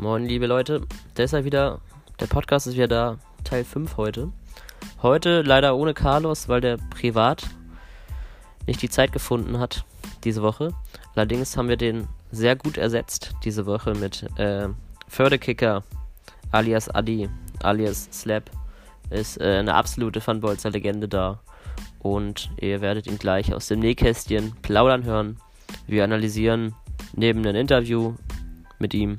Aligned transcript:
Moin, 0.00 0.24
liebe 0.24 0.46
Leute. 0.46 0.82
Ja 1.18 1.44
wieder, 1.44 1.80
der 2.20 2.28
Podcast 2.28 2.68
ist 2.68 2.74
wieder 2.74 2.86
da, 2.86 3.18
Teil 3.42 3.64
5 3.64 3.96
heute. 3.96 4.30
Heute 5.02 5.42
leider 5.42 5.74
ohne 5.74 5.92
Carlos, 5.92 6.48
weil 6.48 6.60
der 6.60 6.76
privat 6.76 7.48
nicht 8.68 8.80
die 8.80 8.90
Zeit 8.90 9.10
gefunden 9.10 9.58
hat 9.58 9.84
diese 10.22 10.40
Woche. 10.40 10.72
Allerdings 11.16 11.56
haben 11.56 11.68
wir 11.68 11.76
den 11.76 12.06
sehr 12.30 12.54
gut 12.54 12.78
ersetzt 12.78 13.34
diese 13.42 13.66
Woche 13.66 13.94
mit 13.94 14.24
äh, 14.38 14.68
Fördekicker 15.08 15.82
alias 16.52 16.88
Adi 16.88 17.28
alias 17.64 18.08
Slap. 18.12 18.52
Ist 19.10 19.40
äh, 19.40 19.56
eine 19.58 19.74
absolute 19.74 20.20
Funbolzer 20.20 20.70
Legende 20.70 21.08
da. 21.08 21.40
Und 21.98 22.52
ihr 22.60 22.80
werdet 22.80 23.08
ihn 23.08 23.18
gleich 23.18 23.52
aus 23.52 23.66
dem 23.66 23.80
Nähkästchen 23.80 24.52
plaudern 24.62 25.02
hören. 25.02 25.40
Wir 25.88 26.04
analysieren 26.04 26.76
neben 27.14 27.40
einem 27.40 27.56
Interview 27.56 28.14
mit 28.78 28.94
ihm 28.94 29.18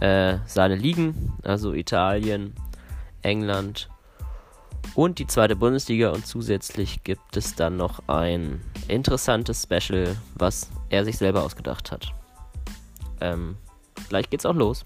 äh, 0.00 0.38
seine 0.46 0.76
Ligen, 0.76 1.32
also 1.42 1.72
Italien, 1.72 2.54
England 3.22 3.88
und 4.94 5.18
die 5.18 5.26
zweite 5.26 5.56
Bundesliga. 5.56 6.10
Und 6.10 6.26
zusätzlich 6.26 7.04
gibt 7.04 7.36
es 7.36 7.54
dann 7.54 7.76
noch 7.76 8.08
ein 8.08 8.62
interessantes 8.88 9.62
Special, 9.62 10.16
was 10.34 10.70
er 10.88 11.04
sich 11.04 11.18
selber 11.18 11.42
ausgedacht 11.42 11.92
hat. 11.92 12.12
Ähm, 13.20 13.56
gleich 14.08 14.28
geht's 14.30 14.46
auch 14.46 14.54
los. 14.54 14.84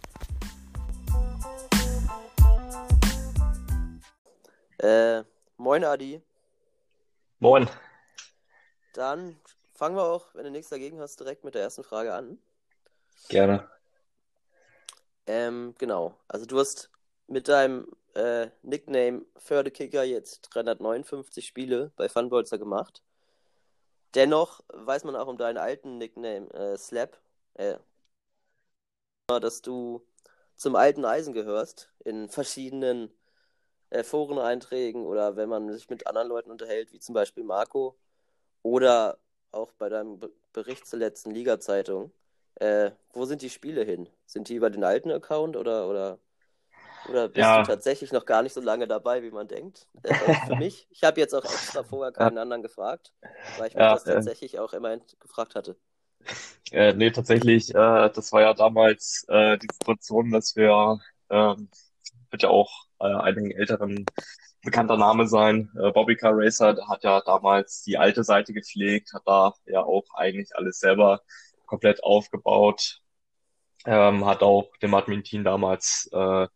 Äh, 4.79 5.23
moin 5.57 5.85
Adi. 5.85 6.21
Moin. 7.39 7.69
Dann 8.93 9.37
fangen 9.73 9.97
wir 9.97 10.05
auch, 10.05 10.27
wenn 10.35 10.45
du 10.45 10.51
nichts 10.51 10.69
dagegen 10.69 11.01
hast, 11.01 11.19
direkt 11.21 11.45
mit 11.45 11.55
der 11.55 11.63
ersten 11.63 11.85
Frage 11.85 12.15
an. 12.15 12.39
Gerne. 13.29 13.67
Ähm, 15.27 15.75
genau. 15.79 16.15
Also 16.29 16.47
du 16.47 16.59
hast 16.59 16.91
mit 17.27 17.49
deinem 17.49 17.89
äh, 18.15 18.49
Nickname 18.63 19.25
Fördekicker 19.37 20.05
jetzt 20.05 20.43
359 20.55 21.47
Spiele 21.47 21.93
bei 21.97 22.09
Funbolzer 22.09 22.59
gemacht. 22.59 23.03
Dennoch 24.15 24.61
weiß 24.69 25.05
man 25.05 25.17
auch 25.17 25.27
um 25.27 25.39
deinen 25.39 25.59
alten 25.59 25.99
Nickname 25.99 26.49
äh, 26.55 26.77
Slap, 26.79 27.21
äh, 27.55 27.79
dass 29.29 29.63
du 29.63 30.07
zum 30.57 30.77
alten 30.77 31.05
Eisen 31.05 31.35
gehörst 31.35 31.91
in 32.05 32.29
verschiedenen 32.29 33.13
äh, 33.91 34.05
Foreneinträgen 34.05 35.05
oder 35.05 35.37
wenn 35.37 35.49
man 35.49 35.73
sich 35.73 35.91
mit 35.91 36.07
anderen 36.07 36.29
Leuten 36.29 36.51
unterhält, 36.51 36.93
wie 36.93 37.01
zum 37.01 37.15
Beispiel 37.15 37.45
Marco 37.45 37.97
oder 38.63 39.19
auch 39.53 39.73
bei 39.73 39.89
deinem 39.89 40.19
Be 40.19 40.31
Bericht 40.53 40.87
zur 40.87 41.01
letzten 41.01 41.33
Liga-Zeitung. 41.33 42.13
Äh, 42.57 42.93
wo 43.13 43.25
sind 43.25 43.43
die 43.43 43.51
Spiele 43.51 43.85
hin? 43.85 44.09
Sind 44.27 44.49
die 44.49 44.55
über 44.55 44.71
den 44.71 44.85
alten 44.85 45.11
Account 45.11 45.57
oder, 45.57 45.89
oder, 45.89 46.19
oder 47.09 47.29
bist 47.29 47.39
ja. 47.39 47.63
du 47.63 47.67
tatsächlich 47.67 48.13
noch 48.13 48.27
gar 48.27 48.43
nicht 48.43 48.53
so 48.53 48.61
lange 48.61 48.87
dabei, 48.87 49.23
wie 49.23 49.31
man 49.31 49.49
denkt? 49.49 49.87
Äh, 50.03 50.15
für 50.47 50.57
mich, 50.57 50.87
ich 50.91 51.03
habe 51.03 51.21
jetzt 51.21 51.35
auch 51.35 51.45
extra 51.45 51.83
vorher 51.83 52.13
keinen 52.13 52.39
anderen 52.39 52.63
gefragt, 52.63 53.13
weil 53.59 53.69
ich 53.69 53.75
mich 53.75 53.83
ja, 53.83 53.95
das 53.95 54.05
tatsächlich 54.05 54.59
auch 54.59 54.73
immer 54.73 54.97
gefragt 55.21 55.55
hatte. 55.55 55.77
Äh, 56.71 56.95
nee, 56.95 57.11
tatsächlich, 57.11 57.71
äh, 57.75 58.11
das 58.11 58.33
war 58.33 58.41
ja 58.41 58.55
damals 58.55 59.25
äh, 59.29 59.59
die 59.59 59.69
Situation, 59.73 60.31
dass 60.31 60.57
wir, 60.57 60.99
äh, 61.29 61.55
wird 62.31 62.43
ja 62.43 62.49
auch 62.49 62.87
äh, 63.01 63.07
einigen 63.07 63.51
älteren 63.51 64.07
bekannter 64.65 64.97
Name 64.97 65.27
sein. 65.29 65.71
Äh, 65.79 65.93
Bobby 65.93 66.17
Car 66.17 66.33
Racer 66.35 66.77
hat 66.89 67.05
ja 67.05 67.21
damals 67.21 67.83
die 67.83 67.99
alte 67.99 68.25
Seite 68.25 68.53
gepflegt, 68.53 69.13
hat 69.13 69.23
da 69.27 69.53
ja 69.67 69.83
auch 69.83 70.05
eigentlich 70.15 70.57
alles 70.57 70.79
selber 70.79 71.21
komplett 71.75 72.05
aufgebaut. 72.05 73.01
Ähm, 73.85 74.25
hat 74.25 74.43
auch 74.43 74.71
dem 74.81 74.95
Admin-Team 74.95 75.43
damals 75.43 76.09
äh, 76.13 76.47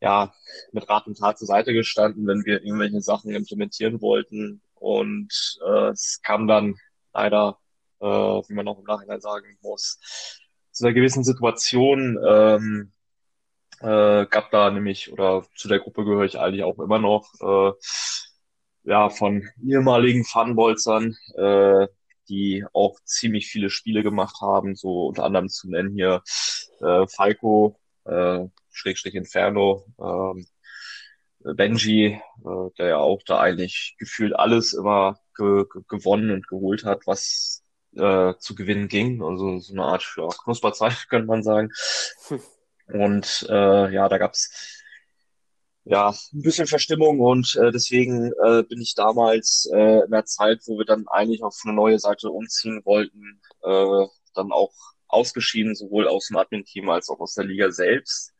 ja 0.00 0.32
mit 0.72 0.88
Rat 0.88 1.06
und 1.06 1.18
Tat 1.18 1.38
zur 1.38 1.48
Seite 1.48 1.72
gestanden, 1.72 2.26
wenn 2.26 2.44
wir 2.44 2.62
irgendwelche 2.62 3.02
Sachen 3.02 3.34
implementieren 3.34 4.00
wollten. 4.00 4.62
Und 4.76 5.58
äh, 5.66 5.88
es 5.88 6.20
kam 6.22 6.46
dann 6.46 6.76
leider, 7.12 7.58
äh, 8.00 8.06
wie 8.06 8.54
man 8.54 8.68
auch 8.68 8.78
im 8.78 8.84
Nachhinein 8.84 9.20
sagen 9.20 9.58
muss, 9.60 9.98
zu 10.70 10.84
einer 10.84 10.94
gewissen 10.94 11.24
Situation. 11.24 12.18
Ähm, 12.26 12.92
äh, 13.80 14.26
gab 14.26 14.52
da 14.52 14.70
nämlich, 14.70 15.12
oder 15.12 15.44
zu 15.56 15.66
der 15.66 15.80
Gruppe 15.80 16.04
gehöre 16.04 16.24
ich 16.24 16.38
eigentlich 16.38 16.62
auch 16.62 16.78
immer 16.78 17.00
noch, 17.00 17.28
äh, 17.40 17.72
ja, 18.84 19.10
von 19.10 19.48
ehemaligen 19.62 20.24
Funbolzern, 20.24 21.16
äh, 21.36 21.88
die 22.32 22.64
auch 22.72 22.98
ziemlich 23.04 23.46
viele 23.48 23.68
Spiele 23.68 24.02
gemacht 24.02 24.40
haben, 24.40 24.74
so 24.74 25.08
unter 25.08 25.24
anderem 25.24 25.48
zu 25.50 25.68
nennen 25.68 25.94
hier 25.94 26.22
äh, 26.80 27.06
Falco, 27.06 27.78
äh, 28.06 28.46
Schrägstrich 28.70 29.14
Inferno, 29.14 29.84
äh, 29.98 31.54
Benji, 31.54 32.06
äh, 32.06 32.70
der 32.78 32.86
ja 32.88 32.96
auch 32.98 33.20
da 33.26 33.40
eigentlich 33.40 33.96
gefühlt 33.98 34.34
alles 34.34 34.72
immer 34.72 35.18
ge 35.36 35.66
ge 35.70 35.82
gewonnen 35.88 36.30
und 36.30 36.48
geholt 36.48 36.84
hat, 36.84 37.06
was 37.06 37.62
äh, 37.96 38.34
zu 38.38 38.54
gewinnen 38.54 38.88
ging. 38.88 39.22
Also 39.22 39.58
so 39.58 39.72
eine 39.74 39.84
Art 39.84 40.14
ja, 40.16 40.28
Knusperzeit, 40.44 41.06
könnte 41.10 41.26
man 41.26 41.42
sagen. 41.42 41.70
Und 42.86 43.46
äh, 43.50 43.92
ja, 43.92 44.08
da 44.08 44.18
gab's 44.18 44.81
ja, 45.84 46.10
ein 46.10 46.42
bisschen 46.42 46.66
Verstimmung 46.66 47.20
und 47.20 47.56
äh, 47.56 47.72
deswegen 47.72 48.32
äh, 48.44 48.62
bin 48.62 48.80
ich 48.80 48.94
damals 48.94 49.68
äh, 49.72 50.04
in 50.04 50.10
der 50.10 50.24
Zeit, 50.24 50.60
wo 50.66 50.78
wir 50.78 50.84
dann 50.84 51.08
eigentlich 51.08 51.42
auf 51.42 51.60
eine 51.64 51.74
neue 51.74 51.98
Seite 51.98 52.30
umziehen 52.30 52.82
wollten, 52.84 53.40
äh, 53.64 54.06
dann 54.34 54.52
auch 54.52 54.72
ausgeschieden, 55.08 55.74
sowohl 55.74 56.08
aus 56.08 56.28
dem 56.28 56.36
Admin-Team 56.36 56.88
als 56.88 57.08
auch 57.08 57.20
aus 57.20 57.34
der 57.34 57.44
Liga 57.44 57.70
selbst. 57.70 58.32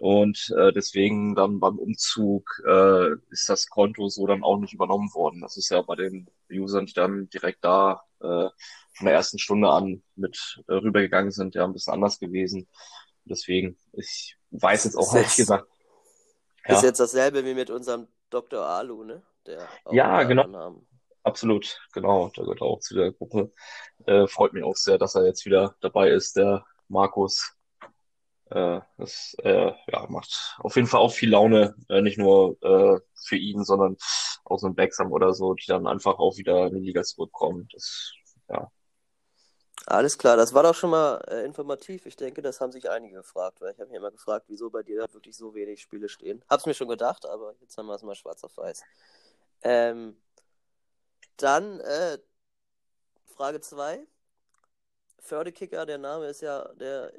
Und 0.00 0.52
äh, 0.58 0.72
deswegen 0.72 1.36
dann 1.36 1.60
beim 1.60 1.78
Umzug 1.78 2.60
äh, 2.66 3.12
ist 3.30 3.48
das 3.48 3.68
Konto 3.68 4.08
so 4.08 4.26
dann 4.26 4.42
auch 4.42 4.58
nicht 4.58 4.74
übernommen 4.74 5.14
worden. 5.14 5.40
Das 5.40 5.56
ist 5.56 5.70
ja 5.70 5.80
bei 5.82 5.94
den 5.94 6.28
Usern, 6.50 6.86
die 6.86 6.92
dann 6.92 7.28
direkt 7.30 7.64
da 7.64 8.02
äh, 8.20 8.48
von 8.96 9.06
der 9.06 9.14
ersten 9.14 9.38
Stunde 9.38 9.70
an 9.70 10.02
mit 10.16 10.60
äh, 10.66 10.74
rübergegangen 10.74 11.30
sind, 11.30 11.54
ja 11.54 11.64
ein 11.64 11.72
bisschen 11.72 11.94
anders 11.94 12.18
gewesen. 12.18 12.68
Deswegen, 13.24 13.78
ich 13.92 14.36
weiß 14.50 14.84
jetzt 14.84 14.96
auch 14.96 15.14
ehrlich 15.14 15.36
gesagt 15.36 15.68
ja. 16.66 16.74
Ist 16.74 16.82
jetzt 16.82 17.00
dasselbe 17.00 17.44
wie 17.44 17.54
mit 17.54 17.70
unserem 17.70 18.08
Dr. 18.30 18.64
Alu, 18.64 19.04
ne? 19.04 19.22
Der 19.46 19.68
ja, 19.90 20.22
genau. 20.22 20.82
Absolut, 21.22 21.80
genau. 21.92 22.30
Der 22.36 22.44
gehört 22.44 22.62
auch 22.62 22.80
zu 22.80 22.94
der 22.94 23.12
Gruppe. 23.12 23.52
Äh, 24.06 24.26
freut 24.26 24.52
mich 24.52 24.62
auch 24.62 24.76
sehr, 24.76 24.98
dass 24.98 25.14
er 25.14 25.24
jetzt 25.24 25.46
wieder 25.46 25.74
dabei 25.80 26.10
ist, 26.10 26.36
der 26.36 26.64
Markus. 26.88 27.56
Äh, 28.50 28.80
das 28.98 29.34
äh, 29.42 29.72
ja, 29.90 30.06
macht 30.08 30.56
auf 30.58 30.76
jeden 30.76 30.86
Fall 30.86 31.00
auch 31.00 31.12
viel 31.12 31.30
Laune, 31.30 31.74
äh, 31.88 32.02
nicht 32.02 32.18
nur 32.18 32.62
äh, 32.62 33.00
für 33.14 33.36
ihn, 33.36 33.64
sondern 33.64 33.96
auch 34.44 34.58
so 34.58 34.66
ein 34.66 34.74
Backsam 34.74 35.12
oder 35.12 35.32
so, 35.32 35.54
die 35.54 35.66
dann 35.66 35.86
einfach 35.86 36.18
auch 36.18 36.36
wieder 36.36 36.66
in 36.66 36.74
die 36.74 36.86
Liga 36.86 37.02
zurückkommen. 37.02 37.68
Das 37.72 38.12
ja, 38.50 38.70
alles 39.86 40.16
klar, 40.16 40.36
das 40.36 40.54
war 40.54 40.62
doch 40.62 40.74
schon 40.74 40.90
mal 40.90 41.16
äh, 41.28 41.44
informativ. 41.44 42.06
Ich 42.06 42.16
denke, 42.16 42.40
das 42.40 42.60
haben 42.60 42.72
sich 42.72 42.88
einige 42.88 43.16
gefragt, 43.16 43.60
weil 43.60 43.72
ich 43.72 43.78
habe 43.78 43.90
mich 43.90 43.98
immer 43.98 44.10
gefragt, 44.10 44.46
wieso 44.48 44.70
bei 44.70 44.82
dir 44.82 45.00
da 45.00 45.12
wirklich 45.12 45.36
so 45.36 45.54
wenig 45.54 45.82
Spiele 45.82 46.08
stehen. 46.08 46.42
Hab's 46.48 46.66
mir 46.66 46.74
schon 46.74 46.88
gedacht, 46.88 47.26
aber 47.26 47.54
jetzt 47.60 47.76
haben 47.76 47.86
wir 47.86 47.94
es 47.94 48.02
mal 48.02 48.14
schwarz 48.14 48.42
auf 48.44 48.56
weiß. 48.56 48.82
Ähm, 49.62 50.16
dann 51.36 51.80
äh, 51.80 52.18
Frage 53.26 53.60
2. 53.60 54.06
Fördekicker, 55.18 55.86
der 55.86 55.98
Name 55.98 56.26
ist 56.28 56.40
ja, 56.40 56.68
der 56.74 57.12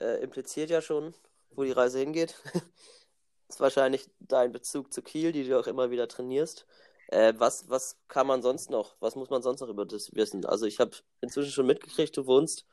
äh, 0.00 0.22
impliziert 0.22 0.70
ja 0.70 0.82
schon, 0.82 1.14
wo 1.50 1.64
die 1.64 1.72
Reise 1.72 1.98
hingeht. 1.98 2.36
ist 3.48 3.60
wahrscheinlich 3.60 4.08
dein 4.20 4.52
Bezug 4.52 4.92
zu 4.92 5.02
Kiel, 5.02 5.32
die 5.32 5.46
du 5.46 5.58
auch 5.58 5.66
immer 5.66 5.90
wieder 5.90 6.08
trainierst. 6.08 6.66
Äh, 7.12 7.34
was, 7.36 7.68
was 7.68 7.98
kann 8.08 8.26
man 8.26 8.40
sonst 8.42 8.70
noch, 8.70 8.96
was 9.00 9.16
muss 9.16 9.28
man 9.30 9.42
sonst 9.42 9.60
noch 9.60 9.68
über 9.68 9.84
das 9.84 10.14
wissen? 10.14 10.46
Also 10.46 10.64
ich 10.66 10.80
habe 10.80 10.92
inzwischen 11.20 11.52
schon 11.52 11.66
mitgekriegt, 11.66 12.16
du 12.16 12.26
wohnst 12.26 12.66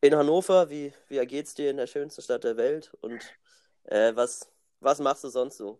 in 0.00 0.16
Hannover. 0.16 0.70
Wie, 0.70 0.92
wie 1.08 1.24
geht's 1.26 1.54
dir 1.54 1.70
in 1.70 1.76
der 1.76 1.86
schönsten 1.86 2.22
Stadt 2.22 2.42
der 2.44 2.56
Welt? 2.56 2.92
Und 3.00 3.22
äh, 3.84 4.14
was, 4.16 4.50
was 4.80 4.98
machst 4.98 5.22
du 5.24 5.28
sonst 5.28 5.58
so? 5.58 5.78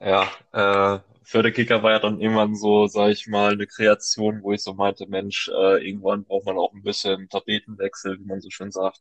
Ja, 0.00 0.30
äh, 0.52 1.00
Förderkicker 1.24 1.82
war 1.82 1.92
ja 1.92 1.98
dann 1.98 2.20
irgendwann 2.20 2.54
so, 2.54 2.86
sag 2.88 3.10
ich 3.10 3.26
mal, 3.26 3.52
eine 3.52 3.66
Kreation, 3.66 4.42
wo 4.42 4.52
ich 4.52 4.62
so 4.62 4.74
meinte, 4.74 5.06
Mensch, 5.06 5.48
äh, 5.48 5.86
irgendwann 5.88 6.24
braucht 6.24 6.46
man 6.46 6.58
auch 6.58 6.72
ein 6.74 6.82
bisschen 6.82 7.28
Tapetenwechsel, 7.30 8.18
wie 8.20 8.24
man 8.26 8.40
so 8.42 8.50
schön 8.50 8.70
sagt. 8.70 9.00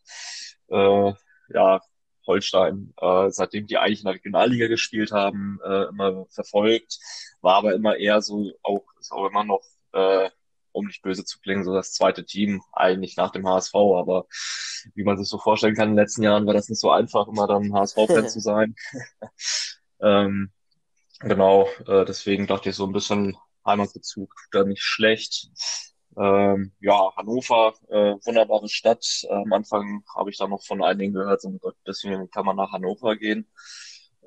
Äh, 0.69 1.13
ja, 1.53 1.81
Holstein, 2.27 2.93
äh, 3.01 3.29
seitdem 3.29 3.67
die 3.67 3.77
eigentlich 3.77 3.99
in 3.99 4.05
der 4.05 4.15
Regionalliga 4.15 4.67
gespielt 4.67 5.11
haben, 5.11 5.59
äh, 5.63 5.85
immer 5.89 6.25
verfolgt, 6.29 6.99
war 7.41 7.55
aber 7.55 7.73
immer 7.73 7.97
eher 7.97 8.21
so, 8.21 8.51
auch, 8.63 8.83
ist 8.99 9.11
auch 9.11 9.27
immer 9.27 9.43
noch, 9.43 9.61
äh, 9.93 10.29
um 10.71 10.87
nicht 10.87 11.01
böse 11.01 11.23
zu 11.23 11.39
klingen, 11.39 11.63
so 11.63 11.73
das 11.73 11.93
zweite 11.93 12.25
Team 12.25 12.61
eigentlich 12.73 13.15
nach 13.15 13.31
dem 13.31 13.47
HSV, 13.47 13.75
aber 13.75 14.25
wie 14.93 15.03
man 15.03 15.17
sich 15.17 15.29
so 15.29 15.37
vorstellen 15.37 15.75
kann, 15.75 15.89
in 15.89 15.95
den 15.95 16.03
letzten 16.03 16.23
Jahren 16.23 16.45
war 16.45 16.53
das 16.53 16.69
nicht 16.69 16.81
so 16.81 16.91
einfach, 16.91 17.27
immer 17.27 17.47
dann 17.47 17.73
HSV-Fan 17.73 18.29
zu 18.29 18.39
sein. 18.39 18.75
ähm, 20.01 20.51
genau, 21.19 21.67
äh, 21.87 22.05
deswegen 22.05 22.47
dachte 22.47 22.69
ich 22.69 22.75
so 22.75 22.85
ein 22.85 22.93
bisschen 22.93 23.37
Heimatbezug 23.65 24.29
tut 24.35 24.47
da 24.51 24.63
nicht 24.63 24.83
schlecht. 24.83 25.49
Ähm, 26.17 26.71
ja, 26.79 27.13
Hannover, 27.15 27.73
äh, 27.89 28.15
wunderbare 28.25 28.69
Stadt. 28.69 29.25
Am 29.29 29.51
Anfang 29.53 30.03
habe 30.15 30.29
ich 30.29 30.37
da 30.37 30.47
noch 30.47 30.63
von 30.63 30.83
einigen 30.83 31.13
gehört, 31.13 31.41
so, 31.41 31.51
Gott, 31.51 31.75
deswegen 31.85 32.29
kann 32.29 32.45
man 32.45 32.55
nach 32.55 32.71
Hannover 32.71 33.15
gehen. 33.15 33.47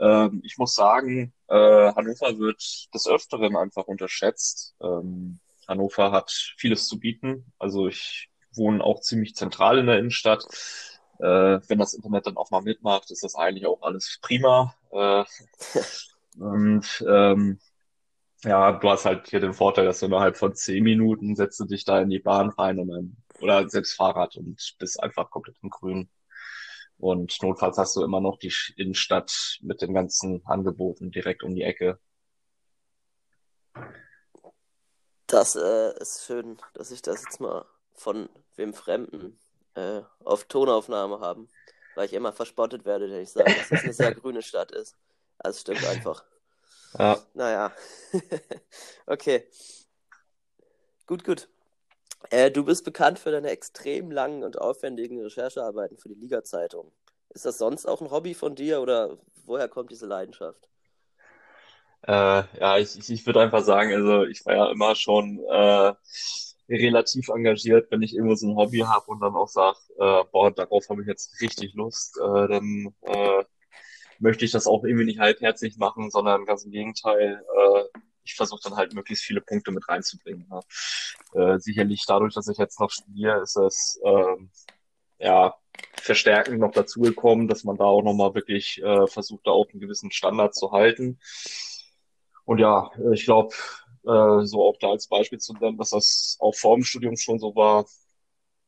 Ähm, 0.01 0.41
ich 0.45 0.59
muss 0.59 0.75
sagen, 0.75 1.33
äh, 1.49 1.93
Hannover 1.95 2.39
wird 2.39 2.63
des 2.95 3.07
Öfteren 3.07 3.57
einfach 3.57 3.87
unterschätzt. 3.87 4.75
Ähm, 4.81 5.41
Hannover 5.67 6.13
hat 6.13 6.31
vieles 6.57 6.87
zu 6.87 6.99
bieten. 6.99 7.53
Also 7.59 7.89
ich 7.89 8.31
wohne 8.53 8.83
auch 8.83 9.01
ziemlich 9.01 9.35
zentral 9.35 9.79
in 9.79 9.87
der 9.87 9.99
Innenstadt. 9.99 10.45
Äh, 11.19 11.61
wenn 11.69 11.79
das 11.79 11.95
Internet 11.95 12.27
dann 12.27 12.37
auch 12.37 12.51
mal 12.51 12.63
mitmacht, 12.63 13.11
ist 13.11 13.25
das 13.25 13.35
eigentlich 13.35 13.67
auch 13.67 13.83
alles 13.83 14.19
prima. 14.23 14.75
Äh, 14.93 15.25
und 16.39 17.05
ähm, 17.09 17.59
ja, 18.45 18.73
du 18.73 18.89
hast 18.89 19.05
halt 19.05 19.29
hier 19.29 19.41
den 19.41 19.55
Vorteil, 19.55 19.85
dass 19.85 20.01
du 20.01 20.07
innerhalb 20.07 20.37
von 20.37 20.55
zehn 20.55 20.85
Minuten 20.85 21.35
setzt 21.35 21.59
du 21.61 21.65
dich 21.65 21.85
da 21.85 22.01
in 22.01 22.11
die 22.11 22.21
Bahn 22.21 22.51
rein 22.51 22.79
und 22.79 22.89
dann, 22.89 23.17
oder 23.41 23.69
selbst 23.69 23.95
Fahrrad 23.95 24.37
und 24.37 24.77
bist 24.79 25.03
einfach 25.03 25.31
komplett 25.31 25.57
im 25.63 25.71
Grün. 25.71 26.09
Und 26.99 27.37
notfalls 27.43 27.79
hast 27.79 27.97
du 27.97 28.03
immer 28.03 28.21
noch 28.21 28.39
die 28.39 28.53
Innenstadt 28.77 29.59
mit 29.63 29.83
den 29.83 29.95
ganzen 29.95 30.45
Angeboten 30.47 31.11
direkt 31.11 31.43
um 31.43 31.55
die 31.55 31.63
Ecke. 31.63 31.99
Das 35.27 35.57
äh, 35.57 35.97
ist 36.01 36.25
schön, 36.25 36.59
dass 36.75 36.91
ich 36.91 37.03
das 37.03 37.23
jetzt 37.23 37.41
mal 37.41 37.65
von 37.95 38.29
wem 38.57 38.73
Fremden 38.73 39.39
äh, 39.75 40.03
auf 40.25 40.45
Tonaufnahme 40.45 41.21
haben, 41.21 41.49
weil 41.95 42.07
ich 42.07 42.13
immer 42.13 42.33
verspottet 42.33 42.85
werde, 42.85 43.11
wenn 43.11 43.23
ich 43.23 43.31
sage, 43.31 43.55
dass 43.55 43.71
es 43.71 43.85
eine 43.85 43.93
sehr 43.93 44.15
grüne 44.15 44.43
Stadt 44.43 44.73
ist. 44.73 44.97
Also 45.39 45.61
stimmt 45.61 45.85
einfach. 45.85 46.25
Ja. 46.97 47.19
Naja. 47.35 47.73
okay. 49.07 49.45
Gut, 51.07 51.25
gut. 51.25 51.49
Äh, 52.31 52.51
du 52.51 52.65
bist 52.65 52.85
bekannt 52.85 53.19
für 53.19 53.31
deine 53.31 53.51
extrem 53.51 54.11
langen 54.11 54.43
und 54.43 54.61
aufwendigen 54.61 55.21
Recherchearbeiten 55.21 55.99
für 55.99 56.09
die 56.09 56.15
Liga-Zeitung. 56.21 56.93
Ist 57.31 57.45
das 57.45 57.59
sonst 57.59 57.87
auch 57.87 58.01
ein 58.01 58.11
Hobby 58.11 58.35
von 58.35 58.55
dir 58.55 58.81
oder 58.81 59.19
woher 59.45 59.69
kommt 59.69 59.91
diese 59.91 60.07
Leidenschaft? 60.07 60.69
Äh, 62.03 62.43
ja, 62.61 62.79
ich, 62.79 62.99
ich, 62.99 63.11
ich 63.11 63.27
würde 63.27 63.41
einfach 63.41 63.63
sagen, 63.63 63.93
also 63.93 64.25
ich 64.25 64.45
war 64.47 64.55
ja 64.55 64.71
immer 64.71 64.95
schon 64.95 65.41
äh, 65.51 65.93
relativ 66.69 67.29
engagiert, 67.29 67.91
wenn 67.91 68.03
ich 68.03 68.15
irgendwo 68.15 68.35
so 68.35 68.49
ein 68.49 68.57
Hobby 68.57 68.79
habe 68.79 69.07
und 69.11 69.21
dann 69.21 69.35
auch 69.35 69.49
sage, 69.49 69.79
äh, 69.99 70.25
boah, 70.31 70.51
darauf 70.51 70.89
habe 70.89 71.03
ich 71.03 71.09
jetzt 71.09 71.41
richtig 71.41 71.75
Lust, 71.75 72.19
äh, 72.19 72.49
dann 72.49 72.95
äh, 73.03 73.45
möchte 74.19 74.45
ich 74.45 74.51
das 74.51 74.67
auch 74.67 74.85
irgendwie 74.85 75.05
nicht 75.05 75.21
halbherzig 75.21 75.77
machen, 75.77 76.11
sondern 76.11 76.45
ganz 76.45 76.65
im 76.65 76.71
Gegenteil, 76.71 77.43
äh, 77.57 77.99
ich 78.25 78.35
versuche 78.35 78.61
dann 78.63 78.77
halt 78.77 78.93
möglichst 78.95 79.25
viele 79.25 79.41
Punkte 79.41 79.71
mit 79.71 79.89
reinzubringen. 79.89 80.51
Ja. 80.51 81.55
Äh, 81.55 81.59
sicherlich 81.61 82.05
dadurch, 82.07 82.35
dass 82.35 82.49
ich 82.49 82.59
jetzt 82.59 82.79
noch 82.81 82.91
studiere, 82.91 83.41
ist 83.41 83.57
es 83.57 84.01
äh, 84.05 84.37
ja 85.19 85.55
verstärkend 86.01 86.59
noch 86.61 86.73
dazugekommen, 86.73 87.49
dass 87.49 87.65
man 87.65 87.77
da 87.77 87.85
auch 87.85 88.03
nochmal 88.03 88.35
wirklich 88.35 88.83
äh, 88.83 89.07
versucht, 89.07 89.47
da 89.47 89.51
auch 89.51 89.69
einen 89.71 89.81
gewissen 89.81 90.11
Standard 90.11 90.55
zu 90.55 90.73
halten. 90.73 91.19
Und 92.45 92.59
ja, 92.59 92.91
ich 93.13 93.25
glaube, 93.25 93.55
äh, 94.05 94.45
so 94.45 94.63
auch 94.63 94.77
da 94.79 94.91
als 94.91 95.09
Beispiel 95.09 95.39
zu 95.39 95.55
nennen, 95.55 95.77
dass 95.79 95.91
das 95.91 96.37
auch 96.41 96.55
vor 96.55 96.77
dem 96.77 96.85
Studium 96.85 97.17
schon 97.17 97.39
so 97.39 97.55
war, 97.55 97.87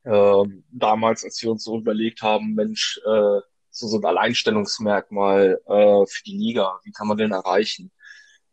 äh, 0.04 0.48
damals, 0.70 1.24
als 1.24 1.42
wir 1.42 1.50
uns 1.50 1.64
so 1.64 1.78
überlegt 1.78 2.22
haben, 2.22 2.54
Mensch, 2.54 3.00
äh, 3.06 3.40
so, 3.70 3.88
so 3.88 3.98
ein 3.98 4.04
Alleinstellungsmerkmal 4.04 5.60
äh, 5.66 6.06
für 6.06 6.22
die 6.24 6.36
Liga, 6.36 6.80
wie 6.84 6.92
kann 6.92 7.06
man 7.06 7.16
den 7.16 7.32
erreichen? 7.32 7.92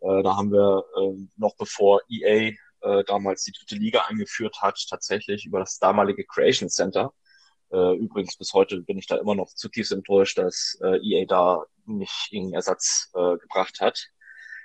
Äh, 0.02 0.24
da 0.24 0.36
haben 0.36 0.52
wir 0.52 0.84
äh, 0.98 1.28
noch 1.38 1.56
bevor 1.58 2.02
EA 2.10 2.54
äh, 2.82 3.04
damals 3.06 3.44
die 3.44 3.52
dritte 3.52 3.76
Liga 3.76 4.02
eingeführt 4.08 4.62
hat, 4.62 4.80
tatsächlich 4.90 5.46
über 5.46 5.60
das 5.60 5.80
damalige 5.80 6.26
Creation 6.26 6.70
Center. 6.70 7.14
Äh, 7.72 7.98
übrigens 7.98 8.38
bis 8.38 8.54
heute 8.54 8.82
bin 8.82 8.98
ich 8.98 9.08
da 9.08 9.18
immer 9.18 9.36
noch 9.36 9.54
zutiefst 9.54 9.92
enttäuscht, 9.92 10.38
dass 10.38 10.78
äh, 10.82 10.98
EA 11.04 11.26
da 11.26 11.66
nicht 11.86 12.30
irgendeinen 12.32 12.56
Ersatz 12.56 13.12
äh, 13.14 13.38
gebracht 13.38 13.80
hat. 13.82 14.08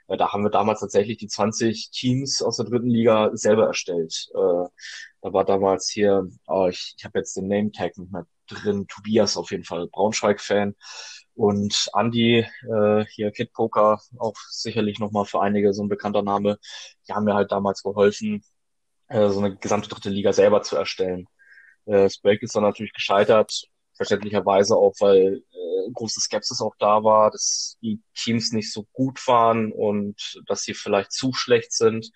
Äh, 0.09 0.17
da 0.17 0.33
haben 0.33 0.45
wir 0.45 0.51
damals 0.51 0.81
tatsächlich 0.81 1.19
die 1.19 1.29
20 1.29 1.91
Teams 1.91 2.43
aus 2.43 2.57
der 2.57 2.67
dritten 2.67 2.91
Liga 2.91 3.31
selber 3.33 3.67
erstellt. 3.67 4.29
Äh, 4.35 4.69
da 5.23 5.33
war 5.33 5.45
damals 5.45 5.89
hier, 5.89 6.29
oh, 6.49 6.67
ich, 6.69 6.95
ich 6.99 7.05
habe 7.05 7.19
jetzt 7.21 7.37
den 7.37 7.47
Name 7.49 7.71
Tag 7.71 7.97
nicht 7.97 8.13
mehr 8.13 8.27
drin, 8.49 8.87
Tobias 8.89 9.37
auf 9.37 9.53
jeden 9.53 9.65
Fall, 9.65 9.87
Braunschweig-Fan. 9.89 10.75
Und 11.35 11.89
Andy, 11.95 12.41
äh, 12.41 13.05
hier 13.07 13.31
Kid 13.31 13.53
Poker, 13.53 14.01
auch 14.19 14.35
sicherlich 14.51 14.99
nochmal 14.99 15.25
für 15.25 15.41
einige 15.41 15.73
so 15.73 15.83
ein 15.85 15.89
bekannter 15.89 16.23
Name, 16.23 16.59
die 17.09 17.13
haben 17.13 17.25
mir 17.25 17.35
halt 17.35 17.53
damals 17.53 17.83
geholfen, 17.83 18.45
äh, 19.09 19.29
so 19.31 19.39
eine 19.41 19.57
gesamte 19.57 19.89
dritte 19.89 20.11
Liga 20.11 20.33
selber 20.33 20.63
zu 20.63 20.77
erstellen. 20.77 21.27
Äh, 21.87 22.05
das 22.05 22.19
Break 22.19 22.43
ist 22.43 22.57
dann 22.57 22.65
natürlich 22.65 22.93
gescheitert, 22.93 23.69
verständlicherweise 23.95 24.77
auch, 24.77 24.95
weil 25.01 25.45
äh, 25.53 25.91
große 25.93 26.21
Skepsis 26.21 26.61
auch 26.61 26.75
da 26.79 27.05
war, 27.05 27.31
dass 27.31 27.79
die 27.83 28.01
Teams 28.15 28.53
nicht 28.53 28.73
so 28.73 28.87
gut 28.93 29.27
waren 29.29 29.73
und 29.73 30.43
dass 30.47 30.63
sie 30.63 30.75
vielleicht 30.75 31.13
zu 31.13 31.33
schlecht 31.33 31.73
sind. 31.73 32.11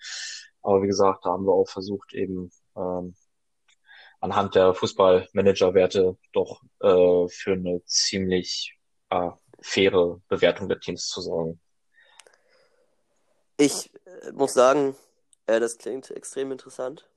Aber 0.61 0.83
wie 0.83 0.87
gesagt, 0.87 1.25
da 1.25 1.29
haben 1.31 1.45
wir 1.45 1.53
auch 1.53 1.69
versucht, 1.69 2.13
eben 2.13 2.51
ähm, 2.77 3.15
anhand 4.19 4.55
der 4.55 4.73
Fußballmanager-Werte 4.73 6.17
doch 6.33 6.61
äh, 6.79 7.27
für 7.27 7.53
eine 7.53 7.83
ziemlich 7.85 8.77
äh, 9.09 9.31
faire 9.59 10.21
Bewertung 10.27 10.69
der 10.69 10.79
Teams 10.79 11.07
zu 11.07 11.21
sorgen. 11.21 11.59
Ich 13.57 13.91
äh, 14.05 14.31
muss 14.31 14.53
sagen, 14.53 14.95
äh, 15.47 15.59
das 15.59 15.77
klingt 15.77 16.11
extrem 16.11 16.51
interessant. 16.51 17.07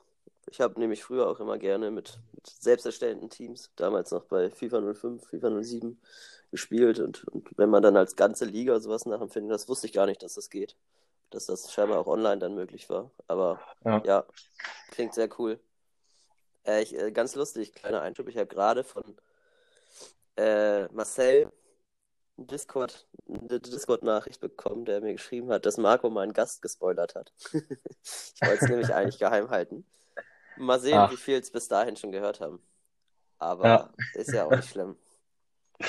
Ich 0.51 0.61
habe 0.61 0.81
nämlich 0.81 1.05
früher 1.05 1.29
auch 1.29 1.39
immer 1.39 1.59
gerne 1.59 1.91
mit, 1.91 2.19
mit 2.33 2.47
selbst 2.47 2.87
erstellten 2.87 3.31
Teams, 3.31 3.71
damals 3.77 4.11
noch 4.11 4.25
bei 4.25 4.51
FIFA 4.51 4.95
05, 4.95 5.25
FIFA 5.29 5.62
07 5.62 6.01
gespielt 6.51 6.99
und, 6.99 7.25
und 7.29 7.49
wenn 7.57 7.71
man 7.71 7.83
dann 7.83 7.97
als 7.97 8.17
ganze 8.17 8.45
Liga 8.45 8.81
sowas 8.81 9.07
nachempfindet, 9.07 9.53
das 9.53 9.69
wusste 9.69 9.87
ich 9.87 9.93
gar 9.93 10.07
nicht, 10.07 10.23
dass 10.23 10.35
das 10.35 10.51
geht. 10.51 10.77
Dass 11.31 11.47
das 11.47 11.73
scheinbar 11.73 11.99
auch 11.99 12.06
online 12.06 12.38
dann 12.38 12.55
möglich 12.55 12.88
war. 12.91 13.11
Aber 13.29 13.61
ja, 13.85 14.03
ja 14.05 14.27
klingt 14.91 15.15
sehr 15.15 15.29
cool. 15.38 15.61
Äh, 16.67 16.82
ich, 16.82 16.99
äh, 16.99 17.12
ganz 17.12 17.35
lustig, 17.35 17.75
kleiner 17.75 18.03
Einschub. 18.03 18.29
Ich 18.29 18.37
habe 18.37 18.47
gerade 18.47 18.85
von 18.85 19.17
äh, 20.37 20.87
Marcel 20.88 21.50
Discord, 22.47 23.06
eine 23.29 23.61
Discord-Nachricht 23.61 24.41
bekommen, 24.41 24.85
der 24.85 25.00
mir 25.00 25.12
geschrieben 25.12 25.50
hat, 25.50 25.67
dass 25.67 25.77
Marco 25.77 26.09
meinen 26.11 26.32
Gast 26.32 26.62
gespoilert 26.62 27.15
hat. 27.15 27.33
ich 27.53 28.41
wollte 28.41 28.65
es 28.65 28.71
nämlich 28.71 28.94
eigentlich 28.94 29.19
geheim 29.19 29.50
halten. 29.50 29.85
Mal 30.57 30.81
sehen, 30.81 30.99
Ach. 30.99 31.11
wie 31.11 31.16
viel 31.16 31.38
es 31.38 31.50
bis 31.50 31.69
dahin 31.69 31.97
schon 31.97 32.12
gehört 32.12 32.40
haben. 32.40 32.62
Aber 33.38 33.66
ja. 33.66 33.90
ist 34.14 34.33
ja 34.33 34.45
auch 34.45 34.50
nicht 34.50 34.71
schlimm. 34.71 34.97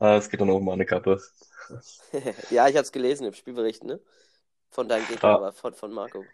Ah, 0.00 0.16
es 0.16 0.28
geht 0.28 0.40
dann 0.40 0.50
auch 0.50 0.56
um 0.56 0.64
meine 0.64 0.84
Kappe. 0.84 1.22
ja, 2.50 2.68
ich 2.68 2.74
habe 2.74 2.84
es 2.84 2.92
gelesen 2.92 3.26
im 3.26 3.32
Spielbericht, 3.32 3.84
ne? 3.84 4.00
Von 4.74 4.88
deinem 4.88 5.06
Gegner, 5.06 5.28
ja. 5.28 5.36
aber 5.36 5.52
von, 5.52 5.72
von 5.72 5.92
Marco. 5.92 6.24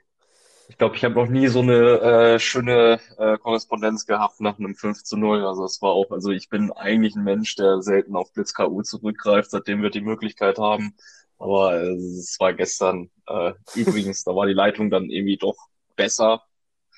Ich 0.71 0.79
glaube, 0.79 0.97
ich 0.97 1.05
habe 1.05 1.15
noch 1.15 1.27
nie 1.27 1.49
so 1.49 1.61
eine 1.61 2.01
äh, 2.01 2.39
schöne 2.39 2.99
äh, 3.19 3.37
Korrespondenz 3.37 4.07
gehabt 4.07 4.41
nach 4.41 4.59
einem 4.59 4.75
5 4.75 5.03
zu 5.03 5.19
0. 5.19 5.45
Also 5.45 5.65
es 5.65 5.83
war 5.83 5.91
auch, 5.91 6.11
also 6.11 6.31
ich 6.31 6.49
bin 6.49 6.73
eigentlich 6.73 7.17
ein 7.17 7.25
Mensch, 7.25 7.57
der 7.57 7.83
selten 7.83 8.17
auf 8.17 8.33
Blitz 8.33 8.55
KU 8.55 8.81
zurückgreift, 8.81 9.51
seitdem 9.51 9.83
wir 9.83 9.91
die 9.91 10.01
Möglichkeit 10.01 10.59
haben. 10.59 10.97
Aber 11.39 11.75
äh, 11.75 11.97
es 11.97 12.41
war 12.41 12.55
gestern 12.55 13.11
äh, 13.27 13.53
übrigens, 13.75 14.25
da 14.25 14.35
war 14.35 14.47
die 14.47 14.55
Leitung 14.55 14.89
dann 14.89 15.11
irgendwie 15.11 15.37
doch 15.37 15.57
besser. 15.95 16.43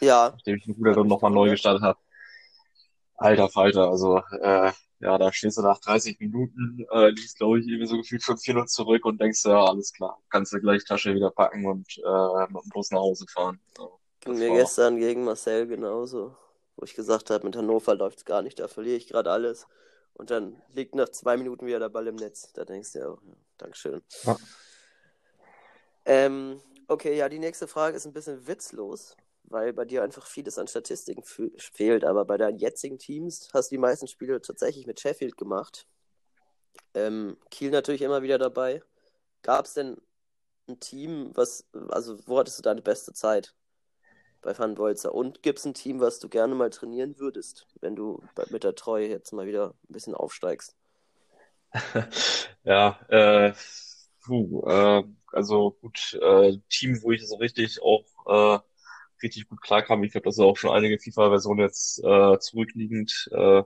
Ja. 0.00 0.30
Nachdem 0.32 0.58
ich 0.58 0.64
den 0.64 0.74
Ruder 0.74 0.92
dann 0.92 1.08
nochmal 1.08 1.32
neu 1.32 1.50
gestartet 1.50 1.82
habe. 1.82 1.98
Alter 3.16 3.48
Falter, 3.48 3.88
also 3.88 4.22
äh, 4.42 4.70
ja, 5.02 5.18
da 5.18 5.32
stehst 5.32 5.58
du 5.58 5.62
nach 5.62 5.80
30 5.80 6.20
Minuten, 6.20 6.86
äh, 6.92 7.08
liegst, 7.08 7.36
glaube 7.36 7.58
ich, 7.58 7.66
irgendwie 7.66 7.86
so 7.86 7.96
gefühlt 7.96 8.22
5-4 8.22 8.66
zurück 8.66 9.04
und 9.04 9.20
denkst, 9.20 9.44
ja, 9.44 9.64
alles 9.64 9.92
klar, 9.92 10.22
kannst 10.30 10.52
du 10.52 10.60
gleich 10.60 10.84
Tasche 10.84 11.14
wieder 11.14 11.30
packen 11.30 11.66
und 11.66 11.98
äh, 11.98 12.52
mit 12.52 12.62
dem 12.62 12.68
Bus 12.70 12.92
nach 12.92 13.00
Hause 13.00 13.26
fahren. 13.28 13.60
So, 13.76 13.98
Ging 14.20 14.38
mir 14.38 14.50
war... 14.50 14.58
gestern 14.58 14.98
gegen 14.98 15.24
Marcel 15.24 15.66
genauso, 15.66 16.36
wo 16.76 16.84
ich 16.84 16.94
gesagt 16.94 17.30
habe, 17.30 17.44
mit 17.44 17.56
Hannover 17.56 17.96
läuft's 17.96 18.24
gar 18.24 18.42
nicht, 18.42 18.60
da 18.60 18.68
verliere 18.68 18.96
ich 18.96 19.08
gerade 19.08 19.30
alles. 19.30 19.66
Und 20.14 20.30
dann 20.30 20.62
liegt 20.72 20.94
nach 20.94 21.08
zwei 21.08 21.36
Minuten 21.36 21.66
wieder 21.66 21.80
der 21.80 21.88
Ball 21.88 22.06
im 22.06 22.16
Netz. 22.16 22.52
Da 22.52 22.64
denkst 22.64 22.92
du 22.92 22.98
ja, 22.98 23.08
oh, 23.08 23.18
ja 23.26 23.34
Dankeschön. 23.58 24.02
Ja. 24.24 24.36
Ähm, 26.04 26.60
okay, 26.86 27.16
ja, 27.16 27.28
die 27.28 27.38
nächste 27.38 27.66
Frage 27.66 27.96
ist 27.96 28.06
ein 28.06 28.12
bisschen 28.12 28.46
witzlos 28.46 29.16
weil 29.52 29.72
bei 29.72 29.84
dir 29.84 30.02
einfach 30.02 30.26
vieles 30.26 30.58
an 30.58 30.66
Statistiken 30.66 31.22
fehlt. 31.58 32.04
Aber 32.04 32.24
bei 32.24 32.36
deinen 32.36 32.58
jetzigen 32.58 32.98
Teams 32.98 33.48
hast 33.52 33.70
du 33.70 33.74
die 33.74 33.80
meisten 33.80 34.08
Spiele 34.08 34.40
tatsächlich 34.40 34.86
mit 34.86 35.00
Sheffield 35.00 35.36
gemacht. 35.36 35.86
Ähm, 36.94 37.36
Kiel 37.50 37.70
natürlich 37.70 38.02
immer 38.02 38.22
wieder 38.22 38.38
dabei. 38.38 38.82
Gab 39.42 39.66
es 39.66 39.74
denn 39.74 39.96
ein 40.68 40.80
Team, 40.80 41.30
was, 41.34 41.66
also 41.88 42.18
wo 42.26 42.38
hattest 42.38 42.58
du 42.58 42.62
deine 42.62 42.82
beste 42.82 43.12
Zeit 43.12 43.54
bei 44.40 44.56
Van 44.56 44.74
Bolzer? 44.74 45.14
Und 45.14 45.42
gibt 45.42 45.58
es 45.58 45.64
ein 45.64 45.74
Team, 45.74 46.00
was 46.00 46.18
du 46.18 46.28
gerne 46.28 46.54
mal 46.54 46.70
trainieren 46.70 47.18
würdest, 47.18 47.66
wenn 47.80 47.96
du 47.96 48.22
mit 48.50 48.64
der 48.64 48.74
Treue 48.74 49.08
jetzt 49.08 49.32
mal 49.32 49.46
wieder 49.46 49.74
ein 49.88 49.92
bisschen 49.92 50.14
aufsteigst? 50.14 50.74
ja, 52.64 53.00
äh, 53.08 53.52
puh, 54.24 54.62
äh, 54.66 55.02
also 55.32 55.72
gut, 55.80 56.18
äh, 56.20 56.58
Team, 56.68 57.02
wo 57.02 57.12
ich 57.12 57.26
so 57.26 57.36
richtig 57.36 57.80
auch 57.82 58.04
äh, 58.26 58.62
richtig 59.22 59.48
gut 59.48 59.62
klarkam. 59.62 60.02
Ich 60.04 60.12
glaube, 60.12 60.24
das 60.26 60.36
ist 60.36 60.40
auch 60.40 60.56
schon 60.56 60.70
einige 60.70 60.98
FIFA-Versionen 60.98 61.60
jetzt 61.60 61.98
äh, 62.04 62.38
zurückliegend. 62.38 63.28
Äh, 63.32 63.62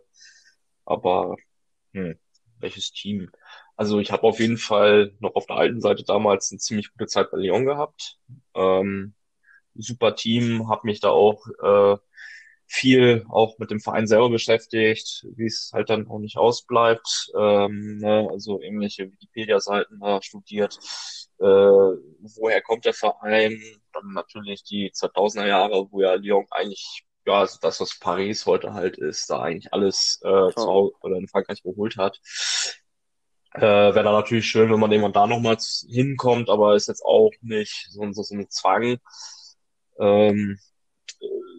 aber 0.85 1.37
hm, 1.93 2.19
welches 2.61 2.93
Team? 2.93 3.31
Also 3.77 4.01
ich 4.01 4.13
habe 4.13 4.23
auf 4.25 4.41
jeden 4.41 4.59
Fall 4.59 5.15
noch 5.21 5.35
auf 5.35 5.47
der 5.47 5.57
alten 5.57 5.81
Seite 5.81 6.05
damals 6.05 6.51
eine 6.51 6.59
ziemlich 6.61 6.93
gute 6.93 7.07
Zeit 7.07 7.31
bei 7.31 7.39
Lyon 7.39 7.67
gehabt. 7.67 8.19
Ähm, 8.55 9.15
super 9.75 10.17
Team, 10.17 10.69
habe 10.69 10.83
mich 10.87 11.01
da 11.01 11.11
auch 11.11 11.47
äh, 11.63 11.97
viel 12.67 13.25
auch 13.29 13.59
mit 13.59 13.71
dem 13.71 13.81
Verein 13.81 14.07
selber 14.07 14.31
beschäftigt, 14.31 15.27
wie 15.37 15.47
es 15.47 15.71
halt 15.73 15.89
dann 15.89 16.09
auch 16.09 16.19
nicht 16.19 16.37
ausbleibt. 16.37 17.31
Ähm, 17.39 17.99
ne, 17.99 18.29
also 18.31 18.61
irgendwelche 18.61 19.11
Wikipedia-Seiten 19.11 20.01
da 20.01 20.21
studiert. 20.23 20.79
Äh, 21.39 21.45
woher 21.45 22.63
kommt 22.63 22.85
der 22.85 22.95
Verein? 22.95 23.61
Dann 23.93 24.13
natürlich 24.13 24.65
die 24.65 24.91
2000er 24.93 25.47
Jahre, 25.47 25.87
wo 25.91 26.01
ja 26.01 26.15
Lyon 26.15 26.47
eigentlich, 26.51 27.05
ja, 27.27 27.41
also 27.41 27.59
das, 27.61 27.81
was 27.81 27.99
Paris 27.99 28.47
heute 28.47 28.75
halt 28.75 28.99
ist, 28.99 29.31
da 29.31 29.41
eigentlich 29.43 29.73
alles 29.73 30.21
äh, 30.23 30.53
zu 30.55 30.67
Hause 30.67 30.95
oder 31.03 31.17
in 31.17 31.29
Frankreich 31.29 31.63
geholt 31.63 31.97
hat. 31.97 32.21
Äh, 33.55 33.61
Wäre 33.61 34.03
dann 34.03 34.13
natürlich 34.13 34.47
schön, 34.47 34.71
wenn 34.71 34.81
man 34.81 34.91
irgendwann 34.93 35.13
da 35.13 35.27
nochmal 35.27 35.57
hinkommt, 35.89 36.51
aber 36.51 36.75
ist 36.75 36.89
jetzt 36.89 37.05
auch 37.05 37.31
nicht 37.41 37.87
so, 37.91 38.11
so, 38.13 38.23
so 38.23 38.35
ein 38.35 38.51
Zwang. 38.51 38.99
Ähm, 39.99 40.59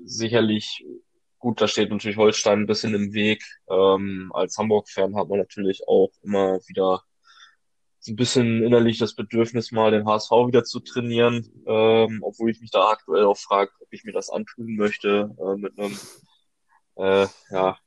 sicherlich 0.06 0.86
gut, 1.40 1.62
da 1.62 1.68
steht 1.68 1.92
natürlich 1.92 2.18
Holstein 2.18 2.62
ein 2.62 2.68
bisschen 2.68 2.94
im 2.94 3.14
Weg. 3.14 3.44
Ähm, 3.70 4.32
als 4.34 4.58
Hamburg-Fan 4.58 5.16
hat 5.16 5.30
man 5.30 5.40
natürlich 5.40 5.88
auch 5.88 6.12
immer 6.24 6.60
wieder 6.68 7.04
so 8.00 8.14
ein 8.14 8.16
bisschen 8.16 8.64
innerlich 8.64 8.98
das 9.00 9.16
Bedürfnis, 9.16 9.72
mal 9.72 9.92
den 9.92 10.08
HSV 10.08 10.32
wieder 10.48 10.64
zu 10.64 10.80
trainieren, 10.80 11.50
ähm, 11.66 12.20
obwohl 12.24 12.52
ich 12.52 12.62
mich 12.62 12.72
da 12.72 12.90
aktuell 12.90 13.26
auch 13.26 13.38
frage, 13.38 13.72
ob 13.82 13.88
ich 13.92 14.04
mir 14.04 14.14
das 14.14 14.30
antun 14.30 14.76
möchte, 14.76 15.36
äh, 15.40 15.58
mit 15.58 15.78
einem 15.78 15.98
äh, 16.96 17.28
ja, 17.52 17.78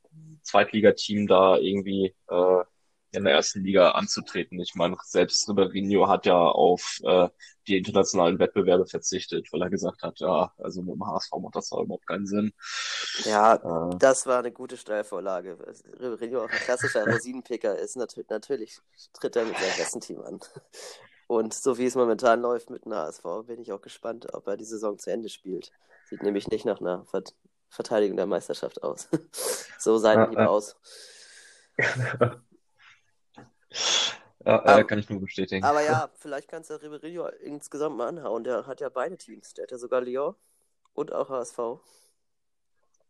Zweitligateam 0.43 1.27
da 1.27 1.57
irgendwie 1.57 2.15
äh, 2.29 2.63
in 3.11 3.23
der 3.25 3.33
ersten 3.33 3.63
Liga 3.63 3.91
anzutreten. 3.91 4.59
Ich 4.59 4.75
meine, 4.75 4.95
selbst 5.03 5.47
Ribeirinho 5.49 6.07
hat 6.07 6.25
ja 6.25 6.37
auf 6.37 6.99
äh, 7.03 7.27
die 7.67 7.77
internationalen 7.77 8.39
Wettbewerbe 8.39 8.85
verzichtet, 8.85 9.47
weil 9.51 9.61
er 9.61 9.69
gesagt 9.69 10.01
hat, 10.03 10.19
ja, 10.19 10.53
also 10.57 10.81
mit 10.81 10.95
dem 10.95 11.05
HSV 11.05 11.31
macht 11.41 11.55
das 11.55 11.69
doch 11.69 11.81
überhaupt 11.81 12.07
keinen 12.07 12.25
Sinn. 12.25 12.53
Ja, 13.25 13.55
äh, 13.91 13.97
das 13.97 14.25
war 14.25 14.39
eine 14.39 14.51
gute 14.51 14.77
Steilvorlage. 14.77 15.57
Ribeirinho 15.99 16.45
auch 16.45 16.49
ein 16.49 16.59
klassischer 16.59 17.05
Rosinenpicker 17.05 17.77
ist, 17.77 17.97
natürlich, 17.97 18.29
natürlich 18.29 18.79
tritt 19.13 19.35
er 19.35 19.45
mit 19.45 19.57
seinem 19.57 19.77
besten 19.77 19.99
Team 19.99 20.21
an. 20.21 20.39
Und 21.27 21.53
so 21.53 21.77
wie 21.77 21.85
es 21.85 21.95
momentan 21.95 22.41
läuft 22.41 22.69
mit 22.69 22.85
dem 22.85 22.93
HSV, 22.93 23.23
bin 23.45 23.61
ich 23.61 23.71
auch 23.71 23.81
gespannt, 23.81 24.33
ob 24.33 24.47
er 24.47 24.57
die 24.57 24.65
Saison 24.65 24.97
zu 24.97 25.11
Ende 25.11 25.29
spielt. 25.29 25.71
Sieht 26.09 26.23
nämlich 26.23 26.49
nicht 26.49 26.65
nach 26.65 26.81
einer 26.81 27.05
Verteidigung 27.69 28.17
der 28.17 28.25
Meisterschaft 28.25 28.83
aus. 28.83 29.07
so 29.79 29.97
seien 29.97 30.33
ja, 30.33 30.41
ja. 30.41 30.47
aus. 30.47 30.75
Ja, 34.45 34.59
aber, 34.59 34.79
äh, 34.79 34.83
kann 34.83 34.99
ich 34.99 35.09
nur 35.09 35.19
bestätigen. 35.19 35.63
Aber 35.63 35.81
ja, 35.81 36.09
vielleicht 36.19 36.47
kannst 36.47 36.69
du 36.69 36.75
Ribéry 36.75 37.29
insgesamt 37.41 37.97
mal 37.97 38.07
anhauen. 38.07 38.43
Der 38.43 38.65
hat 38.65 38.81
ja 38.81 38.89
beide 38.89 39.17
Teams. 39.17 39.53
Der 39.53 39.63
hat 39.63 39.71
ja 39.71 39.77
sogar 39.77 40.01
Lyon 40.01 40.35
und 40.93 41.13
auch 41.13 41.29
HSV. 41.29 41.57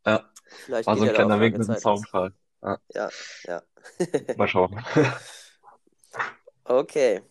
Ja, 0.05 0.29
vielleicht 0.65 0.87
war 0.87 0.97
so 0.97 1.03
ein 1.03 1.13
kleiner 1.13 1.39
Weg 1.39 1.57
mit 1.57 1.67
dem 1.67 1.77
Zaunfall. 1.77 2.33
Ja, 2.61 2.79
ja. 2.93 3.09
ja. 3.45 3.61
mal 4.37 4.47
schauen. 4.47 4.83
okay. 6.65 7.21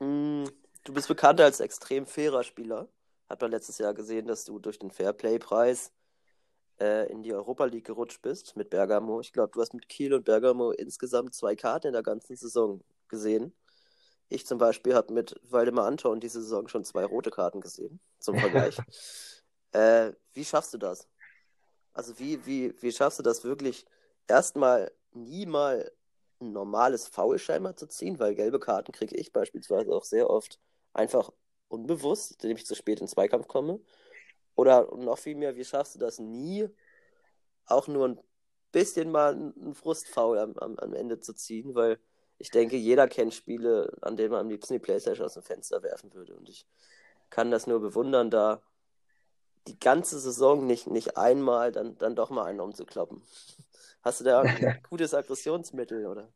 Mm, 0.00 0.44
du 0.84 0.92
bist 0.92 1.08
bekannt 1.08 1.40
als 1.40 1.60
extrem 1.60 2.06
fairer 2.06 2.44
Spieler. 2.44 2.88
Hat 3.28 3.40
man 3.40 3.50
letztes 3.50 3.78
Jahr 3.78 3.94
gesehen, 3.94 4.26
dass 4.26 4.44
du 4.44 4.58
durch 4.58 4.78
den 4.78 4.90
Fairplay-Preis 4.90 5.92
äh, 6.82 7.06
in 7.12 7.22
die 7.22 7.32
Europa 7.32 7.64
League 7.66 7.86
gerutscht 7.86 8.22
bist 8.22 8.56
mit 8.56 8.70
Bergamo. 8.70 9.20
Ich 9.20 9.32
glaube, 9.32 9.52
du 9.52 9.60
hast 9.60 9.72
mit 9.72 9.88
Kiel 9.88 10.12
und 10.14 10.24
Bergamo 10.24 10.72
insgesamt 10.72 11.32
zwei 11.34 11.54
Karten 11.54 11.88
in 11.88 11.92
der 11.92 12.02
ganzen 12.02 12.34
Saison 12.34 12.82
gesehen. 13.08 13.54
Ich 14.28 14.46
zum 14.46 14.58
Beispiel 14.58 14.94
habe 14.94 15.12
mit 15.12 15.38
Waldemar 15.48 15.86
Anton 15.86 16.18
diese 16.18 16.42
Saison 16.42 16.66
schon 16.66 16.84
zwei 16.84 17.04
rote 17.04 17.30
Karten 17.30 17.60
gesehen, 17.60 18.00
zum 18.18 18.36
Vergleich. 18.36 18.76
äh, 19.72 20.12
wie 20.32 20.44
schaffst 20.44 20.74
du 20.74 20.78
das? 20.78 21.06
Also 21.92 22.18
wie, 22.18 22.44
wie, 22.46 22.74
wie 22.82 22.90
schaffst 22.90 23.18
du 23.20 23.22
das 23.22 23.44
wirklich 23.44 23.84
erstmal 24.26 24.90
nie 25.12 25.46
mal 25.46 25.92
ein 26.40 26.52
normales 26.52 27.06
Foul 27.06 27.38
scheinbar 27.38 27.76
zu 27.76 27.86
ziehen, 27.86 28.18
weil 28.18 28.34
gelbe 28.34 28.58
Karten 28.58 28.90
kriege 28.90 29.14
ich 29.16 29.32
beispielsweise 29.32 29.92
auch 29.92 30.04
sehr 30.04 30.28
oft 30.28 30.58
einfach 30.94 31.30
unbewusst, 31.68 32.32
indem 32.42 32.56
ich 32.56 32.66
zu 32.66 32.74
spät 32.74 32.98
in 32.98 33.06
den 33.06 33.12
Zweikampf 33.12 33.46
komme. 33.46 33.78
Oder 34.54 34.94
noch 34.96 35.18
viel 35.18 35.34
mehr, 35.34 35.56
wie 35.56 35.64
schaffst 35.64 35.94
du 35.94 35.98
das 35.98 36.18
nie, 36.18 36.68
auch 37.66 37.88
nur 37.88 38.08
ein 38.08 38.20
bisschen 38.70 39.10
mal 39.10 39.32
einen 39.32 39.74
Frustfaul 39.74 40.38
am, 40.38 40.56
am, 40.58 40.78
am 40.78 40.94
Ende 40.94 41.20
zu 41.20 41.34
ziehen? 41.34 41.74
Weil 41.74 41.98
ich 42.38 42.50
denke, 42.50 42.76
jeder 42.76 43.08
kennt 43.08 43.34
Spiele, 43.34 43.92
an 44.02 44.16
denen 44.16 44.32
man 44.32 44.40
am 44.40 44.48
liebsten 44.48 44.74
die 44.74 44.80
Playstation 44.80 45.26
aus 45.26 45.34
dem 45.34 45.42
Fenster 45.42 45.82
werfen 45.82 46.12
würde. 46.12 46.34
Und 46.34 46.48
ich 46.48 46.66
kann 47.30 47.50
das 47.50 47.66
nur 47.66 47.80
bewundern, 47.80 48.30
da 48.30 48.62
die 49.68 49.78
ganze 49.78 50.18
Saison 50.18 50.66
nicht, 50.66 50.88
nicht 50.88 51.16
einmal 51.16 51.72
dann, 51.72 51.96
dann 51.98 52.16
doch 52.16 52.30
mal 52.30 52.44
einen 52.44 52.60
umzukloppen. 52.60 53.22
Hast 54.02 54.20
du 54.20 54.24
da 54.24 54.40
ein 54.42 54.80
gutes 54.88 55.14
Aggressionsmittel, 55.14 56.06
oder? 56.06 56.28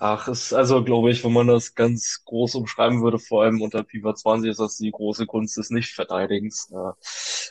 Ach, 0.00 0.28
ist 0.28 0.52
also, 0.52 0.84
glaube 0.84 1.10
ich, 1.10 1.24
wenn 1.24 1.32
man 1.32 1.48
das 1.48 1.74
ganz 1.74 2.22
groß 2.24 2.54
umschreiben 2.54 3.02
würde, 3.02 3.18
vor 3.18 3.42
allem 3.42 3.60
unter 3.60 3.84
FIFA 3.84 4.14
20, 4.14 4.50
ist 4.50 4.60
das 4.60 4.76
die 4.76 4.92
große 4.92 5.26
Kunst 5.26 5.56
des 5.56 5.70
Nichtverteidigens. 5.70 6.72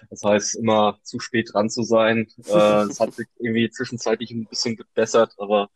Das 0.10 0.24
heißt, 0.24 0.56
immer 0.56 0.98
zu 1.04 1.20
spät 1.20 1.50
dran 1.54 1.70
zu 1.70 1.84
sein. 1.84 2.28
Äh, 2.48 2.84
es 2.84 3.00
hat 3.02 3.14
sich 3.14 3.28
irgendwie 3.40 3.70
zwischenzeitlich 3.70 4.32
ein 4.32 4.46
bisschen 4.46 4.78
gebessert, 4.78 5.34
aber 5.38 5.70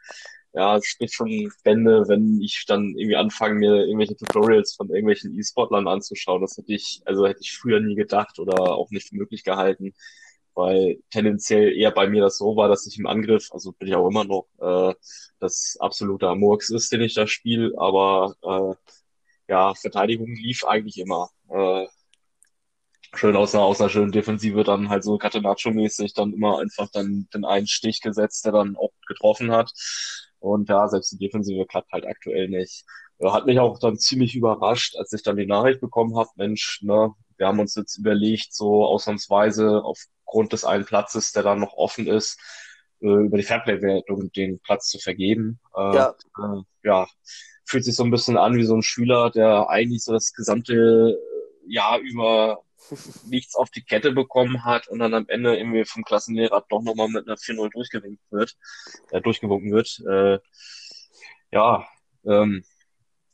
ja, 0.53 0.77
es 0.77 0.85
spricht 0.85 1.13
schon 1.13 1.51
Bände, 1.63 2.05
wenn 2.07 2.39
ich 2.41 2.65
dann 2.65 2.95
irgendwie 2.95 3.17
anfange, 3.17 3.55
mir 3.55 3.85
irgendwelche 3.85 4.15
Tutorials 4.15 4.75
von 4.75 4.89
irgendwelchen 4.89 5.37
E-Sportlern 5.37 5.87
anzuschauen. 5.87 6.41
Das 6.41 6.57
hätte 6.57 6.73
ich, 6.73 7.01
also 7.05 7.27
hätte 7.27 7.41
ich 7.41 7.57
früher 7.57 7.81
nie 7.81 7.95
gedacht 7.95 8.39
oder 8.39 8.75
auch 8.75 8.89
nicht 8.91 9.09
für 9.09 9.15
möglich 9.15 9.43
gehalten 9.43 9.93
weil 10.55 10.99
tendenziell 11.11 11.73
eher 11.77 11.91
bei 11.91 12.07
mir 12.07 12.21
das 12.21 12.37
so 12.37 12.55
war, 12.55 12.67
dass 12.69 12.85
ich 12.87 12.97
im 12.99 13.07
Angriff, 13.07 13.49
also 13.51 13.71
bin 13.73 13.87
ich 13.87 13.95
auch 13.95 14.07
immer 14.07 14.23
noch, 14.23 14.47
äh, 14.59 14.93
das 15.39 15.77
absolute 15.79 16.33
Murks 16.35 16.69
ist, 16.69 16.91
den 16.91 17.01
ich 17.01 17.13
da 17.15 17.27
spiele, 17.27 17.73
aber 17.77 18.35
äh, 18.43 18.75
ja, 19.51 19.73
Verteidigung 19.75 20.33
lief 20.35 20.63
eigentlich 20.65 20.97
immer. 20.97 21.29
Äh, 21.49 21.87
schön 23.13 23.35
aus 23.35 23.53
einer, 23.53 23.63
aus 23.63 23.81
einer 23.81 23.89
schönen 23.89 24.11
Defensive 24.11 24.63
dann 24.63 24.89
halt 24.89 25.03
so 25.03 25.17
Catenaccio-mäßig 25.17 26.13
dann 26.13 26.33
immer 26.33 26.59
einfach 26.59 26.89
dann 26.91 27.27
den 27.33 27.45
einen 27.45 27.67
Stich 27.67 28.01
gesetzt, 28.01 28.45
der 28.45 28.53
dann 28.53 28.75
auch 28.77 28.91
getroffen 29.07 29.51
hat. 29.51 29.71
Und 30.39 30.69
ja, 30.69 30.87
selbst 30.87 31.11
die 31.11 31.17
Defensive 31.17 31.65
klappt 31.65 31.91
halt 31.91 32.05
aktuell 32.07 32.49
nicht. 32.49 32.85
Hat 33.23 33.45
mich 33.45 33.59
auch 33.59 33.77
dann 33.79 33.97
ziemlich 33.97 34.35
überrascht, 34.35 34.95
als 34.97 35.13
ich 35.13 35.21
dann 35.21 35.37
die 35.37 35.45
Nachricht 35.45 35.81
bekommen 35.81 36.17
habe, 36.17 36.29
Mensch, 36.35 36.81
ne, 36.81 37.13
wir 37.41 37.47
haben 37.47 37.59
uns 37.59 37.73
jetzt 37.73 37.97
überlegt, 37.97 38.53
so 38.53 38.85
ausnahmsweise 38.85 39.83
aufgrund 39.83 40.53
des 40.53 40.63
einen 40.63 40.85
Platzes, 40.85 41.31
der 41.31 41.41
dann 41.41 41.59
noch 41.59 41.73
offen 41.73 42.05
ist, 42.05 42.39
äh, 43.01 43.07
über 43.07 43.35
die 43.35 43.43
Fairplay-Wertung 43.43 44.31
den 44.31 44.59
Platz 44.59 44.89
zu 44.89 44.99
vergeben. 44.99 45.59
Äh, 45.75 45.95
ja. 45.95 46.15
Äh, 46.37 46.61
ja, 46.83 47.07
fühlt 47.65 47.83
sich 47.83 47.95
so 47.95 48.03
ein 48.03 48.11
bisschen 48.11 48.37
an 48.37 48.57
wie 48.57 48.63
so 48.63 48.75
ein 48.75 48.83
Schüler, 48.83 49.31
der 49.31 49.69
eigentlich 49.69 50.03
so 50.03 50.13
das 50.13 50.33
gesamte 50.33 51.17
Jahr 51.65 51.97
über 51.97 52.61
nichts 53.25 53.55
auf 53.55 53.71
die 53.71 53.83
Kette 53.83 54.11
bekommen 54.11 54.63
hat 54.63 54.87
und 54.87 54.99
dann 54.99 55.15
am 55.15 55.25
Ende 55.27 55.57
irgendwie 55.57 55.85
vom 55.85 56.03
Klassenlehrer 56.03 56.63
doch 56.69 56.83
nochmal 56.83 57.07
mit 57.07 57.27
einer 57.27 57.37
4-0 57.37 57.71
durchgewinkt 57.71 58.21
wird, 58.29 58.55
äh, 59.09 59.19
durchgewunken 59.19 59.71
wird. 59.71 59.99
Äh, 60.07 60.37
ja, 61.51 61.87
ähm, 62.23 62.63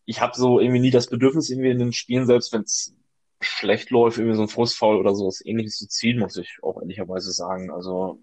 ich 0.05 0.21
habe 0.21 0.37
so 0.37 0.61
irgendwie 0.61 0.79
nie 0.79 0.91
das 0.91 1.07
Bedürfnis, 1.07 1.49
irgendwie 1.49 1.71
in 1.71 1.79
den 1.79 1.91
Spielen, 1.91 2.25
selbst 2.25 2.53
wenn 2.53 2.61
es 2.61 2.96
schlecht 3.39 3.91
läuft, 3.91 4.17
irgendwie 4.17 4.35
so 4.35 4.43
ein 4.43 4.47
Frustfaul 4.47 4.97
oder 4.97 5.13
sowas 5.13 5.45
ähnliches 5.45 5.77
zu 5.77 5.87
ziehen, 5.87 6.19
muss 6.19 6.37
ich 6.37 6.57
auch 6.63 6.81
ehrlicherweise 6.81 7.31
sagen. 7.31 7.71
Also 7.71 8.19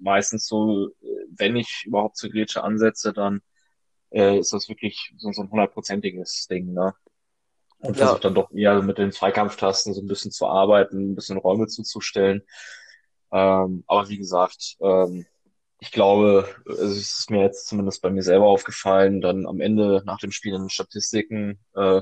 meistens 0.00 0.46
so, 0.46 0.90
wenn 1.36 1.56
ich 1.56 1.84
überhaupt 1.86 2.16
zur 2.16 2.30
Grätsche 2.30 2.62
ansetze, 2.64 3.12
dann 3.12 3.42
äh, 4.10 4.38
ist 4.38 4.52
das 4.52 4.68
wirklich 4.68 5.12
so, 5.18 5.32
so 5.32 5.42
ein 5.42 5.50
hundertprozentiges 5.50 6.46
Ding, 6.48 6.72
ne? 6.72 6.94
Und 7.78 7.98
ja. 7.98 8.06
versuche 8.06 8.20
dann 8.20 8.34
doch 8.34 8.50
eher 8.52 8.80
mit 8.80 8.96
den 8.96 9.12
Zweikampftasten 9.12 9.92
so 9.92 10.00
ein 10.00 10.06
bisschen 10.06 10.30
zu 10.30 10.46
arbeiten, 10.46 11.12
ein 11.12 11.14
bisschen 11.14 11.36
Räume 11.36 11.66
zuzustellen. 11.66 12.42
Ähm, 13.30 13.84
aber 13.86 14.08
wie 14.08 14.16
gesagt, 14.16 14.76
ähm, 14.80 15.26
ich 15.80 15.92
glaube, 15.92 16.48
es 16.66 16.96
ist 16.96 17.30
mir 17.30 17.42
jetzt 17.42 17.66
zumindest 17.66 18.00
bei 18.00 18.08
mir 18.08 18.22
selber 18.22 18.46
aufgefallen, 18.46 19.20
dann 19.20 19.46
am 19.46 19.60
Ende 19.60 20.02
nach 20.06 20.18
dem 20.18 20.30
Spiel 20.30 20.54
in 20.54 20.62
den 20.62 20.70
Statistiken, 20.70 21.58
äh, 21.74 22.00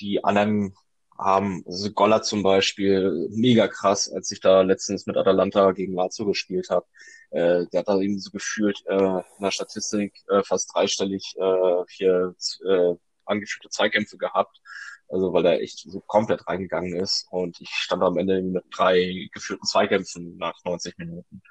die 0.00 0.24
anderen 0.24 0.74
haben, 1.18 1.62
also 1.66 1.90
Goller 1.92 2.22
zum 2.22 2.42
Beispiel, 2.42 3.28
mega 3.30 3.68
krass, 3.68 4.10
als 4.12 4.30
ich 4.30 4.40
da 4.40 4.62
letztens 4.62 5.06
mit 5.06 5.16
Atalanta 5.16 5.72
gegen 5.72 5.94
Lazio 5.94 6.26
gespielt 6.26 6.70
habe. 6.70 6.86
Äh, 7.30 7.66
der 7.72 7.80
hat 7.80 7.88
da 7.88 7.98
eben 8.00 8.18
so 8.18 8.30
gefühlt 8.30 8.82
äh, 8.86 8.96
in 8.96 9.42
der 9.42 9.50
Statistik 9.50 10.14
äh, 10.28 10.42
fast 10.42 10.74
dreistellig 10.74 11.34
äh, 11.38 11.84
hier 11.88 12.34
äh, 12.66 12.94
angeführte 13.24 13.68
Zweikämpfe 13.70 14.16
gehabt. 14.16 14.60
Also 15.08 15.32
weil 15.32 15.44
er 15.44 15.60
echt 15.60 15.80
so 15.80 16.00
komplett 16.00 16.46
reingegangen 16.48 16.96
ist 16.96 17.26
und 17.30 17.60
ich 17.60 17.68
stand 17.70 18.02
am 18.02 18.16
Ende 18.16 18.42
mit 18.42 18.64
drei 18.70 19.28
geführten 19.32 19.66
Zweikämpfen 19.66 20.36
nach 20.38 20.54
90 20.64 20.96
Minuten. 20.98 21.42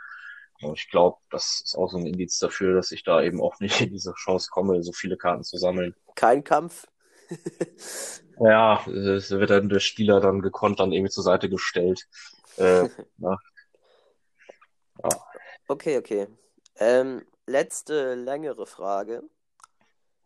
Und 0.62 0.78
ich 0.78 0.90
glaube, 0.90 1.18
das 1.30 1.62
ist 1.64 1.76
auch 1.76 1.90
so 1.90 1.98
ein 1.98 2.06
Indiz 2.08 2.40
dafür, 2.40 2.76
dass 2.76 2.92
ich 2.92 3.04
da 3.04 3.22
eben 3.22 3.42
auch 3.42 3.60
nicht 3.60 3.80
in 3.82 3.92
diese 3.92 4.14
Chance 4.14 4.50
komme, 4.52 4.82
so 4.82 4.92
viele 4.92 5.18
Karten 5.18 5.44
zu 5.44 5.58
sammeln. 5.58 5.96
Kein 6.16 6.44
Kampf. 6.44 6.88
ja, 8.40 8.86
es 8.88 9.32
wird 9.32 9.50
dann 9.50 9.70
der 9.70 9.80
Spieler 9.80 10.20
dann 10.20 10.42
gekonnt 10.42 10.80
dann 10.80 10.92
irgendwie 10.92 11.12
zur 11.12 11.24
Seite 11.24 11.50
gestellt. 11.50 12.08
Äh, 12.58 12.88
ja. 13.18 13.38
Okay, 15.68 15.98
okay. 15.98 16.28
Ähm, 16.78 17.26
letzte 17.46 18.16
längere 18.16 18.66
Frage. 18.66 19.24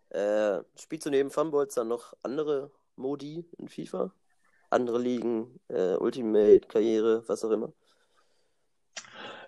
Äh, 0.10 0.60
spielst 0.80 1.06
du 1.06 1.10
neben 1.10 1.32
Funbolzer 1.32 1.84
noch 1.84 2.14
andere 2.24 2.72
Modi 2.96 3.46
in 3.58 3.68
FIFA? 3.68 4.14
Andere 4.70 5.00
Ligen, 5.00 5.60
äh, 5.70 5.96
Ultimate, 5.96 6.68
Karriere, 6.68 7.24
was 7.28 7.44
auch 7.44 7.52
immer? 7.52 7.72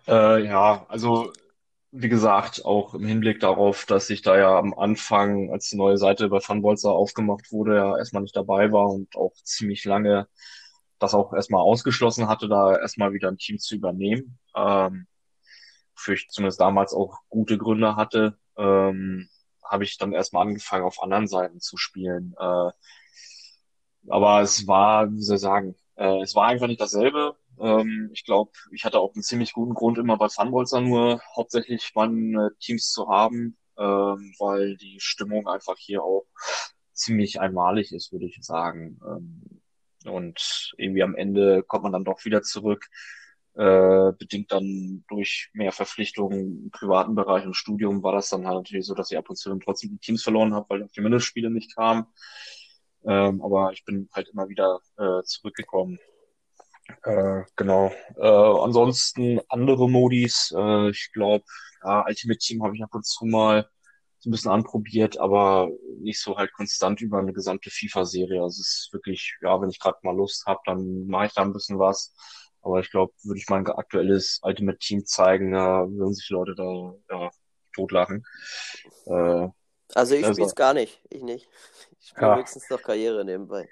Äh, 0.07 0.45
ja, 0.45 0.85
also 0.87 1.31
wie 1.91 2.09
gesagt, 2.09 2.65
auch 2.65 2.93
im 2.93 3.05
Hinblick 3.05 3.39
darauf, 3.39 3.85
dass 3.85 4.09
ich 4.09 4.21
da 4.21 4.37
ja 4.37 4.57
am 4.57 4.73
Anfang, 4.73 5.51
als 5.51 5.69
die 5.69 5.77
neue 5.77 5.97
Seite 5.97 6.29
bei 6.29 6.39
Funbolzer 6.39 6.91
aufgemacht 6.91 7.51
wurde, 7.51 7.75
ja 7.75 7.97
erstmal 7.97 8.21
nicht 8.23 8.35
dabei 8.35 8.71
war 8.71 8.89
und 8.89 9.15
auch 9.15 9.33
ziemlich 9.43 9.85
lange 9.85 10.27
das 10.99 11.13
auch 11.13 11.33
erstmal 11.33 11.61
ausgeschlossen 11.61 12.27
hatte, 12.27 12.47
da 12.47 12.77
erstmal 12.77 13.13
wieder 13.13 13.29
ein 13.29 13.37
Team 13.37 13.57
zu 13.57 13.75
übernehmen. 13.75 14.37
Ähm, 14.55 15.07
für 15.95 16.13
ich 16.13 16.29
zumindest 16.29 16.61
damals 16.61 16.93
auch 16.93 17.19
gute 17.29 17.57
Gründe 17.57 17.95
hatte, 17.95 18.37
ähm, 18.57 19.29
habe 19.63 19.83
ich 19.83 19.97
dann 19.97 20.13
erstmal 20.13 20.47
angefangen, 20.47 20.83
auf 20.83 21.01
anderen 21.01 21.27
Seiten 21.27 21.59
zu 21.59 21.77
spielen. 21.77 22.35
Äh, 22.39 22.71
aber 24.09 24.41
es 24.41 24.67
war, 24.67 25.11
wie 25.11 25.21
soll 25.21 25.35
ich 25.35 25.41
sagen, 25.41 25.75
äh, 25.95 26.21
es 26.21 26.35
war 26.35 26.47
einfach 26.47 26.67
nicht 26.67 26.81
dasselbe. 26.81 27.35
Ähm, 27.61 28.09
ich 28.13 28.25
glaube, 28.25 28.51
ich 28.71 28.85
hatte 28.85 28.99
auch 28.99 29.13
einen 29.13 29.23
ziemlich 29.23 29.53
guten 29.53 29.73
Grund, 29.73 29.97
immer 29.97 30.17
bei 30.17 30.29
Funbolzer 30.29 30.81
nur 30.81 31.21
hauptsächlich 31.35 31.91
meine 31.95 32.51
Teams 32.59 32.91
zu 32.91 33.09
haben, 33.09 33.57
ähm, 33.77 34.33
weil 34.39 34.77
die 34.77 34.99
Stimmung 34.99 35.47
einfach 35.47 35.77
hier 35.77 36.03
auch 36.03 36.25
ziemlich 36.93 37.39
einmalig 37.39 37.91
ist, 37.91 38.11
würde 38.11 38.25
ich 38.25 38.37
sagen. 38.41 38.99
Ähm, 39.05 39.61
und 40.05 40.73
irgendwie 40.77 41.03
am 41.03 41.15
Ende 41.15 41.63
kommt 41.63 41.83
man 41.83 41.91
dann 41.91 42.05
doch 42.05 42.23
wieder 42.25 42.41
zurück 42.41 42.89
äh, 43.55 44.13
bedingt 44.17 44.51
dann 44.51 45.03
durch 45.09 45.49
mehr 45.53 45.73
Verpflichtungen 45.73 46.63
im 46.63 46.71
privaten 46.71 47.13
Bereich 47.13 47.45
und 47.45 47.55
Studium 47.55 48.03
war 48.03 48.13
das 48.13 48.29
dann 48.29 48.47
halt 48.47 48.55
natürlich 48.55 48.85
so, 48.85 48.93
dass 48.93 49.11
ich 49.11 49.17
ab 49.17 49.29
und 49.29 49.35
zu 49.35 49.49
dann 49.49 49.59
trotzdem 49.59 49.91
die 49.91 49.97
Teams 49.97 50.23
verloren 50.23 50.53
habe, 50.53 50.65
weil 50.69 50.87
die 50.95 51.01
Mindestspiele 51.01 51.49
nicht 51.49 51.75
kamen. 51.75 52.05
Ähm, 53.05 53.41
aber 53.41 53.71
ich 53.73 53.83
bin 53.83 54.09
halt 54.13 54.29
immer 54.29 54.47
wieder 54.47 54.79
äh, 54.97 55.23
zurückgekommen. 55.23 55.99
Äh, 57.03 57.43
genau. 57.55 57.91
Äh, 58.17 58.27
ansonsten 58.27 59.39
andere 59.49 59.89
Modis. 59.89 60.53
Äh, 60.55 60.89
ich 60.89 61.11
glaube, 61.13 61.45
ja, 61.83 62.05
Ultimate 62.05 62.39
Team 62.39 62.63
habe 62.63 62.75
ich 62.75 62.83
ab 62.83 62.93
und 62.93 63.05
zu 63.05 63.25
mal 63.25 63.69
so 64.19 64.29
ein 64.29 64.31
bisschen 64.31 64.51
anprobiert, 64.51 65.17
aber 65.17 65.69
nicht 66.01 66.19
so 66.19 66.37
halt 66.37 66.51
konstant 66.53 67.01
über 67.01 67.19
eine 67.19 67.33
gesamte 67.33 67.69
FIFA-Serie. 67.69 68.41
Also 68.41 68.59
es 68.61 68.85
ist 68.85 68.89
wirklich, 68.93 69.37
ja, 69.41 69.61
wenn 69.61 69.69
ich 69.69 69.79
gerade 69.79 69.97
mal 70.03 70.15
Lust 70.15 70.45
habe, 70.45 70.59
dann 70.65 71.07
mache 71.07 71.27
ich 71.27 71.33
da 71.33 71.41
ein 71.41 71.53
bisschen 71.53 71.79
was. 71.79 72.13
Aber 72.61 72.81
ich 72.81 72.91
glaube, 72.91 73.13
würde 73.23 73.39
ich 73.39 73.47
mein 73.47 73.65
aktuelles 73.67 74.39
Ultimate 74.43 74.77
Team 74.79 75.05
zeigen, 75.05 75.53
da 75.53 75.87
würden 75.89 76.13
sich 76.13 76.29
Leute 76.29 76.55
da 76.55 76.93
ja, 77.09 77.29
totlachen. 77.73 78.25
Äh, 79.05 79.47
also 79.93 80.15
ich 80.15 80.23
also, 80.23 80.33
spiele 80.33 80.47
es 80.47 80.55
gar 80.55 80.73
nicht. 80.73 81.01
Ich 81.09 81.23
nicht. 81.23 81.47
Ich 82.01 82.09
spiele 82.09 82.27
ja. 82.27 82.37
höchstens 82.37 82.69
noch 82.69 82.81
Karriere 82.81 83.23
nebenbei. 83.23 83.69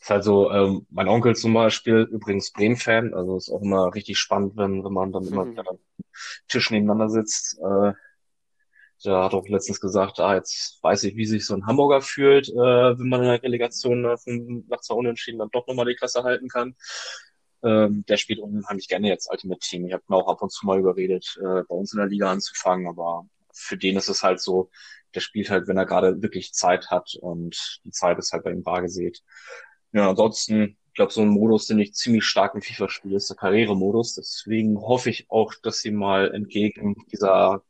Ist 0.00 0.10
halt 0.10 0.24
so, 0.24 0.50
ähm, 0.50 0.86
mein 0.90 1.08
Onkel 1.08 1.36
zum 1.36 1.52
Beispiel, 1.52 2.08
übrigens 2.10 2.52
Bremen-Fan, 2.52 3.12
also 3.12 3.36
ist 3.36 3.50
auch 3.50 3.60
immer 3.60 3.94
richtig 3.94 4.18
spannend, 4.18 4.56
wenn, 4.56 4.82
wenn 4.82 4.92
man 4.92 5.12
dann 5.12 5.26
immer 5.26 5.44
mhm. 5.44 5.52
wieder 5.52 5.68
am 5.68 5.78
Tisch 6.48 6.70
nebeneinander 6.70 7.10
sitzt. 7.10 7.58
Äh, 7.58 7.92
der 9.04 9.24
hat 9.24 9.34
auch 9.34 9.46
letztens 9.48 9.80
gesagt, 9.80 10.20
ah, 10.20 10.34
jetzt 10.34 10.78
weiß 10.82 11.04
ich, 11.04 11.16
wie 11.16 11.26
sich 11.26 11.46
so 11.46 11.54
ein 11.54 11.66
Hamburger 11.66 12.02
fühlt, 12.02 12.48
äh, 12.48 12.54
wenn 12.98 13.08
man 13.08 13.20
in 13.20 13.28
der 13.28 13.42
Relegation 13.42 14.02
nach, 14.02 14.18
nach 14.26 14.80
zwei 14.80 14.94
Unentschieden 14.94 15.38
dann 15.38 15.50
doch 15.50 15.66
nochmal 15.66 15.86
die 15.86 15.94
Klasse 15.94 16.22
halten 16.22 16.48
kann. 16.48 16.76
Ähm, 17.62 18.04
der 18.08 18.16
spielt 18.16 18.40
unheimlich 18.40 18.88
gerne 18.88 19.08
jetzt 19.08 19.30
Ultimate 19.30 19.60
Team. 19.60 19.86
Ich 19.86 19.92
habe 19.92 20.02
mir 20.08 20.16
auch 20.16 20.28
ab 20.28 20.42
und 20.42 20.50
zu 20.50 20.66
mal 20.66 20.78
überredet, 20.78 21.38
äh, 21.40 21.62
bei 21.68 21.74
uns 21.74 21.92
in 21.92 21.98
der 21.98 22.08
Liga 22.08 22.30
anzufangen, 22.30 22.88
aber 22.88 23.26
für 23.52 23.76
den 23.76 23.96
ist 23.96 24.08
es 24.08 24.22
halt 24.22 24.40
so, 24.40 24.70
der 25.14 25.20
spielt 25.20 25.50
halt, 25.50 25.68
wenn 25.68 25.76
er 25.76 25.86
gerade 25.86 26.22
wirklich 26.22 26.52
Zeit 26.52 26.90
hat 26.90 27.14
und 27.20 27.80
die 27.84 27.90
Zeit 27.90 28.18
ist 28.18 28.32
halt 28.32 28.44
bei 28.44 28.52
ihm 28.52 28.62
bar 28.62 28.80
gesät. 28.82 29.22
Ja, 29.92 30.10
ansonsten, 30.10 30.76
ich 30.88 30.94
glaube, 30.94 31.12
so 31.12 31.22
ein 31.22 31.28
Modus, 31.28 31.66
den 31.66 31.78
ich 31.78 31.94
ziemlich 31.94 32.24
stark 32.24 32.54
im 32.54 32.62
FIFA 32.62 32.88
spiele, 32.88 33.16
ist 33.16 33.30
der 33.30 33.36
Karrieremodus. 33.36 34.14
Deswegen 34.14 34.80
hoffe 34.80 35.10
ich 35.10 35.30
auch, 35.30 35.52
dass 35.62 35.80
sie 35.80 35.90
mal 35.90 36.32
entgegen 36.32 36.96
dieser 37.12 37.62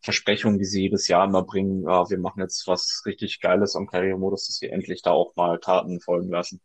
Versprechung, 0.00 0.58
die 0.58 0.64
sie 0.64 0.82
jedes 0.82 1.06
Jahr 1.06 1.26
immer 1.26 1.44
bringen, 1.44 1.84
ja, 1.84 2.10
wir 2.10 2.18
machen 2.18 2.40
jetzt 2.40 2.66
was 2.66 3.02
richtig 3.06 3.40
Geiles 3.40 3.76
am 3.76 3.86
Karrieremodus, 3.86 4.48
dass 4.48 4.56
sie 4.56 4.68
endlich 4.68 5.02
da 5.02 5.12
auch 5.12 5.36
mal 5.36 5.60
Taten 5.60 6.00
folgen 6.00 6.30
lassen. 6.30 6.60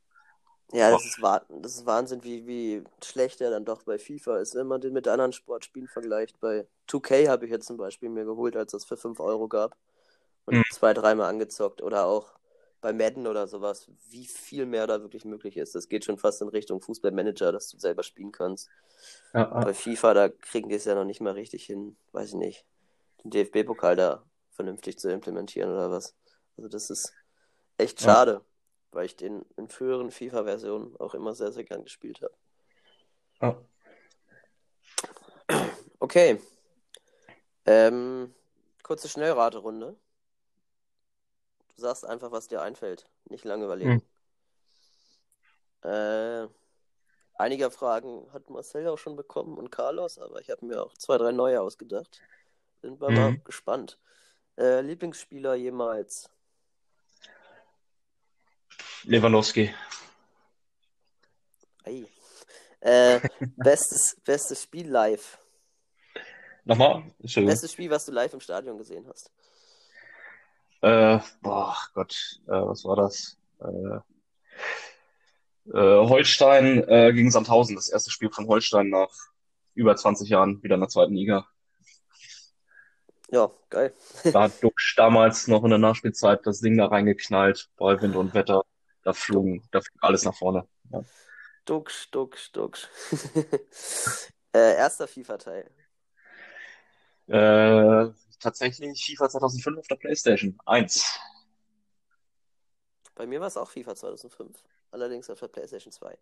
Ja, 0.74 0.92
das 0.92 1.06
ist, 1.06 1.20
das 1.22 1.76
ist 1.76 1.86
Wahnsinn, 1.86 2.24
wie, 2.24 2.46
wie 2.46 2.84
schlecht 3.02 3.40
er 3.40 3.52
dann 3.52 3.64
doch 3.64 3.84
bei 3.84 3.98
FIFA 3.98 4.40
ist, 4.40 4.56
wenn 4.56 4.68
man 4.68 4.82
den 4.82 4.92
mit 4.92 5.08
anderen 5.08 5.32
Sportspielen 5.32 5.88
vergleicht. 5.88 6.40
Bei 6.42 6.68
2K 6.90 7.30
habe 7.30 7.46
ich 7.46 7.52
jetzt 7.52 7.68
zum 7.68 7.78
Beispiel 7.78 8.10
mir 8.10 8.26
geholt, 8.26 8.58
als 8.58 8.74
es 8.74 8.84
für 8.84 8.98
5 8.98 9.20
Euro 9.20 9.48
gab. 9.48 9.78
Und 10.46 10.58
mhm. 10.58 10.64
zwei, 10.74 10.94
dreimal 10.94 11.30
angezockt. 11.30 11.82
Oder 11.82 12.06
auch 12.06 12.34
bei 12.88 12.94
Madden 12.94 13.28
oder 13.28 13.48
sowas, 13.48 13.92
wie 14.10 14.26
viel 14.26 14.66
mehr 14.66 14.88
da 14.88 15.02
wirklich 15.02 15.26
möglich 15.26 15.58
ist. 15.58 15.76
Das 15.76 15.90
geht 15.90 16.06
schon 16.06 16.18
fast 16.18 16.42
in 16.42 16.48
Richtung 16.48 16.80
Fußballmanager, 16.80 17.52
dass 17.52 17.68
du 17.68 17.78
selber 17.78 18.02
spielen 18.02 18.32
kannst. 18.32 18.70
Ja, 19.34 19.42
ja. 19.42 19.60
Bei 19.60 19.74
FIFA, 19.74 20.14
da 20.14 20.30
kriegen 20.30 20.70
die 20.70 20.76
es 20.76 20.86
ja 20.86 20.96
noch 20.96 21.04
nicht 21.04 21.20
mal 21.20 21.34
richtig 21.34 21.66
hin, 21.66 21.98
weiß 22.14 22.30
ich 22.30 22.36
nicht, 22.36 22.66
den 23.26 23.32
DFB-Pokal 23.32 23.98
da 23.98 24.24
vernünftig 24.52 24.98
zu 25.00 25.12
implementieren 25.12 25.70
oder 25.70 25.92
was. 25.92 26.16
Also 26.56 26.70
das 26.70 26.90
ist 26.90 27.14
echt 27.78 28.02
schade. 28.02 28.32
Ja 28.32 28.42
weil 28.92 29.06
ich 29.06 29.16
den 29.16 29.46
in 29.58 29.68
früheren 29.68 30.10
FIFA-Versionen 30.10 30.96
auch 30.98 31.14
immer 31.14 31.36
sehr, 31.36 31.52
sehr 31.52 31.66
gern 31.66 31.84
gespielt 31.84 32.22
habe. 32.22 32.34
Oh. 33.42 33.56
Okay. 36.00 36.40
Ähm, 37.66 38.34
kurze 38.82 39.10
Schnellraterunde. 39.10 39.98
Sagst 41.78 42.06
einfach, 42.06 42.32
was 42.32 42.48
dir 42.48 42.62
einfällt. 42.62 43.10
Nicht 43.30 43.46
lange 43.46 43.66
überlegen. 43.66 44.02
Hm. 45.84 45.90
Äh, 45.90 46.48
einige 47.36 47.70
Fragen 47.70 48.28
hat 48.34 48.50
Marcel 48.50 48.88
auch 48.88 48.98
schon 48.98 49.16
bekommen 49.16 49.58
und 49.58 49.72
Carlos, 49.72 50.18
aber 50.18 50.42
ich 50.42 50.50
habe 50.50 50.66
mir 50.66 50.84
auch 50.84 50.98
zwei, 50.98 51.18
drei 51.18 51.32
neue 51.32 51.62
ausgedacht. 51.62 52.20
Sind 52.82 53.00
wir 53.00 53.10
hm. 53.10 53.16
mal 53.16 53.38
gespannt. 53.44 54.00
Äh, 54.58 54.82
Lieblingsspieler 54.82 55.54
jemals? 55.54 56.30
Lewandowski. 59.04 59.74
Hey. 61.84 62.08
Äh, 62.80 63.20
bestes, 63.56 64.18
bestes 64.24 64.64
Spiel 64.64 64.90
live. 64.90 65.38
Nochmal? 66.66 67.04
Bestes 67.20 67.72
Spiel, 67.72 67.90
was 67.92 68.06
du 68.06 68.12
live 68.12 68.34
im 68.34 68.42
Stadion 68.42 68.78
gesehen 68.78 69.08
hast. 69.08 69.32
Äh, 70.82 71.20
boah, 71.42 71.76
Gott, 71.94 72.40
äh, 72.48 72.52
was 72.52 72.84
war 72.86 72.96
das? 72.96 73.38
Äh, 73.60 74.00
äh, 75.74 76.08
Holstein 76.08 76.88
äh, 76.88 77.12
gegen 77.14 77.32
Sandhausen, 77.32 77.76
das 77.76 77.90
erste 77.90 78.12
Spiel 78.12 78.32
von 78.32 78.48
Holstein 78.48 78.90
nach 78.90 79.10
über 79.74 79.96
20 79.96 80.30
Jahren 80.30 80.62
wieder 80.64 80.76
in 80.76 80.82
der 80.82 80.90
zweiten 80.90 81.14
Liga. 81.14 81.48
Ja, 83.30 83.52
geil. 83.70 83.94
da 84.32 84.44
hat 84.44 84.64
Duxch 84.64 84.96
damals 84.96 85.48
noch 85.48 85.64
in 85.64 85.70
der 85.70 85.80
Nachspielzeit 85.80 86.46
das 86.46 86.62
Ding 86.62 86.78
da 86.78 86.86
reingeknallt, 86.86 87.70
bei 87.78 88.02
Wind 88.02 88.16
und 88.16 88.34
Wetter. 88.34 88.64
Da 89.04 89.14
flogen, 89.14 89.68
da 89.72 89.82
flog 89.82 89.98
alles 90.02 90.24
nach 90.24 90.36
vorne. 90.36 90.68
Ja. 90.92 91.02
Duxch, 91.66 92.10
Duxch, 92.12 92.52
Duxch. 92.52 92.88
äh, 94.54 94.76
erster 94.76 95.08
FIFA-Teil. 95.08 95.70
Äh, 97.28 98.08
tatsächlich 98.40 99.06
FIFA 99.06 99.30
2005 99.30 99.80
auf 99.80 99.88
der 99.88 99.96
Playstation 99.96 100.58
1. 100.66 101.20
Bei 103.16 103.26
mir 103.26 103.40
war 103.40 103.48
es 103.48 103.58
auch 103.58 103.70
FIFA 103.70 103.96
2005. 103.96 104.64
Allerdings 104.92 105.30
auf 105.30 105.40
der 105.40 105.48
Playstation 105.48 105.92
2. 105.92 106.18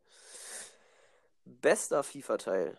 Bester 1.46 2.04
FIFA-Teil. 2.04 2.78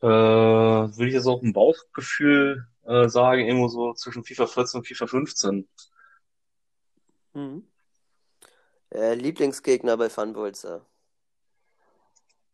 Äh, 0.00 0.06
würde 0.06 1.08
ich 1.08 1.14
jetzt 1.14 1.26
auch 1.26 1.42
ein 1.42 1.52
Bauchgefühl 1.52 2.66
äh, 2.84 3.08
sagen, 3.08 3.46
irgendwo 3.46 3.68
so 3.68 3.92
zwischen 3.94 4.24
FIFA 4.24 4.46
14 4.46 4.78
und 4.78 4.86
FIFA 4.86 5.06
15. 5.08 5.68
Mhm. 7.34 7.68
Äh, 8.90 9.14
Lieblingsgegner 9.14 9.96
bei 9.96 10.08
Funbolzer? 10.08 10.86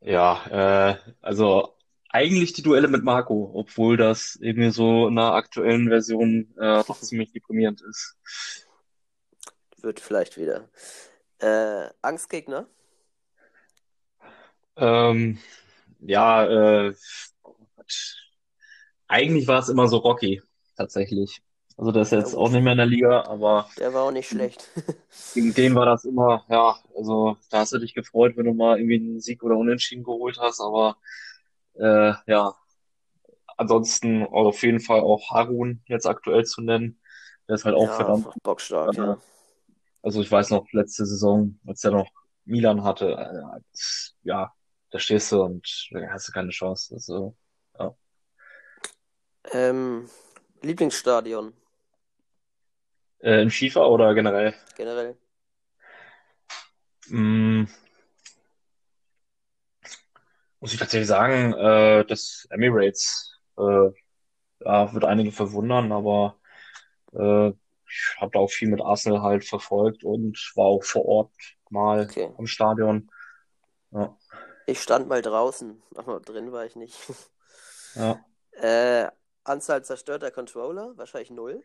Ja, 0.00 0.46
äh, 0.50 0.98
also 1.22 1.76
eigentlich 2.14 2.54
die 2.54 2.62
Duelle 2.62 2.88
mit 2.88 3.04
Marco, 3.04 3.52
obwohl 3.54 3.98
das 3.98 4.36
irgendwie 4.40 4.70
so 4.72 5.08
in 5.08 5.16
der 5.16 5.34
aktuellen 5.34 5.88
Version 5.90 6.54
äh, 6.58 6.84
doch 6.88 7.00
ziemlich 7.00 7.32
deprimierend 7.32 7.82
ist. 7.82 8.16
wird 9.78 10.00
vielleicht 10.00 10.36
wieder. 10.38 10.68
Äh, 11.40 11.90
Angstgegner? 12.02 12.68
Ähm, 14.76 15.38
ja, 16.00 16.44
äh, 16.88 16.94
eigentlich 19.08 19.46
war 19.48 19.60
es 19.60 19.68
immer 19.68 19.88
so 19.88 19.98
Rocky, 19.98 20.42
tatsächlich. 20.76 21.42
Also 21.76 21.92
der 21.92 22.02
ist 22.02 22.12
jetzt 22.12 22.34
Ja, 22.34 22.36
auch 22.36 22.50
nicht 22.50 22.62
mehr 22.62 22.72
in 22.72 22.78
der 22.78 22.86
Liga, 22.86 23.22
aber 23.24 23.68
Der 23.78 23.92
war 23.94 24.02
auch 24.04 24.10
nicht 24.10 24.28
schlecht. 24.28 24.68
gegen 25.34 25.54
den 25.54 25.74
war 25.74 25.86
das 25.86 26.04
immer, 26.04 26.44
ja, 26.48 26.76
also 26.96 27.36
da 27.50 27.58
hast 27.60 27.72
du 27.72 27.78
dich 27.78 27.94
gefreut, 27.94 28.36
wenn 28.36 28.46
du 28.46 28.54
mal 28.54 28.78
irgendwie 28.78 28.96
einen 28.96 29.20
Sieg 29.20 29.42
oder 29.42 29.56
Unentschieden 29.56 30.04
geholt 30.04 30.38
hast, 30.40 30.60
aber 30.60 30.96
äh, 31.76 32.14
ja, 32.26 32.54
ansonsten 33.56 34.24
auf 34.26 34.62
jeden 34.62 34.80
Fall 34.80 35.00
auch 35.00 35.30
Harun 35.30 35.82
jetzt 35.86 36.06
aktuell 36.06 36.44
zu 36.44 36.62
nennen. 36.62 37.00
Der 37.48 37.54
ist 37.56 37.64
halt 37.64 37.74
auch 37.76 37.86
Ja, 37.86 37.96
verdammt. 37.96 38.26
bockstark, 38.42 38.96
ja. 38.96 39.18
Also 40.02 40.20
ich 40.20 40.30
weiß 40.30 40.50
noch, 40.50 40.66
letzte 40.72 41.06
Saison, 41.06 41.58
als 41.66 41.82
er 41.84 41.92
noch 41.92 42.10
Milan 42.44 42.84
hatte, 42.84 43.10
äh, 43.12 43.60
ja, 44.22 44.52
da 44.90 44.98
stehst 44.98 45.32
du 45.32 45.42
und 45.42 45.66
hast 46.10 46.28
du 46.28 46.32
keine 46.32 46.50
Chance. 46.50 46.94
Also, 46.94 47.36
Ähm, 49.52 50.10
Lieblingsstadion 50.60 51.54
äh, 53.22 53.42
in 53.42 53.50
FIFA 53.50 53.86
oder 53.86 54.14
generell? 54.14 54.54
generell? 54.76 55.16
Mm, 57.10 57.66
muss 60.64 60.72
ich 60.72 60.78
tatsächlich 60.80 61.08
sagen, 61.08 61.52
äh, 61.54 62.06
das 62.06 62.46
Emirates, 62.50 63.38
äh, 63.58 63.90
ja, 64.64 64.94
wird 64.94 65.04
einige 65.04 65.32
verwundern, 65.32 65.92
aber 65.92 66.38
äh, 67.14 67.50
ich 67.88 68.16
habe 68.20 68.32
da 68.32 68.40
auch 68.40 68.50
viel 68.50 68.68
mit 68.68 68.82
Arsenal 68.82 69.22
halt 69.22 69.44
verfolgt 69.44 70.04
und 70.04 70.38
war 70.56 70.66
auch 70.66 70.84
vor 70.84 71.06
Ort 71.06 71.32
mal 71.70 72.10
Okay. 72.10 72.34
am 72.36 72.46
Stadion. 72.46 73.10
Ja, 73.92 74.16
Ich 74.66 74.82
stand 74.82 75.08
mal 75.08 75.22
draußen, 75.22 75.82
aber 75.94 76.20
drin 76.20 76.52
war 76.52 76.64
ich 76.66 76.76
nicht. 76.76 76.98
ja. 77.94 78.24
Äh, 78.52 79.10
Anzahl 79.44 79.84
zerstörter 79.84 80.30
Controller? 80.30 80.96
Wahrscheinlich 80.96 81.30
null. 81.30 81.62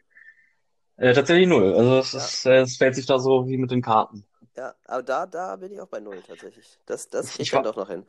Äh, 0.97 1.13
tatsächlich 1.13 1.47
null. 1.47 1.73
Also 1.73 1.97
es 1.99 2.13
Ja. 2.13 2.33
ist, 2.33 2.45
äh, 2.45 2.61
es 2.61 2.77
fällt 2.77 2.95
sich 2.95 3.05
da 3.07 3.17
so 3.19 3.47
wie 3.47 3.57
mit 3.57 3.71
den 3.71 3.81
Karten. 3.81 4.25
Ja, 4.55 4.75
aber 4.85 5.03
da, 5.03 5.25
da 5.25 5.55
bin 5.55 5.71
ich 5.71 5.79
auch 5.81 5.87
bei 5.87 5.99
null 5.99 6.21
tatsächlich. 6.21 6.79
Das, 6.85 7.09
das 7.09 7.31
Ich 7.37 7.49
kriegt 7.49 7.53
dann 7.53 7.63
doch 7.63 7.75
noch 7.75 7.89
hin. 7.89 8.05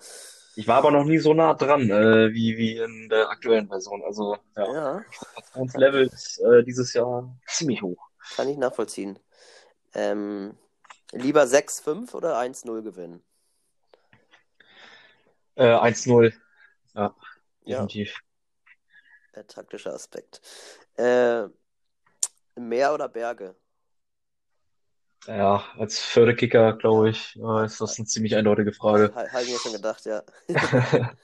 Ich 0.61 0.69
war 0.69 0.77
aber 0.77 0.91
noch 0.91 1.05
nie 1.05 1.17
so 1.19 1.33
nah 1.33 1.55
dran, 1.55 1.89
äh, 1.89 2.35
wie, 2.35 2.59
wie 2.59 2.77
in 2.77 3.09
der 3.09 3.31
aktuellen 3.31 3.67
Version. 3.69 4.03
Also, 4.05 4.37
ja, 4.57 4.73
Ja, 4.75 5.05
das 5.55 5.75
Level 5.75 6.07
ist 6.07 6.39
äh, 6.41 6.63
dieses 6.63 6.93
Jahr 6.93 7.35
ziemlich 7.47 7.81
hoch. 7.81 7.97
kann 8.37 8.47
ich 8.47 8.59
nachvollziehen. 8.59 9.19
Ähm, 9.95 10.55
lieber 11.13 11.45
6-5 11.45 12.13
oder 12.15 12.39
1-0 12.39 12.83
gewinnen? 12.83 13.25
Äh, 15.55 15.65
1-0. 15.65 16.35
Ja, 16.95 17.15
Ja, 17.65 17.87
definitiv. 17.87 18.21
der 19.35 19.47
taktische 19.47 19.91
Aspekt. 19.95 20.43
Äh, 20.99 21.45
Meer 22.57 22.93
oder 22.93 23.09
Berge? 23.09 23.57
Ja, 25.27 25.63
als 25.79 25.99
Förderkicker, 25.99 26.73
glaube 26.75 27.11
ich, 27.11 27.37
ist 27.65 27.81
das 27.81 27.99
eine 27.99 28.07
ziemlich 28.07 28.37
eindeutige 28.37 28.73
Frage. 28.73 29.15
Ha- 29.15 29.31
Habe 29.33 29.45
ich 29.45 29.51
mir 29.51 29.59
schon 29.59 29.73
gedacht, 29.73 30.05
ja. 30.07 30.23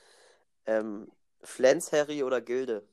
Ähm, 0.66 1.10
Flens, 1.42 1.92
Harry 1.92 2.22
oder 2.22 2.40
Gilde? 2.40 2.86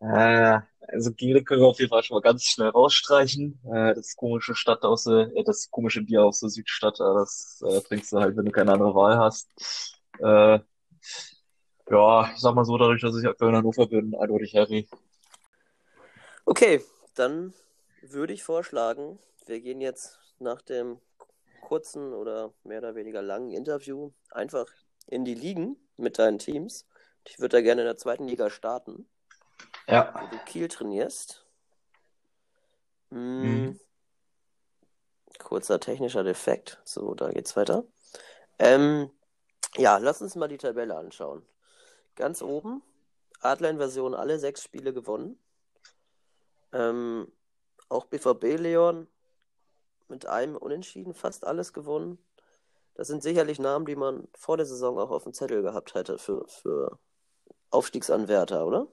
Äh, 0.00 0.60
also 0.88 1.12
Gilde 1.12 1.42
können 1.44 1.60
wir 1.62 1.66
auf 1.68 1.78
jeden 1.78 1.90
Fall 1.90 2.02
schon 2.02 2.14
mal 2.16 2.20
ganz 2.20 2.44
schnell 2.44 2.68
rausstreichen. 2.68 3.60
Äh, 3.72 3.94
das 3.94 4.14
komische 4.16 4.54
Stadt 4.54 4.82
aus 4.84 5.04
der, 5.04 5.34
äh, 5.36 5.44
das 5.44 5.70
komische 5.70 6.02
Bier 6.02 6.24
aus 6.24 6.40
der 6.40 6.50
Südstadt, 6.50 7.00
äh, 7.00 7.14
das 7.14 7.62
äh, 7.66 7.80
trinkst 7.82 8.12
du 8.12 8.18
halt, 8.20 8.36
wenn 8.36 8.44
du 8.44 8.52
keine 8.52 8.72
andere 8.72 8.94
Wahl 8.94 9.18
hast. 9.18 9.48
Äh, 10.20 10.60
ja, 11.90 12.30
ich 12.34 12.38
sag 12.40 12.54
mal 12.54 12.64
so, 12.64 12.76
dadurch, 12.78 13.00
dass 13.02 13.16
ich 13.16 13.26
aktuell 13.26 13.50
in 13.50 13.56
Hannover 13.56 13.86
bin, 13.88 14.14
eindeutig 14.14 14.54
Harry. 14.54 14.88
Okay, 16.46 16.80
dann 17.14 17.52
würde 18.12 18.32
ich 18.32 18.42
vorschlagen, 18.42 19.18
wir 19.46 19.60
gehen 19.60 19.80
jetzt 19.80 20.18
nach 20.38 20.62
dem 20.62 21.00
kurzen 21.60 22.12
oder 22.14 22.52
mehr 22.64 22.78
oder 22.78 22.94
weniger 22.94 23.22
langen 23.22 23.50
Interview 23.50 24.12
einfach 24.30 24.66
in 25.06 25.24
die 25.24 25.34
Ligen 25.34 25.76
mit 25.96 26.18
deinen 26.18 26.38
Teams. 26.38 26.86
Ich 27.24 27.38
würde 27.38 27.58
da 27.58 27.60
gerne 27.62 27.82
in 27.82 27.86
der 27.86 27.96
zweiten 27.96 28.26
Liga 28.26 28.50
starten, 28.50 29.08
Ja. 29.86 30.14
wo 30.14 30.26
du 30.36 30.42
Kiel 30.44 30.68
trainierst. 30.68 31.46
Hm, 33.10 33.64
Mhm. 33.64 33.80
Kurzer 35.38 35.78
technischer 35.78 36.24
Defekt. 36.24 36.80
So, 36.84 37.14
da 37.14 37.30
geht's 37.30 37.56
weiter. 37.56 37.84
Ähm, 38.58 39.10
ja, 39.76 39.98
lass 39.98 40.20
uns 40.20 40.34
mal 40.34 40.48
die 40.48 40.58
Tabelle 40.58 40.96
anschauen. 40.96 41.46
Ganz 42.16 42.42
oben, 42.42 42.82
Adler-Inversion, 43.40 44.14
alle 44.14 44.38
sechs 44.38 44.62
Spiele 44.62 44.92
gewonnen. 44.92 45.38
Ähm, 46.72 47.30
auch 47.88 48.06
BVB 48.06 48.58
Leon 48.58 49.06
mit 50.08 50.26
einem 50.26 50.56
Unentschieden 50.56 51.14
fast 51.14 51.46
alles 51.46 51.72
gewonnen. 51.72 52.18
Das 52.94 53.08
sind 53.08 53.22
sicherlich 53.22 53.58
Namen, 53.58 53.86
die 53.86 53.96
man 53.96 54.26
vor 54.34 54.56
der 54.56 54.66
Saison 54.66 54.98
auch 54.98 55.10
auf 55.10 55.24
dem 55.24 55.32
Zettel 55.32 55.62
gehabt 55.62 55.94
hätte 55.94 56.18
für, 56.18 56.46
für 56.48 56.98
Aufstiegsanwärter, 57.70 58.66
oder? 58.66 58.88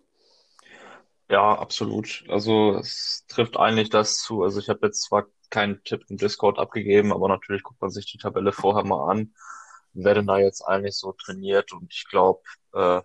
Ja, 1.30 1.58
absolut. 1.58 2.24
Also 2.28 2.76
es 2.76 3.26
trifft 3.28 3.58
eigentlich 3.58 3.90
das 3.90 4.20
zu. 4.20 4.44
Also 4.44 4.60
ich 4.60 4.70
habe 4.70 4.86
jetzt 4.86 5.02
zwar 5.02 5.26
keinen 5.50 5.84
Tipp 5.84 6.04
im 6.10 6.18
Discord 6.18 6.60
abgegeben, 6.60 7.12
aber 7.12 7.28
natürlich 7.28 7.64
guckt 7.64 7.82
man 7.82 7.90
sich 7.90 8.06
die 8.12 8.18
Tabelle 8.20 8.52
vorher 8.52 8.86
mal 8.86 9.10
an, 9.10 9.34
wer 9.94 10.14
denn 10.14 10.28
da 10.28 10.38
jetzt 10.38 10.62
eigentlich 10.62 10.98
so 10.98 11.14
trainiert. 11.14 11.74
Und 11.74 11.92
ich 11.92 12.06
glaube, 12.08 12.44
äh, 12.74 13.02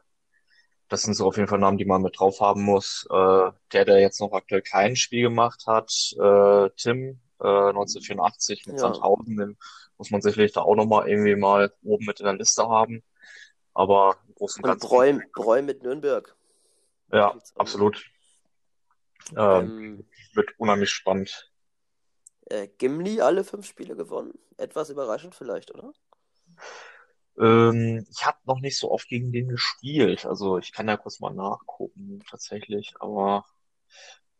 das 0.90 1.02
sind 1.02 1.14
so 1.14 1.26
auf 1.28 1.36
jeden 1.38 1.48
Fall 1.48 1.58
Namen, 1.60 1.78
die 1.78 1.86
man 1.86 2.02
mit 2.02 2.18
drauf 2.20 2.40
haben 2.40 2.64
muss. 2.64 3.06
Äh, 3.10 3.52
der, 3.72 3.84
der 3.86 4.00
jetzt 4.00 4.20
noch 4.20 4.32
aktuell 4.34 4.62
kein 4.62 4.96
Spiel 4.96 5.22
gemacht 5.24 5.64
hat, 5.66 5.90
äh, 6.20 6.70
Tim, 6.76 7.20
äh, 7.40 7.72
1984 7.72 8.66
mit 8.66 8.78
Ja. 8.78 8.80
Sandhausen, 8.80 9.36
den 9.38 9.58
muss 9.98 10.10
man 10.10 10.22
sicherlich 10.22 10.52
da 10.52 10.62
auch 10.62 10.76
nochmal 10.76 11.08
irgendwie 11.08 11.36
mal 11.36 11.72
oben 11.82 12.06
mit 12.06 12.20
in 12.20 12.26
der 12.26 12.34
Liste 12.36 12.68
haben. 12.68 13.04
Aber 13.74 14.18
im 14.28 14.34
Großen 14.34 14.64
und 14.64 14.64
Ganzen, 14.64 14.88
Bräu, 14.88 15.20
Bräu 15.34 15.62
mit 15.62 15.82
Nürnberg. 15.82 16.36
ja, 17.12 17.36
absolut. 17.56 18.04
Ähm, 19.36 19.36
Ähm, 19.36 20.06
wird 20.34 20.50
unheimlich 20.58 20.90
spannend. 20.90 21.50
äh, 22.46 22.68
Gimli 22.78 23.20
alle 23.22 23.44
fünf 23.44 23.66
Spiele 23.66 23.96
gewonnen. 23.96 24.38
Etwas 24.58 24.90
überraschend 24.90 25.34
vielleicht, 25.34 25.72
oder? 25.74 25.92
Ähm, 27.40 28.06
ich 28.10 28.26
habe 28.26 28.38
noch 28.44 28.60
nicht 28.60 28.78
so 28.78 28.90
oft 28.90 29.08
gegen 29.08 29.32
den 29.32 29.48
gespielt. 29.48 30.26
Also 30.26 30.58
ich 30.58 30.72
kann 30.72 30.88
ja 30.88 30.96
kurz 30.96 31.20
mal 31.20 31.32
nachgucken, 31.32 32.22
tatsächlich. 32.28 32.94
Aber 33.00 33.44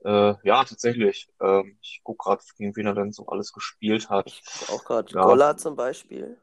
äh, 0.05 0.35
ja, 0.45 0.65
tatsächlich. 0.65 1.29
Ähm, 1.41 1.79
ich 1.81 2.01
guck 2.05 2.19
gerade, 2.19 2.43
gegen 2.57 2.77
wen 2.77 2.87
er 2.87 2.95
denn 2.95 3.13
so 3.13 3.27
alles 3.27 3.53
gespielt 3.53 4.11
hat. 4.11 4.27
Ich 4.29 4.69
auch 4.69 4.85
gerade. 4.85 5.13
Ja. 5.15 5.23
Golla 5.23 5.57
zum 5.57 5.77
Beispiel. 5.77 6.37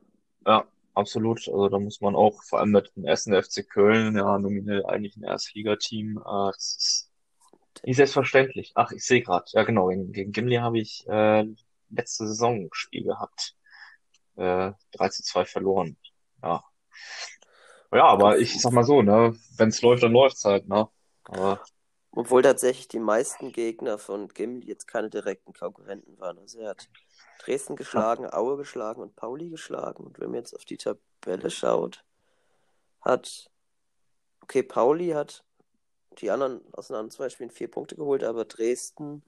Ja, 0.45 0.65
absolut. 0.93 1.47
Also 1.47 1.69
da 1.69 1.79
muss 1.79 2.01
man 2.01 2.15
auch, 2.15 2.41
vor 2.43 2.59
allem 2.59 2.71
mit 2.71 2.91
dem 2.95 3.05
ersten 3.05 3.33
FC 3.33 3.67
Köln, 3.69 4.17
ja, 4.17 4.39
nominell 4.39 4.85
eigentlich 4.85 5.15
ein 5.17 5.23
Erstligateam. 5.23 6.17
Äh, 6.17 6.51
das 6.53 6.75
ist 6.77 7.11
nicht 7.83 7.97
selbstverständlich. 7.97 8.71
Ach, 8.75 8.91
ich 8.91 9.05
sehe 9.05 9.21
gerade. 9.21 9.45
Ja, 9.51 9.63
genau. 9.63 9.87
Gegen, 9.89 10.11
gegen 10.11 10.31
Gimli 10.31 10.55
habe 10.55 10.79
ich 10.79 11.07
äh, 11.07 11.45
letzte 11.89 12.27
Saison 12.27 12.61
ein 12.61 12.69
Spiel 12.71 13.03
gehabt. 13.03 13.55
Äh, 14.35 14.73
3 14.91 15.09
zu 15.09 15.23
2 15.23 15.45
verloren. 15.45 15.97
Ja. 16.47 16.63
Ja, 17.91 18.05
aber 18.05 18.37
ich 18.39 18.61
sag 18.61 18.71
mal 18.73 18.83
so, 18.83 19.01
ne, 19.01 19.35
wenn's 19.57 19.81
läuft, 19.81 20.03
dann 20.03 20.11
läuft's 20.13 20.43
halt, 20.45 20.67
ne? 20.67 20.87
Aber 21.25 21.61
Obwohl 22.11 22.41
tatsächlich 22.41 22.87
die 22.87 22.99
meisten 22.99 23.51
Gegner 23.51 23.97
von 23.97 24.27
Gimli 24.29 24.67
jetzt 24.67 24.87
keine 24.87 25.09
direkten 25.09 25.53
Konkurrenten 25.53 26.19
waren. 26.19 26.37
Also 26.39 26.59
er 26.59 26.69
hat 26.71 26.89
Dresden 27.39 27.75
geschlagen, 27.75 28.25
Aue 28.31 28.57
geschlagen 28.57 29.01
und 29.01 29.15
Pauli 29.15 29.49
geschlagen. 29.49 30.03
Und 30.05 30.19
wenn 30.19 30.31
man 30.31 30.39
jetzt 30.39 30.55
auf 30.55 30.65
die 30.65 30.77
Tabelle 30.77 31.49
schaut, 31.49 32.03
hat, 33.01 33.49
okay, 34.41 34.63
Pauli 34.63 35.09
hat 35.09 35.43
die 36.19 36.31
anderen 36.31 36.61
aus 36.73 36.87
den 36.87 36.95
anderen 36.95 37.11
zwei 37.11 37.29
Spielen 37.29 37.51
vier 37.51 37.69
Punkte 37.69 37.95
geholt, 37.95 38.23
aber 38.23 38.45
Dresden 38.45 39.23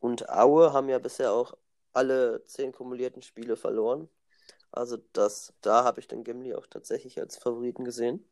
und 0.00 0.28
Aue 0.28 0.72
haben 0.72 0.88
ja 0.88 0.98
bisher 0.98 1.32
auch 1.32 1.54
alle 1.92 2.44
zehn 2.46 2.72
kumulierten 2.72 3.22
Spiele 3.22 3.56
verloren. 3.56 4.08
Also 4.72 4.98
das, 5.12 5.52
da 5.62 5.84
habe 5.84 6.00
ich 6.00 6.08
den 6.08 6.24
Gimli 6.24 6.54
auch 6.54 6.66
tatsächlich 6.66 7.18
als 7.20 7.36
Favoriten 7.36 7.84
gesehen. 7.84 8.24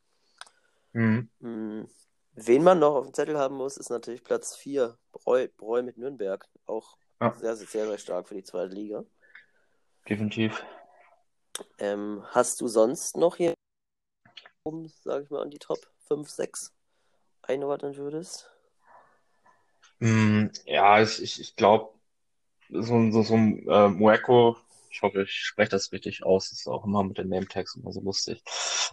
mhm. 0.95 1.29
Hm. 1.41 1.89
Wen 2.35 2.63
man 2.63 2.79
noch 2.79 2.95
auf 2.97 3.07
dem 3.07 3.15
Zettel 3.15 3.39
haben 3.39 3.57
muss, 3.57 3.77
ist 3.79 3.89
natürlich 3.91 4.23
Platz 4.25 4.55
4, 4.57 4.99
Breu, 5.13 5.49
Breu 5.57 5.83
mit 5.83 5.97
Nürnberg. 5.99 6.47
Auch 6.67 6.99
Ja. 7.21 7.35
sehr, 7.35 7.57
sehr, 7.57 7.87
sehr 7.87 7.99
stark 7.99 8.29
für 8.29 8.35
die 8.35 8.45
zweite 8.45 8.75
Liga. 8.75 9.05
definitiv. 10.09 10.65
Ähm, 11.79 12.23
hast 12.33 12.61
du 12.61 12.69
sonst 12.69 13.17
noch 13.17 13.37
hier 13.37 13.55
oben, 14.65 14.89
sage 15.03 15.25
ich 15.25 15.31
mal, 15.31 15.41
an 15.43 15.51
die 15.51 15.59
Top 15.59 15.91
5, 16.07 16.29
6 16.29 16.75
einordnen 17.43 17.97
würdest? 17.97 18.51
Mm, 20.01 20.49
ja, 20.67 21.01
ich, 21.03 21.23
ich, 21.23 21.41
ich 21.41 21.57
glaube, 21.57 21.93
so, 22.71 23.11
so, 23.13 23.23
so 23.23 23.35
ein 23.35 23.69
äh, 23.69 23.89
Mueco, 23.89 24.57
ich 24.97 25.03
hoffe, 25.03 25.23
ich 25.25 25.33
spreche 25.33 25.71
das 25.71 25.93
richtig 25.93 26.25
aus, 26.25 26.51
ist 26.53 26.67
auch 26.67 26.87
immer 26.87 27.05
mit 27.05 27.19
den 27.19 27.29
Name-Tags 27.29 27.77
immer 27.77 27.93
so 27.93 28.01
lustig. 28.01 28.43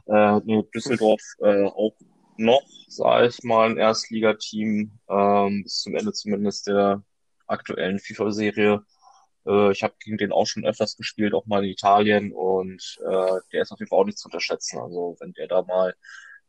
Äh, 0.06 0.42
nur 0.44 0.70
Düsseldorf 0.76 1.22
äh, 1.39 1.63
auch 1.63 1.96
noch, 2.36 2.63
sage 2.89 3.28
ich 3.28 3.42
mal, 3.44 3.70
ein 3.70 3.78
Erstligateam, 3.78 5.00
ähm, 5.10 5.63
bis 5.63 5.80
zum 5.80 5.96
Ende 5.96 6.12
zumindest 6.12 6.68
der 6.68 7.04
aktuellen 7.48 8.00
FIFA-Serie. 8.00 8.84
Äh, 9.48 9.72
ich 9.72 9.82
habe 9.82 9.94
gegen 10.04 10.18
den 10.18 10.34
auch 10.34 10.46
schon 10.46 10.66
öfters 10.66 10.98
gespielt, 10.98 11.34
auch 11.34 11.46
mal 11.46 11.63
in 11.63 11.72
Italien 11.72 12.34
und 12.34 13.00
äh, 13.06 13.39
der 13.54 13.62
ist 13.62 13.72
auf 13.72 13.80
jeden 13.80 13.89
Fall 13.89 14.00
auch 14.00 14.06
nicht 14.06 14.18
zu 14.18 14.28
unterschätzen. 14.28 14.80
Also 14.80 15.16
wenn 15.22 15.32
der 15.34 15.48
da 15.48 15.62
mal 15.62 15.96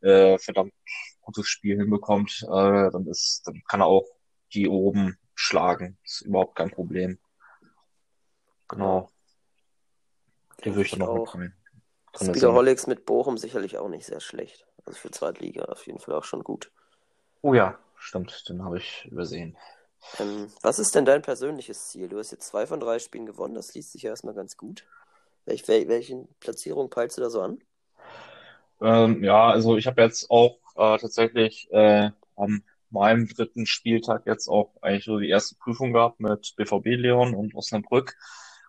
äh, 0.00 0.36
verdammt 0.38 0.72
gutes 1.20 1.46
Spiel 1.46 1.76
hinbekommt, 1.76 2.42
äh, 2.42 2.90
dann 2.90 3.06
ist, 3.06 3.42
dann 3.46 3.62
kann 3.68 3.82
er 3.82 3.86
auch 3.86 4.08
die 4.52 4.68
oben 4.68 5.16
schlagen. 5.36 5.96
Ist 6.02 6.22
überhaupt 6.22 6.56
kein 6.56 6.72
Problem. 6.72 7.20
Genau. 8.68 9.13
Den 10.64 10.74
würde 10.74 10.86
ich 10.86 10.90
dann 10.90 11.00
noch 11.00 11.08
auch. 11.08 11.34
mitnehmen. 11.34 11.54
Speederholics 12.16 12.86
mit 12.86 13.06
Bochum 13.06 13.38
sicherlich 13.38 13.78
auch 13.78 13.88
nicht 13.88 14.06
sehr 14.06 14.20
schlecht. 14.20 14.66
Also 14.86 14.98
für 14.98 15.10
Zweitliga 15.10 15.64
auf 15.64 15.86
jeden 15.86 15.98
Fall 15.98 16.14
auch 16.14 16.24
schon 16.24 16.44
gut. 16.44 16.70
Oh 17.42 17.54
ja, 17.54 17.78
stimmt, 17.96 18.48
den 18.48 18.64
habe 18.64 18.78
ich 18.78 19.06
übersehen. 19.10 19.56
Ähm, 20.18 20.48
was 20.62 20.78
ist 20.78 20.94
denn 20.94 21.04
dein 21.04 21.22
persönliches 21.22 21.88
Ziel? 21.88 22.08
Du 22.08 22.18
hast 22.18 22.30
jetzt 22.30 22.46
zwei 22.46 22.66
von 22.66 22.78
drei 22.78 22.98
Spielen 22.98 23.26
gewonnen, 23.26 23.54
das 23.54 23.74
liest 23.74 23.92
sich 23.92 24.02
ja 24.02 24.10
erstmal 24.10 24.34
ganz 24.34 24.56
gut. 24.56 24.84
Welch, 25.46 25.66
wel, 25.66 25.88
welche 25.88 26.26
Platzierung 26.40 26.88
peilst 26.88 27.18
du 27.18 27.22
da 27.22 27.30
so 27.30 27.40
an? 27.40 27.58
Ähm, 28.80 29.24
ja, 29.24 29.48
also 29.48 29.76
ich 29.76 29.86
habe 29.86 30.02
jetzt 30.02 30.30
auch 30.30 30.58
äh, 30.76 30.98
tatsächlich 30.98 31.68
äh, 31.72 32.10
am 32.36 32.62
meinem 32.90 33.28
dritten 33.28 33.66
Spieltag 33.66 34.26
jetzt 34.26 34.48
auch 34.48 34.70
eigentlich 34.80 35.04
so 35.04 35.18
die 35.18 35.28
erste 35.28 35.56
Prüfung 35.56 35.92
gehabt 35.92 36.20
mit 36.20 36.54
BVB 36.56 36.86
Leon 36.96 37.34
und 37.34 37.54
Osnabrück. 37.54 38.16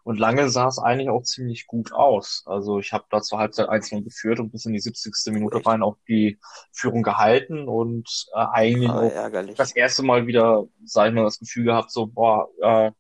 Und 0.05 0.19
lange 0.19 0.49
sah 0.49 0.67
es 0.69 0.79
eigentlich 0.79 1.09
auch 1.09 1.23
ziemlich 1.23 1.67
gut 1.67 1.91
aus. 1.93 2.43
Also 2.47 2.79
ich 2.79 2.93
habe 2.93 3.05
da 3.09 3.21
zur 3.21 3.39
Halbzeit 3.39 3.69
1-0 3.69 4.03
geführt 4.03 4.39
und 4.39 4.51
bis 4.51 4.65
in 4.65 4.73
die 4.73 4.79
70. 4.79 5.33
Minute 5.33 5.57
Echt? 5.57 5.67
rein 5.67 5.83
auch 5.83 5.97
die 6.07 6.39
Führung 6.71 7.03
gehalten 7.03 7.67
und 7.67 8.07
äh, 8.35 8.45
eigentlich 8.53 8.91
Ah, 8.91 8.99
auch 9.01 9.11
ärgerlich. 9.11 9.55
das 9.57 9.75
erste 9.75 10.03
Mal 10.03 10.27
wieder, 10.27 10.65
sag 10.85 11.09
ich 11.09 11.15
mal, 11.15 11.23
das 11.25 11.39
Gefühl 11.39 11.65
gehabt, 11.65 11.91
so, 11.91 12.07
boah, 12.07 12.47
äh, 12.61 12.91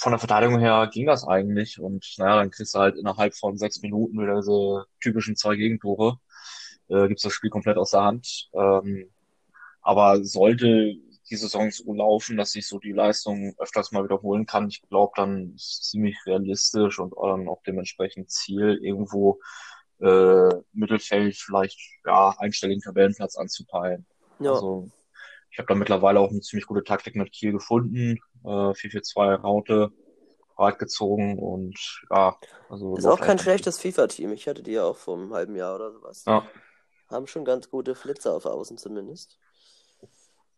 von 0.00 0.12
der 0.12 0.18
Verteidigung 0.18 0.58
her 0.58 0.88
ging 0.92 1.06
das 1.06 1.26
eigentlich. 1.28 1.80
Und 1.80 2.06
naja, 2.18 2.36
dann 2.36 2.50
kriegst 2.50 2.74
du 2.74 2.78
halt 2.80 2.96
innerhalb 2.96 3.34
von 3.36 3.58
sechs 3.58 3.82
Minuten 3.82 4.20
wieder 4.20 4.36
diese 4.36 4.86
typischen 5.00 5.36
zwei 5.36 5.56
Gegentore. 5.56 6.18
Äh, 6.88 7.08
gibst 7.08 7.24
das 7.26 7.34
Spiel 7.34 7.50
komplett 7.50 7.76
aus 7.78 7.90
der 7.92 8.02
Hand. 8.04 8.48
Ähm, 8.54 9.10
aber 9.82 10.24
sollte 10.24 10.96
die 11.30 11.36
Saison 11.36 11.70
so 11.70 11.92
laufen, 11.92 12.36
dass 12.36 12.54
ich 12.54 12.66
so 12.68 12.78
die 12.78 12.92
Leistung 12.92 13.54
öfters 13.58 13.92
mal 13.92 14.04
wiederholen 14.04 14.46
kann, 14.46 14.68
ich 14.68 14.82
glaube, 14.82 15.12
dann 15.16 15.54
ist 15.54 15.72
es 15.72 15.90
ziemlich 15.90 16.16
realistisch 16.26 16.98
und 16.98 17.14
dann 17.20 17.48
auch 17.48 17.62
dementsprechend 17.66 18.30
Ziel, 18.30 18.78
irgendwo 18.82 19.40
äh, 20.00 20.50
Mittelfeld 20.72 21.36
vielleicht 21.36 21.78
ja 22.04 22.34
einstelligen 22.38 22.82
Tabellenplatz 22.82 23.36
anzupeilen. 23.36 24.06
Ja, 24.40 24.52
Also 24.52 24.88
ich 25.50 25.58
habe 25.58 25.68
da 25.68 25.74
mittlerweile 25.74 26.20
auch 26.20 26.30
eine 26.30 26.40
ziemlich 26.40 26.66
gute 26.66 26.84
Taktik 26.84 27.16
mit 27.16 27.32
Kiel 27.32 27.52
gefunden. 27.52 28.18
Äh, 28.44 28.74
4-4-2 28.74 29.34
Raute 29.34 29.90
breit 30.54 30.78
gezogen 30.78 31.38
und 31.38 31.78
ja, 32.10 32.36
also 32.70 32.96
ist 32.96 33.06
auch 33.06 33.20
kein 33.20 33.38
schlechtes 33.38 33.78
FIFA-Team. 33.78 34.32
Ich 34.32 34.48
hatte 34.48 34.62
die 34.62 34.72
ja 34.72 34.84
auch 34.84 34.96
vor 34.96 35.16
einem 35.16 35.32
halben 35.32 35.54
Jahr 35.54 35.76
oder 35.76 35.92
sowas. 35.92 36.24
Ja, 36.26 36.46
Haben 37.08 37.26
schon 37.26 37.44
ganz 37.44 37.70
gute 37.70 37.94
Flitzer 37.94 38.34
auf 38.34 38.46
Außen 38.46 38.78
zumindest. 38.78 39.38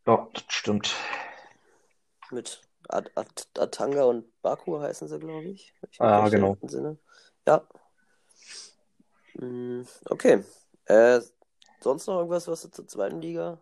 Ja, 0.09 0.29
das 0.33 0.45
stimmt. 0.49 0.97
Mit 2.31 2.61
At 2.89 3.11
At 3.15 3.47
Atanga 3.59 4.05
und 4.05 4.25
Baku 4.43 4.81
heißen 4.81 5.07
sie, 5.09 5.19
glaube 5.19 5.49
ich. 5.49 5.75
Ich 5.91 6.01
Ah, 6.01 6.29
genau. 6.29 6.57
Ja. 7.47 7.63
Mm, 9.35 9.83
Okay. 10.07 10.43
Äh, 10.87 11.21
sonst 11.81 12.07
noch 12.07 12.17
irgendwas, 12.17 12.49
was 12.49 12.63
du 12.63 12.69
zur 12.69 12.89
zweiten 12.89 13.21
Liga 13.21 13.59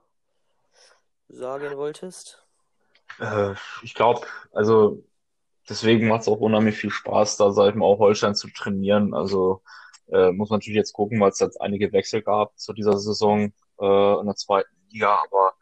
sagen 1.28 1.76
wolltest? 1.76 2.46
Äh, 3.18 3.54
ich 3.82 3.94
glaube, 3.94 4.26
also 4.52 5.04
deswegen 5.68 6.06
macht 6.09 6.22
es 6.22 6.28
auch 6.28 6.38
unheimlich 6.38 6.76
viel 6.76 6.90
Spaß, 6.90 7.37
da 7.37 7.50
ich 7.68 7.74
mal 7.74 7.87
auch 7.87 7.98
Holstein 7.98 8.37
zu 8.37 8.48
trainieren. 8.48 9.12
Also 9.14 9.62
äh, 10.09 10.30
muss 10.30 10.50
man 10.50 10.59
natürlich 10.59 10.76
jetzt 10.76 10.92
gucken, 10.92 11.20
weil 11.20 11.30
es 11.30 11.40
jetzt 11.40 11.61
einige 11.61 11.92
Wechsel 11.92 12.22
gab 12.22 12.56
zu 12.59 12.72
dieser 12.72 12.98
Saison 12.98 13.52
äh, 13.80 14.20
in 14.20 14.26
der 14.26 14.37
zweiten 14.37 14.74
Liga, 14.88 15.18
aber 15.24 15.54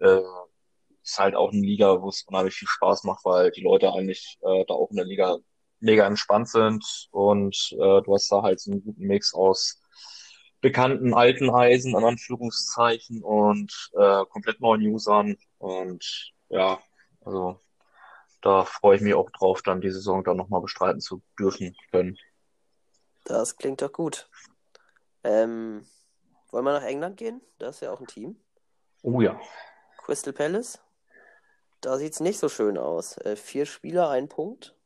äh, 0.00 0.20
ist 1.02 1.18
halt 1.18 1.34
auch 1.34 1.52
eine 1.52 1.60
Liga, 1.60 2.02
wo 2.02 2.08
es 2.08 2.24
unheimlich 2.26 2.54
viel 2.54 2.68
Spaß 2.68 3.04
macht, 3.04 3.24
weil 3.24 3.50
die 3.50 3.62
Leute 3.62 3.92
eigentlich 3.92 4.38
äh, 4.42 4.64
da 4.66 4.74
auch 4.74 4.90
in 4.90 4.96
der 4.96 5.06
Liga 5.06 5.36
mega 5.80 6.06
entspannt 6.06 6.48
sind 6.48 6.84
und 7.10 7.56
äh, 7.72 8.02
du 8.02 8.14
hast 8.14 8.30
da 8.32 8.42
halt 8.42 8.60
so 8.60 8.72
einen 8.72 8.82
guten 8.82 9.06
Mix 9.06 9.34
aus 9.34 9.80
bekannten 10.60 11.14
alten 11.14 11.50
Eisen, 11.50 11.96
in 11.96 12.04
Anführungszeichen, 12.04 13.22
und 13.22 13.90
äh, 13.94 14.24
komplett 14.26 14.60
neuen 14.60 14.82
Usern. 14.82 15.36
Und 15.58 16.32
ja, 16.48 16.80
also 17.24 17.60
da 18.42 18.64
freue 18.64 18.96
ich 18.96 19.02
mich 19.02 19.14
auch 19.14 19.30
drauf, 19.30 19.62
dann 19.62 19.80
die 19.80 19.90
Saison 19.90 20.24
dann 20.24 20.36
nochmal 20.36 20.60
bestreiten 20.60 21.00
zu 21.00 21.22
dürfen 21.38 21.76
können. 21.90 22.18
Das 23.24 23.56
klingt 23.56 23.82
doch 23.82 23.92
gut. 23.92 24.28
Ähm, 25.24 25.86
wollen 26.50 26.64
wir 26.64 26.72
nach 26.72 26.86
England 26.86 27.16
gehen? 27.16 27.40
Da 27.58 27.68
ist 27.68 27.80
ja 27.80 27.92
auch 27.92 28.00
ein 28.00 28.06
Team. 28.06 28.36
Oh 29.02 29.20
ja. 29.20 29.38
Crystal 30.06 30.32
Palace. 30.32 30.78
Da 31.80 31.98
sieht 31.98 32.12
es 32.12 32.20
nicht 32.20 32.38
so 32.38 32.48
schön 32.48 32.78
aus. 32.78 33.18
Äh, 33.18 33.34
vier 33.34 33.66
Spieler, 33.66 34.08
ein 34.08 34.28
Punkt. 34.28 34.76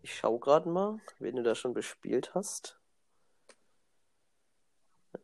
Ich 0.00 0.14
schaue 0.14 0.38
gerade 0.38 0.68
mal, 0.68 1.00
wen 1.18 1.34
du 1.34 1.42
da 1.42 1.56
schon 1.56 1.74
bespielt 1.74 2.32
hast. 2.32 2.78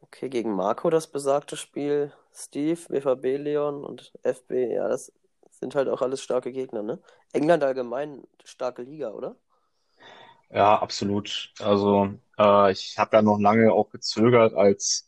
Okay, 0.01 0.29
gegen 0.29 0.53
Marco 0.53 0.91
das 0.91 1.07
besagte 1.07 1.57
Spiel. 1.57 2.13
Steve, 2.33 2.81
BVB 2.89 3.37
Leon 3.37 3.85
und 3.85 4.13
FB. 4.25 4.75
Ja, 4.75 4.89
das 4.89 5.13
sind 5.53 5.77
halt 5.77 5.89
auch 5.89 6.03
alles 6.03 6.21
starke 6.21 6.51
Gegner, 6.51 6.83
ne? 6.83 7.01
England 7.33 7.63
allgemein 7.63 8.27
starke 8.43 8.83
Liga, 8.83 9.13
oder? 9.13 9.37
Ja, 10.51 10.77
absolut. 10.83 11.53
Also 11.61 12.15
äh, 12.37 12.73
ich 12.73 12.99
habe 12.99 13.15
ja 13.15 13.23
noch 13.23 13.39
lange 13.39 13.73
auch 13.73 13.91
gezögert, 13.91 14.55
als 14.55 15.08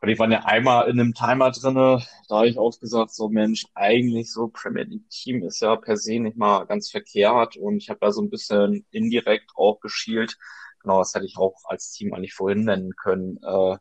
und 0.00 0.08
ich 0.08 0.18
war 0.18 0.30
ja 0.30 0.44
einmal 0.44 0.88
in 0.88 1.00
einem 1.00 1.14
Timer 1.14 1.50
drinne, 1.50 2.02
da 2.28 2.36
habe 2.36 2.48
ich 2.48 2.58
auch 2.58 2.78
gesagt, 2.78 3.12
so 3.12 3.28
Mensch, 3.28 3.66
eigentlich 3.74 4.32
so 4.32 4.48
Premier 4.48 4.84
League 4.84 5.08
Team 5.10 5.42
ist 5.42 5.60
ja 5.60 5.76
per 5.76 5.96
se 5.96 6.20
nicht 6.20 6.36
mal 6.36 6.64
ganz 6.66 6.90
verkehrt 6.90 7.56
und 7.56 7.78
ich 7.78 7.90
habe 7.90 8.00
da 8.00 8.12
so 8.12 8.22
ein 8.22 8.30
bisschen 8.30 8.86
indirekt 8.90 9.50
auch 9.56 9.80
geschielt. 9.80 10.36
Genau, 10.82 10.98
das 11.00 11.14
hätte 11.14 11.26
ich 11.26 11.36
auch 11.36 11.56
als 11.64 11.90
Team 11.90 12.14
eigentlich 12.14 12.34
vorhin 12.34 12.64
nennen 12.64 12.94
können. 12.96 13.40
Äh, 13.42 13.76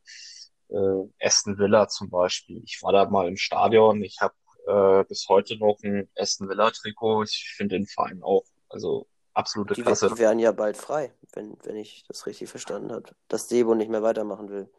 äh, 0.69 1.09
Aston 1.21 1.57
Villa 1.57 1.87
zum 1.87 2.09
Beispiel. 2.09 2.61
Ich 2.65 2.81
war 2.81 2.91
da 2.91 3.05
mal 3.09 3.27
im 3.27 3.37
Stadion. 3.37 4.03
Ich 4.03 4.19
habe 4.19 4.33
äh, 4.67 5.03
bis 5.07 5.27
heute 5.29 5.57
noch 5.57 5.77
ein 5.83 6.09
Aston 6.17 6.49
Villa 6.49 6.71
Trikot. 6.71 7.23
Ich 7.23 7.53
finde 7.55 7.77
den 7.77 7.85
Verein 7.85 8.21
auch, 8.23 8.43
also 8.69 9.07
absolute 9.33 9.75
Die, 9.75 9.83
Klasse. 9.83 10.09
die 10.09 10.17
wären 10.17 10.39
ja 10.39 10.51
bald 10.51 10.77
frei, 10.77 11.13
wenn, 11.33 11.57
wenn 11.63 11.75
ich 11.75 12.03
das 12.07 12.25
richtig 12.25 12.49
verstanden 12.49 12.91
habe. 12.91 13.09
Dass 13.27 13.47
Debo 13.47 13.75
nicht 13.75 13.89
mehr 13.89 14.03
weitermachen 14.03 14.49
will. 14.49 14.69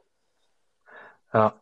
Ja. 1.32 1.60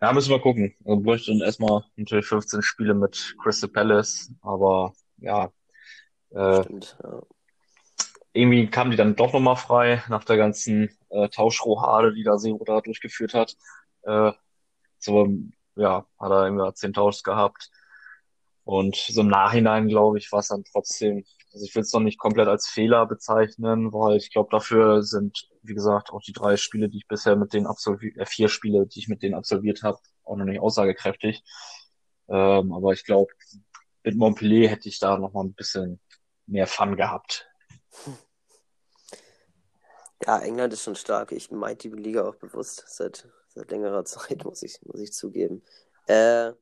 Ja, 0.00 0.12
müssen 0.12 0.30
wir 0.30 0.40
gucken. 0.40 0.74
Also 0.84 1.00
bräuchte 1.00 1.32
dann 1.32 1.40
erstmal 1.40 1.84
natürlich 1.96 2.26
15 2.26 2.62
Spiele 2.62 2.94
mit 2.94 3.36
Crystal 3.42 3.70
Palace, 3.70 4.30
aber 4.42 4.92
ja, 5.18 5.50
äh, 6.30 6.62
Stimmt. 6.62 6.96
Ja. 7.02 7.22
irgendwie 8.32 8.66
kamen 8.68 8.90
die 8.90 8.96
dann 8.96 9.16
doch 9.16 9.32
nochmal 9.32 9.56
frei 9.56 10.02
nach 10.08 10.24
der 10.24 10.36
ganzen 10.36 10.90
äh, 11.10 11.28
Tauschrohade, 11.28 12.12
die 12.14 12.24
da 12.24 12.36
Sero 12.38 12.62
da 12.66 12.80
durchgeführt 12.80 13.34
hat. 13.34 13.56
Äh, 14.02 14.32
so, 14.98 15.28
ja, 15.76 16.06
hat 16.18 16.30
er 16.30 16.44
irgendwie 16.46 16.74
10 16.74 16.92
Tauschs 16.92 17.22
gehabt. 17.22 17.70
Und 18.64 18.96
so 18.96 19.20
im 19.20 19.28
Nachhinein, 19.28 19.88
glaube 19.88 20.18
ich, 20.18 20.32
war 20.32 20.40
es 20.40 20.48
dann 20.48 20.64
trotzdem, 20.64 21.24
also 21.52 21.64
ich 21.64 21.74
will 21.74 21.82
es 21.82 21.92
noch 21.92 22.00
nicht 22.00 22.18
komplett 22.18 22.48
als 22.48 22.66
Fehler 22.68 23.06
bezeichnen, 23.06 23.92
weil 23.92 24.16
ich 24.16 24.32
glaube, 24.32 24.48
dafür 24.50 25.02
sind, 25.02 25.48
wie 25.64 25.74
gesagt, 25.74 26.10
auch 26.10 26.20
die 26.20 26.32
drei 26.32 26.56
Spiele, 26.56 26.88
die 26.88 26.98
ich 26.98 27.08
bisher 27.08 27.36
mit 27.36 27.52
denen 27.52 27.66
absolviert, 27.66 28.16
äh, 28.16 28.26
vier 28.26 28.48
Spiele, 28.48 28.86
die 28.86 29.00
ich 29.00 29.08
mit 29.08 29.22
denen 29.22 29.34
absolviert 29.34 29.82
habe, 29.82 29.98
auch 30.24 30.36
noch 30.36 30.44
nicht 30.44 30.60
aussagekräftig. 30.60 31.42
Ähm, 32.28 32.72
aber 32.72 32.92
ich 32.92 33.04
glaube, 33.04 33.32
mit 34.02 34.16
Montpellier 34.16 34.68
hätte 34.68 34.88
ich 34.88 34.98
da 34.98 35.18
noch 35.18 35.32
mal 35.32 35.44
ein 35.44 35.54
bisschen 35.54 36.00
mehr 36.46 36.66
Fun 36.66 36.96
gehabt. 36.96 37.48
Ja, 40.26 40.38
England 40.40 40.72
ist 40.72 40.82
schon 40.82 40.96
stark. 40.96 41.32
Ich 41.32 41.50
meide 41.50 41.76
die 41.76 41.88
Liga 41.88 42.26
auch 42.26 42.36
bewusst 42.36 42.84
seit, 42.86 43.28
seit 43.48 43.70
längerer 43.70 44.04
Zeit, 44.04 44.44
muss 44.44 44.62
ich, 44.62 44.80
muss 44.82 45.00
ich 45.00 45.12
zugeben. 45.12 45.62
Äh, 46.06 46.52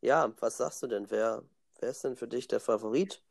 ja, 0.00 0.32
was 0.40 0.56
sagst 0.56 0.82
du 0.82 0.86
denn? 0.86 1.10
Wer, 1.10 1.42
wer 1.80 1.90
ist 1.90 2.04
denn 2.04 2.16
für 2.16 2.28
dich 2.28 2.48
der 2.48 2.60
Favorit? 2.60 3.22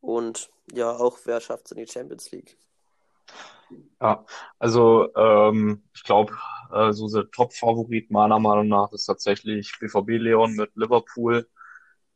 Und 0.00 0.50
ja, 0.72 0.90
auch 0.90 1.18
wer 1.24 1.40
schafft 1.40 1.66
es 1.66 1.72
in 1.72 1.78
die 1.78 1.90
Champions 1.90 2.30
League? 2.30 2.56
Ja, 4.00 4.24
also 4.58 5.14
ähm, 5.14 5.82
ich 5.94 6.02
glaube, 6.04 6.36
äh, 6.72 6.92
so 6.92 7.08
der 7.08 7.30
Top-Favorit 7.30 8.10
meiner 8.10 8.38
Meinung 8.38 8.68
nach 8.68 8.92
ist 8.92 9.06
tatsächlich 9.06 9.72
BVB 9.78 10.18
Leon 10.18 10.54
mit 10.56 10.70
Liverpool. 10.76 11.48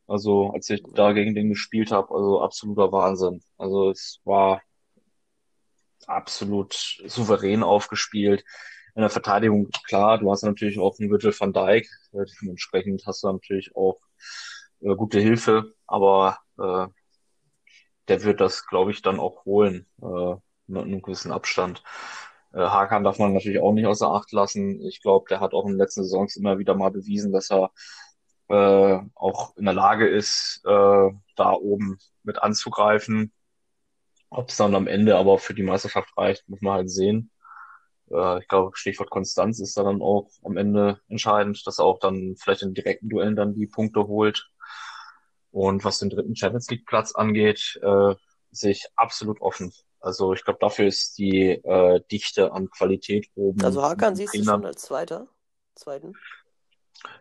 Also 0.06 0.52
als 0.52 0.70
ich 0.70 0.82
da 0.94 1.12
gegen 1.12 1.34
den 1.34 1.50
gespielt 1.50 1.92
habe, 1.92 2.14
also 2.14 2.42
absoluter 2.42 2.92
Wahnsinn. 2.92 3.42
Also 3.58 3.90
es 3.90 4.20
war 4.24 4.62
absolut 6.06 6.74
souverän 7.06 7.62
aufgespielt. 7.62 8.44
In 8.94 9.00
der 9.02 9.10
Verteidigung, 9.10 9.70
klar, 9.86 10.18
du 10.18 10.30
hast 10.30 10.42
natürlich 10.42 10.78
auch 10.78 10.98
einen 10.98 11.10
Virgil 11.10 11.34
van 11.38 11.52
Dijk, 11.52 11.88
dementsprechend 12.42 13.04
hast 13.06 13.24
du 13.24 13.32
natürlich 13.32 13.74
auch 13.74 13.98
äh, 14.80 14.94
gute 14.94 15.20
Hilfe, 15.20 15.72
aber 15.86 16.38
äh, 16.58 16.86
der 18.08 18.22
wird 18.24 18.40
das, 18.40 18.66
glaube 18.66 18.90
ich, 18.90 19.02
dann 19.02 19.18
auch 19.18 19.44
holen, 19.44 19.86
äh, 20.02 20.36
mit 20.66 20.82
einem 20.82 21.02
gewissen 21.02 21.32
Abstand. 21.32 21.82
Äh, 22.52 22.58
Hakan 22.60 23.04
darf 23.04 23.18
man 23.18 23.34
natürlich 23.34 23.60
auch 23.60 23.72
nicht 23.72 23.86
außer 23.86 24.10
Acht 24.10 24.32
lassen. 24.32 24.80
Ich 24.86 25.02
glaube, 25.02 25.26
der 25.28 25.40
hat 25.40 25.52
auch 25.54 25.64
in 25.64 25.72
den 25.72 25.78
letzten 25.78 26.04
Saisons 26.04 26.36
immer 26.36 26.58
wieder 26.58 26.74
mal 26.74 26.90
bewiesen, 26.90 27.32
dass 27.32 27.50
er 27.50 27.72
äh, 28.48 29.00
auch 29.14 29.56
in 29.56 29.64
der 29.64 29.74
Lage 29.74 30.08
ist, 30.08 30.62
äh, 30.64 31.10
da 31.36 31.52
oben 31.52 31.98
mit 32.22 32.42
anzugreifen. 32.42 33.32
Ob 34.30 34.48
es 34.50 34.56
dann 34.56 34.74
am 34.74 34.86
Ende 34.86 35.16
aber 35.16 35.38
für 35.38 35.54
die 35.54 35.62
Meisterschaft 35.62 36.16
reicht, 36.16 36.48
muss 36.48 36.60
man 36.60 36.74
halt 36.74 36.90
sehen. 36.90 37.30
Äh, 38.10 38.40
ich 38.40 38.48
glaube, 38.48 38.76
Stichwort 38.76 39.10
Konstanz 39.10 39.60
ist 39.60 39.76
da 39.76 39.84
dann 39.84 40.02
auch 40.02 40.28
am 40.42 40.56
Ende 40.56 41.00
entscheidend, 41.08 41.66
dass 41.66 41.78
er 41.78 41.84
auch 41.86 41.98
dann 41.98 42.36
vielleicht 42.38 42.62
in 42.62 42.74
direkten 42.74 43.08
Duellen 43.08 43.36
dann 43.36 43.54
die 43.54 43.66
Punkte 43.66 44.06
holt. 44.06 44.50
Und 45.50 45.84
was 45.84 46.00
den 46.00 46.10
dritten 46.10 46.36
Champions 46.36 46.68
League 46.70 46.86
Platz 46.86 47.14
angeht, 47.14 47.78
äh, 47.82 48.14
sehe 48.50 48.72
ich 48.72 48.86
absolut 48.96 49.40
offen. 49.40 49.72
Also 50.04 50.34
ich 50.34 50.44
glaube, 50.44 50.58
dafür 50.60 50.86
ist 50.86 51.16
die 51.16 51.52
äh, 51.52 52.00
Dichte 52.12 52.52
an 52.52 52.68
Qualität 52.68 53.30
oben. 53.36 53.64
Also 53.64 53.82
Hakan 53.82 54.14
siehst 54.14 54.34
du 54.34 54.44
schon 54.44 54.66
als 54.66 54.82
Zweiter? 54.82 55.28
Zweiten? 55.74 56.12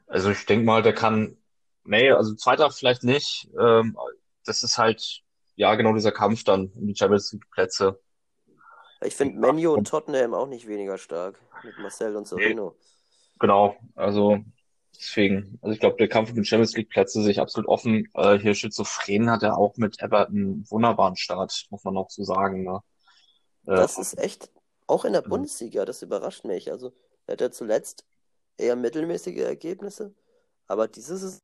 Also 0.06 0.32
ich 0.32 0.46
denke 0.46 0.66
mal, 0.66 0.84
der 0.84 0.94
kann, 0.94 1.38
nee, 1.86 2.12
also 2.12 2.36
Zweiter 2.36 2.70
vielleicht 2.72 3.06
nicht. 3.06 3.50
Ähm, 3.58 3.98
das 4.46 4.64
ist 4.64 4.78
halt, 4.78 5.22
ja, 5.56 5.76
genau 5.76 5.94
dieser 5.94 6.12
Kampf 6.12 6.44
dann 6.44 6.74
um 6.76 6.86
die 6.88 6.96
Champions 6.96 7.32
League 7.32 7.50
Plätze. 7.52 8.02
Ich 9.02 9.16
finde 9.16 9.40
Menu 9.40 9.74
und 9.74 9.88
Tottenham 9.88 10.34
auch 10.34 10.48
nicht 10.48 10.68
weniger 10.68 10.98
stark. 10.98 11.40
Mit 11.64 11.78
Marcel 11.80 12.18
und 12.18 12.28
Sorino. 12.28 12.76
Genau, 13.40 13.78
also 13.96 14.44
deswegen, 14.96 15.60
also 15.62 15.74
ich 15.74 15.80
glaube, 15.80 15.98
der 15.98 16.08
Kampf 16.08 16.30
um 16.30 16.36
die 16.36 16.46
Champions 16.46 16.76
League 16.76 16.90
Plätze 16.90 17.22
sehe 17.22 17.32
ich 17.32 17.40
absolut 17.40 17.68
offen. 17.68 18.08
Äh, 18.14 18.40
hier 18.40 18.54
Schizophren 18.54 19.30
hat 19.30 19.44
er 19.44 19.58
auch 19.58 19.78
mit 19.78 20.02
Everton 20.02 20.36
einen 20.36 20.72
wunderbaren 20.72 21.16
Start, 21.16 21.68
muss 21.70 21.84
man 21.84 21.98
auch 21.98 22.10
so 22.10 22.24
sagen. 22.24 22.64
Ne? 22.64 22.80
Äh, 23.68 23.76
Das 23.76 23.98
ist 23.98 24.18
echt, 24.18 24.50
auch 24.88 25.06
in 25.06 25.14
der 25.14 25.22
Bundesliga, 25.22 25.86
das 25.86 26.02
überrascht 26.02 26.46
mich. 26.46 26.72
Also, 26.72 26.94
er 27.28 27.34
hat 27.34 27.42
ja 27.42 27.52
zuletzt 27.52 28.06
eher 28.58 28.76
mittelmäßige 28.76 29.40
Ergebnisse, 29.40 30.14
aber 30.68 30.88
dieses 30.88 31.42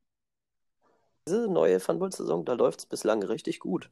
diese 1.27 1.47
neue 1.47 1.79
Funball-Saison, 1.79 2.43
da 2.43 2.53
läuft 2.53 2.79
es 2.79 2.85
bislang 2.85 3.21
richtig 3.23 3.59
gut. 3.59 3.91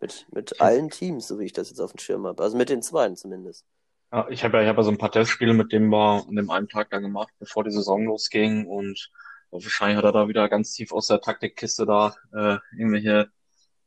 Mit, 0.00 0.26
mit 0.32 0.60
allen 0.60 0.90
Teams, 0.90 1.28
so 1.28 1.38
wie 1.38 1.44
ich 1.44 1.52
das 1.52 1.68
jetzt 1.68 1.80
auf 1.80 1.92
dem 1.92 1.98
Schirm 1.98 2.26
habe. 2.26 2.42
Also 2.42 2.56
mit 2.56 2.70
den 2.70 2.82
Zweien 2.82 3.14
zumindest. 3.14 3.64
Ja, 4.12 4.28
ich 4.28 4.44
habe 4.44 4.58
ja, 4.58 4.62
ich 4.64 4.68
hab 4.68 4.76
ja 4.76 4.82
so 4.82 4.90
ein 4.90 4.98
paar 4.98 5.10
Testspiele 5.10 5.54
mit 5.54 5.72
dem 5.72 5.88
wir 5.88 6.24
an 6.28 6.36
dem 6.36 6.50
einen 6.50 6.68
Tag 6.68 6.90
da 6.90 6.98
gemacht, 6.98 7.32
bevor 7.38 7.64
die 7.64 7.70
Saison 7.70 8.04
losging 8.04 8.66
und 8.66 9.10
wahrscheinlich 9.50 9.96
hat 9.96 10.04
er 10.04 10.12
da 10.12 10.28
wieder 10.28 10.48
ganz 10.50 10.72
tief 10.74 10.92
aus 10.92 11.06
der 11.06 11.20
Taktikkiste 11.20 11.86
da 11.86 12.14
äh, 12.34 12.58
irgendwelche 12.76 13.30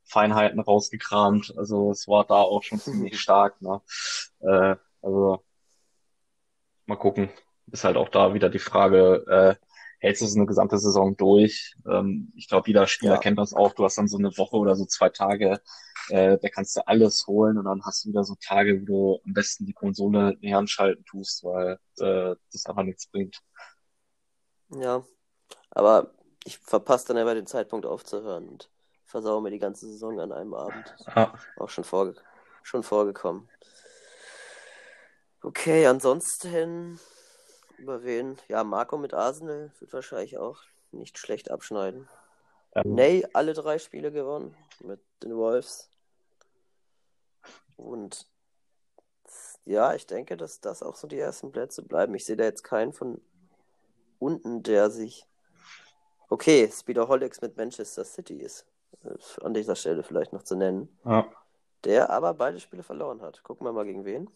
Feinheiten 0.04 0.60
rausgekramt. 0.60 1.54
Also 1.58 1.92
es 1.92 2.08
war 2.08 2.26
da 2.26 2.36
auch 2.36 2.64
schon 2.64 2.80
ziemlich 2.80 3.20
stark. 3.22 3.62
Ne? 3.62 3.82
Äh, 4.40 4.76
also 5.02 5.44
mal 6.88 6.98
gucken. 6.98 7.30
Ist 7.72 7.84
halt 7.84 7.98
auch 7.98 8.10
da 8.10 8.34
wieder 8.34 8.50
die 8.50 8.60
Frage, 8.60 9.26
äh, 9.60 9.65
hältst 10.06 10.22
du 10.22 10.26
es 10.26 10.36
eine 10.36 10.46
gesamte 10.46 10.78
Saison 10.78 11.18
durch? 11.18 11.76
Ähm, 11.90 12.32
ich 12.36 12.48
glaube, 12.48 12.68
jeder 12.70 12.88
Spieler 12.88 13.16
Ja. 13.16 13.20
kennt 13.20 13.40
das 13.40 13.54
auch. 13.54 13.74
Du 13.74 13.84
hast 13.84 13.98
dann 13.98 14.08
so 14.08 14.18
eine 14.18 14.36
Woche 14.38 14.58
oder 14.58 14.76
so 14.76 14.86
zwei 14.86 15.10
Tage, 15.10 15.62
äh, 16.10 16.38
da 16.40 16.50
kannst 16.50 16.76
du 16.78 16.88
alles 16.88 17.26
holen 17.28 17.58
und 17.58 17.66
dann 17.66 17.84
hast 17.86 18.06
du 18.06 18.10
wieder 18.10 18.24
so 18.24 18.36
Tage, 18.42 18.82
wo 18.82 18.86
du 18.86 19.22
am 19.26 19.34
besten 19.34 19.66
die 19.66 19.74
Konsole 19.74 20.38
näher 20.42 20.60
anschalten 20.60 21.06
tust, 21.06 21.44
weil 21.44 21.80
äh, 22.00 22.36
das 22.52 22.66
einfach 22.66 22.84
nichts 22.84 23.08
bringt. 23.08 23.40
Ja, 24.70 25.04
aber 25.72 26.12
ich 26.46 26.60
verpasse 26.60 27.08
dann 27.10 27.18
immer 27.18 27.36
den 27.36 27.48
Zeitpunkt 27.48 27.86
aufzuhören 27.86 28.50
und 28.50 28.70
versaue 29.06 29.42
mir 29.42 29.52
die 29.52 29.60
ganze 29.60 29.88
Saison 29.88 30.20
an 30.20 30.32
einem 30.32 30.54
Abend. 30.54 30.96
Ja, 31.16 31.34
Auch 31.58 31.70
schon, 31.70 31.84
vorge 31.84 32.16
schon 32.64 32.84
vorgekommen. 32.84 33.50
Okay, 35.44 35.86
ansonsten 35.88 37.00
über 37.78 38.04
wen? 38.04 38.38
Ja, 38.48 38.64
Marco 38.64 38.98
mit 38.98 39.14
Arsenal 39.14 39.72
wird 39.80 39.94
wahrscheinlich 39.94 40.38
auch 40.38 40.62
nicht 40.92 41.18
schlecht 41.18 41.52
abschneiden. 41.52 42.08
ähm, 42.74 42.94
Ney, 42.96 43.26
alle 43.34 43.54
drei 43.54 43.78
Spiele 43.80 44.12
gewonnen 44.12 44.56
mit 44.82 45.00
den 45.24 45.36
Wolves. 45.36 45.90
Und 47.76 48.28
ja, 49.66 49.94
ich 49.94 50.06
denke, 50.08 50.38
dass 50.38 50.62
das 50.62 50.84
auch 50.84 50.96
so 50.96 51.08
die 51.08 51.20
ersten 51.20 51.52
Plätze 51.52 51.82
bleiben. 51.82 52.14
Ich 52.16 52.26
sehe 52.26 52.38
da 52.38 52.44
jetzt 52.44 52.64
keinen 52.64 52.94
von 52.94 53.22
unten, 54.20 54.64
der 54.64 54.90
sich. 54.90 55.28
Okay, 56.30 56.70
Speederholics 56.72 57.42
mit 57.42 57.56
Manchester 57.58 58.04
City 58.04 58.38
ist 58.38 58.66
an 59.42 59.54
dieser 59.54 59.76
Stelle 59.76 60.04
vielleicht 60.04 60.34
noch 60.34 60.44
zu 60.44 60.56
nennen. 60.56 60.98
ja, 61.06 61.28
Der 61.84 62.10
aber 62.10 62.34
beide 62.34 62.60
Spiele 62.60 62.82
verloren 62.84 63.22
hat. 63.22 63.44
Gucken 63.44 63.68
wir 63.68 63.72
mal 63.74 63.86
gegen 63.86 64.06
wen. 64.06 64.30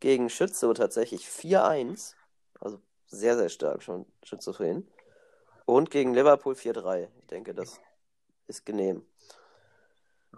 Gegen 0.00 0.30
Schützow 0.30 0.74
tatsächlich 0.74 1.28
4-1. 1.28 2.16
Also 2.58 2.80
sehr, 3.06 3.36
sehr 3.36 3.48
stark 3.48 3.82
schon 3.82 4.06
schizophren. 4.22 4.88
Und 5.66 5.90
gegen 5.90 6.14
Liverpool 6.14 6.54
4-3. 6.54 7.10
Ich 7.20 7.26
denke, 7.26 7.54
das 7.54 7.80
ist 8.46 8.64
genehm. 8.66 9.06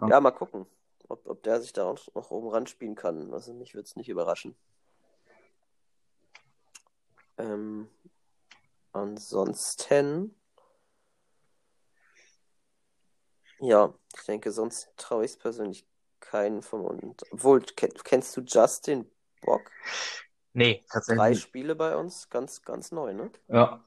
Ja. 0.01 0.09
Ja, 0.09 0.19
mal 0.21 0.31
gucken, 0.31 0.65
ob, 1.07 1.27
ob 1.27 1.43
der 1.43 1.61
sich 1.61 1.73
da 1.73 1.85
auch 1.85 1.97
noch 2.13 2.29
oben 2.31 2.49
ran 2.49 2.67
spielen 2.67 2.95
kann. 2.95 3.33
Also 3.33 3.53
mich 3.53 3.73
würde 3.73 3.85
es 3.85 3.95
nicht 3.95 4.09
überraschen. 4.09 4.55
Ähm, 7.37 7.87
ansonsten. 8.91 10.35
Ja, 13.59 13.93
ich 14.15 14.23
denke, 14.25 14.51
sonst 14.51 14.89
traue 14.97 15.23
ich 15.25 15.31
es 15.31 15.37
persönlich 15.37 15.85
keinen 16.19 16.61
von 16.61 16.81
unten. 16.81 17.15
Obwohl, 17.31 17.61
ken- 17.61 17.93
kennst 18.03 18.35
du 18.35 18.41
Justin 18.41 19.09
Bock? 19.45 19.71
nee, 20.53 20.83
Drei 20.87 20.89
tatsächlich. 20.93 21.41
Spiele 21.41 21.75
bei 21.75 21.95
uns, 21.95 22.29
ganz, 22.29 22.61
ganz 22.63 22.91
neu, 22.91 23.13
ne? 23.13 23.31
Ja, 23.47 23.83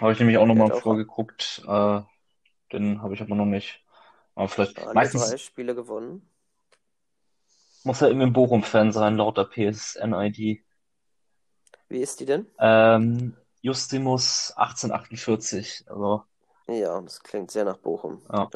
habe 0.00 0.12
ich 0.12 0.18
nämlich 0.18 0.38
auch 0.38 0.46
nochmal 0.46 0.72
vorgeguckt. 0.80 1.62
Äh, 1.66 2.00
den 2.72 3.02
habe 3.02 3.14
ich 3.14 3.22
aber 3.22 3.34
noch 3.34 3.46
nicht. 3.46 3.84
Aber 4.34 4.48
vielleicht, 4.48 4.78
Alle 4.78 4.94
meistens 4.94 5.30
drei 5.30 5.38
Spiele 5.38 5.74
gewonnen. 5.74 6.28
muss 7.84 8.00
er 8.00 8.08
irgendwie 8.08 8.26
ein 8.26 8.32
Bochum-Fan 8.32 8.92
sein, 8.92 9.16
laut 9.16 9.36
der 9.36 9.44
PSN-ID. 9.44 10.62
Wie 11.88 12.00
ist 12.00 12.20
die 12.20 12.26
denn? 12.26 12.46
Ähm, 12.58 13.36
Justimus 13.60 14.52
1848. 14.56 15.84
Also, 15.88 16.24
Ja, 16.66 17.00
das 17.00 17.22
klingt 17.22 17.50
sehr 17.50 17.64
nach 17.64 17.76
Bochum. 17.78 18.22
Ja. 18.32 18.50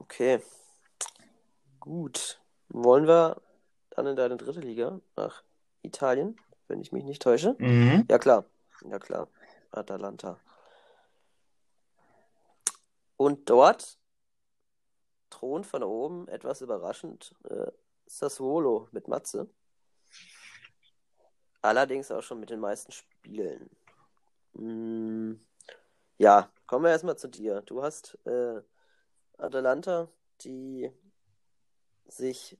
Okay. 0.00 0.40
Gut. 1.80 2.41
Wollen 2.74 3.06
wir 3.06 3.36
dann 3.90 4.06
in 4.06 4.16
deine 4.16 4.38
dritte 4.38 4.60
Liga 4.60 4.98
nach 5.14 5.42
Italien, 5.82 6.36
wenn 6.68 6.80
ich 6.80 6.90
mich 6.90 7.04
nicht 7.04 7.20
täusche? 7.20 7.54
mhm. 7.58 8.06
Ja, 8.08 8.18
klar. 8.18 8.46
Ja, 8.88 8.98
klar. 8.98 9.28
Atalanta. 9.70 10.40
Und 13.16 13.50
dort 13.50 13.98
thront 15.28 15.66
von 15.66 15.82
oben 15.82 16.28
etwas 16.28 16.62
überraschend 16.62 17.34
äh, 17.44 17.70
Sassuolo 18.06 18.88
mit 18.90 19.06
Matze. 19.06 19.48
Allerdings 21.60 22.10
auch 22.10 22.22
schon 22.22 22.40
mit 22.40 22.50
den 22.50 22.60
meisten 22.60 22.90
Spielen. 22.90 23.70
Mm, 24.54 25.34
ja, 26.16 26.50
kommen 26.66 26.86
wir 26.86 26.90
erstmal 26.90 27.16
zu 27.16 27.28
dir. 27.28 27.60
Du 27.62 27.82
hast 27.82 28.18
äh, 28.26 28.62
Atalanta, 29.36 30.08
die 30.40 30.90
sich 32.08 32.58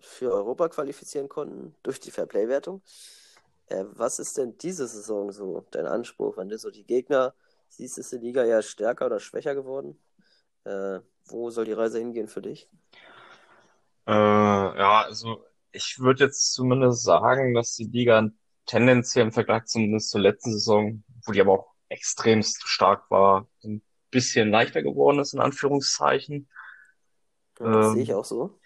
für 0.00 0.32
Europa 0.32 0.68
qualifizieren 0.68 1.28
konnten 1.28 1.74
durch 1.82 2.00
die 2.00 2.10
Fairplay-Wertung. 2.10 2.82
Äh, 3.68 3.84
was 3.92 4.18
ist 4.18 4.36
denn 4.36 4.56
diese 4.58 4.86
Saison 4.86 5.32
so 5.32 5.66
dein 5.70 5.86
Anspruch, 5.86 6.36
wenn 6.36 6.48
du 6.48 6.58
so 6.58 6.70
die 6.70 6.84
Gegner 6.84 7.34
siehst, 7.68 7.98
ist 7.98 8.12
die 8.12 8.18
Liga 8.18 8.44
eher 8.44 8.62
stärker 8.62 9.06
oder 9.06 9.20
schwächer 9.20 9.54
geworden? 9.54 9.98
Äh, 10.64 11.00
wo 11.26 11.50
soll 11.50 11.64
die 11.64 11.72
Reise 11.72 11.98
hingehen 11.98 12.28
für 12.28 12.42
dich? 12.42 12.68
Äh, 14.06 14.12
ja, 14.12 15.02
also 15.02 15.44
ich 15.72 15.98
würde 15.98 16.24
jetzt 16.24 16.52
zumindest 16.54 17.02
sagen, 17.02 17.54
dass 17.54 17.74
die 17.74 17.84
Liga 17.84 18.28
tendenziell 18.66 19.26
im 19.26 19.32
Vergleich 19.32 19.64
zumindest 19.64 20.10
zur 20.10 20.20
letzten 20.20 20.52
Saison, 20.52 21.04
wo 21.24 21.32
die 21.32 21.40
aber 21.40 21.52
auch 21.52 21.74
extremst 21.88 22.66
stark 22.66 23.10
war, 23.10 23.48
ein 23.64 23.82
bisschen 24.10 24.50
leichter 24.50 24.82
geworden 24.82 25.20
ist, 25.20 25.34
in 25.34 25.40
Anführungszeichen. 25.40 26.48
Ja, 27.62 27.70
das 27.70 27.90
Ähm, 27.90 27.92
sehe 27.92 28.02
ich 28.02 28.14
auch 28.14 28.24
so. 28.24 28.58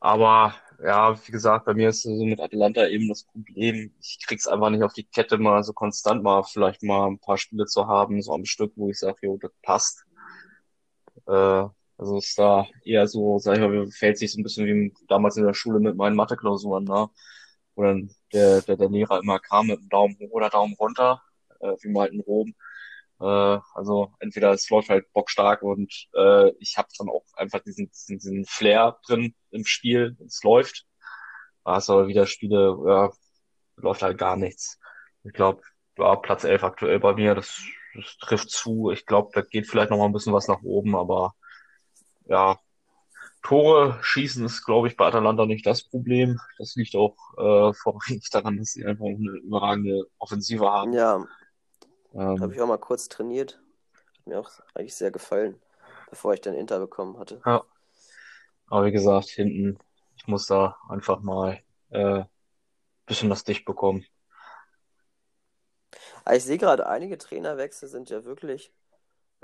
Aber 0.00 0.54
ja, 0.82 1.16
wie 1.26 1.32
gesagt, 1.32 1.64
bei 1.66 1.74
mir 1.74 1.88
ist 1.90 2.02
so 2.02 2.10
mit 2.24 2.40
Atalanta 2.40 2.86
eben 2.88 3.08
das 3.08 3.24
Problem, 3.24 3.92
ich 4.00 4.18
krieg's 4.26 4.46
einfach 4.46 4.70
nicht 4.70 4.82
auf 4.84 4.92
die 4.92 5.04
Kette, 5.04 5.38
mal 5.38 5.62
so 5.64 5.72
konstant 5.72 6.22
mal 6.22 6.42
vielleicht 6.44 6.82
mal 6.82 7.06
ein 7.08 7.18
paar 7.18 7.36
Spiele 7.38 7.66
zu 7.66 7.86
haben, 7.88 8.22
so 8.22 8.32
am 8.32 8.44
Stück, 8.44 8.72
wo 8.76 8.88
ich 8.90 8.98
sage, 8.98 9.18
jo, 9.22 9.38
das 9.38 9.52
passt. 9.62 10.04
Äh, 11.26 11.68
also 11.96 12.18
ist 12.18 12.38
da 12.38 12.66
eher 12.84 13.06
so, 13.08 13.38
sag 13.38 13.54
ich 13.56 13.60
mal, 13.60 13.90
fällt 13.90 14.18
sich 14.18 14.32
so 14.32 14.40
ein 14.40 14.42
bisschen 14.44 14.66
wie 14.66 14.94
damals 15.08 15.36
in 15.36 15.44
der 15.44 15.54
Schule 15.54 15.80
mit 15.80 15.96
meinen 15.96 16.16
Mathe-Klausuren, 16.16 16.84
ne? 16.84 17.08
Wo 17.74 17.82
dann 17.84 18.10
der, 18.32 18.62
der, 18.62 18.76
der 18.76 18.88
Lehrer 18.90 19.20
immer 19.20 19.38
kam 19.40 19.68
mit 19.68 19.78
einem 19.80 19.88
Daumen 19.88 20.16
hoch 20.20 20.30
oder 20.32 20.50
Daumen 20.50 20.74
runter, 20.74 21.22
äh, 21.60 21.74
wie 21.82 21.88
mal 21.88 22.02
halt 22.02 22.12
in 22.12 22.20
Rom. 22.20 22.54
Äh, 23.20 23.58
also 23.74 24.12
entweder 24.20 24.52
es 24.52 24.68
läuft 24.70 24.90
halt 24.90 25.12
bockstark 25.12 25.62
und 25.62 25.92
äh, 26.14 26.50
ich 26.58 26.76
habe 26.78 26.88
dann 26.98 27.08
auch 27.08 27.24
einfach 27.34 27.60
diesen, 27.60 27.90
diesen, 27.90 28.18
diesen 28.18 28.44
Flair 28.44 28.98
drin 29.06 29.34
im 29.50 29.64
Spiel, 29.64 30.16
es 30.26 30.42
läuft. 30.42 30.86
Hast 31.64 31.90
aber 31.90 32.08
wieder 32.08 32.26
Spiele, 32.26 32.76
ja, 32.86 33.10
läuft 33.76 34.02
halt 34.02 34.18
gar 34.18 34.36
nichts. 34.36 34.78
Ich 35.24 35.32
glaube, 35.32 35.62
ja, 35.98 36.16
Platz 36.16 36.44
11 36.44 36.64
aktuell 36.64 37.00
bei 37.00 37.14
mir, 37.14 37.34
das, 37.34 37.60
das 37.94 38.16
trifft 38.18 38.50
zu. 38.50 38.90
Ich 38.90 39.04
glaube, 39.04 39.30
da 39.34 39.42
geht 39.42 39.66
vielleicht 39.66 39.90
noch 39.90 39.98
mal 39.98 40.06
ein 40.06 40.12
bisschen 40.12 40.32
was 40.32 40.48
nach 40.48 40.62
oben, 40.62 40.96
aber 40.96 41.34
ja, 42.26 42.58
Tore 43.42 43.98
schießen 44.02 44.44
ist, 44.44 44.64
glaube 44.64 44.88
ich, 44.88 44.96
bei 44.96 45.06
Atalanta 45.06 45.46
nicht 45.46 45.66
das 45.66 45.84
Problem. 45.84 46.40
Das 46.58 46.74
liegt 46.74 46.94
auch 46.94 47.16
äh, 47.36 47.72
vorrangig 47.74 48.28
daran, 48.30 48.58
dass 48.58 48.72
sie 48.72 48.84
einfach 48.84 49.06
eine 49.06 49.38
überragende 49.42 50.04
Offensive 50.18 50.68
haben. 50.68 50.92
Ja, 50.92 51.24
ähm, 52.14 52.40
habe 52.40 52.52
ich 52.52 52.60
auch 52.60 52.66
mal 52.66 52.78
kurz 52.78 53.08
trainiert. 53.08 53.60
Hat 53.92 54.26
mir 54.26 54.40
auch 54.40 54.50
eigentlich 54.74 54.94
sehr 54.94 55.10
gefallen, 55.10 55.60
bevor 56.10 56.34
ich 56.34 56.40
dann 56.40 56.54
Inter 56.54 56.78
bekommen 56.78 57.18
hatte. 57.18 57.40
Ja. 57.44 57.64
Aber 58.68 58.84
wie 58.84 58.92
gesagt, 58.92 59.28
hinten, 59.28 59.78
ich 60.16 60.26
muss 60.26 60.46
da 60.46 60.76
einfach 60.88 61.20
mal 61.20 61.60
äh, 61.90 62.24
bisschen 63.06 63.30
was 63.30 63.44
dicht 63.44 63.64
bekommen. 63.64 64.04
Aber 66.24 66.36
ich 66.36 66.44
sehe 66.44 66.58
gerade, 66.58 66.86
einige 66.86 67.16
Trainerwechsel 67.16 67.88
sind 67.88 68.10
ja 68.10 68.24
wirklich 68.24 68.72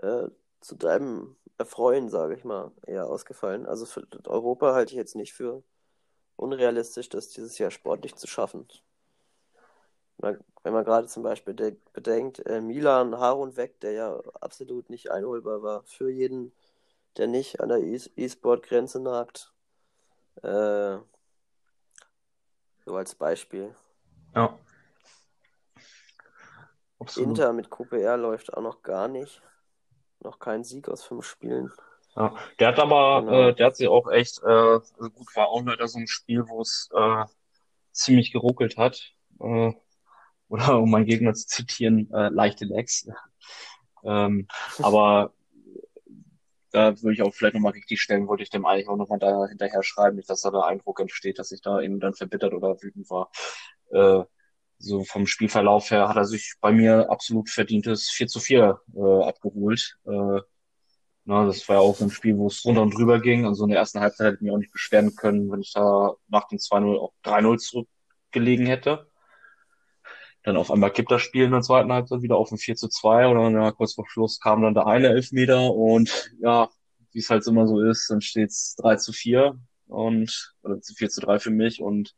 äh, 0.02 0.28
zu 0.60 0.76
deinem 0.76 1.36
Erfreuen, 1.56 2.08
sage 2.08 2.34
ich 2.34 2.44
mal, 2.44 2.72
eher 2.86 3.06
ausgefallen. 3.06 3.66
Also 3.66 3.86
für 3.86 4.06
Europa 4.26 4.74
halte 4.74 4.92
ich 4.92 4.98
jetzt 4.98 5.16
nicht 5.16 5.32
für 5.32 5.62
unrealistisch, 6.36 7.08
das 7.08 7.28
dieses 7.28 7.58
Jahr 7.58 7.70
sportlich 7.70 8.16
zu 8.16 8.26
schaffen. 8.26 8.68
Wenn 10.18 10.72
man 10.72 10.84
gerade 10.84 11.06
zum 11.08 11.22
Beispiel 11.22 11.54
bedenkt, 11.92 12.44
äh, 12.46 12.60
Milan 12.60 13.18
Harun 13.18 13.56
weg, 13.56 13.80
der 13.80 13.92
ja 13.92 14.20
absolut 14.40 14.88
nicht 14.88 15.10
einholbar 15.10 15.62
war 15.62 15.82
für 15.84 16.10
jeden, 16.10 16.52
der 17.16 17.26
nicht 17.26 17.60
an 17.60 17.68
der 17.68 17.78
E-Sport-Grenze 17.78 19.00
nagt. 19.00 19.52
Äh, 20.42 20.98
so 22.86 22.96
als 22.96 23.14
Beispiel. 23.14 23.74
Ja. 24.34 24.58
Absolut. 26.98 27.28
Inter 27.30 27.52
mit 27.52 27.70
QPR 27.70 28.16
läuft 28.16 28.54
auch 28.54 28.62
noch 28.62 28.82
gar 28.82 29.08
nicht. 29.08 29.42
Noch 30.20 30.38
kein 30.38 30.64
Sieg 30.64 30.88
aus 30.88 31.04
fünf 31.04 31.26
Spielen. 31.26 31.70
Ja, 32.16 32.34
der 32.58 32.68
hat 32.68 32.78
aber, 32.78 33.22
genau. 33.22 33.48
äh, 33.48 33.54
der 33.54 33.66
hat 33.66 33.76
sich 33.76 33.88
auch 33.88 34.10
echt, 34.10 34.42
äh, 34.42 34.46
also 34.46 35.10
gut, 35.10 35.34
war 35.34 35.48
auch 35.48 35.62
leider 35.64 35.88
so 35.88 35.98
ein 35.98 36.06
Spiel, 36.06 36.48
wo 36.48 36.62
es 36.62 36.88
äh, 36.94 37.24
ziemlich 37.92 38.32
geruckelt 38.32 38.76
hat. 38.76 39.12
Äh, 39.40 39.72
oder 40.55 40.78
um 40.80 40.90
meinen 40.90 41.07
Gegner 41.07 41.34
zu 41.34 41.46
zitieren, 41.46 42.11
äh, 42.12 42.28
leichte 42.28 42.64
Legs. 42.64 43.09
ähm, 44.05 44.46
aber 44.78 45.32
da 46.70 47.00
würde 47.02 47.14
ich 47.14 47.22
auch 47.22 47.32
vielleicht 47.32 47.55
nochmal 47.55 47.72
richtig 47.72 48.00
stellen, 48.00 48.26
wollte 48.26 48.42
ich 48.42 48.50
dem 48.50 48.66
eigentlich 48.66 48.88
auch 48.88 48.96
nochmal 48.96 49.18
da 49.18 49.46
hinterher 49.46 49.82
schreiben, 49.82 50.16
nicht, 50.16 50.28
dass 50.28 50.42
da 50.42 50.50
der 50.50 50.64
Eindruck 50.64 51.00
entsteht, 51.00 51.38
dass 51.38 51.52
ich 51.52 51.61
da 51.61 51.80
eben 51.80 52.00
dann 52.00 52.14
verbittert 52.14 52.52
oder 52.52 52.82
wütend 52.82 53.09
war. 53.11 53.30
Äh, 53.90 54.24
so 54.78 55.05
vom 55.05 55.26
Spielverlauf 55.26 55.90
her 55.90 56.09
hat 56.09 56.16
er 56.16 56.24
sich 56.24 56.55
bei 56.61 56.72
mir 56.72 57.11
absolut 57.11 57.48
verdientes 57.48 58.11
4 58.11 58.26
zu 58.26 58.40
4 58.40 58.80
äh, 58.94 59.22
abgeholt. 59.22 59.98
Äh, 60.05 60.40
na, 61.26 61.46
das 61.46 61.66
war 61.68 61.76
ja 61.76 61.82
auch 61.82 61.94
so 61.94 62.05
ein 62.05 62.11
Spiel, 62.11 62.36
wo 62.36 62.48
es 62.48 62.64
runter 62.64 62.82
und 62.82 62.94
drüber 62.94 63.20
ging. 63.20 63.46
Also 63.46 63.64
in 63.64 63.70
der 63.70 63.78
ersten 63.78 64.00
Halbzeit 64.00 64.26
hätte 64.26 64.36
ich 64.36 64.42
mich 64.42 64.52
auch 64.52 64.59
nicht 64.59 64.72
beschweren 64.72 65.16
können, 65.16 65.50
wenn 65.50 65.62
ich 65.62 65.72
da 65.72 66.14
nach 66.28 66.48
dem 66.48 66.59
2-0 66.59 66.98
auch 66.98 67.12
3-0 67.24 67.59
zurückgelegen 67.59 68.66
hätte. 68.66 69.09
Dann 70.45 70.57
auf 70.57 70.70
einmal 70.70 70.92
kippt 70.92 71.11
das 71.11 71.22
Spiel 71.22 71.45
in 71.45 71.53
der 71.53 71.62
zweiten 71.62 71.92
Halbzeit 71.92 72.22
wieder 72.22 72.36
auf 72.36 72.53
ein 72.53 72.59
4 72.59 72.76
zu 72.76 72.88
2 72.88 73.28
und 73.28 73.36
dann 73.36 73.55
ja, 73.55 73.72
kurz 73.72 73.95
vor 73.95 74.07
Schluss 74.07 74.38
kam 74.38 74.62
dann 74.62 74.74
der 74.74 74.86
eine 74.86 75.09
Elfmeter 75.09 75.72
und 75.72 76.30
ja, 76.40 76.68
wie 77.12 77.18
es 77.18 77.30
halt 77.30 77.47
immer 77.47 77.66
so 77.66 77.80
ist, 77.80 78.11
dann 78.11 78.20
steht's 78.20 78.76
3 78.76 78.97
zu 78.97 79.12
4 79.12 79.59
und 79.88 80.55
oder 80.62 80.78
4 80.82 81.09
zu 81.09 81.20
3 81.22 81.38
für 81.38 81.51
mich 81.51 81.80
und 81.80 82.14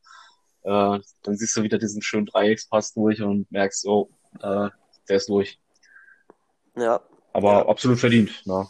äh, 0.63 0.99
dann 1.23 1.37
siehst 1.37 1.57
du 1.57 1.63
wieder 1.63 1.79
diesen 1.79 2.03
schönen 2.03 2.27
Dreieckspass 2.27 2.93
durch 2.95 3.23
und 3.23 3.51
merkst, 3.53 3.87
oh, 3.87 4.11
äh, 4.41 4.69
der 5.09 5.17
ist 5.17 5.29
durch. 5.29 5.61
Ja. 6.77 7.01
Aber 7.33 7.53
ja. 7.53 7.67
absolut 7.69 8.01
verdient, 8.01 8.45
ne? 8.45 8.67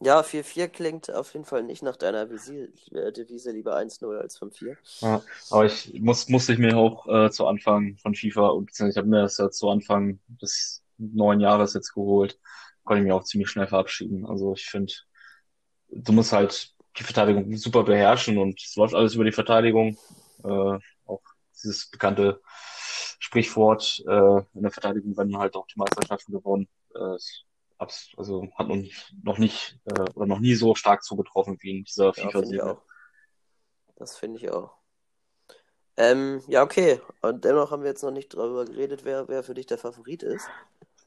Ja, 0.00 0.22
4-4 0.22 0.68
klingt 0.68 1.12
auf 1.12 1.32
jeden 1.32 1.44
Fall 1.44 1.64
nicht 1.64 1.82
nach 1.82 1.96
deiner 1.96 2.22
äh, 2.22 3.12
Devise, 3.12 3.50
lieber 3.50 3.76
1-0 3.76 4.16
als 4.16 4.38
5-4. 4.38 4.76
Ja, 5.00 5.22
aber 5.50 5.66
ich 5.66 5.92
muss, 6.00 6.28
musste 6.28 6.52
ich 6.52 6.58
mir 6.58 6.76
auch 6.76 7.06
äh, 7.08 7.30
zu 7.30 7.46
Anfang 7.46 7.96
von 7.98 8.14
FIFA, 8.14 8.48
und 8.48 8.70
ich 8.70 8.96
habe 8.96 9.08
mir 9.08 9.22
das 9.22 9.38
ja 9.38 9.50
zu 9.50 9.68
Anfang 9.68 10.20
des 10.40 10.84
neuen 10.98 11.40
Jahres 11.40 11.74
jetzt 11.74 11.94
geholt, 11.94 12.38
konnte 12.84 13.02
ich 13.02 13.08
mir 13.08 13.14
auch 13.14 13.24
ziemlich 13.24 13.50
schnell 13.50 13.66
verabschieden. 13.66 14.24
Also 14.24 14.54
ich 14.54 14.66
finde, 14.66 14.92
du 15.88 16.12
musst 16.12 16.32
halt 16.32 16.74
die 16.98 17.02
Verteidigung 17.04 17.56
super 17.56 17.82
beherrschen 17.82 18.38
und 18.38 18.60
es 18.60 18.76
läuft 18.76 18.94
alles 18.94 19.14
über 19.14 19.24
die 19.24 19.32
Verteidigung. 19.32 19.96
Äh, 20.44 20.78
auch 21.06 21.22
dieses 21.54 21.90
bekannte 21.90 22.40
Sprichwort, 23.18 24.02
äh, 24.06 24.38
in 24.54 24.62
der 24.62 24.70
Verteidigung 24.70 25.16
werden 25.16 25.36
halt 25.36 25.56
auch 25.56 25.66
die 25.66 25.78
Meisterschaften 25.78 26.32
gewonnen. 26.32 26.68
Äh, 26.94 27.16
also 27.78 28.48
hat 28.56 28.68
uns 28.68 29.12
noch 29.22 29.38
nicht 29.38 29.78
äh, 29.86 30.10
oder 30.14 30.26
noch 30.26 30.40
nie 30.40 30.54
so 30.54 30.74
stark 30.74 31.02
zugetroffen 31.02 31.56
wie 31.60 31.78
in 31.78 31.84
dieser 31.84 32.06
ja, 32.06 32.12
FIFA-Serie. 32.12 32.78
Das 33.96 34.16
finde 34.16 34.38
ich 34.38 34.50
auch. 34.50 34.78
Ähm, 35.96 36.42
ja, 36.46 36.62
okay. 36.62 37.00
Und 37.22 37.44
dennoch 37.44 37.72
haben 37.72 37.82
wir 37.82 37.90
jetzt 37.90 38.02
noch 38.02 38.12
nicht 38.12 38.34
darüber 38.34 38.64
geredet, 38.64 39.04
wer, 39.04 39.28
wer 39.28 39.42
für 39.42 39.54
dich 39.54 39.66
der 39.66 39.78
Favorit 39.78 40.22
ist. 40.22 40.48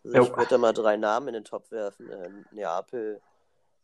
Also 0.03 0.24
ich 0.24 0.30
würde 0.36 0.49
da 0.49 0.57
mal 0.57 0.74
drei 0.74 0.97
Namen 0.97 1.30
in 1.30 1.36
den 1.36 1.43
Top 1.45 1.72
werfen. 1.72 2.09
Äh, 2.09 2.30
Neapel, 2.51 3.22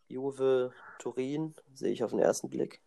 Juve, 0.07 0.73
Turin, 0.99 1.55
sehe 1.73 1.93
ich 1.93 2.03
auf 2.03 2.11
den 2.11 2.19
ersten 2.19 2.49
Blick. 2.49 2.81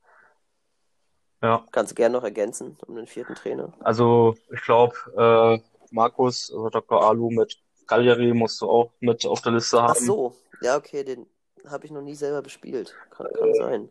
Ja. 1.43 1.67
Kannst 1.71 1.93
du 1.93 1.95
gerne 1.95 2.15
noch 2.15 2.25
ergänzen 2.25 2.77
um 2.87 2.97
den 2.97 3.07
vierten 3.07 3.35
Trainer? 3.35 3.73
Also, 3.81 4.37
ich 4.53 4.61
glaube, 4.61 4.95
äh, 5.17 5.85
Markus, 5.91 6.51
also 6.53 6.69
Dr. 6.69 7.03
Alu 7.03 7.31
mit 7.31 7.63
Cagliari 7.91 8.33
musst 8.35 8.61
du 8.61 8.71
auch 8.71 8.93
mit 9.01 9.27
auf 9.27 9.43
der 9.43 9.51
Liste 9.51 9.83
haben. 9.83 9.91
Ach 9.91 9.97
so, 9.97 10.37
ja, 10.63 10.77
okay, 10.77 11.03
den 11.03 11.27
habe 11.67 11.87
ich 11.87 11.91
noch 11.91 12.03
nie 12.03 12.15
selber 12.15 12.41
bespielt. 12.41 12.95
Kann, 13.11 13.27
kann 13.37 13.55
sein. 13.55 13.89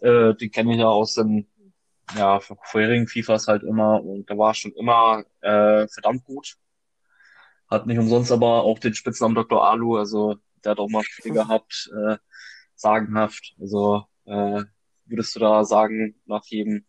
Äh, 0.00 0.34
die 0.34 0.50
kenne 0.50 0.72
ich 0.72 0.80
ja 0.80 0.88
aus 0.88 1.14
den 1.14 1.46
ja, 2.16 2.40
vorherigen 2.40 3.06
FIFAs 3.06 3.46
halt 3.46 3.62
immer 3.62 4.02
und 4.02 4.28
der 4.28 4.36
war 4.36 4.52
schon 4.52 4.72
immer 4.72 5.24
äh, 5.42 5.86
verdammt 5.86 6.24
gut. 6.24 6.56
Hat 7.68 7.86
nicht 7.86 7.98
umsonst 7.98 8.32
aber 8.32 8.64
auch 8.64 8.80
den 8.80 8.94
Spitznamen 8.94 9.36
Dr. 9.36 9.64
Alu, 9.64 9.96
also 9.96 10.34
der 10.64 10.72
hat 10.72 10.80
auch 10.80 10.88
mal 10.88 11.04
Spiele 11.04 11.34
gehabt, 11.46 11.88
äh, 11.94 12.16
sagenhaft. 12.74 13.54
Also 13.60 14.06
äh, 14.24 14.64
würdest 15.04 15.36
du 15.36 15.38
da 15.38 15.64
sagen, 15.64 16.20
nach 16.26 16.44
jedem 16.46 16.84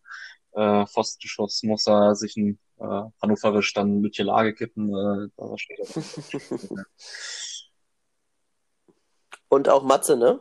äh, 0.54 0.86
Pfostenschuss 0.86 1.62
muss 1.62 1.86
er 1.86 2.16
sich 2.16 2.36
ein 2.36 2.58
äh, 2.80 3.10
hannoverisch 3.22 3.72
dann 3.74 4.02
Lütje 4.02 4.24
Lage 4.24 4.54
kippen. 4.54 4.88
Äh, 4.88 5.28
da 5.36 5.58
steht 5.58 5.78
er. 5.80 6.84
Und 9.48 9.68
auch 9.68 9.82
Matze, 9.82 10.16
ne? 10.16 10.40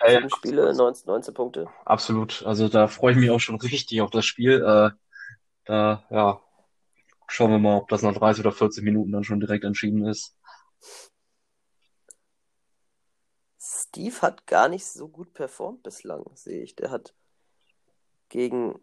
Ja, 0.00 0.20
ja, 0.20 0.28
Spiele, 0.30 0.74
19, 0.74 1.06
19 1.06 1.34
Punkte. 1.34 1.68
Absolut. 1.84 2.42
Also 2.44 2.68
da 2.68 2.88
freue 2.88 3.12
ich 3.12 3.18
mich 3.18 3.30
auch 3.30 3.38
schon 3.38 3.60
richtig 3.60 4.00
auf 4.00 4.10
das 4.10 4.24
Spiel. 4.24 4.62
Äh, 4.62 4.90
da, 5.66 6.04
ja, 6.10 6.40
schauen 7.28 7.50
wir 7.50 7.58
mal, 7.58 7.76
ob 7.76 7.88
das 7.88 8.02
nach 8.02 8.14
30 8.14 8.44
oder 8.44 8.52
40 8.52 8.82
Minuten 8.82 9.12
dann 9.12 9.24
schon 9.24 9.40
direkt 9.40 9.64
entschieden 9.64 10.06
ist. 10.06 10.36
Steve 13.58 14.22
hat 14.22 14.46
gar 14.46 14.68
nicht 14.68 14.86
so 14.86 15.08
gut 15.08 15.34
performt 15.34 15.82
bislang, 15.82 16.24
sehe 16.34 16.62
ich. 16.62 16.76
Der 16.76 16.90
hat 16.90 17.14
gegen 18.28 18.80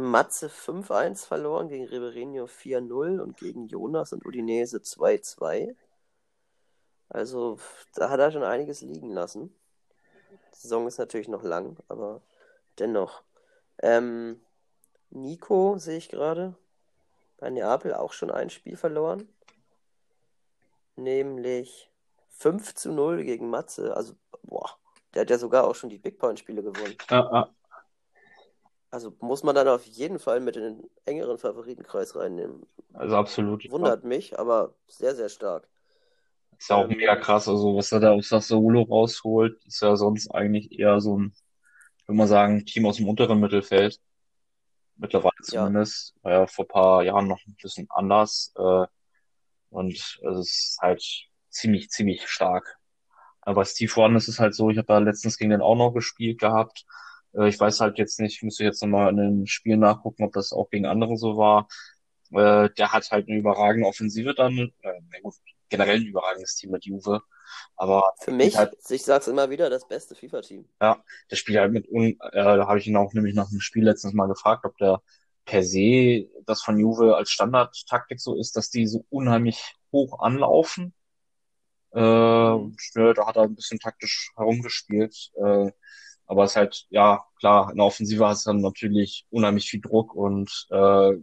Matze 0.00 0.48
5-1 0.48 1.26
verloren, 1.26 1.68
gegen 1.68 1.86
Riberenio 1.86 2.46
4-0 2.46 3.20
und 3.20 3.36
gegen 3.38 3.66
Jonas 3.68 4.12
und 4.12 4.24
Udinese 4.24 4.78
2-2. 4.78 5.74
Also 7.08 7.58
da 7.94 8.10
hat 8.10 8.20
er 8.20 8.30
schon 8.30 8.44
einiges 8.44 8.82
liegen 8.82 9.10
lassen. 9.10 9.54
Die 10.54 10.58
Saison 10.58 10.86
ist 10.86 10.98
natürlich 10.98 11.28
noch 11.28 11.42
lang, 11.42 11.76
aber 11.88 12.22
dennoch. 12.78 13.22
Ähm, 13.82 14.40
Nico 15.10 15.78
sehe 15.78 15.96
ich 15.96 16.08
gerade 16.08 16.54
bei 17.38 17.50
Neapel 17.50 17.94
auch 17.94 18.12
schon 18.12 18.30
ein 18.30 18.50
Spiel 18.50 18.76
verloren. 18.76 19.28
Nämlich 20.96 21.90
5 22.28 22.74
zu 22.74 22.92
0 22.92 23.24
gegen 23.24 23.50
Matze. 23.50 23.96
Also, 23.96 24.14
boah, 24.42 24.78
der 25.14 25.22
hat 25.22 25.30
ja 25.30 25.38
sogar 25.38 25.64
auch 25.64 25.74
schon 25.74 25.90
die 25.90 25.98
Big 25.98 26.18
Point-Spiele 26.18 26.62
gewonnen. 26.62 26.96
Ja, 27.08 27.30
ja. 27.32 27.54
Also 28.90 29.14
muss 29.20 29.42
man 29.44 29.54
dann 29.54 29.68
auf 29.68 29.86
jeden 29.86 30.18
Fall 30.18 30.40
mit 30.40 30.56
in 30.56 30.62
den 30.62 30.90
engeren 31.04 31.38
Favoritenkreis 31.38 32.16
reinnehmen. 32.16 32.66
Also 32.92 33.16
absolut. 33.16 33.70
Wundert 33.70 34.04
mich, 34.04 34.38
aber 34.38 34.74
sehr, 34.88 35.14
sehr 35.14 35.28
stark. 35.28 35.68
Ist 36.58 36.68
ja 36.68 36.76
auch 36.76 36.88
mega 36.88 37.16
krass. 37.16 37.48
Also, 37.48 37.76
was 37.76 37.92
er 37.92 38.00
da 38.00 38.10
aus 38.10 38.28
Sassuolo 38.28 38.82
rausholt, 38.82 39.64
ist 39.64 39.80
ja 39.80 39.96
sonst 39.96 40.30
eigentlich 40.34 40.78
eher 40.78 41.00
so 41.00 41.18
ein, 41.18 41.32
würde 42.06 42.18
man 42.18 42.28
sagen, 42.28 42.66
Team 42.66 42.84
aus 42.86 42.96
dem 42.96 43.08
unteren 43.08 43.40
Mittelfeld. 43.40 43.98
Mittlerweile 44.96 45.32
Ja. 45.38 45.44
zumindest. 45.44 46.14
War 46.22 46.32
ja 46.32 46.46
vor 46.46 46.64
ein 46.64 46.68
paar 46.68 47.02
Jahren 47.04 47.28
noch 47.28 47.40
ein 47.46 47.56
bisschen 47.62 47.86
anders. 47.90 48.52
Äh, 48.56 48.86
und 49.70 49.94
es 49.94 50.18
ist 50.20 50.78
halt 50.82 51.02
ziemlich, 51.48 51.90
ziemlich 51.90 52.28
stark. 52.28 52.76
Aber 53.40 53.64
Steve 53.64 53.98
One 53.98 54.16
ist 54.16 54.28
es 54.28 54.38
halt 54.38 54.54
so, 54.54 54.68
ich 54.68 54.78
habe 54.78 54.92
ja 54.92 54.98
letztens 54.98 55.38
gegen 55.38 55.50
den 55.50 55.62
auch 55.62 55.76
noch 55.76 55.92
gespielt 55.92 56.38
gehabt. 56.40 56.84
Äh, 57.34 57.48
ich 57.48 57.58
weiß 57.60 57.80
halt 57.80 57.98
jetzt 57.98 58.20
nicht, 58.20 58.42
müsste 58.42 58.64
jetzt 58.64 58.82
nochmal 58.82 59.10
in 59.10 59.16
den 59.16 59.46
Spielen 59.46 59.80
nachgucken, 59.80 60.24
ob 60.24 60.32
das 60.32 60.52
auch 60.52 60.70
gegen 60.70 60.86
andere 60.86 61.16
so 61.16 61.36
war. 61.36 61.68
Äh, 62.32 62.70
der 62.70 62.92
hat 62.92 63.10
halt 63.10 63.28
eine 63.28 63.38
überragende 63.38 63.88
Offensive 63.88 64.34
dann, 64.34 64.56
äh, 64.82 65.20
gut, 65.22 65.34
generell 65.68 65.96
ein 65.96 66.06
überragendes 66.06 66.56
Team 66.56 66.70
mit 66.70 66.84
Juve. 66.84 67.22
Aber 67.76 68.12
Für 68.20 68.30
mich, 68.32 68.56
halt- 68.56 68.74
ich 68.88 69.02
sag's 69.02 69.26
immer 69.28 69.50
wieder, 69.50 69.68
das 69.70 69.88
beste 69.88 70.14
FIFA-Team. 70.14 70.64
der 70.80 71.36
spielt 71.36 71.58
halt 71.58 71.72
mit, 71.72 71.88
un 71.90 72.04
äh, 72.06 72.16
da 72.32 72.66
habe 72.66 72.78
ich 72.78 72.86
ihn 72.86 72.96
auch 72.96 73.12
nämlich 73.12 73.34
nach 73.34 73.48
dem 73.50 73.60
Spiel 73.60 73.84
letztens 73.84 74.14
mal 74.14 74.26
gefragt, 74.28 74.64
ob 74.64 74.76
der 74.78 75.02
per 75.44 75.62
se 75.64 76.28
das 76.46 76.62
von 76.62 76.78
Juve 76.78 77.16
als 77.16 77.30
Standardtaktik 77.30 78.20
so 78.20 78.36
ist, 78.36 78.56
dass 78.56 78.70
die 78.70 78.86
so 78.86 79.04
unheimlich 79.10 79.74
hoch 79.92 80.20
anlaufen. 80.20 80.94
Äh, 81.92 82.00
Mhm. 82.00 82.76
ja, 82.94 83.14
da 83.14 83.26
hat 83.26 83.36
er 83.36 83.42
ein 83.44 83.54
bisschen 83.54 83.78
taktisch 83.80 84.30
herumgespielt. 84.36 85.30
Äh, 85.36 85.72
aber 86.30 86.44
es 86.44 86.52
ist 86.52 86.56
halt, 86.56 86.86
ja, 86.90 87.24
klar, 87.40 87.72
in 87.72 87.78
der 87.78 87.86
Offensive 87.86 88.24
hast 88.24 88.46
du 88.46 88.50
dann 88.50 88.60
natürlich 88.60 89.26
unheimlich 89.30 89.68
viel 89.68 89.80
Druck 89.80 90.14
und 90.14 90.68
äh, 90.70 91.14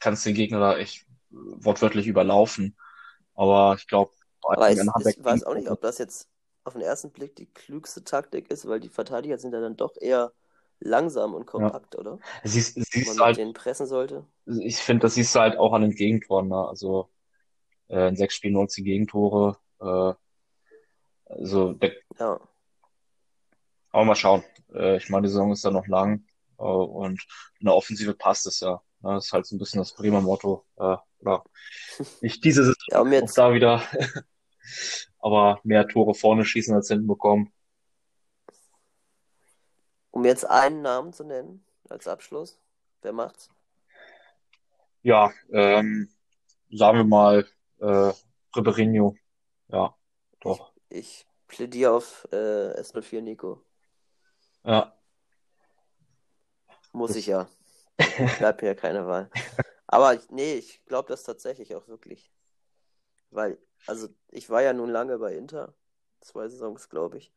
kannst 0.00 0.26
den 0.26 0.34
Gegner 0.34 0.58
da 0.58 0.76
echt 0.76 1.06
wortwörtlich 1.30 2.08
überlaufen. 2.08 2.76
Aber 3.36 3.76
ich 3.78 3.86
glaube, 3.86 4.10
ich, 4.42 4.58
weiß 4.58 5.44
auch 5.44 5.54
nicht, 5.54 5.70
ob 5.70 5.80
das 5.82 5.98
jetzt 5.98 6.28
auf 6.64 6.72
den 6.72 6.82
ersten 6.82 7.12
Blick 7.12 7.36
die 7.36 7.46
klügste 7.46 8.02
Taktik 8.02 8.50
ist, 8.50 8.66
weil 8.66 8.80
die 8.80 8.88
Verteidiger 8.88 9.38
sind 9.38 9.52
ja 9.52 9.60
dann 9.60 9.76
doch 9.76 9.94
eher 10.00 10.32
langsam 10.80 11.34
und 11.34 11.46
kompakt, 11.46 11.94
oder? 11.94 12.18
siehst, 12.42 12.74
siehst 12.74 13.16
man 13.16 13.24
halt 13.24 13.36
denen 13.36 13.52
pressen 13.52 13.86
sollte. 13.86 14.26
ich 14.46 14.78
finde, 14.78 15.02
das 15.02 15.14
siehst 15.14 15.32
du 15.36 15.38
halt 15.38 15.56
auch 15.58 15.74
an 15.74 15.82
den 15.82 15.92
Gegentoren. 15.92 16.48
Ne? 16.48 16.66
Also 16.68 17.08
äh, 17.86 18.08
in 18.08 18.16
sechs 18.16 18.34
Spielen 18.34 18.54
19 18.54 18.84
Gegentore. 18.84 19.58
Äh, 19.80 20.14
also, 21.26 21.72
der, 21.74 21.92
Ja. 22.18 22.40
Aber 23.96 24.04
mal 24.04 24.14
schauen. 24.14 24.44
Äh, 24.74 24.98
ich 24.98 25.08
meine, 25.08 25.26
die 25.26 25.30
Saison 25.32 25.52
ist 25.52 25.64
ja 25.64 25.70
noch 25.70 25.86
lang 25.86 26.26
äh, 26.58 26.62
und 26.62 27.26
in 27.60 27.64
der 27.64 27.74
Offensive 27.74 28.12
passt 28.12 28.46
es 28.46 28.60
ja. 28.60 28.82
Ne? 29.00 29.14
Das 29.14 29.26
ist 29.26 29.32
halt 29.32 29.46
so 29.46 29.56
ein 29.56 29.58
bisschen 29.58 29.78
das 29.80 29.94
Bremer 29.94 30.20
Motto. 30.20 30.66
Äh, 30.76 30.96
oder 31.20 31.44
nicht 32.20 32.44
diese 32.44 32.62
Saison, 32.64 33.10
Ja, 33.10 33.18
jetzt, 33.20 33.38
da 33.38 33.54
wieder. 33.54 33.82
aber 35.18 35.60
mehr 35.64 35.88
Tore 35.88 36.14
vorne 36.14 36.44
schießen 36.44 36.74
als 36.74 36.88
hinten 36.88 37.06
bekommen. 37.06 37.50
um 40.10 40.24
jetzt 40.26 40.44
einen 40.44 40.82
Namen 40.82 41.14
zu 41.14 41.24
nennen 41.24 41.64
als 41.88 42.06
Abschluss. 42.06 42.60
Wer 43.00 43.14
macht's? 43.14 43.50
Ja, 45.02 45.32
ähm, 45.50 46.10
sagen 46.70 46.98
wir 46.98 47.04
mal 47.04 47.46
äh, 47.80 48.12
Ribeirinho. 48.54 49.16
Ja, 49.68 49.96
doch. 50.40 50.72
Ich 50.90 51.26
plädiere 51.48 51.92
auf 51.92 52.28
äh, 52.30 52.78
S04 52.80 53.22
Nico. 53.22 53.65
Ja, 54.66 54.96
Muss 56.92 57.14
ich 57.14 57.26
ja. 57.26 57.48
Bleibt 58.38 58.62
mir 58.62 58.68
ja 58.68 58.74
keine 58.74 59.06
Wahl. 59.06 59.30
Aber 59.86 60.14
ich, 60.14 60.30
nee, 60.30 60.54
ich 60.54 60.84
glaube 60.86 61.08
das 61.08 61.22
tatsächlich 61.22 61.74
auch 61.74 61.88
wirklich. 61.88 62.32
Weil, 63.30 63.58
also 63.86 64.08
ich 64.30 64.50
war 64.50 64.62
ja 64.62 64.72
nun 64.72 64.90
lange 64.90 65.18
bei 65.18 65.34
Inter, 65.34 65.74
zwei 66.20 66.48
Saisons, 66.48 66.88
glaube 66.88 67.18
ich. 67.18 67.32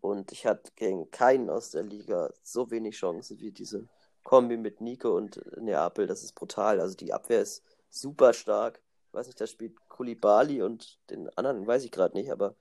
Und 0.00 0.32
ich 0.32 0.46
hatte 0.46 0.72
gegen 0.76 1.10
keinen 1.10 1.48
aus 1.48 1.70
der 1.70 1.84
Liga 1.84 2.30
so 2.42 2.70
wenig 2.70 2.96
Chancen 2.96 3.40
wie 3.40 3.52
diese 3.52 3.88
Kombi 4.24 4.56
mit 4.56 4.80
Nico 4.80 5.16
und 5.16 5.40
Neapel. 5.60 6.06
Das 6.06 6.22
ist 6.22 6.34
brutal. 6.34 6.80
Also 6.80 6.96
die 6.96 7.12
Abwehr 7.12 7.40
ist 7.40 7.62
super 7.88 8.32
stark. 8.34 8.82
Ich 9.08 9.14
weiß 9.14 9.26
nicht, 9.26 9.40
da 9.40 9.46
spielt 9.46 9.76
Koulibaly 9.88 10.62
und 10.62 10.98
den 11.10 11.28
anderen 11.38 11.66
weiß 11.66 11.84
ich 11.84 11.92
gerade 11.92 12.16
nicht, 12.16 12.32
aber 12.32 12.56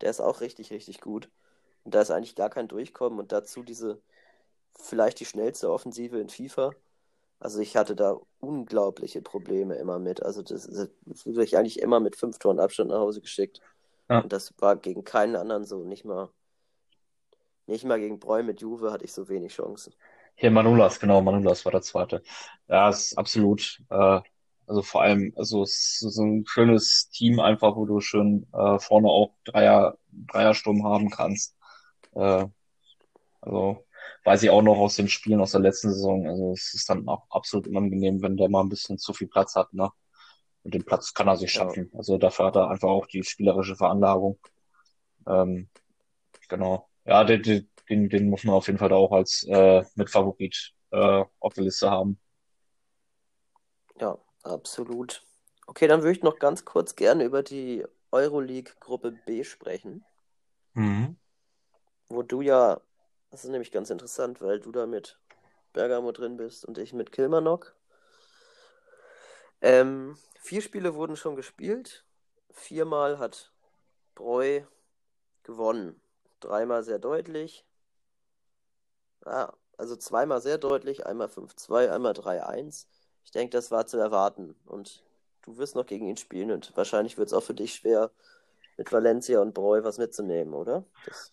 der 0.00 0.10
ist 0.10 0.20
auch 0.20 0.40
richtig, 0.40 0.70
richtig 0.72 1.00
gut. 1.00 1.30
Und 1.88 1.94
da 1.94 2.02
ist 2.02 2.10
eigentlich 2.10 2.34
gar 2.34 2.50
kein 2.50 2.68
Durchkommen 2.68 3.18
und 3.18 3.32
dazu 3.32 3.62
diese 3.62 3.98
vielleicht 4.78 5.20
die 5.20 5.24
schnellste 5.24 5.72
Offensive 5.72 6.18
in 6.18 6.28
FIFA. 6.28 6.72
Also 7.40 7.60
ich 7.60 7.78
hatte 7.78 7.96
da 7.96 8.20
unglaubliche 8.40 9.22
Probleme 9.22 9.74
immer 9.76 9.98
mit. 9.98 10.22
Also 10.22 10.42
das, 10.42 10.66
das 10.66 10.90
wurde 11.24 11.44
ich 11.44 11.56
eigentlich 11.56 11.80
immer 11.80 11.98
mit 11.98 12.14
fünf 12.14 12.38
Toren 12.38 12.60
Abstand 12.60 12.90
nach 12.90 12.98
Hause 12.98 13.22
geschickt. 13.22 13.62
Ja. 14.10 14.18
Und 14.20 14.34
das 14.34 14.52
war 14.58 14.76
gegen 14.76 15.02
keinen 15.02 15.34
anderen 15.34 15.64
so. 15.64 15.82
Nicht 15.82 16.04
mal, 16.04 16.28
nicht 17.66 17.86
mal 17.86 17.98
gegen 17.98 18.18
Breu 18.18 18.42
mit 18.42 18.60
Juve 18.60 18.92
hatte 18.92 19.06
ich 19.06 19.14
so 19.14 19.30
wenig 19.30 19.54
Chancen. 19.54 19.94
Hier 20.34 20.50
Manolas, 20.50 21.00
genau, 21.00 21.22
Manolas 21.22 21.64
war 21.64 21.72
der 21.72 21.80
zweite. 21.80 22.22
Ja, 22.68 22.90
ist 22.90 23.16
absolut, 23.16 23.82
äh, 23.88 24.20
also 24.66 24.82
vor 24.82 25.00
allem, 25.00 25.32
also 25.36 25.62
es 25.62 26.02
ist 26.02 26.16
so 26.16 26.22
ein 26.22 26.44
schönes 26.46 27.08
Team 27.08 27.40
einfach, 27.40 27.76
wo 27.76 27.86
du 27.86 28.00
schön 28.00 28.46
äh, 28.52 28.78
vorne 28.78 29.08
auch 29.08 29.32
Dreier, 29.44 29.96
Dreiersturm 30.10 30.84
haben 30.84 31.08
kannst. 31.08 31.57
Äh, 32.18 32.46
also 33.40 33.86
weiß 34.24 34.42
ich 34.44 34.50
auch 34.50 34.62
noch 34.62 34.78
aus 34.78 34.96
den 34.96 35.08
Spielen 35.08 35.40
aus 35.40 35.52
der 35.52 35.60
letzten 35.60 35.92
Saison. 35.92 36.26
Also 36.28 36.52
es 36.52 36.74
ist 36.74 36.88
dann 36.90 37.08
auch 37.08 37.26
absolut 37.30 37.68
unangenehm, 37.68 38.22
wenn 38.22 38.36
der 38.36 38.48
mal 38.48 38.62
ein 38.62 38.68
bisschen 38.68 38.98
zu 38.98 39.12
viel 39.14 39.28
Platz 39.28 39.54
hat, 39.56 39.72
ne? 39.74 39.90
Und 40.64 40.74
den 40.74 40.84
Platz 40.84 41.14
kann 41.14 41.28
er 41.28 41.36
sich 41.36 41.52
Ja. 41.52 41.62
schaffen. 41.68 41.90
Also 41.96 42.18
dafür 42.18 42.46
hat 42.46 42.56
er 42.56 42.70
einfach 42.70 42.88
auch 42.88 43.06
die 43.06 43.24
spielerische 43.24 43.76
Veranlagung. 43.76 44.38
Ähm, 45.26 45.68
genau. 46.48 46.88
Ja, 47.06 47.24
den, 47.24 47.42
den, 47.42 47.70
den, 47.90 48.08
den 48.10 48.30
muss 48.30 48.44
man 48.44 48.54
auf 48.56 48.66
jeden 48.68 48.78
Fall 48.78 48.90
da 48.90 48.96
auch 48.96 49.12
als 49.12 49.44
äh, 49.48 49.84
Mitfavorit 49.96 50.74
äh, 50.92 51.24
auf 51.40 51.54
der 51.54 51.64
Liste 51.64 51.90
haben. 51.90 52.20
Ja, 54.00 54.18
absolut. 54.42 55.22
Okay, 55.66 55.86
dann 55.88 56.00
würde 56.02 56.12
ich 56.12 56.22
noch 56.22 56.38
ganz 56.38 56.64
kurz 56.64 56.96
gerne 56.96 57.24
über 57.24 57.42
die 57.42 57.84
Euroleague-Gruppe 58.10 59.12
B 59.12 59.44
sprechen, 59.44 60.04
Mhm. 60.74 61.16
Wo 62.08 62.22
du 62.22 62.40
ja, 62.40 62.80
das 63.30 63.44
ist 63.44 63.50
nämlich 63.50 63.72
ganz 63.72 63.90
interessant, 63.90 64.40
weil 64.40 64.60
du 64.60 64.72
da 64.72 64.86
mit 64.86 65.18
Bergamo 65.72 66.12
drin 66.12 66.36
bist 66.36 66.64
und 66.64 66.78
ich 66.78 66.92
mit 66.92 67.12
Kilmarnock. 67.12 67.74
Ähm, 69.60 70.16
vier 70.40 70.62
Spiele 70.62 70.94
wurden 70.94 71.16
schon 71.16 71.36
gespielt. 71.36 72.04
Viermal 72.50 73.18
hat 73.18 73.52
Breu 74.14 74.62
gewonnen. 75.42 76.00
Dreimal 76.40 76.82
sehr 76.82 76.98
deutlich. 76.98 77.64
Ah, 79.24 79.52
also 79.76 79.96
zweimal 79.96 80.40
sehr 80.40 80.58
deutlich, 80.58 81.06
einmal 81.06 81.28
5-2, 81.28 81.90
einmal 81.90 82.12
3-1. 82.12 82.86
Ich 83.24 83.30
denke, 83.30 83.50
das 83.50 83.70
war 83.70 83.86
zu 83.86 83.98
erwarten. 83.98 84.54
Und 84.64 85.04
du 85.42 85.58
wirst 85.58 85.74
noch 85.74 85.86
gegen 85.86 86.06
ihn 86.06 86.16
spielen 86.16 86.50
und 86.50 86.76
wahrscheinlich 86.76 87.18
wird 87.18 87.28
es 87.28 87.32
auch 87.32 87.42
für 87.42 87.54
dich 87.54 87.74
schwer, 87.74 88.10
mit 88.76 88.92
Valencia 88.92 89.40
und 89.40 89.54
Breu 89.54 89.82
was 89.82 89.98
mitzunehmen, 89.98 90.54
oder? 90.54 90.84
Das, 91.04 91.32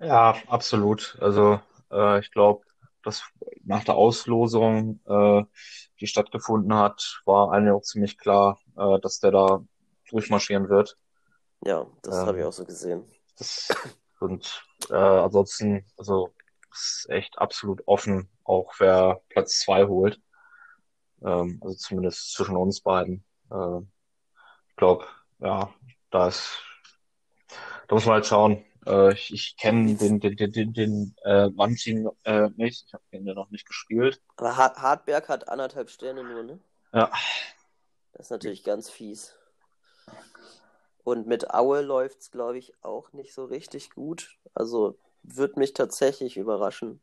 Ja, 0.00 0.36
absolut. 0.46 1.16
Also 1.20 1.60
äh, 1.90 2.20
ich 2.20 2.30
glaube, 2.30 2.64
dass 3.02 3.24
nach 3.64 3.84
der 3.84 3.94
Auslosung, 3.96 5.00
äh, 5.06 5.44
die 6.00 6.06
stattgefunden 6.06 6.74
hat, 6.74 7.20
war 7.24 7.52
eigentlich 7.52 7.72
auch 7.74 7.82
ziemlich 7.82 8.18
klar, 8.18 8.60
äh, 8.76 9.00
dass 9.00 9.18
der 9.20 9.32
da 9.32 9.64
durchmarschieren 10.10 10.68
wird. 10.68 10.96
ja, 11.64 11.86
das 12.02 12.14
Ähm, 12.14 12.26
habe 12.26 12.38
ich 12.40 12.44
auch 12.44 12.52
so 12.52 12.64
gesehen. 12.64 13.04
Das, 13.38 13.68
und 14.20 14.64
äh, 14.90 14.94
ansonsten, 14.94 15.84
also 15.96 16.34
ist 16.72 17.06
echt 17.10 17.38
absolut 17.38 17.82
offen, 17.86 18.28
auch 18.44 18.74
wer 18.78 19.22
Platz 19.30 19.60
zwei 19.60 19.86
holt. 19.86 20.20
Ähm, 21.22 21.58
also 21.62 21.76
zumindest 21.76 22.32
zwischen 22.32 22.56
uns 22.56 22.80
beiden. 22.80 23.24
Äh, 23.50 23.78
ich 24.70 24.76
glaube, 24.76 25.06
ja, 25.40 25.74
da 26.10 26.28
ist, 26.28 26.62
da 27.88 27.94
muss 27.94 28.06
man 28.06 28.14
halt 28.14 28.26
schauen. 28.26 28.64
Äh, 28.88 29.12
ich 29.12 29.32
ich 29.32 29.56
kenne 29.56 29.94
den, 29.96 30.18
den, 30.20 30.36
den, 30.36 30.52
den, 30.52 30.72
den 30.72 31.16
äh, 31.24 31.48
Manchin 31.50 32.08
äh, 32.24 32.48
nicht. 32.56 32.86
Ich 32.86 32.94
habe 32.94 33.04
den 33.12 33.26
ja 33.26 33.34
noch 33.34 33.50
nicht 33.50 33.66
gespielt. 33.66 34.22
Aber 34.36 34.56
Har- 34.56 34.76
Hartberg 34.76 35.28
hat 35.28 35.48
anderthalb 35.48 35.90
Sterne 35.90 36.24
nur, 36.24 36.42
ne? 36.42 36.58
Ja, 36.92 37.10
Das 38.14 38.26
ist 38.26 38.30
natürlich 38.30 38.64
ganz 38.64 38.88
fies. 38.88 39.34
Und 41.04 41.26
mit 41.26 41.50
Aue 41.54 41.80
läuft 41.82 42.20
es, 42.20 42.30
glaube 42.30 42.58
ich, 42.58 42.72
auch 42.82 43.12
nicht 43.12 43.32
so 43.32 43.44
richtig 43.44 43.90
gut. 43.90 44.36
Also 44.54 44.98
würde 45.22 45.58
mich 45.58 45.72
tatsächlich 45.72 46.36
überraschen, 46.36 47.00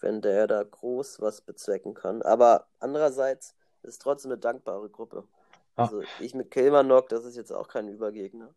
wenn 0.00 0.20
der 0.22 0.46
da 0.46 0.62
groß 0.62 1.20
was 1.20 1.40
bezwecken 1.40 1.94
kann. 1.94 2.22
Aber 2.22 2.66
andererseits 2.78 3.54
ist 3.82 3.90
es 3.90 3.98
trotzdem 3.98 4.32
eine 4.32 4.38
dankbare 4.40 4.90
Gruppe. 4.90 5.26
Ja. 5.76 5.84
Also 5.84 6.02
ich 6.20 6.34
mit 6.34 6.50
Kilmarnock, 6.50 7.08
das 7.08 7.24
ist 7.24 7.36
jetzt 7.36 7.52
auch 7.52 7.68
kein 7.68 7.88
Übergegner. 7.88 8.54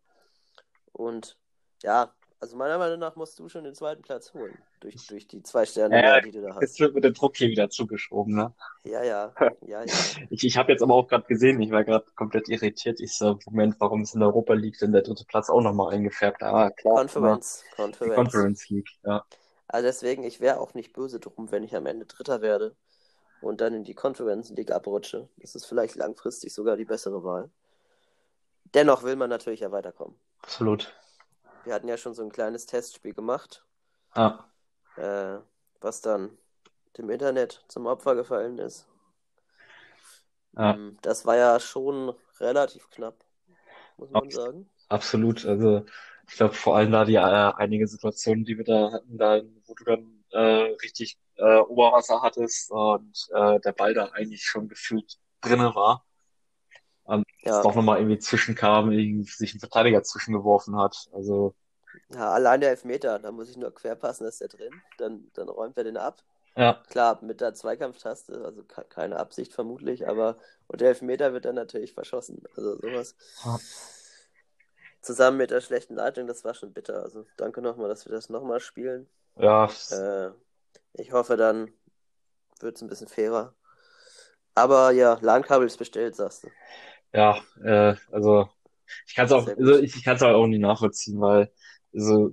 Und 0.91 1.37
ja, 1.83 2.13
also 2.39 2.55
meiner 2.55 2.77
Meinung 2.77 2.99
nach 2.99 3.15
musst 3.15 3.37
du 3.39 3.49
schon 3.49 3.63
den 3.63 3.75
zweiten 3.75 4.01
Platz 4.01 4.33
holen. 4.33 4.57
Durch, 4.79 4.95
durch 5.07 5.27
die 5.27 5.43
zwei 5.43 5.65
Sterne, 5.65 6.01
Ja, 6.01 6.21
die 6.21 6.31
du 6.31 6.41
da 6.41 6.55
hast. 6.55 6.61
Jetzt 6.61 6.79
wird 6.79 6.95
mir 6.95 7.01
der 7.01 7.11
Druck 7.11 7.35
hier 7.35 7.49
wieder 7.49 7.69
zugeschoben, 7.69 8.35
ne? 8.35 8.53
Ja, 8.83 9.03
ja, 9.03 9.33
ja, 9.67 9.83
ja. 9.83 9.93
Ich, 10.29 10.43
ich 10.45 10.57
habe 10.57 10.71
jetzt 10.71 10.81
aber 10.81 10.93
auch 10.93 11.07
gerade 11.07 11.25
gesehen, 11.27 11.61
ich 11.61 11.71
war 11.71 11.83
gerade 11.83 12.05
komplett 12.15 12.47
irritiert. 12.47 13.01
Ich 13.01 13.17
so, 13.17 13.37
Moment, 13.45 13.75
warum 13.79 14.01
ist 14.03 14.13
in 14.13 14.21
der 14.21 14.29
Europa 14.29 14.53
League 14.53 14.77
denn 14.79 14.93
der 14.93 15.01
dritte 15.01 15.25
Platz 15.25 15.49
auch 15.49 15.61
nochmal 15.61 15.93
eingefärbt? 15.93 16.41
Ah, 16.43 16.69
klar. 16.69 16.95
Conference, 16.95 17.63
Die 17.71 17.75
Conference. 17.75 18.15
Conference 18.15 18.69
League, 18.69 18.89
ja. 19.03 19.23
Also 19.67 19.87
deswegen, 19.87 20.23
ich 20.23 20.39
wäre 20.39 20.59
auch 20.59 20.73
nicht 20.73 20.93
böse 20.93 21.19
drum, 21.19 21.51
wenn 21.51 21.63
ich 21.63 21.75
am 21.75 21.85
Ende 21.85 22.05
Dritter 22.05 22.41
werde 22.41 22.75
und 23.41 23.61
dann 23.61 23.73
in 23.73 23.83
die 23.83 23.93
Conference 23.93 24.49
League 24.51 24.71
abrutsche. 24.71 25.29
Das 25.37 25.55
ist 25.55 25.65
vielleicht 25.65 25.95
langfristig 25.95 26.53
sogar 26.53 26.77
die 26.77 26.85
bessere 26.85 27.23
Wahl. 27.23 27.51
Dennoch 28.73 29.03
will 29.03 29.15
man 29.15 29.29
natürlich 29.29 29.59
ja 29.61 29.71
weiterkommen. 29.71 30.17
Absolut. 30.41 30.93
Wir 31.63 31.73
hatten 31.73 31.87
ja 31.87 31.95
schon 31.97 32.13
so 32.13 32.21
ein 32.21 32.31
kleines 32.33 32.65
Testspiel 32.65 33.13
gemacht, 33.13 33.65
Ja. 34.15 34.49
äh, 34.97 35.39
was 35.81 36.01
dann 36.01 36.37
dem 36.97 37.09
Internet 37.09 37.63
zum 37.69 37.87
Opfer 37.87 38.15
gefallen 38.15 38.57
ist. 38.59 38.87
Ähm, 40.57 40.97
Das 41.01 41.25
war 41.25 41.35
ja 41.37 41.59
schon 41.59 42.13
relativ 42.39 42.89
knapp, 42.91 43.25
muss 43.97 44.11
man 44.11 44.31
Abs- 44.31 44.31
sagen. 44.31 44.69
Absolut. 44.89 45.45
Also 45.45 45.85
ich 46.27 46.35
glaube 46.35 46.53
vor 46.53 46.75
allem 46.77 46.91
da 46.91 47.05
die 47.05 47.15
äh, 47.15 47.19
einige 47.19 47.87
Situationen, 47.87 48.45
die 48.45 48.57
wir 48.57 48.65
da 48.65 48.91
hatten, 48.91 49.17
da 49.17 49.41
wo 49.65 49.73
du 49.75 49.83
dann 49.83 50.23
äh, 50.31 50.39
richtig 50.83 51.19
äh, 51.37 51.57
Oberwasser 51.59 52.21
hattest 52.21 52.71
und 52.71 53.27
äh, 53.33 53.59
der 53.61 53.71
Ball 53.73 53.93
da 53.93 54.05
eigentlich 54.07 54.43
schon 54.43 54.67
gefühlt 54.67 55.19
drinne 55.41 55.75
war. 55.75 56.05
Und 57.09 57.25
Ja. 57.41 57.61
es 57.61 57.65
auch 57.65 57.75
nochmal 57.75 57.99
irgendwie 57.99 58.19
zwischenkam, 58.19 58.91
irgendwie 58.91 59.23
sich 59.29 59.53
ein 59.55 59.59
Verteidiger 59.59 60.03
zwischengeworfen 60.03 60.75
hat. 60.77 61.09
Also 61.13 61.55
Ja, 62.13 62.31
allein 62.33 62.61
der 62.61 62.71
Elfmeter, 62.71 63.19
da 63.19 63.31
muss 63.31 63.49
ich 63.49 63.57
nur 63.57 63.73
quer 63.73 63.95
passen, 63.95 64.25
ist 64.27 64.41
der 64.41 64.47
drin. 64.47 64.81
Dann, 64.97 65.29
dann 65.33 65.49
räumt 65.49 65.77
er 65.77 65.83
den 65.83 65.97
ab. 65.97 66.23
ja, 66.55 66.83
Klar, 66.89 67.19
mit 67.23 67.41
der 67.41 67.53
Zweikampftaste, 67.55 68.43
also 68.45 68.63
ke- 68.63 68.85
keine 68.89 69.17
Absicht 69.19 69.53
vermutlich, 69.53 70.07
aber 70.07 70.37
und 70.67 70.81
der 70.81 70.89
Elfmeter 70.89 71.33
wird 71.33 71.45
dann 71.45 71.55
natürlich 71.55 71.93
verschossen. 71.93 72.43
Also 72.55 72.77
sowas. 72.79 73.15
Ja. 73.45 73.59
Zusammen 75.01 75.37
mit 75.37 75.51
der 75.51 75.61
schlechten 75.61 75.95
Leitung, 75.95 76.27
das 76.27 76.43
war 76.43 76.53
schon 76.53 76.73
bitter. 76.73 77.01
Also 77.03 77.25
danke 77.37 77.61
nochmal, 77.61 77.89
dass 77.89 78.05
wir 78.05 78.11
das 78.11 78.29
nochmal 78.29 78.59
spielen. 78.59 79.09
ja, 79.37 79.69
Äh, 79.89 80.31
ich 80.93 81.11
hoffe, 81.13 81.37
dann 81.37 81.73
wird 82.61 82.77
es 82.77 82.81
ein 82.83 82.89
bisschen 82.89 83.07
fairer. 83.07 83.55
Aber 84.55 84.91
ja, 84.91 85.17
LAN-Kabel 85.21 85.67
ist 85.67 85.77
bestellt, 85.77 86.15
sagst 86.15 86.43
du. 86.43 86.51
Ja, 87.13 87.39
äh, 87.63 87.95
also 88.11 88.49
ich 89.07 89.15
kann 89.15 89.25
es 89.25 89.31
auch, 89.31 89.47
also 89.47 89.77
ich, 89.79 89.95
ich 89.95 90.03
kann 90.03 90.15
es 90.15 90.23
auch 90.23 90.47
nicht 90.47 90.61
nachvollziehen, 90.61 91.19
weil 91.21 91.51
also 91.93 92.31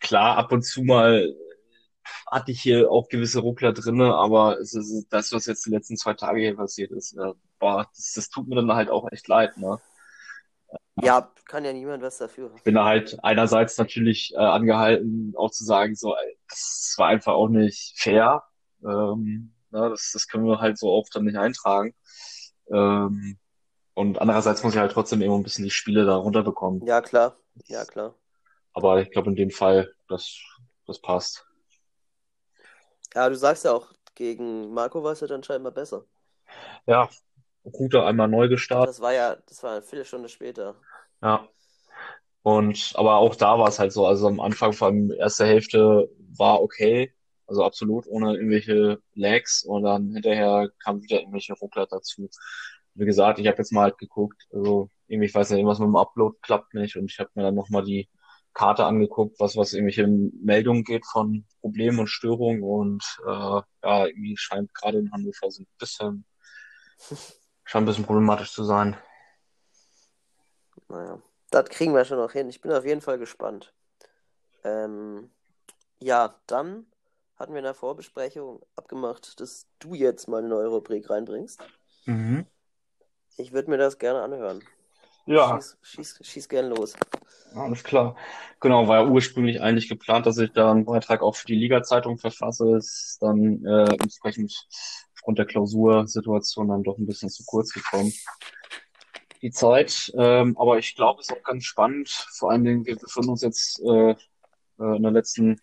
klar 0.00 0.36
ab 0.36 0.52
und 0.52 0.62
zu 0.62 0.82
mal 0.82 1.34
hatte 2.30 2.52
ich 2.52 2.60
hier 2.60 2.90
auch 2.90 3.08
gewisse 3.08 3.40
Ruckler 3.40 3.72
drinne, 3.72 4.14
aber 4.14 4.58
es 4.60 4.74
ist 4.74 5.06
das, 5.10 5.32
was 5.32 5.46
jetzt 5.46 5.66
die 5.66 5.70
letzten 5.70 5.96
zwei 5.96 6.14
Tage 6.14 6.40
hier 6.40 6.56
passiert 6.56 6.92
ist, 6.92 7.16
äh, 7.16 7.32
boah, 7.58 7.88
das, 7.94 8.12
das 8.14 8.28
tut 8.28 8.48
mir 8.48 8.56
dann 8.56 8.72
halt 8.72 8.90
auch 8.90 9.10
echt 9.10 9.28
leid, 9.28 9.56
ne? 9.56 9.78
Ja, 11.02 11.30
kann 11.46 11.64
ja 11.64 11.72
niemand 11.72 12.02
was 12.02 12.18
dafür. 12.18 12.50
bin 12.64 12.74
da 12.74 12.84
halt 12.84 13.18
einerseits 13.22 13.76
natürlich 13.78 14.32
äh, 14.34 14.38
angehalten, 14.38 15.34
auch 15.36 15.50
zu 15.50 15.64
sagen, 15.64 15.94
so, 15.94 16.14
ey, 16.14 16.38
das 16.48 16.94
war 16.96 17.08
einfach 17.08 17.34
auch 17.34 17.48
nicht 17.48 17.94
fair. 17.96 18.42
Ähm, 18.82 19.52
na, 19.70 19.90
das, 19.90 20.10
das 20.12 20.26
können 20.26 20.46
wir 20.46 20.60
halt 20.60 20.78
so 20.78 20.90
oft 20.90 21.14
dann 21.14 21.24
nicht 21.24 21.36
eintragen. 21.36 21.94
Ähm, 22.70 23.38
und 23.96 24.20
andererseits 24.20 24.62
muss 24.62 24.74
ich 24.74 24.78
halt 24.78 24.92
trotzdem 24.92 25.22
immer 25.22 25.36
ein 25.36 25.42
bisschen 25.42 25.64
die 25.64 25.70
Spiele 25.70 26.04
da 26.04 26.16
runterbekommen. 26.16 26.84
Ja, 26.86 27.00
klar. 27.00 27.34
Ja, 27.64 27.86
klar. 27.86 28.14
Aber 28.74 29.00
ich 29.00 29.10
glaube 29.10 29.30
in 29.30 29.36
dem 29.36 29.50
Fall, 29.50 29.90
das, 30.06 30.38
das 30.86 31.00
passt. 31.00 31.46
Ja, 33.14 33.26
du 33.30 33.34
sagst 33.34 33.64
ja 33.64 33.72
auch, 33.72 33.88
gegen 34.14 34.74
Marco 34.74 35.02
war 35.02 35.12
es 35.12 35.20
ja 35.20 35.26
dann 35.26 35.42
scheinbar 35.42 35.72
besser. 35.72 36.04
Ja, 36.86 37.08
Route 37.64 38.04
einmal 38.04 38.28
neu 38.28 38.48
gestartet. 38.48 38.90
Das 38.90 39.00
war 39.00 39.14
ja, 39.14 39.36
das 39.48 39.62
war 39.62 39.72
eine 39.72 39.82
Viertelstunde 39.82 40.28
später. 40.28 40.76
Ja. 41.22 41.48
Und 42.42 42.92
aber 42.96 43.16
auch 43.16 43.34
da 43.34 43.58
war 43.58 43.68
es 43.68 43.78
halt 43.78 43.92
so, 43.92 44.06
also 44.06 44.28
am 44.28 44.40
Anfang 44.40 44.74
vor 44.74 44.88
allem 44.88 45.10
erste 45.10 45.46
Hälfte 45.46 46.10
war 46.36 46.60
okay, 46.60 47.14
also 47.46 47.64
absolut 47.64 48.06
ohne 48.08 48.34
irgendwelche 48.34 49.00
Lags 49.14 49.64
und 49.64 49.84
dann 49.84 50.12
hinterher 50.12 50.68
kamen 50.84 51.02
wieder 51.02 51.20
irgendwelche 51.20 51.54
Ruckler 51.54 51.86
dazu. 51.86 52.28
Wie 52.96 53.04
gesagt, 53.04 53.38
ich 53.38 53.46
habe 53.46 53.58
jetzt 53.58 53.72
mal 53.72 53.82
halt 53.82 53.98
geguckt, 53.98 54.46
also 54.52 54.90
irgendwie, 55.06 55.26
ich 55.26 55.34
weiß 55.34 55.50
nicht, 55.50 55.58
irgendwas 55.58 55.78
mit 55.78 55.86
dem 55.86 55.96
Upload 55.96 56.36
klappt 56.42 56.74
nicht 56.74 56.96
und 56.96 57.10
ich 57.10 57.18
habe 57.18 57.30
mir 57.34 57.42
dann 57.42 57.54
nochmal 57.54 57.84
die 57.84 58.08
Karte 58.54 58.86
angeguckt, 58.86 59.38
was 59.38 59.56
was 59.56 59.74
irgendwelche 59.74 60.06
Meldungen 60.06 60.82
geht 60.82 61.04
von 61.04 61.44
Problemen 61.60 61.98
und 61.98 62.06
Störungen 62.06 62.62
und 62.62 63.04
äh, 63.26 63.60
ja, 63.82 64.06
irgendwie 64.06 64.36
scheint 64.38 64.72
gerade 64.72 64.98
in 64.98 65.12
Hannover 65.12 65.50
so 65.50 65.62
ein 65.62 65.66
bisschen, 65.78 66.24
scheint 67.64 67.82
ein 67.82 67.86
bisschen 67.86 68.06
problematisch 68.06 68.52
zu 68.52 68.64
sein. 68.64 68.96
Naja, 70.88 71.20
das 71.50 71.68
kriegen 71.68 71.94
wir 71.94 72.04
schon 72.06 72.18
noch 72.18 72.32
hin. 72.32 72.48
Ich 72.48 72.62
bin 72.62 72.72
auf 72.72 72.86
jeden 72.86 73.02
Fall 73.02 73.18
gespannt. 73.18 73.74
Ähm, 74.64 75.30
ja, 75.98 76.40
dann 76.46 76.86
hatten 77.36 77.52
wir 77.52 77.58
in 77.58 77.64
der 77.64 77.74
Vorbesprechung 77.74 78.64
abgemacht, 78.74 79.40
dass 79.40 79.66
du 79.78 79.94
jetzt 79.94 80.28
mal 80.28 80.38
eine 80.38 80.48
neue 80.48 80.68
Rubrik 80.68 81.10
reinbringst. 81.10 81.60
Mhm. 82.06 82.46
Ich 83.38 83.52
würde 83.52 83.70
mir 83.70 83.78
das 83.78 83.98
gerne 83.98 84.22
anhören. 84.22 84.62
Ja. 85.26 85.56
Schieß, 85.56 85.78
schieß, 85.82 86.18
schieß 86.22 86.48
gern 86.48 86.70
los. 86.70 86.94
Alles 87.54 87.82
klar. 87.82 88.16
Genau, 88.60 88.86
war 88.86 89.02
ja 89.02 89.08
ursprünglich 89.08 89.60
eigentlich 89.60 89.88
geplant, 89.88 90.26
dass 90.26 90.38
ich 90.38 90.52
da 90.52 90.70
einen 90.70 90.84
Beitrag 90.84 91.22
auch 91.22 91.34
für 91.34 91.46
die 91.46 91.56
Liga-Zeitung 91.56 92.18
verfasse. 92.18 92.76
Ist 92.76 93.18
dann 93.20 93.64
äh, 93.64 93.92
entsprechend 94.00 94.66
aufgrund 95.14 95.38
der 95.38 95.46
Klausursituation 95.46 96.68
dann 96.68 96.82
doch 96.84 96.98
ein 96.98 97.06
bisschen 97.06 97.28
zu 97.28 97.44
kurz 97.44 97.72
gekommen. 97.72 98.12
Die 99.42 99.50
Zeit. 99.50 100.12
Ähm, 100.16 100.56
aber 100.58 100.78
ich 100.78 100.94
glaube, 100.94 101.20
es 101.20 101.28
ist 101.28 101.36
auch 101.36 101.42
ganz 101.42 101.64
spannend. 101.64 102.08
Vor 102.08 102.50
allen 102.50 102.64
Dingen, 102.64 102.86
wir 102.86 102.96
befinden 102.96 103.30
uns 103.30 103.42
jetzt 103.42 103.80
äh, 103.80 104.10
äh, 104.10 104.16
in 104.78 105.02
der 105.02 105.12
letzten 105.12 105.60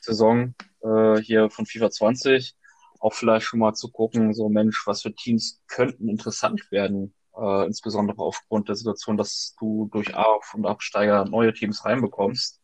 Saison 0.00 0.54
äh, 0.82 1.16
hier 1.20 1.50
von 1.50 1.66
FIFA 1.66 1.90
20. 1.90 2.56
Auch 3.02 3.12
vielleicht 3.12 3.46
schon 3.46 3.60
mal 3.60 3.74
zu 3.74 3.90
gucken, 3.90 4.32
so 4.32 4.48
Mensch, 4.48 4.86
was 4.86 5.02
für 5.02 5.14
Teams 5.14 5.62
könnten 5.66 6.08
interessant 6.08 6.70
werden 6.70 7.14
äh, 7.36 7.66
insbesondere 7.66 8.18
aufgrund 8.18 8.68
der 8.68 8.76
Situation, 8.76 9.16
dass 9.16 9.54
du 9.58 9.88
durch 9.92 10.14
Auf- 10.14 10.54
und 10.54 10.66
Absteiger 10.66 11.24
neue 11.24 11.52
Teams 11.52 11.84
reinbekommst. 11.84 12.60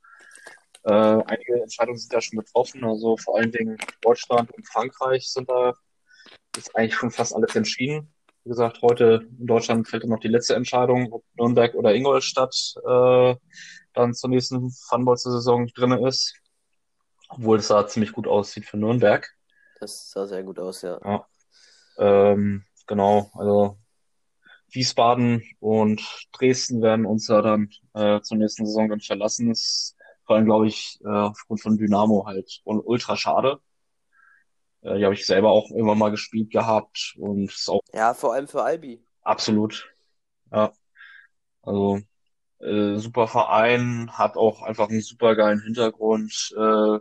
Äh, 0.84 0.92
einige 0.92 1.62
Entscheidungen 1.62 1.98
sind 1.98 2.12
ja 2.12 2.20
schon 2.20 2.38
getroffen, 2.38 2.84
also 2.84 3.16
vor 3.16 3.38
allen 3.38 3.52
Dingen 3.52 3.76
Deutschland 4.00 4.50
und 4.52 4.66
Frankreich 4.66 5.30
sind 5.30 5.48
da, 5.48 5.74
ist 6.56 6.74
eigentlich 6.76 6.94
schon 6.94 7.10
fast 7.10 7.34
alles 7.34 7.54
entschieden. 7.56 8.12
Wie 8.44 8.50
gesagt, 8.50 8.80
heute 8.82 9.28
in 9.38 9.46
Deutschland 9.46 9.88
fällt 9.88 10.04
noch 10.04 10.20
die 10.20 10.28
letzte 10.28 10.54
Entscheidung, 10.54 11.12
ob 11.12 11.24
Nürnberg 11.36 11.74
oder 11.74 11.94
Ingolstadt 11.94 12.74
äh, 12.86 13.34
dann 13.92 14.14
zur 14.14 14.30
nächsten 14.30 14.70
Funball-Saison 14.70 15.66
drinne 15.68 16.06
ist. 16.06 16.34
Obwohl 17.28 17.58
es 17.58 17.68
da 17.68 17.86
ziemlich 17.86 18.12
gut 18.12 18.26
aussieht 18.26 18.64
für 18.64 18.78
Nürnberg. 18.78 19.28
Das 19.80 20.10
sah 20.12 20.26
sehr 20.26 20.42
gut 20.44 20.58
aus, 20.60 20.82
ja. 20.82 21.00
Ähm, 21.98 22.64
genau, 22.86 23.30
also 23.34 23.78
Wiesbaden 24.70 25.42
und 25.60 26.02
Dresden 26.32 26.82
werden 26.82 27.06
uns 27.06 27.28
ja 27.28 27.42
dann 27.42 27.70
äh, 27.94 28.20
zur 28.22 28.38
nächsten 28.38 28.66
Saison 28.66 28.88
dann 28.90 29.00
verlassen. 29.00 29.48
Das 29.50 29.60
ist 29.60 29.96
vor 30.26 30.36
allem, 30.36 30.46
glaube 30.46 30.68
ich, 30.68 31.00
äh, 31.04 31.08
aufgrund 31.08 31.62
von 31.62 31.78
Dynamo 31.78 32.26
halt 32.26 32.60
un- 32.66 32.80
ultra 32.84 33.16
schade. 33.16 33.60
Äh, 34.82 34.98
die 34.98 35.04
habe 35.04 35.14
ich 35.14 35.26
selber 35.26 35.50
auch 35.50 35.70
irgendwann 35.70 35.98
mal 35.98 36.10
gespielt 36.10 36.50
gehabt 36.50 37.14
und 37.18 37.50
ist 37.52 37.68
auch 37.70 37.80
Ja, 37.92 38.14
vor 38.14 38.32
allem 38.34 38.48
für 38.48 38.62
Albi. 38.62 39.04
absolut, 39.22 39.94
ja, 40.52 40.72
also 41.62 42.00
äh, 42.60 42.96
super 42.98 43.28
Verein, 43.28 44.10
hat 44.18 44.36
auch 44.36 44.62
einfach 44.62 44.88
einen 44.90 45.02
super 45.02 45.36
geilen 45.36 45.62
Hintergrund. 45.62 46.54
Äh, 46.56 46.98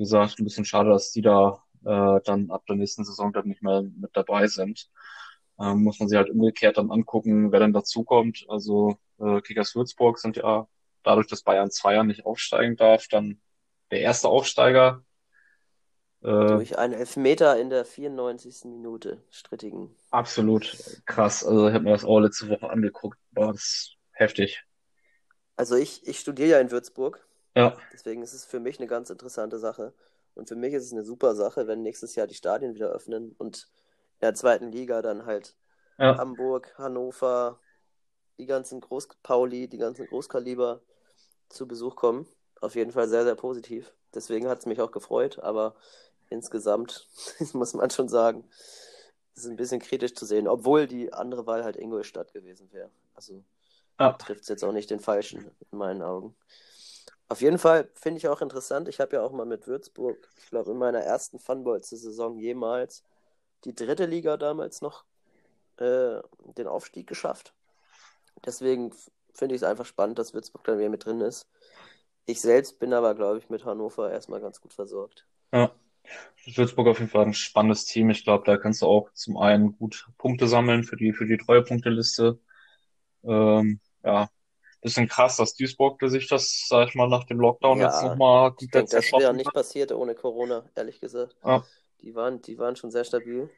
wie 0.00 0.04
gesagt, 0.04 0.38
ein 0.38 0.44
bisschen 0.44 0.64
schade, 0.64 0.88
dass 0.88 1.12
die 1.12 1.20
da 1.20 1.62
äh, 1.84 2.20
dann 2.24 2.50
ab 2.50 2.64
der 2.66 2.76
nächsten 2.76 3.04
Saison 3.04 3.34
dann 3.34 3.46
nicht 3.46 3.62
mehr 3.62 3.82
mit 3.82 4.10
dabei 4.14 4.46
sind. 4.46 4.88
Ähm, 5.60 5.82
muss 5.82 6.00
man 6.00 6.08
sich 6.08 6.16
halt 6.16 6.30
umgekehrt 6.30 6.78
dann 6.78 6.90
angucken, 6.90 7.52
wer 7.52 7.60
dann 7.60 7.74
dazukommt. 7.74 8.46
Also 8.48 8.96
äh, 9.18 9.42
Kickers 9.42 9.74
Würzburg 9.74 10.18
sind 10.18 10.38
ja 10.38 10.66
dadurch, 11.02 11.26
dass 11.26 11.42
Bayern 11.42 11.70
Zweier 11.70 12.02
nicht 12.02 12.24
aufsteigen 12.24 12.76
darf, 12.76 13.08
dann 13.08 13.42
der 13.90 14.00
erste 14.00 14.28
Aufsteiger. 14.28 15.04
Äh, 16.22 16.46
Durch 16.46 16.78
einen 16.78 16.94
Elfmeter 16.94 17.60
in 17.60 17.68
der 17.68 17.84
94. 17.84 18.70
Minute. 18.70 19.22
Strittigen. 19.28 19.94
absolut 20.10 20.78
krass. 21.04 21.44
Also 21.44 21.68
ich 21.68 21.74
habe 21.74 21.84
mir 21.84 21.90
das 21.90 22.06
auch 22.06 22.20
letzte 22.20 22.48
Woche 22.48 22.70
angeguckt. 22.70 23.18
War 23.32 23.52
das 23.52 23.96
heftig. 24.12 24.64
Also 25.56 25.76
ich, 25.76 26.06
ich 26.08 26.18
studiere 26.18 26.48
ja 26.48 26.58
in 26.58 26.70
Würzburg. 26.70 27.26
Ja, 27.54 27.76
Deswegen 27.92 28.22
ist 28.22 28.32
es 28.32 28.44
für 28.44 28.60
mich 28.60 28.78
eine 28.78 28.86
ganz 28.86 29.10
interessante 29.10 29.58
Sache. 29.58 29.92
Und 30.34 30.48
für 30.48 30.56
mich 30.56 30.72
ist 30.74 30.84
es 30.84 30.92
eine 30.92 31.04
super 31.04 31.34
Sache, 31.34 31.66
wenn 31.66 31.82
nächstes 31.82 32.14
Jahr 32.14 32.26
die 32.26 32.34
Stadien 32.34 32.74
wieder 32.74 32.88
öffnen 32.90 33.34
und 33.38 33.68
in 34.20 34.26
der 34.26 34.34
zweiten 34.34 34.70
Liga 34.70 35.02
dann 35.02 35.26
halt 35.26 35.56
ja, 35.98 36.16
Hamburg, 36.18 36.74
Hannover, 36.78 37.60
die 38.38 38.46
ganzen 38.46 38.80
Groß 38.80 39.08
Pauli, 39.22 39.68
die 39.68 39.78
ganzen 39.78 40.06
Großkaliber 40.06 40.82
zu 41.48 41.66
Besuch 41.66 41.96
kommen. 41.96 42.26
auf 42.60 42.74
jeden 42.74 42.92
Fall 42.92 43.08
sehr, 43.08 43.24
sehr 43.24 43.34
positiv. 43.34 43.92
Deswegen 44.14 44.48
hat 44.48 44.60
es 44.60 44.66
mich 44.66 44.80
auch 44.80 44.92
gefreut, 44.92 45.38
aber 45.40 45.74
insgesamt 46.28 47.08
muss 47.52 47.74
man 47.74 47.90
schon 47.90 48.08
sagen, 48.08 48.48
es 49.34 49.44
ist 49.44 49.50
ein 49.50 49.56
bisschen 49.56 49.80
kritisch 49.80 50.14
zu 50.14 50.26
sehen, 50.26 50.48
obwohl 50.48 50.86
die 50.86 51.12
andere 51.12 51.46
Wahl 51.46 51.64
halt 51.64 51.76
Ingolstadt 51.76 52.32
gewesen 52.32 52.70
wäre. 52.72 52.90
Also 53.14 53.42
Ja. 53.98 54.12
trifft 54.12 54.42
es 54.42 54.48
jetzt 54.48 54.64
auch 54.64 54.72
nicht 54.72 54.90
den 54.90 55.00
Falschen 55.00 55.50
in 55.70 55.78
meinen 55.78 56.02
Augen. 56.02 56.34
Auf 57.30 57.42
jeden 57.42 57.58
Fall 57.58 57.88
finde 57.94 58.18
ich 58.18 58.26
auch 58.26 58.42
interessant. 58.42 58.88
Ich 58.88 58.98
habe 58.98 59.14
ja 59.14 59.22
auch 59.22 59.30
mal 59.30 59.46
mit 59.46 59.68
Würzburg, 59.68 60.28
ich 60.36 60.50
glaube, 60.50 60.72
in 60.72 60.78
meiner 60.78 60.98
ersten 60.98 61.38
Funbolzer-Saison 61.38 62.36
jemals 62.40 63.04
die 63.64 63.72
dritte 63.72 64.06
Liga 64.06 64.36
damals 64.36 64.82
noch 64.82 65.04
äh, 65.76 66.18
den 66.56 66.66
Aufstieg 66.66 67.06
geschafft. 67.06 67.54
Deswegen 68.44 68.92
finde 69.32 69.54
ich 69.54 69.62
es 69.62 69.68
einfach 69.68 69.86
spannend, 69.86 70.18
dass 70.18 70.34
Würzburg 70.34 70.64
dann 70.64 70.80
wieder 70.80 70.88
mit 70.88 71.04
drin 71.04 71.20
ist. 71.20 71.46
Ich 72.26 72.40
selbst 72.40 72.80
bin 72.80 72.92
aber, 72.92 73.14
glaube 73.14 73.38
ich, 73.38 73.48
mit 73.48 73.64
Hannover 73.64 74.10
erstmal 74.10 74.40
ganz 74.40 74.60
gut 74.60 74.72
versorgt. 74.72 75.24
Ja. 75.52 75.72
Würzburg 76.56 76.88
auf 76.88 76.98
jeden 76.98 77.12
Fall 77.12 77.26
ein 77.26 77.34
spannendes 77.34 77.84
Team. 77.84 78.10
Ich 78.10 78.24
glaube, 78.24 78.44
da 78.44 78.56
kannst 78.56 78.82
du 78.82 78.86
auch 78.86 79.12
zum 79.12 79.36
einen 79.36 79.78
gut 79.78 80.08
Punkte 80.18 80.48
sammeln 80.48 80.82
für 80.82 80.96
die, 80.96 81.12
für 81.12 81.26
die 81.26 81.36
Treuepunkteliste. 81.36 82.40
Ähm, 83.22 83.78
ja, 84.02 84.28
bisschen 84.82 85.08
krass, 85.08 85.36
dass 85.36 85.54
Duisburg 85.54 86.00
sich 86.06 86.28
das, 86.28 86.66
sag 86.68 86.88
ich 86.88 86.94
mal, 86.94 87.08
nach 87.08 87.24
dem 87.24 87.40
Lockdown 87.40 87.80
Ja, 87.80 87.80
jetzt 87.80 88.02
nochmal 88.02 88.52
Ich 88.58 88.70
denke, 88.70 88.90
komplett 88.90 88.90
das 88.90 89.16
wäre 89.16 89.32
nicht 89.34 89.52
passiert 89.52 89.92
ohne 89.92 90.14
Corona, 90.14 90.68
ehrlich 90.74 91.00
gesagt. 91.00 91.36
Ja, 91.44 91.64
Die 92.02 92.14
waren, 92.14 92.42
die 92.42 92.58
waren 92.58 92.76
schon 92.76 92.90
sehr 92.90 93.04
stabil. 93.04 93.50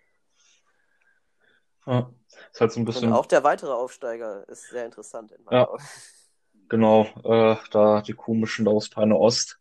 ja. 1.87 2.11
Ist 2.53 2.61
halt 2.61 2.73
so 2.73 2.81
ein 2.81 2.85
Und 2.91 3.07
bisschen, 3.07 3.11
auch 3.11 3.27
der 3.27 3.45
weitere 3.45 3.73
Aufsteiger 3.73 4.49
ist 4.49 4.69
sehr 4.71 4.85
interessant 4.85 5.33
in 5.33 5.43
meinen 5.45 5.61
Ja. 5.61 5.67
Augen. 5.67 5.85
genau, 6.69 7.05
äh, 7.25 7.57
da 7.71 8.01
die 8.03 8.13
komischen 8.15 8.65
da 8.65 8.71
aus 8.73 8.89
Peine 8.91 9.17
Ost 9.19 9.61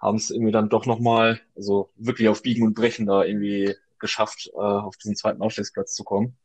haben 0.00 0.16
es 0.18 0.30
irgendwie 0.30 0.52
dann 0.52 0.68
doch 0.70 0.86
nochmal, 0.86 1.40
also 1.56 1.90
wirklich 1.96 2.28
auf 2.28 2.42
Biegen 2.42 2.66
und 2.66 2.74
Brechen 2.74 3.06
da 3.06 3.24
irgendwie 3.24 3.74
geschafft, 4.00 4.50
äh, 4.54 4.58
auf 4.58 4.96
diesen 4.98 5.16
zweiten 5.16 5.42
Aufstiegsplatz 5.42 5.94
zu 5.94 6.04
kommen. 6.04 6.38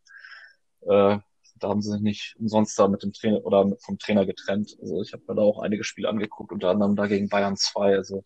Äh, 0.81 1.19
da 1.59 1.69
haben 1.69 1.81
sie 1.81 1.91
sich 1.91 2.01
nicht 2.01 2.35
umsonst 2.39 2.77
da 2.79 2.87
mit 2.87 3.03
dem 3.03 3.13
Trainer 3.13 3.43
oder 3.45 3.65
mit, 3.65 3.83
vom 3.83 3.97
Trainer 3.99 4.25
getrennt. 4.25 4.77
Also 4.81 5.01
ich 5.01 5.13
habe 5.13 5.23
mir 5.27 5.35
da 5.35 5.41
auch 5.41 5.59
einige 5.59 5.83
Spiele 5.83 6.09
angeguckt, 6.09 6.51
unter 6.51 6.69
anderem 6.69 6.95
da 6.95 7.07
gegen 7.07 7.29
Bayern 7.29 7.57
2. 7.57 7.95
Also 7.95 8.25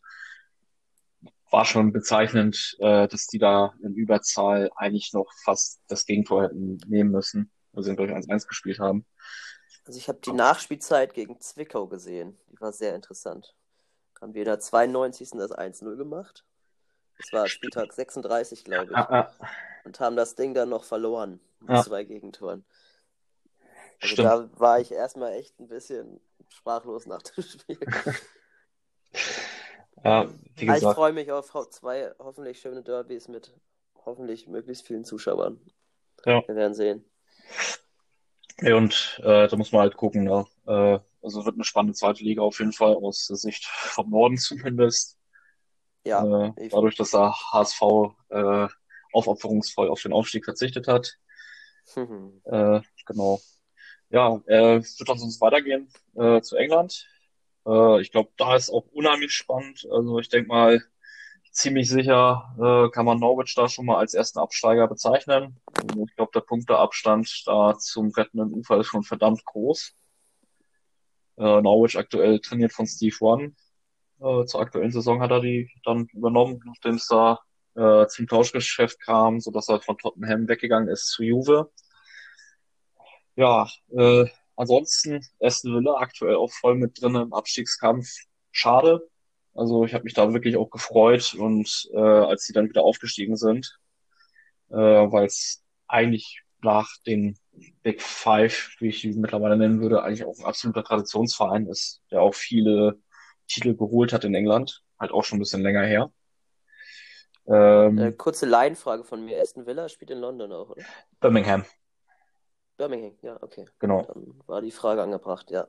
war 1.52 1.66
schon 1.66 1.92
bezeichnend, 1.92 2.76
äh, 2.80 3.08
dass 3.08 3.28
die 3.28 3.40
da 3.40 3.74
in 3.84 3.94
Überzahl 3.94 4.72
eigentlich 4.76 5.12
noch 5.14 5.32
fast 5.44 5.82
das 5.88 6.06
Gegentor 6.06 6.44
hätten 6.44 6.78
nehmen 6.88 7.12
müssen, 7.12 7.52
wo 7.74 7.82
sie, 7.82 7.96
glaube 7.96 8.12
ich, 8.12 8.18
1-1 8.18 8.48
gespielt 8.48 8.80
haben. 8.80 9.06
Also 9.86 9.98
ich 10.00 10.08
habe 10.08 10.20
die 10.24 10.32
Nachspielzeit 10.32 11.14
gegen 11.14 11.40
Zwickau 11.42 11.88
gesehen. 11.88 12.38
Die 12.52 12.60
war 12.62 12.72
sehr 12.72 12.96
interessant. 12.96 13.54
Haben 14.22 14.34
wir 14.34 14.44
in 14.44 14.46
der 14.46 14.60
92. 14.60 15.32
das 15.32 15.52
1-0 15.52 15.98
gemacht. 15.98 16.46
Das 17.18 17.34
war 17.34 17.48
Spieltag 17.48 17.92
36, 17.92 18.64
glaube 18.64 18.92
ich. 18.92 18.98
Ah, 18.98 19.28
ah, 19.40 19.48
Und 19.84 20.00
haben 20.00 20.16
das 20.16 20.36
Ding 20.36 20.54
dann 20.54 20.70
noch 20.70 20.84
verloren. 20.84 21.40
Mit 21.60 21.72
Ja. 21.72 21.84
zwei 21.84 22.04
Gegentoren. 22.04 22.64
Also 24.02 24.14
stimmt. 24.14 24.28
da 24.30 24.50
war 24.60 24.80
ich 24.80 24.92
erstmal 24.92 25.34
echt 25.34 25.60
ein 25.60 25.68
bisschen 25.68 26.20
sprachlos 26.50 27.06
nach 27.06 27.22
dem 27.22 27.44
Spiel. 27.44 27.80
Ja, 30.04 30.28
wie 30.56 30.66
ich 30.66 30.74
gesagt, 30.74 30.96
freue 30.96 31.14
mich 31.14 31.32
auf 31.32 31.52
zwei 31.70 32.12
hoffentlich 32.18 32.60
schöne 32.60 32.82
Derbys 32.82 33.28
mit 33.28 33.54
hoffentlich 34.04 34.48
möglichst 34.48 34.88
vielen 34.88 35.04
Zuschauern. 35.06 35.62
Ja. 36.26 36.42
Wir 36.48 36.56
werden 36.56 36.74
sehen. 36.74 37.06
Ja, 38.62 38.76
und 38.78 39.20
äh, 39.24 39.48
da 39.48 39.56
muss 39.58 39.72
man 39.72 39.82
halt 39.82 39.98
gucken, 39.98 40.24
ne? 40.24 40.46
Äh, 40.66 41.00
also 41.22 41.46
wird 41.46 41.56
eine 41.56 41.64
spannende 41.64 41.94
zweite 41.94 42.24
Liga 42.24 42.42
auf 42.42 42.58
jeden 42.60 42.74
Fall, 42.74 42.96
aus 42.96 43.28
der 43.28 43.36
Sicht 43.38 43.66
vom 43.66 44.10
Norden 44.10 44.38
zumindest. 44.38 45.20
Ja, 46.04 46.48
äh, 46.48 46.54
ich- 46.58 46.72
dadurch, 46.72 46.96
dass 46.96 47.12
der 47.12 47.34
HSV 47.52 47.82
äh, 48.30 48.68
aufopferungsvoll 49.14 49.90
auf 49.90 50.02
den 50.02 50.14
Aufstieg 50.14 50.46
verzichtet 50.46 50.88
hat. 50.88 51.18
Äh, 52.46 52.82
genau. 53.06 53.40
Ja, 54.12 54.42
äh, 54.48 54.78
es 54.78 55.00
wird 55.00 55.10
dann 55.10 55.18
sonst 55.18 55.40
weitergehen 55.40 55.88
äh, 56.16 56.42
zu 56.42 56.58
England. 56.58 57.08
Äh, 57.66 58.02
ich 58.02 58.12
glaube, 58.12 58.32
da 58.38 58.56
ist 58.56 58.70
auch 58.70 58.86
unheimlich 58.92 59.32
spannend. 59.32 59.88
Also 59.90 60.20
ich 60.20 60.28
denke 60.28 60.50
mal, 60.50 60.84
ziemlich 61.52 61.90
sicher 61.90 62.56
äh, 62.60 62.92
kann 62.92 63.06
man 63.06 63.20
Norwich 63.20 63.56
da 63.56 63.70
schon 63.70 63.86
mal 63.86 63.98
als 63.98 64.14
ersten 64.14 64.40
Absteiger 64.40 64.88
bezeichnen. 64.88 65.62
Also 65.74 66.06
ich 66.06 66.16
glaube, 66.16 66.32
der 66.34 66.42
Punkteabstand 66.42 67.44
da 67.46 67.78
zum 67.78 68.12
rettenden 68.12 68.54
Ufer 68.54 68.80
ist 68.80 68.88
schon 68.88 69.04
verdammt 69.04 69.46
groß. 69.46 69.94
Äh, 71.38 71.62
Norwich 71.62 71.98
aktuell 71.98 72.40
trainiert 72.40 72.74
von 72.74 72.88
Steve 72.88 73.16
One. 73.22 73.54
Äh, 74.20 74.46
zur 74.46 74.60
aktuellen 74.62 74.92
Saison 74.92 75.22
hat 75.22 75.32
er 75.32 75.40
die 75.40 75.70
dann 75.86 76.08
übernommen, 76.14 76.62
nachdem 76.66 76.96
es 76.96 77.08
da 77.08 77.40
äh, 77.76 78.08
zum 78.08 78.28
Tauschgeschäft 78.28 79.00
kam, 79.00 79.40
sodass 79.40 79.70
er 79.70 79.80
von 79.82 79.98
Tottenham 79.98 80.50
weggegangen 80.50 80.90
ist 80.90 81.08
zu 81.08 81.24
Juve. 81.24 81.72
Ja, 83.36 83.68
äh, 83.92 84.26
ansonsten 84.56 85.26
Aston 85.40 85.76
Villa 85.76 85.96
aktuell 85.96 86.36
auch 86.36 86.52
voll 86.52 86.76
mit 86.76 87.02
drin 87.02 87.16
im 87.16 87.34
Abstiegskampf. 87.34 88.08
Schade. 88.52 89.08
Also 89.54 89.86
ich 89.86 89.94
habe 89.94 90.04
mich 90.06 90.14
da 90.14 90.34
wirklich 90.34 90.58
auch 90.58 90.70
gefreut 90.70 91.34
und 91.34 91.90
äh, 91.94 92.00
als 92.00 92.46
sie 92.46 92.54
dann 92.54 92.70
wieder 92.70 92.84
aufgestiegen 92.84 93.36
sind, 93.36 93.78
äh, 94.70 94.76
weil 94.76 95.26
es 95.26 95.64
eigentlich 95.88 96.42
nach 96.62 96.90
den 97.06 97.38
Big 97.84 98.02
Five, 98.02 98.76
wie 98.80 98.90
ich 98.90 99.02
die 99.02 99.12
mittlerweile 99.14 99.58
nennen 99.58 99.82
würde, 99.82 100.04
eigentlich 100.04 100.24
auch 100.24 100.38
ein 100.40 100.46
absoluter 100.46 100.84
Traditionsverein 100.84 101.68
ist, 101.68 102.02
der 102.12 102.22
auch 102.22 102.34
viele 102.36 103.00
Titel 103.48 103.76
geholt 103.76 104.14
hat 104.14 104.24
in 104.24 104.36
England, 104.36 104.84
halt 105.00 105.12
auch 105.12 105.24
schon 105.24 105.38
ein 105.38 105.42
bisschen 105.42 105.64
länger 105.64 105.84
her. 105.84 106.12
Ähm, 107.48 107.98
Äh, 107.98 108.12
kurze 108.14 108.46
Laienfrage 108.46 109.04
von 109.04 109.26
mir. 109.26 109.42
Aston 109.42 109.66
Villa 109.66 109.90
spielt 109.90 110.12
in 110.12 110.20
London 110.20 110.52
auch, 110.54 110.70
oder? 110.70 110.84
Birmingham, 111.20 111.66
Birmingham, 112.78 113.18
ja, 113.22 113.38
okay. 113.42 113.68
genau. 113.80 114.04
Dann 114.04 114.42
war 114.48 114.62
die 114.62 114.72
Frage 114.72 115.02
angebracht, 115.04 115.52
ja. 115.52 115.68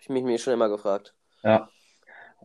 Ich 0.00 0.08
mich 0.08 0.24
mir 0.24 0.38
schon 0.38 0.54
immer 0.54 0.68
gefragt. 0.68 1.14
Ja, 1.42 1.68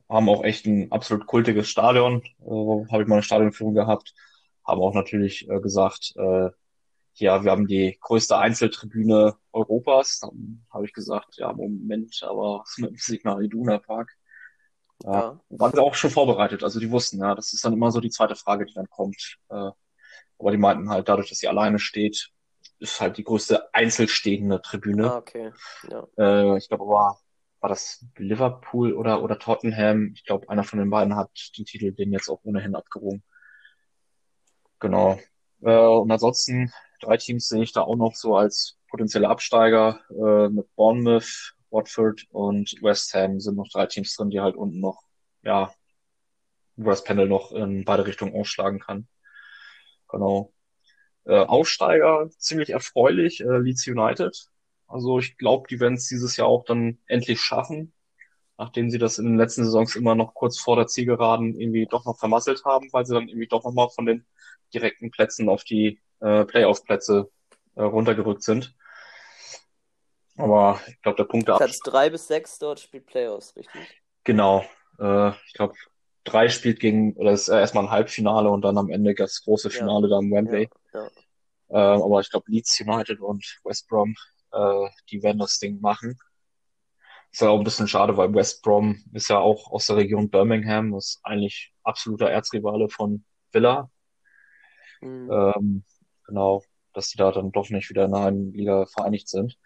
haben 0.10 0.30
auch 0.30 0.44
echt 0.44 0.66
ein 0.66 0.92
absolut 0.92 1.28
kultiges 1.28 1.70
Stadion. 1.70 2.24
Äh, 2.42 2.92
habe 2.92 3.04
ich 3.04 3.08
mal 3.08 3.16
eine 3.16 3.24
Stadionführung 3.24 3.74
gehabt. 3.76 4.14
Haben 4.66 4.82
auch 4.82 4.94
natürlich 4.94 5.50
äh, 5.50 5.60
gesagt, 5.62 6.14
äh, 6.18 6.50
ja, 7.16 7.44
wir 7.44 7.52
haben 7.52 7.68
die 7.68 7.98
größte 8.02 8.38
Einzeltribüne 8.38 9.36
Europas. 9.52 10.20
Dann 10.20 10.66
habe 10.72 10.86
ich 10.86 10.94
gesagt, 10.94 11.38
ja, 11.38 11.54
Moment, 11.54 12.22
aber 12.24 12.60
was 12.62 12.72
ist 12.72 12.80
mit 12.80 12.92
dem 12.92 12.98
Signal 12.98 13.44
Iduna 13.44 13.80
Park? 13.80 14.12
Ja, 15.04 15.12
Ja. 15.12 15.42
waren 15.50 15.72
sie 15.74 15.82
auch 15.82 15.96
schon 15.96 16.12
vorbereitet. 16.12 16.64
Also 16.64 16.80
die 16.80 16.92
wussten, 16.92 17.20
ja, 17.20 17.36
das 17.36 17.54
ist 17.54 17.66
dann 17.66 17.74
immer 17.74 17.92
so 17.92 18.00
die 18.00 18.10
zweite 18.10 18.36
Frage, 18.36 18.66
die 18.66 18.74
dann 18.74 18.90
kommt. 18.90 19.38
Äh, 19.50 19.72
aber 20.40 20.52
die 20.52 20.58
meinten 20.58 20.90
halt, 20.90 21.10
dadurch, 21.10 21.30
dass 21.30 21.40
sie 21.40 21.48
alleine 21.48 21.80
steht, 21.80 22.32
ist 22.80 23.02
halt 23.02 23.18
die 23.18 23.24
größte 23.24 23.74
einzelstehende 23.74 24.62
Tribüne. 24.62 25.12
Ah, 25.12 25.18
okay. 25.18 25.52
Ja. 25.90 26.08
Äh, 26.18 26.58
ich 26.58 26.68
glaube 26.68 26.84
aber, 26.84 27.18
war 27.60 27.70
das 27.70 28.06
Liverpool 28.18 28.94
oder, 28.94 29.24
oder 29.24 29.40
Tottenham? 29.40 30.12
Ich 30.14 30.26
glaube, 30.26 30.50
einer 30.50 30.64
von 30.64 30.80
den 30.80 30.90
beiden 30.90 31.16
hat 31.16 31.30
den 31.58 31.66
Titel 31.66 31.92
den 31.92 32.12
jetzt 32.12 32.30
auch 32.30 32.40
ohnehin 32.44 32.76
abgerungen. 32.76 33.24
Genau. 34.80 35.20
Äh, 35.62 35.76
und 35.76 36.12
ansonsten, 36.12 36.72
drei 37.02 37.18
Teams 37.18 37.48
sehe 37.48 37.64
ich 37.64 37.74
da 37.74 37.82
auch 37.82 37.96
noch 37.96 38.16
so 38.16 38.36
als 38.36 38.78
potenzielle 38.90 39.30
Absteiger. 39.30 40.00
Äh, 40.10 40.50
mit 40.50 40.74
Bournemouth, 40.76 41.56
Watford 41.72 42.26
und 42.30 42.76
West 42.82 43.14
Ham 43.14 43.40
sind 43.40 43.56
noch 43.56 43.70
drei 43.70 43.88
Teams 43.88 44.16
drin, 44.16 44.30
die 44.30 44.40
halt 44.40 44.56
unten 44.56 44.80
noch, 44.80 45.04
ja, 45.42 45.72
wo 46.76 46.90
das 46.90 47.04
Panel 47.04 47.28
noch 47.28 47.52
in 47.52 47.86
beide 47.86 48.06
Richtungen 48.06 48.36
ausschlagen 48.36 48.80
kann. 48.80 49.08
Genau. 50.10 50.54
Äh, 51.28 51.40
Aufsteiger, 51.40 52.30
ziemlich 52.38 52.70
erfreulich, 52.70 53.42
äh, 53.42 53.58
Leeds 53.58 53.86
United. 53.86 54.48
Also 54.88 55.20
ich 55.20 55.38
glaube, 55.38 55.68
die 55.68 55.82
werden 55.82 55.96
es 55.96 56.08
dieses 56.08 56.38
Jahr 56.38 56.48
auch 56.48 56.64
dann 56.64 57.00
endlich 57.06 57.42
schaffen, 57.42 57.92
nachdem 58.58 58.90
sie 58.90 58.98
das 58.98 59.20
in 59.20 59.26
den 59.26 59.38
letzten 59.38 59.66
Saisons 59.66 59.98
immer 59.98 60.16
noch 60.16 60.34
kurz 60.34 60.58
vor 60.58 60.78
der 60.78 60.88
Zielgeraden 60.88 61.60
irgendwie 61.60 61.86
doch 61.86 62.06
noch 62.06 62.18
vermasselt 62.18 62.64
haben, 62.64 62.88
weil 62.94 63.06
sie 63.06 63.14
dann 63.14 63.28
irgendwie 63.28 63.48
doch 63.48 63.66
nochmal 63.66 63.90
von 63.90 64.06
den 64.06 64.26
direkten 64.74 65.12
Plätzen 65.12 65.50
auf 65.50 65.66
die 65.66 66.00
äh, 66.22 66.46
Playoff-Plätze 66.46 67.30
äh, 67.76 67.82
runtergerückt 67.82 68.44
sind. 68.44 68.74
Aber 70.38 70.80
ich 70.88 71.02
glaube, 71.02 71.18
der 71.18 71.26
Punkt 71.26 71.50
der 71.50 71.58
Platz 71.58 71.80
3 71.80 72.10
bis 72.10 72.28
6 72.30 72.60
dort 72.60 72.80
spielt 72.80 73.06
Playoffs, 73.06 73.54
richtig? 73.58 74.02
Genau. 74.24 74.64
Äh, 74.98 75.32
ich 75.46 75.54
glaube, 75.54 75.74
drei 76.28 76.50
spielt 76.50 76.80
gegen, 76.80 77.14
oder 77.14 77.32
ist 77.32 77.50
äh, 77.50 77.60
erstmal 77.60 77.86
ein 77.86 77.92
Halbfinale 77.92 78.50
und 78.50 78.62
dann 78.64 78.78
am 78.78 78.90
Ende 78.90 79.14
das 79.16 79.44
große 79.44 79.70
Ja. 79.70 79.80
Finale 79.80 80.08
da 80.10 80.20
im 80.20 80.32
Wembley. 80.32 80.70
Ja, 80.94 81.04
ja. 81.04 81.96
Ähm, 81.96 82.02
aber 82.02 82.22
ich 82.22 82.30
glaube, 82.30 82.50
Leeds 82.50 82.80
United 82.80 83.20
und 83.20 83.60
West 83.64 83.88
Brom, 83.88 84.16
äh, 84.52 84.90
die 85.10 85.22
werden 85.24 85.40
das 85.40 85.60
Ding 85.60 85.82
machen. 85.82 86.18
Ist 87.32 87.42
ja 87.42 87.50
auch 87.50 87.58
ein 87.58 87.64
bisschen 87.64 87.88
schade, 87.88 88.16
weil 88.16 88.34
West 88.34 88.62
Brom 88.64 89.04
ist 89.14 89.30
ja 89.30 89.40
auch 89.40 89.72
aus 89.72 89.88
der 89.88 89.98
Region 89.98 90.30
Birmingham, 90.30 90.96
ist 90.96 91.20
eigentlich 91.24 91.74
absoluter 91.84 92.30
Erzrivale 92.30 92.90
von 92.90 93.26
Villa. 93.52 93.90
Mhm. 95.02 95.30
Ähm, 95.32 95.84
genau, 96.26 96.64
dass 96.94 97.10
die 97.10 97.18
da 97.18 97.32
dann 97.32 97.52
doch 97.52 97.70
nicht 97.70 97.90
wieder 97.90 98.06
in 98.06 98.14
einer 98.14 98.32
Liga 98.32 98.86
vereinigt 98.86 99.28
sind. 99.28 99.58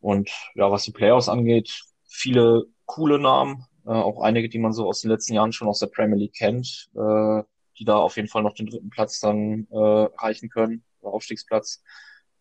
Und 0.00 0.30
ja, 0.54 0.70
was 0.70 0.84
die 0.84 0.92
Playoffs 0.92 1.28
angeht, 1.28 1.84
viele 2.06 2.64
coole 2.86 3.18
Namen. 3.18 3.66
Äh, 3.86 3.90
auch 3.90 4.20
einige, 4.22 4.48
die 4.48 4.58
man 4.58 4.72
so 4.72 4.86
aus 4.88 5.00
den 5.00 5.10
letzten 5.10 5.34
Jahren 5.34 5.52
schon 5.52 5.68
aus 5.68 5.80
der 5.80 5.88
Premier 5.88 6.16
League 6.16 6.34
kennt, 6.34 6.90
äh, 6.94 7.42
die 7.78 7.84
da 7.84 7.96
auf 7.96 8.16
jeden 8.16 8.28
Fall 8.28 8.42
noch 8.42 8.54
den 8.54 8.66
dritten 8.66 8.90
Platz 8.90 9.20
dann 9.20 9.66
äh, 9.70 10.04
erreichen 10.04 10.50
können, 10.50 10.84
Aufstiegsplatz 11.02 11.82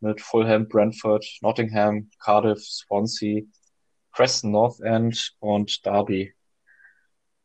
mit 0.02 0.22
Fulham, 0.22 0.68
Brentford, 0.68 1.26
Nottingham, 1.42 2.10
Cardiff, 2.20 2.62
Swansea, 2.64 3.44
Preston 4.12 4.52
North 4.52 4.80
End 4.82 5.36
und 5.40 5.86
Derby. 5.86 6.34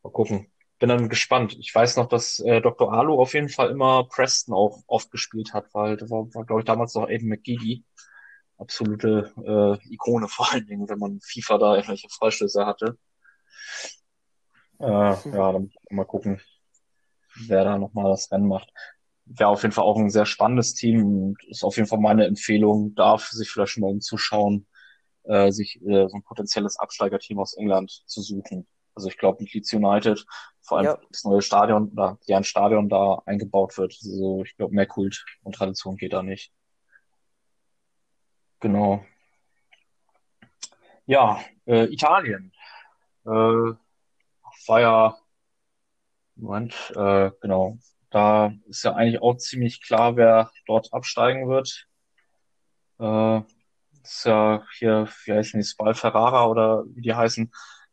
Mal 0.02 0.10
gucken. 0.10 0.50
Bin 0.78 0.88
dann 0.88 1.08
gespannt. 1.08 1.56
Ich 1.58 1.74
weiß 1.74 1.96
noch, 1.96 2.08
dass 2.08 2.40
äh, 2.40 2.60
Dr. 2.60 2.92
Alu 2.92 3.18
auf 3.20 3.34
jeden 3.34 3.48
Fall 3.48 3.70
immer 3.70 4.04
Preston 4.08 4.54
auch 4.54 4.82
oft 4.86 5.10
gespielt 5.10 5.54
hat, 5.54 5.72
weil 5.72 5.96
da 5.96 6.10
war, 6.10 6.26
war 6.34 6.44
glaube 6.44 6.60
ich, 6.62 6.66
damals 6.66 6.94
noch 6.94 7.08
Aiden 7.08 7.28
McGeady. 7.28 7.84
Absolute 8.58 9.32
äh, 9.82 9.92
Ikone 9.92 10.28
vor 10.28 10.52
allen 10.52 10.66
Dingen, 10.66 10.88
wenn 10.88 10.98
man 10.98 11.20
FIFA 11.20 11.58
da 11.58 11.74
irgendwelche 11.76 12.08
Freistöße 12.08 12.66
hatte. 12.66 12.98
Äh, 14.80 14.84
ja, 14.86 15.52
dann 15.52 15.72
mal 15.90 16.04
gucken, 16.04 16.40
wer 17.46 17.64
da 17.64 17.78
nochmal 17.78 18.10
das 18.10 18.30
Rennen 18.30 18.48
macht. 18.48 18.70
Wäre 19.26 19.48
auf 19.48 19.62
jeden 19.62 19.72
Fall 19.72 19.84
auch 19.84 19.96
ein 19.98 20.10
sehr 20.10 20.26
spannendes 20.26 20.74
Team 20.74 21.04
und 21.04 21.44
ist 21.44 21.64
auf 21.64 21.76
jeden 21.76 21.88
Fall 21.88 21.98
meine 22.00 22.26
Empfehlung, 22.26 22.94
darf 22.94 23.28
sich 23.28 23.50
vielleicht 23.50 23.72
schon 23.72 23.82
mal 23.82 23.90
umzuschauen, 23.90 24.66
äh, 25.24 25.50
sich 25.50 25.80
äh, 25.82 26.08
so 26.08 26.16
ein 26.16 26.22
potenzielles 26.22 26.78
Absteigerteam 26.78 27.38
aus 27.38 27.54
England 27.54 28.02
zu 28.06 28.20
suchen. 28.20 28.66
Also 28.94 29.08
ich 29.08 29.18
glaube, 29.18 29.42
mit 29.42 29.52
Leeds 29.52 29.72
United, 29.72 30.24
vor 30.60 30.78
allem 30.78 30.86
Ja. 30.86 30.98
das 31.10 31.24
neue 31.24 31.42
Stadion 31.42 31.88
oder 31.88 32.18
ja 32.26 32.36
ein 32.36 32.44
Stadion 32.44 32.88
da 32.88 33.22
eingebaut 33.26 33.76
wird. 33.78 33.96
Also 34.02 34.42
ich 34.44 34.56
glaube, 34.56 34.74
mehr 34.74 34.86
Kult 34.86 35.24
und 35.42 35.54
Tradition 35.54 35.96
geht 35.96 36.12
da 36.12 36.22
nicht. 36.22 36.52
Genau. 38.60 39.04
Ja, 41.06 41.38
äh, 41.66 41.84
Italien. 41.92 42.52
Äh, 43.26 43.74
war 44.66 44.80
ja, 44.80 45.16
Moment, 46.36 46.92
äh, 46.96 47.30
genau. 47.40 47.78
Da 48.10 48.52
ist 48.68 48.84
ja 48.84 48.94
eigentlich 48.94 49.22
auch 49.22 49.36
ziemlich 49.36 49.82
klar, 49.82 50.16
wer 50.16 50.50
dort 50.66 50.92
absteigen 50.92 51.48
wird. 51.48 51.86
Äh, 52.98 53.42
das 54.02 54.12
ist 54.16 54.24
ja 54.26 54.64
hier, 54.78 55.08
wie 55.24 55.32
heißen 55.32 55.60
die, 55.60 55.66
Spal 55.66 55.94
Ferrara 55.94 56.46
oder 56.46 56.84
wie 56.94 57.02
die 57.02 57.14
heißen, 57.14 57.50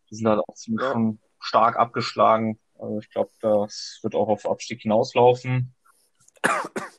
die 0.09 0.15
sind 0.15 0.27
halt 0.27 0.41
auch 0.47 0.53
ziemlich 0.55 0.83
Ja. 0.85 0.91
schon 0.91 1.19
stark 1.39 1.77
abgeschlagen. 1.77 2.59
Also 2.77 2.99
ich 2.99 3.09
glaube, 3.09 3.31
das 3.41 3.99
wird 4.03 4.15
auch 4.15 4.27
auf 4.27 4.45
Abstieg 4.49 4.81
hinauslaufen. 4.81 5.73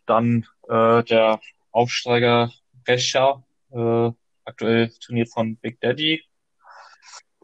Dann 0.06 0.46
äh, 0.68 1.02
der 1.04 1.40
Aufsteiger 1.70 2.50
Brescia, 2.84 3.42
äh, 3.70 4.10
aktuell 4.44 4.90
trainiert 5.00 5.28
von 5.32 5.56
Big 5.56 5.80
Daddy 5.80 6.24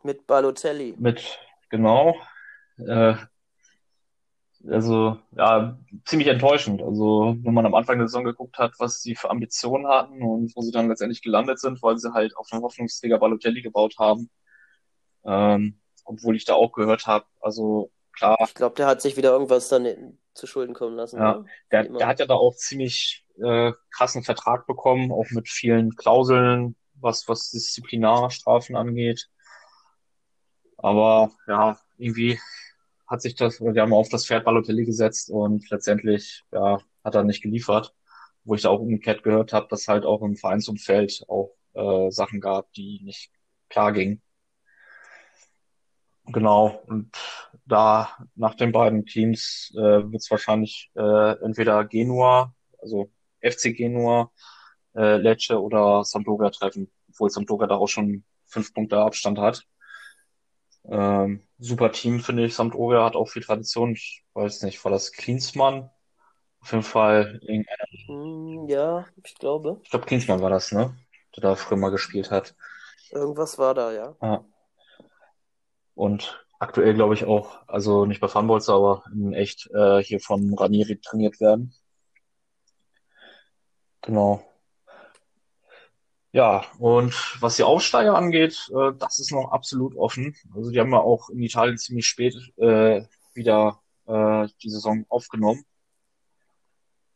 Mit 0.02 0.26
Balotelli. 0.26 0.94
mit, 0.98 1.38
genau. 1.70 2.16
Äh, 2.78 3.14
also, 4.66 5.18
ja, 5.36 5.78
ziemlich 6.04 6.28
enttäuschend. 6.28 6.82
Also, 6.82 7.36
wenn 7.42 7.54
man 7.54 7.66
am 7.66 7.74
Anfang 7.74 7.98
der 7.98 8.08
Saison 8.08 8.24
geguckt 8.24 8.58
hat, 8.58 8.72
was 8.78 9.00
sie 9.02 9.14
für 9.14 9.30
Ambitionen 9.30 9.86
hatten 9.86 10.22
und 10.22 10.54
wo 10.56 10.60
sie 10.62 10.72
dann 10.72 10.88
letztendlich 10.88 11.22
gelandet 11.22 11.60
sind, 11.60 11.80
weil 11.82 11.96
sie 11.96 12.12
halt 12.12 12.36
auf 12.36 12.48
den 12.48 12.62
Hoffnungsträger 12.62 13.18
Balotelli 13.18 13.62
gebaut 13.62 13.94
haben. 13.98 14.30
Ähm, 15.24 15.80
obwohl 16.04 16.36
ich 16.36 16.44
da 16.44 16.54
auch 16.54 16.72
gehört 16.72 17.06
habe, 17.06 17.26
also 17.40 17.90
klar, 18.12 18.36
Ich 18.40 18.54
glaube, 18.54 18.74
der 18.76 18.86
hat 18.86 19.00
sich 19.00 19.16
wieder 19.16 19.30
irgendwas 19.30 19.68
dann 19.68 20.18
zu 20.34 20.46
Schulden 20.46 20.74
kommen 20.74 20.96
lassen. 20.96 21.18
Ja. 21.18 21.36
oder? 21.36 21.44
der, 21.70 21.84
der 21.84 22.06
hat 22.06 22.18
ja 22.18 22.26
da 22.26 22.34
auch 22.34 22.54
ziemlich 22.54 23.26
äh, 23.42 23.72
krassen 23.90 24.22
Vertrag 24.24 24.66
bekommen, 24.66 25.12
auch 25.12 25.30
mit 25.30 25.48
vielen 25.48 25.94
Klauseln, 25.96 26.76
was, 26.94 27.28
was 27.28 27.50
Disziplinarstrafen 27.50 28.74
angeht. 28.74 29.28
Aber 30.78 31.32
ja, 31.46 31.78
irgendwie 31.98 32.38
hat 33.06 33.22
sich 33.22 33.34
das, 33.34 33.60
wir 33.60 33.80
haben 33.82 33.92
auf 33.92 34.08
das 34.08 34.26
Pferd 34.26 34.44
Balotelli 34.44 34.84
gesetzt 34.84 35.30
und 35.30 35.68
letztendlich 35.70 36.44
ja, 36.52 36.80
hat 37.04 37.14
er 37.14 37.24
nicht 37.24 37.42
geliefert. 37.42 37.94
Wo 38.44 38.54
ich 38.54 38.62
da 38.62 38.70
auch 38.70 38.80
umgekehrt 38.80 39.22
gehört 39.22 39.52
habe, 39.52 39.66
dass 39.68 39.88
halt 39.88 40.06
auch 40.06 40.22
im 40.22 40.36
Vereinsumfeld 40.36 41.24
auch 41.28 41.54
äh, 41.74 42.10
Sachen 42.10 42.40
gab, 42.40 42.72
die 42.72 43.00
nicht 43.02 43.30
klar 43.68 43.92
gingen. 43.92 44.22
Genau, 46.30 46.82
und 46.86 47.16
da 47.64 48.10
nach 48.34 48.54
den 48.54 48.72
beiden 48.72 49.06
Teams 49.06 49.72
äh, 49.74 49.80
wird 49.80 50.16
es 50.16 50.30
wahrscheinlich 50.30 50.90
äh, 50.94 51.42
entweder 51.42 51.84
Genua, 51.86 52.54
also 52.82 53.10
FC 53.40 53.74
Genua, 53.74 54.30
äh, 54.94 55.16
Lecce 55.16 55.60
oder 55.60 56.04
Sampdoria 56.04 56.50
treffen, 56.50 56.90
obwohl 57.08 57.30
Sampdoria 57.30 57.66
da 57.66 57.76
auch 57.76 57.88
schon 57.88 58.24
fünf 58.46 58.74
Punkte 58.74 58.98
Abstand 58.98 59.38
hat. 59.38 59.64
Ähm, 60.90 61.42
super 61.58 61.92
Team, 61.92 62.20
finde 62.20 62.44
ich. 62.46 62.54
Sampdoria 62.54 63.04
hat 63.04 63.16
auch 63.16 63.28
viel 63.28 63.42
Tradition. 63.42 63.92
Ich 63.92 64.24
weiß 64.34 64.62
nicht, 64.62 64.82
war 64.84 64.92
das 64.92 65.12
Klinsmann? 65.12 65.90
Auf 66.60 66.72
jeden 66.72 66.82
Fall, 66.82 67.40
Hm, 68.06 68.66
ja, 68.68 69.06
ich 69.24 69.34
glaube. 69.34 69.80
ich 69.82 69.90
glaube, 69.90 70.06
Klinsmann 70.06 70.40
war 70.42 70.50
das, 70.50 70.72
ne? 70.72 70.96
Der 71.36 71.42
da 71.42 71.54
früher 71.54 71.78
mal 71.78 71.90
gespielt 71.90 72.30
hat. 72.30 72.54
Irgendwas 73.10 73.58
war 73.58 73.74
da, 73.74 73.92
ja. 73.92 74.16
Ja. 74.20 74.44
Und 75.94 76.44
aktuell 76.58 76.94
glaube 76.94 77.12
ich 77.14 77.24
auch, 77.26 77.58
also 77.66 78.06
nicht 78.06 78.20
bei 78.20 78.28
Funbolzer, 78.28 78.74
aber 78.74 79.04
in 79.12 79.34
echt 79.34 79.68
äh, 79.74 80.02
hier 80.02 80.20
von 80.20 80.54
Ranieri 80.54 80.98
trainiert 81.00 81.40
werden. 81.40 81.74
Genau. 84.02 84.47
Ja, 86.32 86.64
und 86.78 87.14
was 87.40 87.56
die 87.56 87.62
Aufsteiger 87.62 88.14
angeht, 88.14 88.70
äh, 88.74 88.92
das 88.98 89.18
ist 89.18 89.32
noch 89.32 89.50
absolut 89.50 89.96
offen. 89.96 90.36
Also 90.54 90.70
die 90.70 90.78
haben 90.78 90.92
ja 90.92 90.98
auch 90.98 91.30
in 91.30 91.42
Italien 91.42 91.78
ziemlich 91.78 92.06
spät 92.06 92.34
äh, 92.58 93.02
wieder 93.34 93.80
äh, 94.06 94.46
die 94.62 94.68
Saison 94.70 95.06
aufgenommen. 95.08 95.64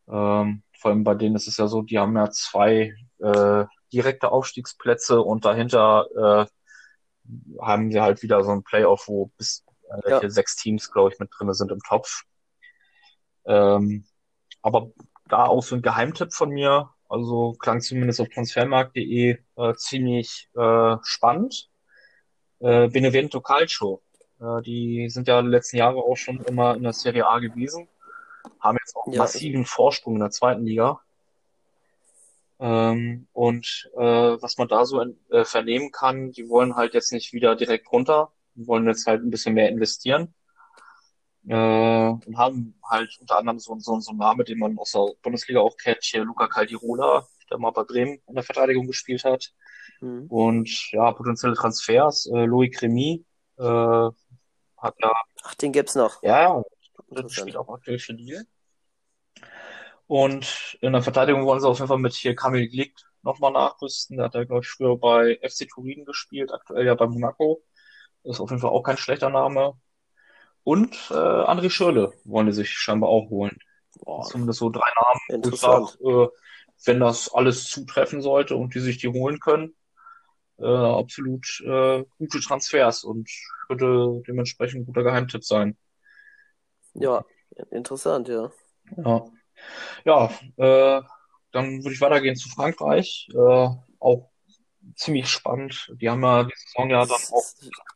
Ähm, 0.09 0.63
vor 0.79 0.91
allem 0.91 1.05
bei 1.05 1.15
denen 1.15 1.37
ist 1.37 1.47
es 1.47 1.59
ja 1.59 1.69
so, 1.69 1.83
die 1.83 1.99
haben 1.99 2.17
ja 2.17 2.31
zwei 2.31 2.95
äh, 3.19 3.65
direkte 3.93 4.33
Aufstiegsplätze 4.33 5.21
und 5.21 5.45
dahinter 5.45 6.49
äh, 6.49 7.61
haben 7.61 7.93
sie 7.93 8.01
halt 8.01 8.23
wieder 8.23 8.43
so 8.43 8.51
ein 8.51 8.65
Playoff, 8.65 9.09
wo 9.09 9.27
bis 9.37 9.65
äh, 10.05 10.11
Ja. 10.11 10.31
sechs 10.31 10.57
Teams, 10.57 10.91
glaube 10.91 11.13
ich, 11.13 11.19
mit 11.21 11.31
drinne 11.37 11.55
sind 11.55 11.71
im 11.71 11.81
Topf. 11.87 12.23
Ähm, 13.45 14.05
aber 14.63 14.91
da 15.29 15.47
auch 15.47 15.63
so 15.63 15.77
ein 15.77 15.83
Geheimtipp 15.83 16.33
von 16.33 16.51
mir, 16.51 16.91
also 17.13 17.55
klang 17.59 17.81
zumindest 17.81 18.21
auf 18.21 18.29
transfermarkt.de 18.31 19.39
äh, 19.57 19.75
ziemlich 19.75 20.49
äh, 20.57 20.97
spannend. 21.03 21.69
Äh, 22.61 22.89
Benevento 22.89 23.41
Calcio. 23.41 24.01
Äh, 24.41 24.63
die 24.63 25.09
sind 25.11 25.29
ja 25.29 25.43
die 25.43 25.49
letzten 25.49 25.77
Jahre 25.77 25.99
auch 25.99 26.17
schon 26.17 26.41
immer 26.45 26.75
in 26.75 26.85
der 26.85 26.95
Serie 26.95 27.27
A 27.27 27.39
gewesen, 27.39 27.89
haben 28.61 28.79
jetzt 28.81 28.97
auch 28.97 29.07
einen 29.07 29.15
Ja. 29.17 29.23
massiven 29.23 29.67
Vorsprung 29.67 30.15
in 30.15 30.21
der 30.21 30.31
zweiten 30.31 30.65
Liga. 30.65 31.01
Ähm, 32.59 33.27
und 33.33 33.91
äh, 33.97 34.01
was 34.41 34.57
man 34.57 34.69
da 34.69 34.85
so 34.85 35.05
äh, 35.31 35.45
vernehmen 35.45 35.91
kann, 35.93 36.31
die 36.31 36.49
wollen 36.49 36.77
halt 36.77 36.95
jetzt 36.95 37.13
nicht 37.13 37.33
wieder 37.33 37.57
direkt 37.57 37.91
runter, 37.93 38.33
die 38.55 38.67
wollen 38.67 38.87
jetzt 38.87 39.07
halt 39.07 39.23
ein 39.23 39.31
bisschen 39.31 39.55
mehr 39.55 39.69
investieren. 39.69 40.33
Äh, 41.49 41.55
und 41.57 42.39
haben 42.39 42.79
halt 42.89 43.19
unter 43.21 43.39
anderem 43.39 43.59
so, 43.59 43.77
so, 43.79 43.99
so 44.01 44.11
einen 44.11 44.19
Namen, 44.19 44.45
den 44.45 44.59
man 44.59 44.79
aus 44.79 44.93
der 44.93 45.09
Bundesliga 45.23 45.61
auch 45.61 45.77
kennt, 45.77 46.03
hier 46.03 46.25
Luca 46.25 46.47
Caldirola, 46.49 47.27
der 47.51 47.59
mal 47.59 47.71
bei 47.73 47.85
Bremen 47.85 48.21
in 48.29 48.35
der 48.35 48.45
Verteidigung 48.45 48.87
gespielt 48.87 49.25
hat. 49.25 49.53
Hm. 50.01 50.27
Und 50.29 50.93
ja, 50.93 51.13
potenzielle 51.13 51.55
Transfers, 51.55 52.27
äh, 52.27 52.45
Louis 52.45 52.71
Cremy, 52.77 53.25
äh, 53.59 53.63
hat 53.63 54.95
ja 55.01 55.13
Ach, 55.43 55.55
den 55.55 55.73
gibt's 55.73 55.95
noch. 55.95 56.23
ja, 56.23 56.63
das 57.09 57.09
Interessant. 57.09 57.33
spielt 57.33 57.57
auch 57.57 57.69
aktuell 57.69 57.99
für 57.99 58.13
Lille. 58.13 58.47
Und 60.07 60.77
in 60.81 60.93
der 60.93 61.03
Verteidigung 61.03 61.45
wollen 61.47 61.61
sie 61.61 61.69
auf 61.69 61.79
jeden 61.79 61.89
Fall 61.89 61.99
mit 61.99 62.13
hier 62.15 62.35
Kamil 62.35 62.69
Glick 62.69 62.95
nochmal 63.23 63.53
nachrüsten. 63.53 64.17
Der 64.17 64.27
hat 64.27 64.35
ja, 64.35 64.45
glaube 64.45 64.63
ich, 64.63 64.69
früher 64.69 64.97
bei 64.99 65.39
FC 65.43 65.69
Turin 65.69 66.05
gespielt, 66.05 66.53
aktuell 66.53 66.87
ja 66.87 66.95
bei 66.95 67.07
Monaco. 67.07 67.63
Das 68.23 68.37
ist 68.37 68.41
auf 68.41 68.51
jeden 68.51 68.61
Fall 68.61 68.71
auch 68.71 68.83
kein 68.83 68.97
schlechter 68.97 69.31
Name. 69.31 69.75
Und 70.65 70.95
äh, 71.11 71.15
André 71.15 71.71
Schürrle 71.71 72.13
wollen 72.25 72.47
die 72.47 72.53
sich 72.53 72.71
scheinbar 72.71 73.11
auch 73.11 73.31
holen. 73.31 73.59
Boah, 74.05 74.23
Zumindest 74.23 74.61
so 74.61 74.71
drei 74.71 74.89
Namen, 75.01 75.21
ich 75.29 75.35
interessant. 75.35 75.91
sage, 75.91 76.11
äh, 76.11 76.29
wenn 76.85 77.01
das 77.01 77.33
alles 77.33 77.65
zutreffen 77.65 78.23
sollte 78.23 78.57
und 78.57 78.75
die 78.75 78.81
sich 78.81 78.99
die 78.99 79.09
holen 79.09 79.39
können, 79.41 79.75
äh, 80.59 80.67
absolut 80.67 81.61
äh, 81.67 82.05
gute 82.19 82.41
Transfers 82.41 83.05
und 83.05 83.29
würde 83.69 84.23
dementsprechend 84.27 84.83
ein 84.83 84.87
guter 84.87 85.03
Geheimtipp 85.03 85.45
sein. 85.45 85.77
Ja, 86.95 87.25
interessant, 87.71 88.29
ja. 88.29 88.51
Ja, 88.97 89.25
ja 90.05 90.31
äh, 90.57 91.03
dann 91.53 91.83
würde 91.83 91.93
ich 91.93 92.01
weitergehen 92.01 92.37
zu 92.37 92.49
Frankreich. 92.49 93.29
Äh, 93.33 93.69
auch 94.01 94.32
ziemlich 94.97 95.29
spannend. 95.29 95.93
Die 96.01 96.09
haben 96.09 96.23
ja 96.23 96.45
die 96.45 96.55
Saison 96.55 96.91
ja 96.91 97.05
dann 97.05 97.17
auch, 97.33 97.45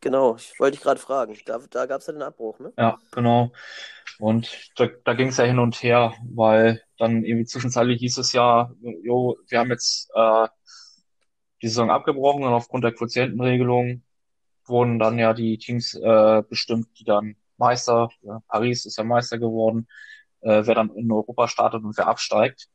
Genau, 0.01 0.37
ich 0.37 0.59
wollte 0.59 0.77
dich 0.77 0.83
gerade 0.83 1.01
fragen. 1.01 1.37
Da, 1.47 1.59
da 1.71 1.87
gab's 1.87 2.07
ja 2.07 2.13
den 2.13 2.23
Abbruch, 2.23 2.59
ne? 2.59 2.73
ja, 2.77 2.99
genau. 3.13 3.53
Und 4.19 4.71
da, 4.77 4.87
da 5.05 5.15
ging 5.15 5.29
es 5.29 5.37
ja 5.37 5.45
hin 5.45 5.59
und 5.59 5.83
her, 5.83 6.15
weil 6.35 6.83
dann 6.99 7.25
irgendwie 7.25 7.45
zwischenzeitlich 7.45 8.01
hieß 8.01 8.19
es 8.19 8.33
ja, 8.33 8.71
jo, 9.03 9.37
wir 9.49 9.59
haben 9.59 9.71
jetzt 9.71 10.11
äh, 10.15 10.49
die 11.63 11.69
Saison 11.69 11.91
abgebrochen 11.91 12.45
und 12.45 12.53
aufgrund 12.53 12.85
der 12.85 12.93
Quotientenregelung 12.93 14.03
wurden 14.67 14.99
dann 14.99 15.19
ja 15.19 15.33
die 15.33 15.59
Teams 15.59 15.95
äh, 15.95 16.43
bestimmt, 16.49 16.89
die 16.99 17.05
dann 17.05 17.37
Meister, 17.57 18.11
ja, 18.23 18.41
Paris 18.49 18.85
ist 18.87 18.99
ja 18.99 19.05
Meister 19.05 19.39
geworden, 19.39 19.89
äh, 20.41 20.63
wer 20.65 20.75
dann 20.75 20.95
in 20.95 21.11
Europa 21.11 21.49
startet 21.49 21.85
und 21.85 21.97
wer 21.97 22.09
absteigt. 22.09 22.69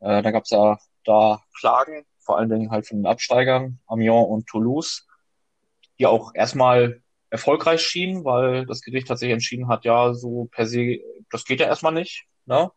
Äh, 0.00 0.22
da 0.22 0.30
gab 0.30 0.44
es 0.44 0.50
ja 0.50 0.78
da 1.04 1.42
Klagen, 1.58 2.04
vor 2.26 2.36
allen 2.38 2.50
Dingen 2.50 2.70
halt 2.70 2.86
von 2.86 2.98
den 2.98 3.06
Absteigern, 3.06 3.78
Amiens 3.86 4.26
und 4.28 4.46
Toulouse, 4.46 5.06
die 5.98 6.06
auch 6.06 6.32
erstmal 6.34 7.02
erfolgreich 7.30 7.80
schienen, 7.80 8.24
weil 8.24 8.66
das 8.66 8.82
Gericht 8.82 9.08
tatsächlich 9.08 9.34
entschieden 9.34 9.68
hat, 9.68 9.84
ja, 9.84 10.12
so 10.12 10.48
per 10.50 10.66
se, 10.66 10.98
das 11.30 11.44
geht 11.44 11.60
ja 11.60 11.66
erstmal 11.66 11.92
nicht. 11.92 12.26
Ne? 12.44 12.70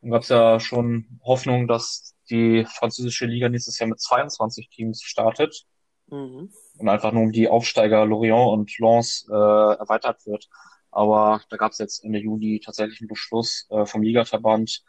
Dann 0.00 0.10
gab 0.10 0.22
es 0.22 0.28
ja 0.28 0.60
schon 0.60 1.20
Hoffnung, 1.24 1.66
dass 1.66 2.14
die 2.30 2.64
französische 2.66 3.26
Liga 3.26 3.48
nächstes 3.48 3.78
Jahr 3.78 3.88
mit 3.88 4.00
22 4.00 4.68
Teams 4.68 5.02
startet 5.02 5.66
Mhm. 6.10 6.50
und 6.78 6.88
einfach 6.88 7.12
nur 7.12 7.22
um 7.22 7.32
die 7.32 7.48
Aufsteiger 7.48 8.04
Lorient 8.04 8.48
und 8.48 8.78
Lens 8.78 9.26
äh, 9.30 9.32
erweitert 9.32 10.26
wird. 10.26 10.48
Aber 10.90 11.40
da 11.50 11.56
gab 11.56 11.70
es 11.72 11.78
jetzt 11.78 12.04
Ende 12.04 12.18
Juli 12.18 12.60
tatsächlich 12.64 13.00
einen 13.00 13.08
Beschluss 13.08 13.66
äh, 13.70 13.86
vom 13.86 14.02
Ligaverband, 14.02 14.82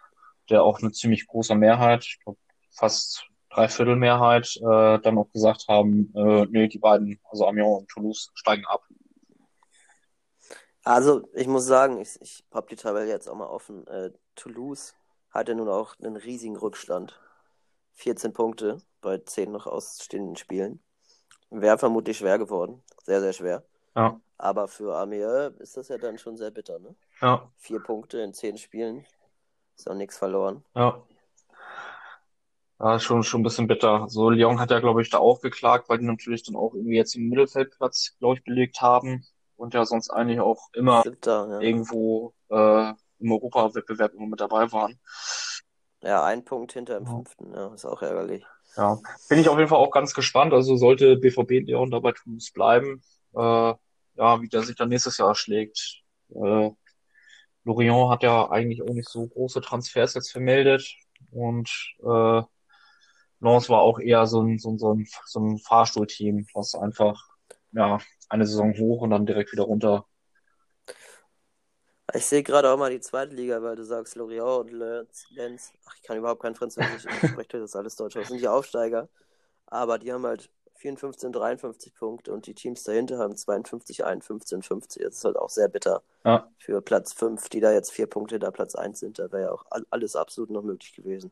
der 0.49 0.63
auch 0.63 0.81
eine 0.81 0.91
ziemlich 0.91 1.27
große 1.27 1.53
Mehrheit, 1.53 2.07
fast 2.71 3.27
Dreiviertel 3.53 3.95
Mehrheit, 3.97 4.55
äh, 4.57 4.99
dann 4.99 5.17
auch 5.17 5.29
gesagt 5.31 5.65
haben, 5.67 6.13
äh, 6.15 6.45
nee, 6.49 6.67
die 6.67 6.79
beiden, 6.79 7.19
also 7.29 7.47
Amiens 7.47 7.79
und 7.81 7.89
Toulouse, 7.89 8.31
steigen 8.33 8.65
ab. 8.65 8.81
Also, 10.83 11.27
ich 11.33 11.47
muss 11.47 11.65
sagen, 11.65 11.99
ich, 11.99 12.19
ich 12.21 12.43
habe 12.51 12.67
die 12.69 12.75
Tabelle 12.75 13.07
jetzt 13.07 13.27
auch 13.29 13.35
mal 13.35 13.47
offen. 13.47 13.85
Äh, 13.87 14.11
Toulouse 14.35 14.95
hatte 15.29 15.53
nun 15.55 15.69
auch 15.69 15.95
einen 15.99 16.15
riesigen 16.15 16.55
Rückstand. 16.57 17.19
14 17.93 18.33
Punkte 18.33 18.81
bei 19.01 19.19
10 19.19 19.51
noch 19.51 19.67
ausstehenden 19.67 20.35
Spielen. 20.37 20.81
Wäre 21.51 21.77
vermutlich 21.77 22.17
schwer 22.17 22.39
geworden. 22.39 22.81
Sehr, 23.03 23.21
sehr 23.21 23.33
schwer. 23.33 23.63
Ja, 23.95 24.19
Aber 24.37 24.67
für 24.67 24.95
Amiens 24.97 25.59
ist 25.59 25.77
das 25.77 25.89
ja 25.89 25.97
dann 25.97 26.17
schon 26.17 26.37
sehr 26.37 26.51
bitter, 26.51 26.79
ne? 26.79 26.95
ja, 27.21 27.51
Vier 27.57 27.79
Punkte 27.81 28.19
in 28.21 28.33
10 28.33 28.57
Spielen. 28.57 29.05
Ist 29.75 29.89
auch 29.89 29.95
nichts 29.95 30.17
verloren. 30.17 30.63
ja. 30.75 31.01
Ja, 32.81 32.99
schon, 32.99 33.21
schon 33.21 33.41
ein 33.41 33.43
bisschen 33.43 33.67
bitter. 33.67 34.07
So, 34.09 34.31
Lyon 34.31 34.59
hat 34.59 34.71
ja, 34.71 34.79
glaube 34.79 35.03
ich, 35.03 35.09
da 35.11 35.19
auch 35.19 35.39
geklagt, 35.39 35.87
weil 35.87 35.99
die 35.99 36.05
natürlich 36.05 36.41
dann 36.41 36.55
auch 36.55 36.73
irgendwie 36.73 36.95
jetzt 36.95 37.13
den 37.13 37.29
Mittelfeldplatz, 37.29 38.15
glaube 38.17 38.37
ich, 38.37 38.43
belegt 38.43 38.81
haben 38.81 39.23
und 39.55 39.75
ja 39.75 39.85
sonst 39.85 40.09
eigentlich 40.09 40.39
auch 40.39 40.69
immer 40.73 41.03
Siebter, 41.03 41.47
ja. 41.51 41.59
irgendwo 41.59 42.33
äh, 42.49 42.93
im 43.19 43.31
Europawettbewerb 43.31 44.15
immer 44.15 44.25
mit 44.25 44.41
dabei 44.41 44.71
waren. 44.71 44.99
Ja, 46.01 46.23
ein 46.25 46.43
Punkt 46.43 46.73
hinter 46.73 46.99
Ja. 46.99 47.05
fünften. 47.05 47.53
Ja, 47.53 47.71
ist 47.71 47.85
auch 47.85 48.01
ärgerlich. 48.01 48.43
Ja, 48.75 48.99
bin 49.29 49.37
ich 49.37 49.47
auf 49.47 49.57
jeden 49.57 49.69
Fall 49.69 49.77
auch 49.77 49.91
ganz 49.91 50.15
gespannt. 50.15 50.51
Also 50.51 50.75
sollte 50.75 51.17
BVB 51.17 51.59
Leon 51.67 51.91
dabei 51.91 52.13
Toulouse 52.13 52.51
bleiben, 52.51 53.03
äh, 53.35 53.39
ja, 53.39 54.41
wie 54.41 54.47
der 54.47 54.63
sich 54.63 54.75
dann 54.75 54.89
nächstes 54.89 55.19
Jahr 55.19 55.35
schlägt. 55.35 56.01
Äh, 56.33 56.71
Lorient 57.63 58.09
hat 58.09 58.23
ja 58.23 58.49
eigentlich 58.49 58.81
auch 58.81 58.93
nicht 58.93 59.07
so 59.07 59.27
große 59.27 59.61
Transfers 59.61 60.15
jetzt 60.15 60.31
vermeldet 60.31 60.95
und 61.31 61.69
äh, 62.03 62.41
Lens 63.41 63.69
war 63.69 63.81
auch 63.81 63.99
eher 63.99 64.25
so 64.27 64.41
ein, 64.41 64.59
so 64.59 64.71
ein, 64.71 64.77
so 64.79 64.93
ein, 64.93 65.07
so 65.25 65.39
ein 65.39 65.57
Fahrstuhlteam, 65.59 66.47
was 66.53 66.75
einfach 66.75 67.21
ja 67.73 67.99
eine 68.29 68.45
Saison 68.47 68.73
hoch 68.77 69.01
und 69.01 69.11
dann 69.11 69.25
direkt 69.25 69.51
wieder 69.53 69.63
runter. 69.63 70.05
Ich 72.13 72.25
sehe 72.25 72.43
gerade 72.43 72.69
auch 72.71 72.77
mal 72.77 72.91
die 72.91 72.99
zweite 72.99 73.33
Liga, 73.35 73.61
weil 73.63 73.75
du 73.75 73.83
sagst 73.83 74.15
Lorient 74.15 74.71
und. 74.71 74.71
Lens. 75.29 75.73
Ach, 75.85 75.95
ich 75.95 76.01
kann 76.03 76.17
überhaupt 76.17 76.41
kein 76.41 76.55
Französisch. 76.55 77.05
Ich 77.05 77.23
spreche 77.27 77.59
das 77.59 77.75
alles 77.75 77.95
Deutsch. 77.95 78.15
Das 78.15 78.27
sind 78.27 78.41
die 78.41 78.47
Aufsteiger. 78.47 79.07
Aber 79.67 79.99
die 79.99 80.11
haben 80.13 80.25
halt 80.25 80.51
54 80.75 81.27
und 81.27 81.33
53 81.33 81.93
Punkte 81.95 82.33
und 82.33 82.47
die 82.47 82.55
Teams 82.55 82.83
dahinter 82.83 83.19
haben 83.19 83.37
52, 83.37 84.05
51 84.05 84.55
und 84.57 84.65
50. 84.65 85.03
Das 85.03 85.15
ist 85.17 85.25
halt 85.25 85.37
auch 85.37 85.49
sehr 85.49 85.69
bitter 85.69 86.03
Ja, 86.23 86.51
für 86.57 86.81
Platz 86.81 87.13
5, 87.13 87.49
die 87.49 87.61
da 87.61 87.71
jetzt 87.73 87.91
vier 87.91 88.07
Punkte 88.07 88.39
da 88.39 88.51
Platz 88.51 88.75
1 88.75 88.99
sind. 88.99 89.19
Da 89.19 89.31
wäre 89.31 89.43
ja 89.43 89.51
auch 89.53 89.65
all- 89.71 89.87
alles 89.91 90.15
absolut 90.17 90.51
noch 90.51 90.63
möglich 90.63 90.93
gewesen. 90.93 91.31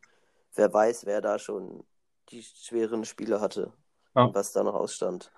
Wer 0.55 0.74
weiß, 0.74 1.05
wer 1.05 1.22
da 1.22 1.39
schon 1.39 1.86
die 2.32 2.44
schweren 2.44 3.06
Spiele 3.06 3.42
hatte 3.42 3.72
Ja. 4.16 4.34
was 4.34 4.52
da 4.54 4.64
noch 4.64 4.76
ausstand. 4.76 5.32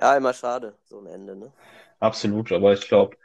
Ja, 0.00 0.16
immer 0.16 0.32
schade, 0.34 0.76
so 0.84 0.98
ein 0.98 1.06
Ende, 1.06 1.36
ne? 1.36 1.52
absolut. 2.00 2.50
Aber 2.52 2.72
ich 2.72 2.86
glaube, 2.88 3.16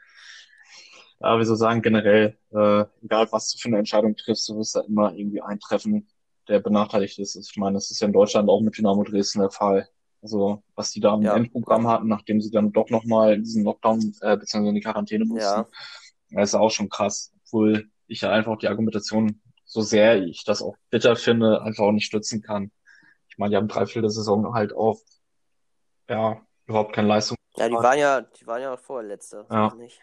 ja, 1.19 1.37
wie 1.39 1.43
soll 1.43 1.55
ich 1.55 1.59
sagen, 1.59 1.81
generell, 1.81 2.37
äh, 2.51 2.85
egal 3.03 3.27
was 3.31 3.51
du 3.51 3.57
für 3.57 3.67
eine 3.67 3.79
Entscheidung 3.79 4.15
triffst, 4.15 4.47
du 4.49 4.57
wirst 4.57 4.75
da 4.75 4.81
immer 4.81 5.13
irgendwie 5.13 5.41
eintreffen, 5.41 6.07
der 6.47 6.59
benachteiligt 6.59 7.19
ist. 7.19 7.35
Ich 7.35 7.57
meine, 7.57 7.73
das 7.75 7.91
ist 7.91 7.99
ja 7.99 8.07
in 8.07 8.13
Deutschland 8.13 8.49
auch 8.49 8.61
mit 8.61 8.77
Dynamo 8.77 9.03
Dresden 9.03 9.39
der 9.39 9.49
Fall. 9.51 9.87
Also, 10.21 10.63
was 10.75 10.91
die 10.91 10.99
da 10.99 11.15
im 11.15 11.21
Ja. 11.21 11.35
Endprogramm 11.35 11.87
hatten, 11.87 12.07
nachdem 12.07 12.41
sie 12.41 12.51
dann 12.51 12.71
doch 12.71 12.89
nochmal 12.89 13.33
in 13.33 13.43
diesen 13.43 13.63
Lockdown, 13.63 13.99
äh, 14.21 14.37
beziehungsweise 14.37 14.69
in 14.69 14.75
die 14.75 14.81
Quarantäne 14.81 15.25
mussten. 15.25 15.41
Ja. 15.43 15.67
Das 16.31 16.49
ist 16.49 16.55
auch 16.55 16.71
schon 16.71 16.89
krass, 16.89 17.31
obwohl 17.45 17.89
ich 18.07 18.21
ja 18.21 18.31
einfach 18.31 18.57
die 18.57 18.67
Argumentation, 18.67 19.41
so 19.65 19.81
sehr 19.81 20.21
ich 20.23 20.43
das 20.43 20.61
auch 20.61 20.75
bitter 20.89 21.15
finde, 21.15 21.61
einfach 21.61 21.83
auch 21.85 21.91
nicht 21.91 22.05
stützen 22.05 22.41
kann. 22.41 22.71
Meine, 23.39 23.51
die 23.51 23.55
haben 23.57 23.69
drei 23.69 23.85
Viertel 23.85 24.01
der 24.01 24.09
Saison 24.11 24.53
halt 24.53 24.73
auch, 24.73 24.99
ja, 26.09 26.45
überhaupt 26.65 26.93
keine 26.93 27.07
Leistung 27.07 27.37
Ja, 27.55 27.69
die 27.69 27.73
waren 27.73 27.97
ja, 27.97 28.21
die 28.21 28.45
waren 28.45 28.61
ja 28.61 28.73
auch 28.73 28.79
vorletzter. 28.79 29.45
so 29.49 29.55
Ja. 29.55 29.73
nicht. 29.75 29.99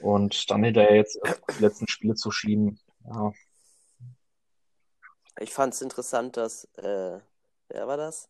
und 0.00 0.50
dann 0.50 0.62
hinterher 0.62 0.96
jetzt 0.96 1.18
die 1.56 1.62
letzten 1.62 1.88
Spiele 1.88 2.14
zu 2.14 2.30
schieben. 2.30 2.78
Ja, 3.06 3.32
Ich 5.40 5.54
fand 5.54 5.72
es 5.72 5.80
interessant, 5.80 6.36
dass, 6.36 6.64
äh, 6.76 7.20
wer 7.68 7.86
war 7.86 7.96
das? 7.96 8.28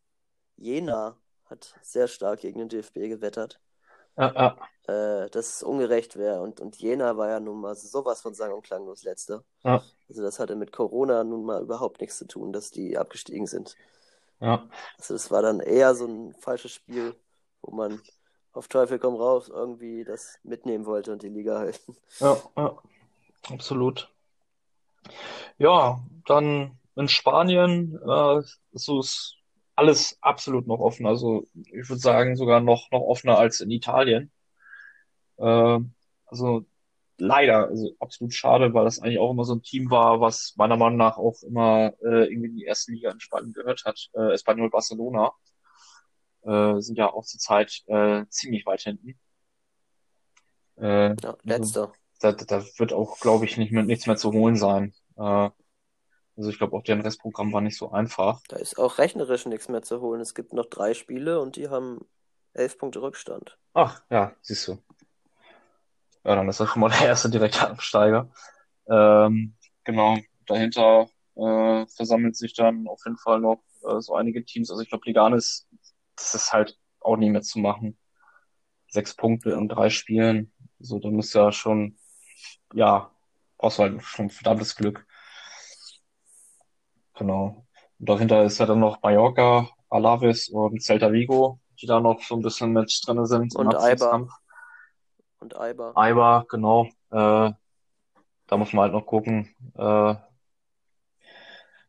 Jena 0.56 1.16
hat 1.46 1.74
sehr 1.82 2.06
stark 2.06 2.40
gegen 2.40 2.60
den 2.60 2.68
DFB 2.68 3.08
gewettert, 3.08 3.60
ja, 4.16 4.32
ja, 4.34 5.24
äh, 5.24 5.28
dass 5.30 5.56
es 5.56 5.62
ungerecht 5.64 6.16
wäre. 6.16 6.42
Und, 6.42 6.60
und 6.60 6.76
Jena 6.76 7.16
war 7.16 7.28
ja 7.28 7.40
nun 7.40 7.60
mal 7.60 7.74
sowas 7.74 8.20
von 8.20 8.34
sang- 8.34 8.52
und 8.52 8.62
klanglos 8.62 9.02
letzter. 9.02 9.42
ja, 9.64 9.82
Also 10.08 10.22
das 10.22 10.38
hatte 10.38 10.54
mit 10.54 10.70
Corona 10.72 11.24
nun 11.24 11.44
mal 11.44 11.62
überhaupt 11.62 12.00
nichts 12.00 12.18
zu 12.18 12.26
tun, 12.26 12.52
dass 12.52 12.70
die 12.70 12.96
abgestiegen 12.98 13.46
sind. 13.46 13.76
Ja, 14.40 14.68
Also 14.98 15.14
das 15.14 15.30
war 15.30 15.42
dann 15.42 15.60
eher 15.60 15.94
so 15.94 16.06
ein 16.06 16.34
falsches 16.34 16.72
Spiel, 16.72 17.14
wo 17.62 17.74
man 17.74 18.00
auf 18.52 18.68
Teufel 18.68 18.98
komm 18.98 19.14
raus 19.14 19.48
irgendwie 19.48 20.04
das 20.04 20.38
mitnehmen 20.42 20.86
wollte 20.86 21.12
und 21.12 21.22
die 21.22 21.28
Liga 21.28 21.58
halten. 21.58 21.96
ja, 22.20 22.36
ja, 22.56 22.78
absolut. 23.50 24.12
Ja, 25.58 26.00
dann 26.26 26.78
in 26.96 27.08
Spanien 27.08 27.98
äh, 28.06 28.42
ist 28.72 29.36
alles 29.76 30.18
absolut 30.20 30.66
noch 30.66 30.80
offen. 30.80 31.06
Also 31.06 31.44
ich 31.54 31.88
würde 31.88 32.00
sagen 32.00 32.36
sogar 32.36 32.60
noch 32.60 32.90
noch 32.90 33.02
offener 33.02 33.38
als 33.38 33.60
in 33.60 33.70
Italien. 33.70 34.32
Äh, 35.36 35.78
also 36.26 36.64
leider, 37.20 37.68
also 37.68 37.90
absolut 38.00 38.34
schade, 38.34 38.72
weil 38.74 38.84
das 38.84 39.00
eigentlich 39.00 39.18
auch 39.18 39.30
immer 39.30 39.44
so 39.44 39.54
ein 39.54 39.62
Team 39.62 39.90
war, 39.90 40.20
was 40.20 40.54
meiner 40.56 40.76
Meinung 40.76 40.98
nach 40.98 41.18
auch 41.18 41.42
immer 41.42 41.92
äh, 42.02 42.30
irgendwie 42.30 42.48
in 42.48 42.56
die 42.56 42.64
erste 42.64 42.92
Liga 42.92 43.10
in 43.10 43.20
Spanien 43.20 43.52
gehört 43.52 43.84
hat. 43.84 44.08
Äh, 44.14 44.32
Espanyol 44.32 44.70
Barcelona 44.70 45.32
äh, 46.42 46.80
sind 46.80 46.96
ja 46.96 47.12
auch 47.12 47.24
zurzeit 47.24 47.82
äh, 47.86 48.24
ziemlich 48.28 48.66
weit 48.66 48.82
hinten. 48.82 49.18
Äh, 50.76 51.14
Ja, 51.22 51.36
letzter. 51.42 51.92
da, 52.20 52.32
da 52.32 52.64
wird 52.76 52.92
auch, 52.92 53.18
glaube 53.20 53.44
ich, 53.44 53.56
nicht 53.56 53.72
mehr, 53.72 53.82
nichts 53.82 54.06
mehr 54.06 54.16
zu 54.16 54.32
holen 54.32 54.56
sein. 54.56 54.94
Äh, 55.16 55.50
also 56.36 56.50
ich 56.50 56.58
glaube, 56.58 56.76
auch 56.76 56.82
deren 56.84 57.00
Restprogramm 57.00 57.52
war 57.52 57.60
nicht 57.60 57.76
so 57.76 57.90
einfach. 57.90 58.40
Da 58.48 58.56
ist 58.56 58.78
auch 58.78 58.98
rechnerisch 58.98 59.46
nichts 59.46 59.68
mehr 59.68 59.82
zu 59.82 60.00
holen. 60.00 60.20
Es 60.20 60.34
gibt 60.34 60.52
noch 60.52 60.66
drei 60.66 60.94
Spiele 60.94 61.40
und 61.40 61.56
die 61.56 61.68
haben 61.68 62.06
elf 62.52 62.78
Punkte 62.78 63.02
Rückstand. 63.02 63.58
Ach, 63.74 64.02
ja, 64.08 64.34
siehst 64.42 64.68
du. 64.68 64.78
Ja, 66.28 66.36
dann 66.36 66.46
ist 66.50 66.60
das 66.60 66.68
schon 66.68 66.80
mal 66.80 66.90
der 66.90 67.06
erste 67.06 67.30
direkte 67.30 67.70
Absteiger. 67.70 68.30
Ähm, 68.86 69.56
genau, 69.82 70.18
dahinter 70.44 71.08
äh, 71.36 71.86
versammelt 71.86 72.36
sich 72.36 72.52
dann 72.52 72.86
auf 72.86 73.00
jeden 73.06 73.16
Fall 73.16 73.40
noch 73.40 73.62
äh, 73.88 73.98
so 74.02 74.14
einige 74.14 74.44
Teams. 74.44 74.70
Also 74.70 74.82
ich 74.82 74.90
glaube, 74.90 75.06
Leganes, 75.06 75.66
das 76.16 76.34
ist 76.34 76.52
halt 76.52 76.78
auch 77.00 77.16
nicht 77.16 77.30
mehr 77.30 77.40
zu 77.40 77.60
machen. 77.60 77.96
Sechs 78.88 79.16
Punkte 79.16 79.52
in 79.52 79.70
drei 79.70 79.88
Spielen. 79.88 80.52
So, 80.78 80.98
da 80.98 81.08
muss 81.08 81.32
ja 81.32 81.50
schon, 81.50 81.96
ja, 82.74 83.10
brauchst 83.56 83.78
du 83.78 83.84
halt 83.84 84.02
schon 84.02 84.28
verdammtes 84.28 84.76
Glück. 84.76 85.06
Genau. 87.14 87.66
Und 87.98 88.06
dahinter 88.06 88.44
ist 88.44 88.58
ja 88.58 88.66
dann 88.66 88.80
noch 88.80 89.00
Mallorca, 89.00 89.70
Alaves 89.88 90.50
und 90.50 90.82
Celta 90.82 91.10
Vigo, 91.10 91.58
die 91.80 91.86
da 91.86 92.00
noch 92.00 92.20
so 92.20 92.36
ein 92.36 92.42
bisschen 92.42 92.74
mit 92.74 93.00
drin 93.06 93.24
sind 93.24 93.54
im 93.54 93.60
Und 93.60 93.74
Eibar. 93.74 94.28
Und 95.40 95.58
Eibar. 95.58 95.96
Eibar, 95.96 96.46
genau. 96.48 96.86
Äh, 97.10 97.52
da 98.46 98.56
muss 98.56 98.72
man 98.72 98.84
halt 98.84 98.92
noch 98.92 99.06
gucken. 99.06 99.54
Äh, 99.76 100.14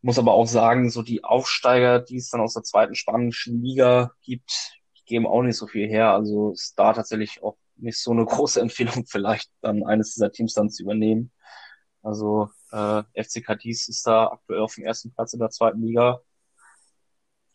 muss 0.02 0.20
aber 0.20 0.34
auch 0.34 0.46
sagen, 0.46 0.90
so 0.90 1.02
die 1.02 1.24
Aufsteiger, 1.24 2.00
die 2.00 2.18
es 2.18 2.30
dann 2.30 2.42
aus 2.42 2.54
der 2.54 2.64
zweiten 2.64 2.96
spanischen 2.96 3.62
Liga 3.62 4.14
gibt, 4.22 4.80
die 4.98 5.06
geben 5.06 5.28
auch 5.28 5.42
nicht 5.42 5.58
so 5.58 5.68
viel 5.68 5.88
her. 5.88 6.12
Also 6.14 6.52
ist 6.52 6.78
da 6.78 6.94
tatsächlich 6.94 7.44
auch 7.44 7.58
nicht 7.76 7.98
so 7.98 8.12
eine 8.12 8.26
große 8.26 8.62
Empfehlung, 8.62 9.06
vielleicht 9.08 9.52
dann 9.62 9.84
eines 9.84 10.14
dieser 10.14 10.32
Teams 10.32 10.54
dann 10.54 10.70
zu 10.70 10.84
übernehmen. 10.84 11.32
Also 12.02 12.50
äh, 12.72 13.04
FC 13.22 13.44
Cadiz 13.44 13.90
ist 13.90 14.06
da 14.08 14.28
aktuell 14.28 14.62
auf 14.62 14.76
dem 14.76 14.86
ersten 14.86 15.12
Platz 15.14 15.34
in 15.34 15.40
der 15.40 15.50
zweiten 15.50 15.82
Liga. 15.82 16.22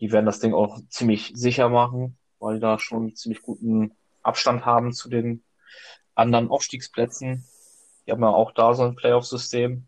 Die 0.00 0.12
werden 0.12 0.26
das 0.26 0.40
Ding 0.40 0.54
auch 0.54 0.80
ziemlich 0.88 1.32
sicher 1.34 1.68
machen. 1.68 2.18
weil 2.38 2.56
die 2.56 2.60
da 2.60 2.78
schon 2.78 3.04
einen 3.04 3.16
ziemlich 3.16 3.40
guten 3.40 3.96
Abstand 4.22 4.66
haben 4.66 4.92
zu 4.92 5.08
den 5.08 5.44
anderen 6.14 6.48
Aufstiegsplätzen. 6.48 7.44
Die 8.06 8.12
haben 8.12 8.22
ja 8.22 8.28
auch 8.28 8.52
da 8.52 8.74
so 8.74 8.84
ein 8.84 8.96
Playoff-System. 8.96 9.86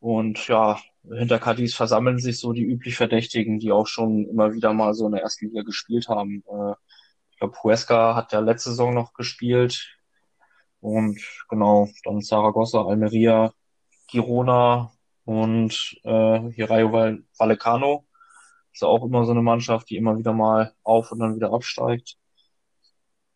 Und 0.00 0.48
ja, 0.48 0.80
hinter 1.04 1.38
Cadiz 1.38 1.74
versammeln 1.74 2.18
sich 2.18 2.38
so 2.38 2.52
die 2.52 2.62
üblich 2.62 2.96
Verdächtigen, 2.96 3.58
die 3.58 3.72
auch 3.72 3.86
schon 3.86 4.28
immer 4.28 4.52
wieder 4.52 4.72
mal 4.72 4.94
so 4.94 5.06
in 5.06 5.12
der 5.12 5.22
ersten 5.22 5.46
Liga 5.46 5.62
gespielt 5.62 6.08
haben. 6.08 6.42
Äh, 6.48 6.74
ich 7.30 7.38
glaube, 7.38 7.56
Huesca 7.62 8.14
hat 8.14 8.32
ja 8.32 8.40
letzte 8.40 8.70
Saison 8.70 8.94
noch 8.94 9.14
gespielt. 9.14 9.96
Und 10.80 11.20
genau, 11.48 11.88
dann 12.04 12.20
Saragossa, 12.20 12.84
Almeria, 12.84 13.52
Girona 14.08 14.92
und 15.24 15.96
äh, 16.04 16.40
hier 16.50 16.70
Rayo 16.70 16.90
Vallecano. 17.38 18.04
Ist 18.72 18.82
ja 18.82 18.88
auch 18.88 19.04
immer 19.04 19.24
so 19.24 19.32
eine 19.32 19.42
Mannschaft, 19.42 19.90
die 19.90 19.96
immer 19.96 20.18
wieder 20.18 20.32
mal 20.32 20.74
auf 20.82 21.12
und 21.12 21.20
dann 21.20 21.36
wieder 21.36 21.52
absteigt. 21.52 22.16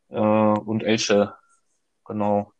Äh, 0.09 0.19
und 0.19 0.83
Elche, 0.83 1.35
genau. 2.05 2.53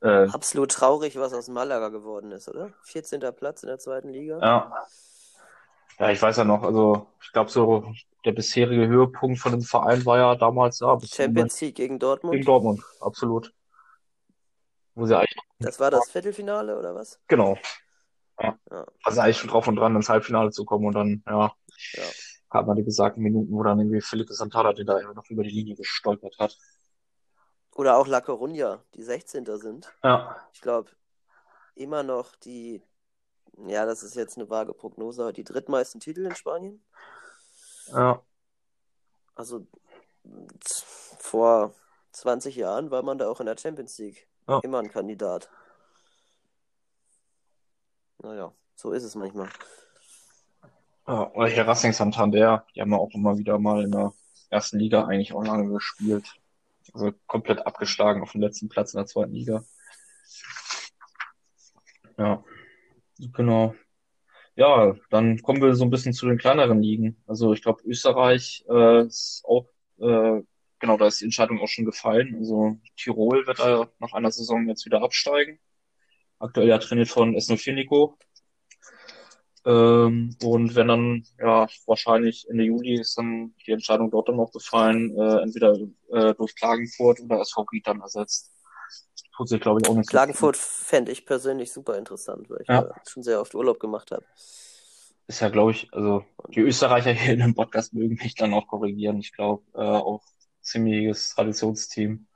Äh, 0.00 0.28
Absolut 0.28 0.70
traurig, 0.70 1.16
was 1.16 1.32
aus 1.32 1.48
Malaga 1.48 1.88
geworden 1.88 2.30
ist, 2.32 2.48
oder? 2.48 2.72
14. 2.84 3.20
Platz 3.34 3.62
in 3.62 3.68
der 3.68 3.78
zweiten 3.78 4.10
Liga. 4.10 4.38
Ja. 4.40 4.86
Ja, 5.98 6.10
ich 6.10 6.22
weiß 6.22 6.36
ja 6.36 6.44
noch, 6.44 6.62
also 6.62 7.08
ich 7.20 7.32
glaube 7.32 7.50
so 7.50 7.92
der 8.24 8.30
bisherige 8.30 8.86
Höhepunkt 8.86 9.40
von 9.40 9.50
dem 9.50 9.62
Verein 9.62 10.06
war 10.06 10.18
ja 10.18 10.34
damals 10.36 10.78
ja, 10.78 10.96
Champions 11.00 11.60
League 11.60 11.74
gegen 11.74 11.98
Dortmund. 11.98 12.34
Gegen 12.34 12.44
Dortmund, 12.44 12.84
absolut. 13.00 13.52
Wo 14.94 15.06
sie 15.06 15.18
eigentlich 15.18 15.36
das 15.60 15.80
war 15.80 15.90
das 15.90 16.10
Viertelfinale 16.10 16.78
oder 16.78 16.94
was? 16.94 17.20
Genau. 17.26 17.58
Ja. 18.40 18.56
ja. 18.70 18.86
Also 19.02 19.20
eigentlich 19.20 19.38
schon 19.38 19.50
drauf 19.50 19.66
und 19.66 19.76
dran, 19.76 19.96
ins 19.96 20.08
Halbfinale 20.08 20.50
zu 20.50 20.64
kommen 20.64 20.86
und 20.86 20.94
dann, 20.94 21.22
ja, 21.26 21.52
ja. 21.94 22.02
Hat 22.50 22.66
man 22.66 22.76
die 22.76 22.82
besagten 22.82 23.22
Minuten, 23.22 23.52
wo 23.52 23.62
dann 23.62 23.78
irgendwie 23.78 24.00
Felipe 24.00 24.32
Santana 24.32 24.72
den 24.72 24.86
da 24.86 25.00
noch 25.12 25.28
über 25.28 25.42
die 25.42 25.50
Linie 25.50 25.76
gestolpert 25.76 26.38
hat. 26.38 26.56
Oder 27.74 27.96
auch 27.96 28.06
La 28.06 28.18
Coruña, 28.18 28.80
die 28.94 29.02
16. 29.02 29.46
sind. 29.58 29.92
Ja. 30.02 30.36
Ich 30.52 30.60
glaube, 30.60 30.90
immer 31.74 32.02
noch 32.02 32.34
die, 32.36 32.82
ja, 33.66 33.86
das 33.86 34.02
ist 34.02 34.16
jetzt 34.16 34.36
eine 34.36 34.50
vage 34.50 34.74
Prognose, 34.74 35.32
die 35.32 35.44
drittmeisten 35.44 36.00
Titel 36.00 36.26
in 36.26 36.34
Spanien. 36.34 36.82
Ja. 37.92 38.22
Also 39.34 39.66
vor 41.18 41.74
20 42.12 42.56
Jahren 42.56 42.90
war 42.90 43.02
man 43.02 43.18
da 43.18 43.28
auch 43.28 43.40
in 43.40 43.46
der 43.46 43.56
Champions 43.56 43.98
League 43.98 44.28
ja. 44.48 44.60
immer 44.64 44.80
ein 44.80 44.90
Kandidat. 44.90 45.48
Naja, 48.18 48.52
so 48.74 48.90
ist 48.90 49.04
es 49.04 49.14
manchmal. 49.14 49.48
Ja, 51.08 51.32
oder 51.32 51.48
hier 51.48 51.66
Racing 51.66 51.94
Santander, 51.94 52.66
die 52.74 52.82
haben 52.82 52.92
ja 52.92 52.98
auch 52.98 53.14
immer 53.14 53.38
wieder 53.38 53.58
mal 53.58 53.82
in 53.82 53.92
der 53.92 54.12
ersten 54.50 54.78
Liga 54.78 55.06
eigentlich 55.06 55.32
auch 55.32 55.42
lange 55.42 55.72
gespielt. 55.72 56.34
Also 56.92 57.12
komplett 57.26 57.66
abgeschlagen 57.66 58.20
auf 58.20 58.32
dem 58.32 58.42
letzten 58.42 58.68
Platz 58.68 58.92
in 58.92 58.98
der 58.98 59.06
zweiten 59.06 59.32
Liga. 59.32 59.64
Ja, 62.18 62.44
genau. 63.18 63.74
Ja, 64.54 64.96
dann 65.08 65.40
kommen 65.40 65.62
wir 65.62 65.74
so 65.74 65.84
ein 65.84 65.90
bisschen 65.90 66.12
zu 66.12 66.26
den 66.26 66.36
kleineren 66.36 66.82
Ligen. 66.82 67.16
Also 67.26 67.54
ich 67.54 67.62
glaube, 67.62 67.82
Österreich 67.84 68.66
äh, 68.68 69.06
ist 69.06 69.42
auch, 69.46 69.66
äh, 70.00 70.42
genau, 70.78 70.98
da 70.98 71.06
ist 71.06 71.22
die 71.22 71.24
Entscheidung 71.24 71.58
auch 71.60 71.68
schon 71.68 71.86
gefallen. 71.86 72.36
Also 72.36 72.76
Tirol 72.98 73.46
wird 73.46 73.60
da 73.60 73.88
nach 73.98 74.12
einer 74.12 74.30
Saison 74.30 74.68
jetzt 74.68 74.84
wieder 74.84 75.02
absteigen. 75.02 75.58
Aktuell 76.38 76.68
ja 76.68 76.76
trainiert 76.76 77.08
von 77.08 77.34
S04 77.34 77.72
Nico. 77.72 78.18
Ähm, 79.68 80.34
und 80.42 80.74
wenn 80.76 80.88
dann, 80.88 81.24
ja, 81.38 81.66
wahrscheinlich 81.84 82.48
Ende 82.48 82.64
Juli 82.64 83.00
ist 83.00 83.18
dann 83.18 83.54
die 83.66 83.72
Entscheidung 83.72 84.10
dort 84.10 84.30
dann 84.30 84.36
noch 84.36 84.50
gefallen, 84.50 85.14
äh, 85.14 85.42
entweder 85.42 85.76
äh, 86.10 86.34
durch 86.34 86.56
Klagenfurt 86.56 87.20
oder 87.20 87.42
SV 87.42 87.66
Ried 87.70 87.86
dann 87.86 88.00
ersetzt. 88.00 88.50
Tut 89.36 89.50
sich, 89.50 89.60
glaube 89.60 89.80
ich, 89.82 89.90
auch 89.90 89.94
nicht 89.94 90.08
Klagenfurt 90.08 90.56
fände 90.56 91.12
ich 91.12 91.26
persönlich 91.26 91.70
super 91.70 91.98
interessant, 91.98 92.48
weil 92.48 92.62
ich 92.62 92.68
ja. 92.68 92.88
schon 93.06 93.22
sehr 93.22 93.42
oft 93.42 93.54
Urlaub 93.54 93.78
gemacht 93.78 94.10
habe. 94.10 94.24
Ist 95.26 95.40
ja, 95.40 95.50
glaube 95.50 95.72
ich, 95.72 95.92
also 95.92 96.24
die 96.48 96.60
Österreicher 96.60 97.12
hier 97.12 97.34
in 97.34 97.40
dem 97.40 97.54
Podcast 97.54 97.92
mögen 97.92 98.18
mich 98.22 98.34
dann 98.36 98.54
auch 98.54 98.68
korrigieren. 98.68 99.18
Ich 99.18 99.34
glaube, 99.34 99.64
äh, 99.74 99.80
auch 99.80 100.22
ziemliches 100.62 101.34
Traditionsteam. 101.34 102.26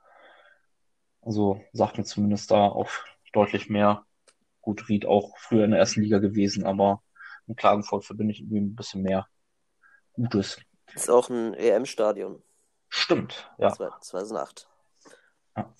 Also 1.21 1.61
sagt 1.73 1.97
mir 1.97 2.03
zumindest 2.03 2.51
da 2.51 2.67
auch 2.67 2.89
deutlich 3.33 3.69
mehr. 3.69 4.05
Gut, 4.61 4.87
Ried 4.87 5.07
auch 5.07 5.35
früher 5.39 5.65
in 5.65 5.71
der 5.71 5.79
ersten 5.79 6.01
Liga 6.01 6.19
gewesen, 6.19 6.63
aber 6.63 7.01
in 7.47 7.55
Klagenfurt 7.55 8.05
verbinde 8.05 8.33
ich 8.33 8.41
irgendwie 8.41 8.61
ein 8.61 8.75
bisschen 8.75 9.01
mehr 9.01 9.27
Gutes. 10.13 10.59
Ist 10.93 11.09
auch 11.09 11.29
ein 11.29 11.53
EM-Stadion. 11.55 12.41
Stimmt, 12.89 13.51
ja. 13.57 13.71
2008. 13.73 14.67
Ja. 15.57 15.73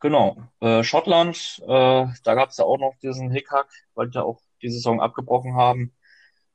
Genau. 0.00 0.36
Äh, 0.60 0.82
Schottland, 0.82 1.62
äh, 1.66 2.06
da 2.24 2.34
gab 2.34 2.50
es 2.50 2.56
ja 2.58 2.64
auch 2.64 2.78
noch 2.78 2.94
diesen 3.00 3.30
Hickhack, 3.30 3.68
weil 3.94 4.10
die 4.10 4.16
ja 4.16 4.22
auch 4.22 4.40
die 4.60 4.68
Saison 4.68 5.00
abgebrochen 5.00 5.54
haben. 5.54 5.94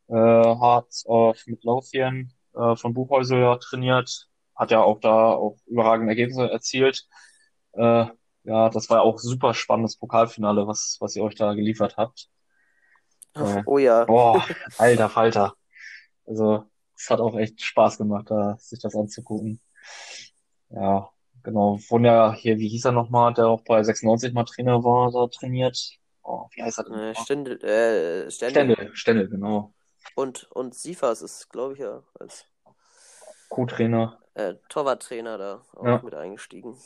Äh, 0.08 0.14
Hearts 0.14 1.06
of 1.06 1.42
Midlothian 1.48 2.34
äh, 2.54 2.76
von 2.76 2.94
Buchhäusel 2.94 3.58
trainiert, 3.60 4.30
hat 4.56 4.72
ja 4.72 4.82
auch 4.82 5.00
da 5.00 5.32
auch 5.32 5.58
überragende 5.66 6.12
Ergebnisse 6.12 6.50
erzielt. 6.52 7.08
Äh, 7.74 8.06
ja, 8.44 8.70
das 8.70 8.90
war 8.90 9.02
auch 9.02 9.20
super 9.20 9.54
spannendes 9.54 9.98
Pokalfinale, 9.98 10.68
was, 10.68 10.98
was 11.00 11.16
ihr 11.16 11.24
euch 11.24 11.36
da 11.36 11.54
geliefert 11.54 11.98
habt. 11.98 12.30
Äh, 13.36 13.64
oh 13.66 13.78
ja. 13.78 14.06
Boah, 14.06 14.44
alter 14.78 15.10
Falter. 15.10 15.54
Also, 16.26 16.66
es 16.96 17.10
hat 17.10 17.20
auch 17.20 17.38
echt 17.38 17.62
Spaß 17.62 17.98
gemacht, 17.98 18.30
da, 18.30 18.58
sich 18.60 18.80
das 18.80 18.96
anzugucken. 18.96 19.62
Ja, 20.70 21.10
genau. 21.44 21.78
Von 21.78 22.06
ja 22.06 22.34
hier, 22.34 22.58
wie 22.58 22.70
hieß 22.70 22.86
er 22.86 22.92
nochmal, 22.92 23.34
der 23.34 23.48
auch 23.48 23.62
bei 23.62 23.82
96 23.84 24.34
mal 24.34 24.44
Trainer 24.44 24.84
war, 24.84 25.12
da 25.12 25.28
trainiert. 25.28 25.98
Oh, 26.24 26.48
wie 26.52 26.62
heißt 26.62 26.80
er 26.80 26.84
denn? 26.84 26.94
Äh, 26.94 27.16
Stendel, 27.16 27.64
äh, 27.64 28.32
Stendel. 28.32 28.52
Stendel, 28.52 28.96
Stendel, 28.96 29.30
genau. 29.30 29.74
Und, 30.16 30.50
und 30.52 30.76
Sifas 30.76 31.22
ist, 31.22 31.50
glaube 31.50 31.74
ich, 31.74 31.80
ja 31.80 32.04
als 32.20 32.46
Co-Trainer. 33.50 34.20
Äh, 34.36 34.56
Torwarttrainer 34.70 35.38
da 35.38 35.62
auch 35.76 35.86
ja. 35.86 36.02
mit 36.04 36.14
eingestiegen. 36.14 36.78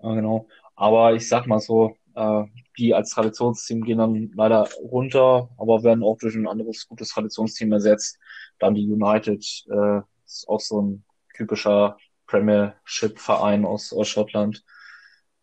Ja, 0.00 0.14
genau. 0.14 0.48
Aber 0.76 1.14
ich 1.14 1.28
sag 1.28 1.46
mal 1.46 1.58
so, 1.58 1.96
äh, 2.18 2.44
die 2.76 2.94
als 2.94 3.10
Traditionsteam 3.10 3.82
gehen 3.82 3.98
dann 3.98 4.30
leider 4.34 4.68
runter, 4.82 5.48
aber 5.56 5.84
werden 5.84 6.02
auch 6.02 6.18
durch 6.18 6.34
ein 6.34 6.48
anderes 6.48 6.88
gutes 6.88 7.10
Traditionsteam 7.10 7.72
ersetzt. 7.72 8.18
Dann 8.58 8.74
die 8.74 8.90
United 8.90 9.44
äh, 9.70 10.00
ist 10.24 10.48
auch 10.48 10.60
so 10.60 10.82
ein 10.82 11.04
typischer 11.34 11.96
Premiership-Verein 12.26 13.64
aus, 13.64 13.92
aus 13.92 14.08
Schottland. 14.08 14.64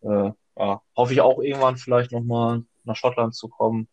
Äh, 0.02 0.32
ja, 0.58 0.82
hoffe 0.96 1.12
ich 1.12 1.20
auch 1.20 1.40
irgendwann 1.40 1.76
vielleicht 1.78 2.12
nochmal 2.12 2.64
nach 2.84 2.96
Schottland 2.96 3.34
zu 3.34 3.48
kommen. 3.48 3.88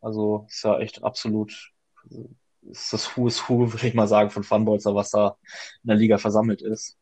Also 0.00 0.46
ist 0.48 0.64
ja 0.64 0.78
echt 0.78 1.02
absolut 1.02 1.72
ist 2.62 2.92
das 2.92 3.16
Who 3.16 3.26
is 3.26 3.48
Who, 3.48 3.72
würde 3.72 3.86
ich 3.86 3.94
mal 3.94 4.06
sagen, 4.06 4.30
von 4.30 4.44
Funbolzer, 4.44 4.94
was 4.94 5.10
da 5.10 5.36
in 5.82 5.88
der 5.88 5.96
Liga 5.96 6.18
versammelt 6.18 6.62
ist. 6.62 6.96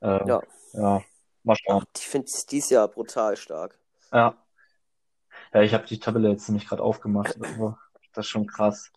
Äh, 0.00 0.28
ja. 0.28 0.42
Ja, 0.74 1.02
Mal 1.44 1.56
schauen. 1.56 1.84
Ich 1.96 2.06
finde 2.06 2.26
es 2.26 2.46
dieses 2.46 2.70
Jahr 2.70 2.88
brutal 2.88 3.36
stark. 3.36 3.78
Ja. 4.12 4.36
Ja, 5.52 5.62
ich 5.62 5.74
habe 5.74 5.86
die 5.86 5.98
Tabelle 5.98 6.30
jetzt 6.30 6.48
nämlich 6.48 6.68
gerade 6.68 6.82
aufgemacht. 6.82 7.36
Also, 7.40 7.76
das 8.12 8.26
ist 8.26 8.30
schon 8.30 8.46
krass. 8.46 8.92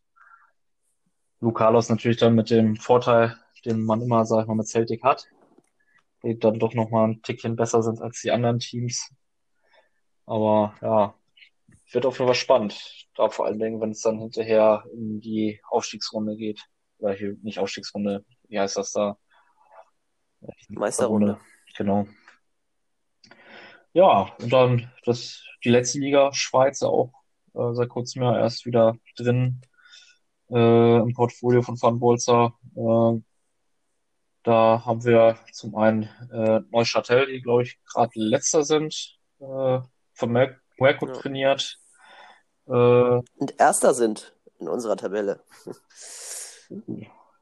Lucalos 1.39 1.89
natürlich 1.89 2.17
dann 2.17 2.35
mit 2.35 2.49
dem 2.49 2.75
Vorteil, 2.75 3.37
den 3.65 3.83
man 3.83 4.01
immer, 4.01 4.25
sag 4.25 4.41
ich 4.41 4.47
mal, 4.47 4.55
mit 4.55 4.67
Celtic 4.67 5.03
hat, 5.03 5.27
die 6.23 6.37
dann 6.37 6.59
doch 6.59 6.73
nochmal 6.73 7.09
ein 7.09 7.21
Tickchen 7.21 7.55
besser 7.55 7.81
sind 7.83 8.01
als 8.01 8.21
die 8.21 8.31
anderen 8.31 8.59
Teams. 8.59 9.11
Aber 10.25 10.75
ja, 10.81 11.15
wird 11.91 12.05
auf 12.05 12.17
jeden 12.19 12.27
Fall 12.27 12.35
spannend. 12.35 13.07
Da 13.15 13.29
vor 13.29 13.45
allen 13.45 13.59
Dingen, 13.59 13.79
wenn 13.81 13.91
es 13.91 14.01
dann 14.01 14.19
hinterher 14.19 14.83
in 14.91 15.19
die 15.19 15.61
Aufstiegsrunde 15.69 16.35
geht. 16.35 16.61
Oder 16.97 17.13
hier 17.13 17.35
nicht 17.41 17.59
Aufstiegsrunde, 17.59 18.25
wie 18.47 18.59
heißt 18.59 18.77
das 18.77 18.91
da? 18.91 19.17
Meisterrunde. 20.69 21.39
Genau. 21.77 22.07
Ja, 23.95 24.29
und 24.41 24.51
dann 24.51 24.91
das, 25.05 25.45
die 25.63 25.69
letzte 25.69 25.99
Liga, 25.99 26.33
Schweiz, 26.33 26.83
auch 26.83 27.13
äh, 27.53 27.71
seit 27.71 27.87
kurzem 27.87 28.23
ja 28.23 28.37
erst 28.37 28.65
wieder 28.65 28.97
drin 29.15 29.61
äh, 30.49 30.97
im 30.97 31.13
Portfolio 31.13 31.61
von 31.61 31.81
Van 31.81 31.97
Bolzer. 31.97 32.53
Äh, 32.75 33.21
da 34.43 34.85
haben 34.85 35.05
wir 35.05 35.39
zum 35.53 35.77
einen 35.77 36.09
äh, 36.29 36.59
Neuchâtel, 36.71 37.27
die, 37.27 37.41
glaube 37.41 37.63
ich, 37.63 37.79
gerade 37.85 38.11
letzter 38.15 38.63
sind, 38.63 39.17
äh, 39.39 39.79
von 40.13 40.29
Merco 40.29 41.07
ja. 41.07 41.13
trainiert. 41.13 41.79
Äh, 42.67 42.71
und 42.71 43.57
erster 43.57 43.93
sind 43.93 44.35
in 44.59 44.67
unserer 44.67 44.97
Tabelle. 44.97 45.41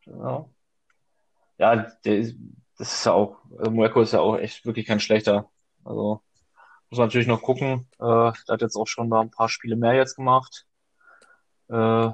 ja, 0.06 0.46
ja 1.58 1.76
der, 2.06 2.32
das 2.78 2.94
ist 2.94 3.06
ja 3.08 3.14
auch, 3.14 3.44
Muerco 3.72 4.02
ist 4.02 4.14
ja 4.14 4.20
auch 4.20 4.38
echt 4.38 4.68
wirklich 4.68 4.86
kein 4.86 5.00
schlechter. 5.00 5.50
Also 5.84 6.22
muss 6.94 7.00
natürlich 7.00 7.28
noch 7.28 7.42
gucken. 7.42 7.88
Äh, 8.00 8.06
der 8.06 8.34
hat 8.50 8.62
jetzt 8.62 8.76
auch 8.78 8.88
schon 8.88 9.10
da 9.10 9.22
ein 9.22 9.32
paar 9.32 9.50
Spiele 9.50 9.76
mehr 9.76 9.96
jetzt 9.96 10.16
gemacht. 10.16 10.66
Äh, 11.70 12.12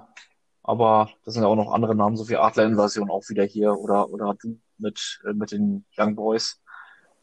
Aber 0.63 1.09
das 1.25 1.33
sind 1.33 1.43
ja 1.43 1.49
auch 1.49 1.55
noch 1.55 1.73
andere 1.73 1.95
Namen, 1.95 2.17
so 2.17 2.29
wie 2.29 2.37
Adler-Invasion 2.37 3.09
auch 3.11 3.27
wieder 3.29 3.43
hier 3.45 3.73
oder, 3.73 4.09
oder 4.09 4.35
du 4.35 4.59
mit, 4.77 5.21
äh, 5.25 5.33
mit 5.33 5.51
den 5.51 5.85
Young 5.97 6.15
Boys, 6.15 6.61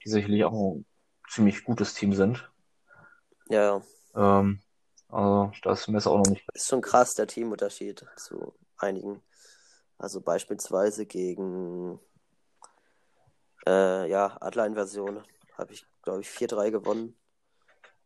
die 0.04 0.10
sicherlich 0.10 0.44
auch 0.44 0.52
ein 0.76 0.86
ziemlich 1.30 1.64
gutes 1.64 1.94
Team 1.94 2.12
sind. 2.14 2.50
Ja, 3.48 3.82
Ähm, 4.14 4.60
also 5.08 5.52
das 5.62 5.82
ist 5.82 5.88
jetzt 5.88 6.06
auch 6.06 6.18
noch 6.18 6.26
nicht. 6.26 6.46
ist 6.54 6.68
schon 6.68 6.80
krass 6.82 7.14
der 7.14 7.26
Teamunterschied 7.26 8.06
zu 8.16 8.54
einigen. 8.78 9.22
Also 9.98 10.20
beispielsweise 10.20 11.06
gegen 11.06 12.00
äh, 13.66 14.08
ja, 14.10 14.36
Adler-Invasion 14.40 15.22
habe 15.58 15.72
ich, 15.72 15.86
glaube 16.02 16.20
ich, 16.22 16.28
4-3 16.28 16.70
gewonnen. 16.70 17.16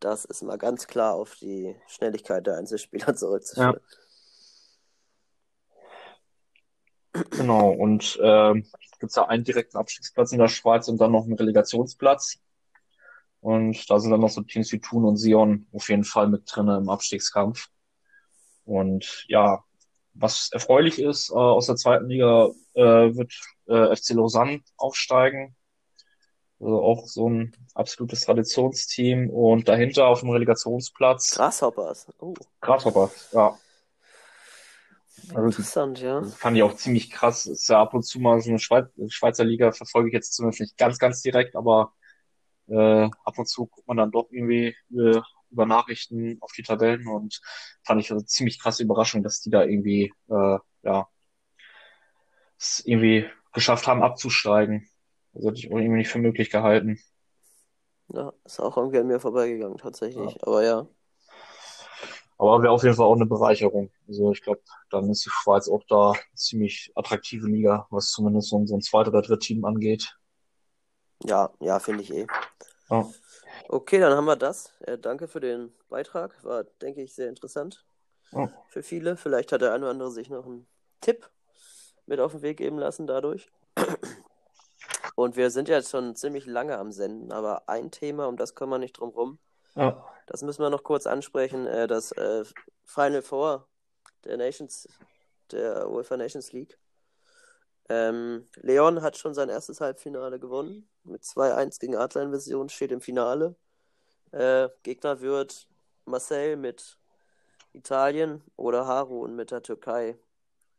Das 0.01 0.24
ist 0.24 0.43
mal 0.43 0.56
ganz 0.56 0.86
klar 0.86 1.14
auf 1.14 1.36
die 1.36 1.77
Schnelligkeit 1.86 2.47
der 2.47 2.56
Einzelspieler 2.56 3.14
zurückzuführen. 3.16 3.78
Genau, 7.31 7.70
und 7.70 8.18
ähm, 8.22 8.66
gibt 8.98 9.10
es 9.10 9.16
ja 9.16 9.27
einen 9.27 9.44
direkten 9.44 9.77
Abstiegsplatz 9.77 10.32
in 10.32 10.39
der 10.39 10.48
Schweiz 10.48 10.89
und 10.89 10.98
dann 11.01 11.12
noch 11.12 11.24
einen 11.24 11.35
Relegationsplatz. 11.35 12.39
Und 13.40 13.90
da 13.90 13.98
sind 13.98 14.10
dann 14.10 14.20
noch 14.20 14.28
so 14.28 14.43
Teams 14.43 14.70
wie 14.72 14.81
Thun 14.81 15.05
und 15.05 15.16
Sion 15.16 15.66
auf 15.72 15.89
jeden 15.89 16.05
Fall 16.05 16.28
mit 16.28 16.43
drin 16.47 16.68
im 16.68 16.89
Abstiegskampf. 16.89 17.68
Und 18.64 19.24
ja, 19.28 19.64
was 20.12 20.51
erfreulich 20.52 20.98
ist, 20.98 21.31
äh, 21.31 21.35
aus 21.35 21.66
der 21.66 21.77
zweiten 21.77 22.09
Liga 22.09 22.51
äh, 22.74 23.14
wird 23.16 23.32
äh, 23.66 23.97
FC 23.97 24.10
Lausanne 24.10 24.60
aufsteigen. 24.77 25.56
Also 26.61 26.82
auch 26.82 27.07
so 27.07 27.28
ein 27.28 27.53
absolutes 27.74 28.20
Traditionsteam. 28.20 29.31
Und 29.31 29.69
dahinter 29.69 30.07
auf 30.07 30.20
dem 30.20 30.31
Relegationsplatz 30.31 31.35
Grasshoppers. 31.35 32.07
Oh, 32.19 32.35
Grasshopper, 32.61 33.11
ja. 33.32 33.59
Also 35.35 35.47
interessant, 35.47 36.01
ja. 36.01 36.20
das 36.20 36.35
fand 36.35 36.57
ich 36.57 36.62
auch 36.62 36.74
ziemlich 36.74 37.11
krass. 37.11 37.47
Ist 37.47 37.69
ja 37.69 37.81
ab 37.81 37.95
und 37.95 38.03
zu 38.03 38.20
mal 38.20 38.41
so 38.41 38.51
eine 38.51 38.59
Schweiz 38.59 38.89
Schweizer 39.09 39.45
Liga, 39.45 39.73
verfolge 39.73 40.09
ich 40.09 40.15
jetzt 40.15 40.35
zumindest 40.35 40.61
nicht 40.61 40.78
ganz, 40.78 40.99
ganz 40.99 41.23
direkt, 41.23 41.57
aber 41.57 41.93
äh, 42.69 43.05
ab 43.24 43.39
und 43.39 43.49
zu 43.49 43.66
guckt 43.66 43.87
man 43.87 43.97
dann 43.97 44.11
doch 44.11 44.28
irgendwie 44.31 44.77
äh, 44.97 45.20
über 45.51 45.66
Nachrichten 45.66 46.39
auf 46.41 46.53
die 46.53 46.62
Tabellen 46.62 47.07
und 47.07 47.41
fand 47.85 48.01
ich 48.01 48.11
eine 48.11 48.24
ziemlich 48.24 48.61
krasse 48.61 48.82
Überraschung, 48.82 49.23
dass 49.23 49.41
die 49.41 49.51
da 49.51 49.65
irgendwie, 49.65 50.12
äh, 50.28 50.59
ja, 50.82 51.09
es 52.59 52.82
irgendwie 52.85 53.28
geschafft 53.53 53.87
haben, 53.87 54.03
abzusteigen. 54.03 54.89
Das 55.40 55.46
hätte 55.50 55.58
ich 55.58 55.72
auch 55.72 55.78
irgendwie 55.78 55.98
nicht 55.98 56.08
für 56.10 56.18
möglich 56.18 56.50
gehalten. 56.50 56.98
Ja, 58.08 58.32
ist 58.44 58.60
auch 58.60 58.76
irgendwie 58.76 58.98
an 58.98 59.06
mir 59.06 59.20
vorbeigegangen, 59.20 59.78
tatsächlich. 59.78 60.42
Aber 60.46 60.62
ja, 60.64 60.86
Aber 62.38 62.62
wäre 62.62 62.72
auf 62.72 62.82
jeden 62.82 62.96
Fall 62.96 63.06
auch 63.06 63.14
eine 63.14 63.26
Bereicherung. 63.26 63.90
Also 64.08 64.32
ich 64.32 64.42
glaube, 64.42 64.62
dann 64.90 65.08
ist 65.10 65.24
die 65.24 65.30
Schweiz 65.30 65.68
auch 65.68 65.82
da 65.88 66.12
eine 66.12 66.20
ziemlich 66.34 66.90
attraktive 66.94 67.46
Liga, 67.46 67.86
was 67.90 68.10
zumindest 68.10 68.48
so, 68.48 68.64
so 68.66 68.76
ein 68.76 68.80
zweites 68.82 69.12
oder 69.12 69.22
drittes 69.22 69.46
Team 69.46 69.64
angeht. 69.64 70.16
ja, 71.24 71.50
ja, 71.60 71.78
finde 71.80 72.02
ich 72.02 72.12
eh. 72.12 72.26
Ja. 72.90 73.08
Okay, 73.68 73.98
dann 74.00 74.12
haben 74.16 74.24
wir 74.26 74.36
das. 74.36 74.72
Äh, 74.80 74.98
danke 74.98 75.28
für 75.28 75.40
den 75.40 75.72
Beitrag. 75.88 76.42
War, 76.44 76.64
denke 76.82 77.02
ich, 77.02 77.14
sehr 77.14 77.28
interessant 77.28 77.84
Ja. 78.32 78.50
für 78.68 78.82
viele. 78.82 79.16
Vielleicht 79.16 79.52
hat 79.52 79.62
der 79.62 79.72
eine 79.74 79.84
oder 79.86 79.92
andere 79.92 80.10
sich 80.12 80.30
noch 80.30 80.46
einen 80.46 80.66
Tipp 81.00 81.30
mit 82.06 82.20
auf 82.20 82.32
den 82.32 82.42
Weg 82.42 82.58
geben 82.58 82.78
lassen 82.78 83.06
dadurch. 83.06 83.50
Und 85.20 85.36
wir 85.36 85.51
sind 85.51 85.68
jetzt 85.68 85.90
schon 85.90 86.16
ziemlich 86.16 86.47
lange 86.47 86.78
am 86.78 86.92
Senden, 86.92 87.30
aber 87.30 87.68
ein 87.68 87.90
Thema, 87.90 88.26
um 88.26 88.38
das 88.38 88.55
kommen 88.55 88.72
wir 88.72 88.78
nicht 88.78 88.98
drum 88.98 89.10
rum. 89.10 89.38
Ja. 89.74 90.02
Das 90.26 90.40
müssen 90.40 90.62
wir 90.62 90.70
noch 90.70 90.82
kurz 90.82 91.06
ansprechen. 91.06 91.66
Äh, 91.66 91.86
das 91.86 92.12
äh, 92.12 92.42
Final 92.86 93.20
Four 93.20 93.68
der 94.24 94.38
Nations, 94.38 94.88
der 95.51 95.90
UEFA 95.90 96.16
Nations 96.16 96.52
League. 96.52 96.78
Ähm, 97.90 98.48
Leon 98.62 99.02
hat 99.02 99.18
schon 99.18 99.34
sein 99.34 99.51
erstes 99.51 99.82
Halbfinale 99.82 100.40
gewonnen. 100.40 100.88
Mit 101.05 101.22
2-1 101.22 101.80
gegen 101.80 101.97
Adler 101.97 102.22
Invasion 102.22 102.70
steht 102.70 102.90
im 102.90 103.02
Finale. 103.02 103.56
Äh, 104.32 104.70
Gegner 104.82 105.20
wird 105.20 105.68
Marseille 106.06 106.56
mit 106.56 106.98
Italien 107.74 108.42
oder 108.56 108.86
Harun 108.86 109.36
mit 109.36 109.51
der 109.51 109.62
Türkei. 109.62 110.18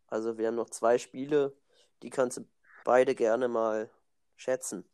Also 0.08 0.40
wir 0.40 0.48
haben 0.48 0.56
noch 0.56 0.72
zwei 0.72 0.98
Spiele, 0.98 1.56
die 2.02 2.10
kannst 2.10 2.38
du 2.38 2.48
beide 2.84 3.14
gerne 3.14 3.48
mal 3.48 3.92
schätzen. 4.42 4.86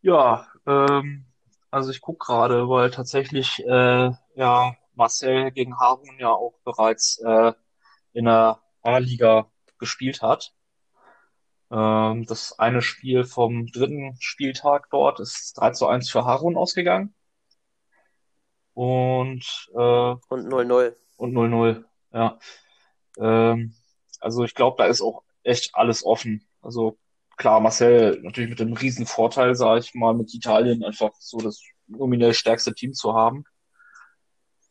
Ja, 0.00 0.46
ähm, 0.66 1.26
also 1.70 1.90
ich 1.90 2.00
guck 2.00 2.20
gerade, 2.20 2.68
weil 2.68 2.90
tatsächlich 2.90 3.60
äh, 3.66 4.10
ja 4.34 4.76
Marcel 4.94 5.50
gegen 5.52 5.78
Harun 5.78 6.18
ja 6.18 6.30
auch 6.30 6.54
bereits 6.64 7.18
äh, 7.18 7.52
in 8.12 8.26
der 8.26 8.60
A-Liga 8.82 9.50
gespielt 9.78 10.22
hat. 10.22 10.54
Ähm, 11.70 12.26
das 12.26 12.58
eine 12.58 12.82
Spiel 12.82 13.24
vom 13.24 13.66
dritten 13.66 14.16
Spieltag 14.20 14.90
dort 14.90 15.20
ist 15.20 15.54
3 15.58 15.70
zu 15.72 15.86
1 15.86 16.10
für 16.10 16.24
Harun 16.24 16.56
ausgegangen. 16.56 17.14
Und, 18.74 19.68
äh, 19.74 20.14
Und 20.28 20.46
0-0. 20.48 20.94
und 21.16 21.32
0-0, 21.32 21.84
ja. 22.12 22.38
Ähm, 23.18 23.74
also 24.20 24.44
ich 24.44 24.54
glaube, 24.54 24.76
da 24.78 24.86
ist 24.86 25.02
auch 25.02 25.22
echt 25.42 25.74
alles 25.74 26.04
offen. 26.04 26.46
Also 26.62 26.98
klar, 27.42 27.60
Marcel 27.60 28.20
natürlich 28.22 28.50
mit 28.50 28.60
dem 28.60 28.72
riesen 28.72 29.04
Vorteil, 29.04 29.56
sage 29.56 29.80
ich 29.80 29.94
mal, 29.94 30.14
mit 30.14 30.32
Italien 30.32 30.84
einfach 30.84 31.10
so 31.18 31.38
das 31.38 31.60
nominell 31.88 32.34
stärkste 32.34 32.72
Team 32.72 32.92
zu 32.94 33.14
haben. 33.14 33.44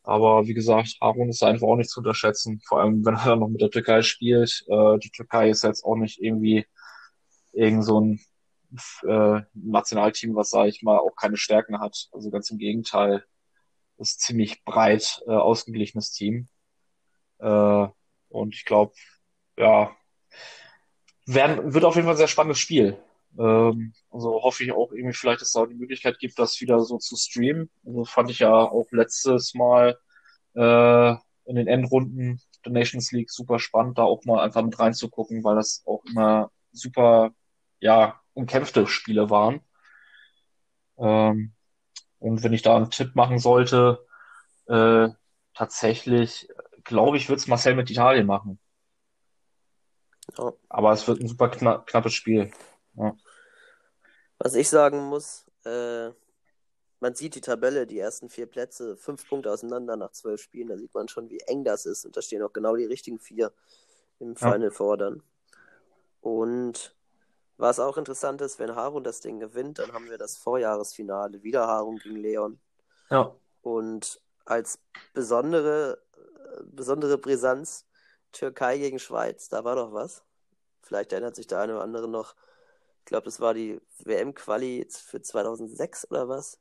Aber 0.04 0.48
wie 0.48 0.54
gesagt, 0.54 0.96
Harun 1.02 1.30
ist 1.30 1.44
einfach 1.44 1.68
auch 1.68 1.76
nicht 1.76 1.90
zu 1.90 2.00
unterschätzen. 2.00 2.62
Vor 2.66 2.80
allem, 2.80 3.06
wenn 3.06 3.16
er 3.16 3.36
noch 3.36 3.50
mit 3.50 3.60
der 3.60 3.72
Türkei 3.72 4.02
spielt. 4.02 4.64
Äh, 4.70 5.00
die 5.00 5.12
Türkei 5.12 5.50
ist 5.50 5.64
jetzt 5.64 5.84
auch 5.84 5.98
nicht 5.98 6.22
irgendwie 6.22 6.66
irgend 7.52 7.84
so 7.84 8.00
ein 8.00 8.22
äh, 9.04 9.42
Nationalteam, 9.54 10.34
was, 10.36 10.50
sage 10.50 10.70
ich 10.70 10.82
mal, 10.82 10.98
auch 10.98 11.16
keine 11.18 11.36
Stärken 11.36 11.82
hat. 11.82 12.08
Also 12.14 12.32
ganz 12.32 12.50
im 12.52 12.58
Gegenteil. 12.58 13.26
ist 13.98 14.22
ziemlich 14.22 14.64
breit 14.64 15.22
äh, 15.28 15.32
ausgeglichenes 15.32 16.12
Team. 16.14 16.48
Äh, 17.40 17.88
und 18.30 18.56
ich 18.56 18.64
glaube, 18.64 18.94
ja, 19.58 19.94
werden, 21.26 21.74
wird 21.74 21.86
auf 21.86 21.96
jeden 21.96 22.06
Fall 22.06 22.16
ein 22.16 22.18
sehr 22.18 22.28
spannendes 22.28 22.60
Spiel. 22.60 22.98
Ähm, 23.38 23.94
also 24.10 24.42
hoffe 24.44 24.64
ich 24.64 24.72
auch 24.72 24.92
irgendwie 24.92 25.16
vielleicht, 25.16 25.42
dass 25.42 25.50
es 25.50 25.54
da 25.54 25.66
die 25.66 25.76
Möglichkeit 25.76 26.20
gibt, 26.20 26.38
das 26.40 26.60
wieder 26.62 26.80
so 26.82 26.98
zu 26.98 27.16
streamen. 27.16 27.70
Also 27.86 28.06
fand 28.06 28.30
ich 28.30 28.40
ja 28.40 28.54
auch 28.54 28.88
letztes 28.92 29.54
Mal 29.54 29.98
äh, 30.56 31.12
in 31.46 31.56
den 31.56 31.68
Endrunden 31.68 32.42
der 32.66 32.72
Nations 32.74 33.12
League 33.12 33.32
super 33.32 33.60
spannend, 33.60 33.98
da 33.98 34.04
auch 34.04 34.24
mal 34.26 34.44
einfach 34.44 34.64
mit 34.64 34.78
reinzugucken, 34.80 35.44
weil 35.44 35.56
das 35.56 35.84
auch 35.86 36.04
immer 36.06 36.52
super, 36.72 37.32
ja, 37.80 38.20
umkämpfte 38.34 38.88
Spiele 38.88 39.30
waren. 39.30 39.62
Ähm, 40.98 41.54
und 42.20 42.44
wenn 42.44 42.54
ich 42.54 42.62
da 42.62 42.76
einen 42.76 42.92
Tipp 42.92 43.16
machen 43.16 43.40
sollte, 43.40 44.06
äh, 44.68 45.10
tatsächlich, 45.54 46.48
glaube 46.84 47.18
ich, 47.18 47.30
wird 47.30 47.40
es 47.40 47.48
Marcel 47.48 47.76
mit 47.76 47.90
Italien 47.90 48.28
machen. 48.28 48.60
Ja. 50.38 50.54
Aber 50.70 50.94
es 50.94 51.08
wird 51.08 51.20
ein 51.20 51.28
super 51.28 51.50
kna 51.50 51.80
knappes 51.80 52.14
Spiel. 52.14 52.52
Ja. 52.96 53.16
Was 54.38 54.56
ich 54.56 54.70
sagen 54.70 55.00
muss, 55.04 55.46
äh, 55.66 56.10
man 57.00 57.16
sieht 57.16 57.36
die 57.36 57.42
Tabelle, 57.42 57.88
die 57.88 58.00
ersten 58.00 58.30
vier 58.30 58.46
Plätze, 58.46 58.96
fünf 58.96 59.28
Punkte 59.28 59.52
auseinander 59.52 59.96
nach 59.98 60.12
zwölf 60.12 60.42
Spielen. 60.42 60.68
Da 60.68 60.78
sieht 60.78 60.94
man 60.94 61.08
schon, 61.08 61.30
wie 61.30 61.40
eng 61.42 61.64
das 61.64 61.86
ist. 61.86 62.06
Und 62.06 62.16
da 62.16 62.22
stehen 62.22 62.44
auch 62.44 62.54
genau 62.54 62.76
die 62.76 62.86
richtigen 62.86 63.20
vier 63.20 63.52
im 64.20 64.36
Ja. 64.36 64.52
Final 64.52 64.72
Four 64.72 64.98
dann. 64.98 65.24
Und 66.22 66.96
was 67.58 67.80
auch 67.80 67.98
interessant 67.98 68.42
ist, 68.42 68.60
wenn 68.60 68.76
Harun 68.76 69.04
das 69.04 69.20
Ding 69.20 69.40
gewinnt, 69.40 69.80
dann 69.80 69.94
haben 69.94 70.10
wir 70.10 70.18
das 70.18 70.38
Vorjahresfinale. 70.38 71.44
Wieder 71.44 71.68
Harun 71.68 71.98
gegen 71.98 72.18
Leon. 72.18 72.60
Ja. 73.10 73.36
Und 73.62 74.22
als 74.46 74.80
besondere, 75.14 76.02
äh, 76.16 76.64
besondere 76.66 77.18
Brisanz 77.18 77.86
Türkei 78.32 78.78
gegen 78.78 79.00
Schweiz, 79.00 79.50
da 79.50 79.64
war 79.64 79.76
doch 79.76 79.94
was. 79.94 80.24
Vielleicht 80.82 81.12
erinnert 81.14 81.36
sich 81.36 81.48
der 81.48 81.60
eine 81.60 81.74
oder 81.74 81.84
andere 81.84 82.08
noch. 82.08 82.36
Ich 83.00 83.06
glaube, 83.06 83.26
das 83.26 83.40
war 83.40 83.54
die 83.54 83.82
WM-Quali 84.00 84.88
für 84.90 85.22
2006 85.22 86.10
oder 86.12 86.30
was, 86.30 86.60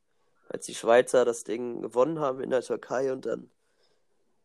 als 0.49 0.67
die 0.67 0.75
Schweizer 0.75 1.25
das 1.25 1.45
Ding 1.45 1.83
gewonnen 1.83 2.19
haben 2.19 2.41
in 2.41 2.51
der 2.51 2.63
Türkei 2.63 3.13
und 3.13 3.27
dann 3.27 3.51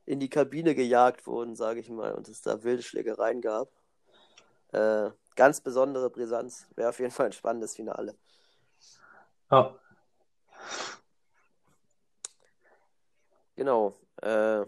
in 0.05 0.19
die 0.19 0.29
Kabine 0.29 0.75
gejagt 0.75 1.25
wurden, 1.25 1.55
sage 1.55 1.79
ich 1.79 1.89
mal, 1.89 2.13
und 2.13 2.27
es 2.27 2.41
da 2.41 2.63
wilde 2.63 2.83
Schlägereien 2.83 3.41
gab. 3.41 3.69
Äh, 4.71 5.09
ganz 5.35 5.61
besondere 5.61 6.09
Brisanz. 6.09 6.67
Wäre 6.75 6.89
auf 6.89 6.99
jeden 6.99 7.11
Fall 7.11 7.27
ein 7.27 7.31
spannendes 7.31 7.75
Finale. 7.75 8.15
Ja. 9.51 9.73
Genau. 13.55 13.95
Äh, 14.21 14.65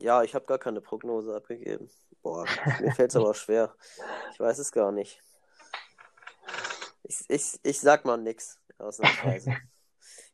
ja, 0.00 0.22
ich 0.22 0.34
habe 0.34 0.46
gar 0.46 0.58
keine 0.58 0.80
Prognose 0.80 1.34
abgegeben. 1.34 1.90
Boah, 2.22 2.46
mir 2.80 2.92
fällt 2.92 3.10
es 3.10 3.16
aber 3.16 3.34
schwer. 3.34 3.74
Ich 4.32 4.40
weiß 4.40 4.58
es 4.58 4.72
gar 4.72 4.92
nicht. 4.92 5.20
Ich, 7.04 7.24
ich, 7.28 7.60
ich 7.62 7.80
sag 7.80 8.04
mal 8.04 8.16
nix, 8.16 8.58
ausnahmsweise. 8.78 9.56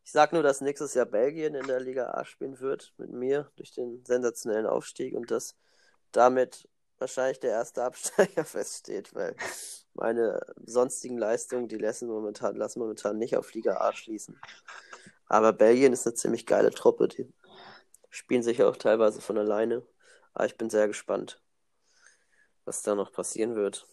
Ich 0.05 0.13
sag 0.13 0.33
nur, 0.33 0.43
dass 0.43 0.61
nächstes 0.61 0.95
Jahr 0.95 1.07
Belgien 1.07 1.55
in 1.55 1.67
der 1.67 1.81
Liga 1.81 2.11
A 2.11 2.25
spielen 2.25 2.61
wird 2.61 2.93
mit 2.99 3.11
mir 3.11 3.51
durch 3.57 3.73
den 3.73 4.05
sensationellen 4.05 4.67
Aufstieg 4.67 5.15
und 5.15 5.31
dass 5.31 5.57
damit 6.13 6.69
wahrscheinlich 6.99 7.41
der 7.41 7.53
erste 7.53 7.85
Absteiger 7.85 8.45
feststeht, 8.45 9.15
weil 9.15 9.35
meine 9.95 10.41
sonstigen 10.65 11.19
Leistungen, 11.19 11.69
die 11.69 11.79
lassen 11.79 12.09
momentan, 12.09 12.57
lassen 12.57 12.81
momentan 12.81 13.19
nicht 13.19 13.37
auf 13.37 13.55
Liga 13.55 13.77
A 13.79 13.93
schließen. 13.93 14.39
Aber 15.27 15.53
Belgien 15.53 15.93
ist 15.93 16.07
eine 16.07 16.15
ziemlich 16.15 16.47
geile 16.47 16.71
Truppe, 16.71 17.09
die 17.09 17.33
spielen 18.15 18.45
sich 18.45 18.63
auch 18.63 18.77
teilweise 18.77 19.21
von 19.21 19.37
alleine. 19.37 19.83
Aber 20.35 20.47
ich 20.47 20.57
bin 20.57 20.71
sehr 20.71 20.87
gespannt, 20.87 21.43
was 22.65 22.83
da 22.83 22.95
noch 22.95 23.13
passieren 23.13 23.57
wird. 23.57 23.87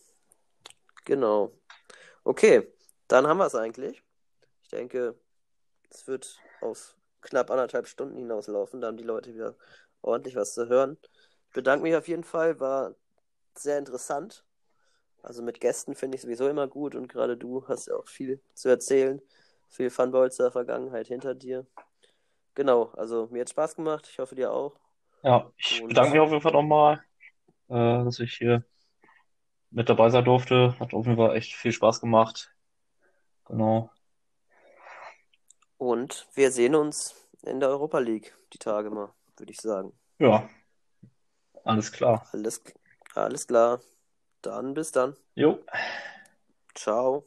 Genau. 1.05 1.51
Okay, 2.23 2.71
dann 3.07 3.25
haben 3.25 3.39
wir 3.39 3.47
es 3.47 3.55
eigentlich. 3.55 4.03
Ich 4.61 4.69
denke, 4.69 5.19
es 5.89 6.05
wird 6.07 6.39
auf 6.61 6.95
knapp 7.21 7.49
anderthalb 7.49 7.87
Stunden 7.87 8.15
hinauslaufen. 8.15 8.79
Da 8.79 8.87
haben 8.87 8.97
die 8.97 9.03
Leute 9.03 9.33
wieder 9.33 9.55
ordentlich 10.03 10.35
was 10.35 10.53
zu 10.53 10.69
hören. 10.69 10.97
Ich 11.47 11.53
bedanke 11.53 11.83
mich 11.83 11.95
auf 11.95 12.07
jeden 12.07 12.23
Fall, 12.23 12.59
war 12.59 12.95
sehr 13.55 13.79
interessant. 13.79 14.45
Also 15.23 15.41
mit 15.41 15.59
Gästen 15.59 15.95
finde 15.95 16.15
ich 16.15 16.21
sowieso 16.21 16.47
immer 16.47 16.67
gut 16.67 16.93
und 16.95 17.07
gerade 17.07 17.37
du 17.37 17.67
hast 17.67 17.87
ja 17.87 17.95
auch 17.95 18.07
viel 18.07 18.39
zu 18.53 18.69
erzählen. 18.69 19.19
Viel 19.67 19.89
Funballs 19.89 20.37
der 20.37 20.51
Vergangenheit 20.51 21.07
hinter 21.07 21.33
dir. 21.33 21.65
Genau, 22.55 22.91
also 22.97 23.27
mir 23.31 23.41
hat 23.41 23.49
Spaß 23.49 23.75
gemacht. 23.75 24.07
Ich 24.11 24.19
hoffe 24.19 24.35
dir 24.35 24.51
auch. 24.51 24.75
Ja, 25.23 25.51
ich 25.57 25.81
Und- 25.81 25.89
bedanke 25.89 26.11
mich 26.11 26.19
auf 26.19 26.29
jeden 26.29 26.41
Fall 26.41 26.51
nochmal, 26.51 27.03
äh, 27.69 28.03
dass 28.03 28.19
ich 28.19 28.33
hier 28.33 28.63
mit 29.69 29.87
dabei 29.87 30.09
sein 30.09 30.25
durfte. 30.25 30.77
Hat 30.79 30.93
auf 30.93 31.05
jeden 31.05 31.17
Fall 31.17 31.35
echt 31.35 31.53
viel 31.53 31.71
Spaß 31.71 32.01
gemacht. 32.01 32.53
Genau. 33.45 33.89
Und 35.77 36.27
wir 36.35 36.51
sehen 36.51 36.75
uns 36.75 37.15
in 37.43 37.59
der 37.59 37.69
Europa 37.69 37.99
League 37.99 38.35
die 38.53 38.57
Tage 38.59 38.89
mal, 38.89 39.13
würde 39.37 39.51
ich 39.51 39.59
sagen. 39.59 39.93
Ja, 40.19 40.47
alles 41.63 41.91
klar. 41.91 42.27
Alles, 42.33 42.61
alles 43.15 43.47
klar. 43.47 43.81
Dann 44.41 44.73
bis 44.73 44.91
dann. 44.91 45.15
Jo. 45.35 45.59
Ciao. 46.75 47.25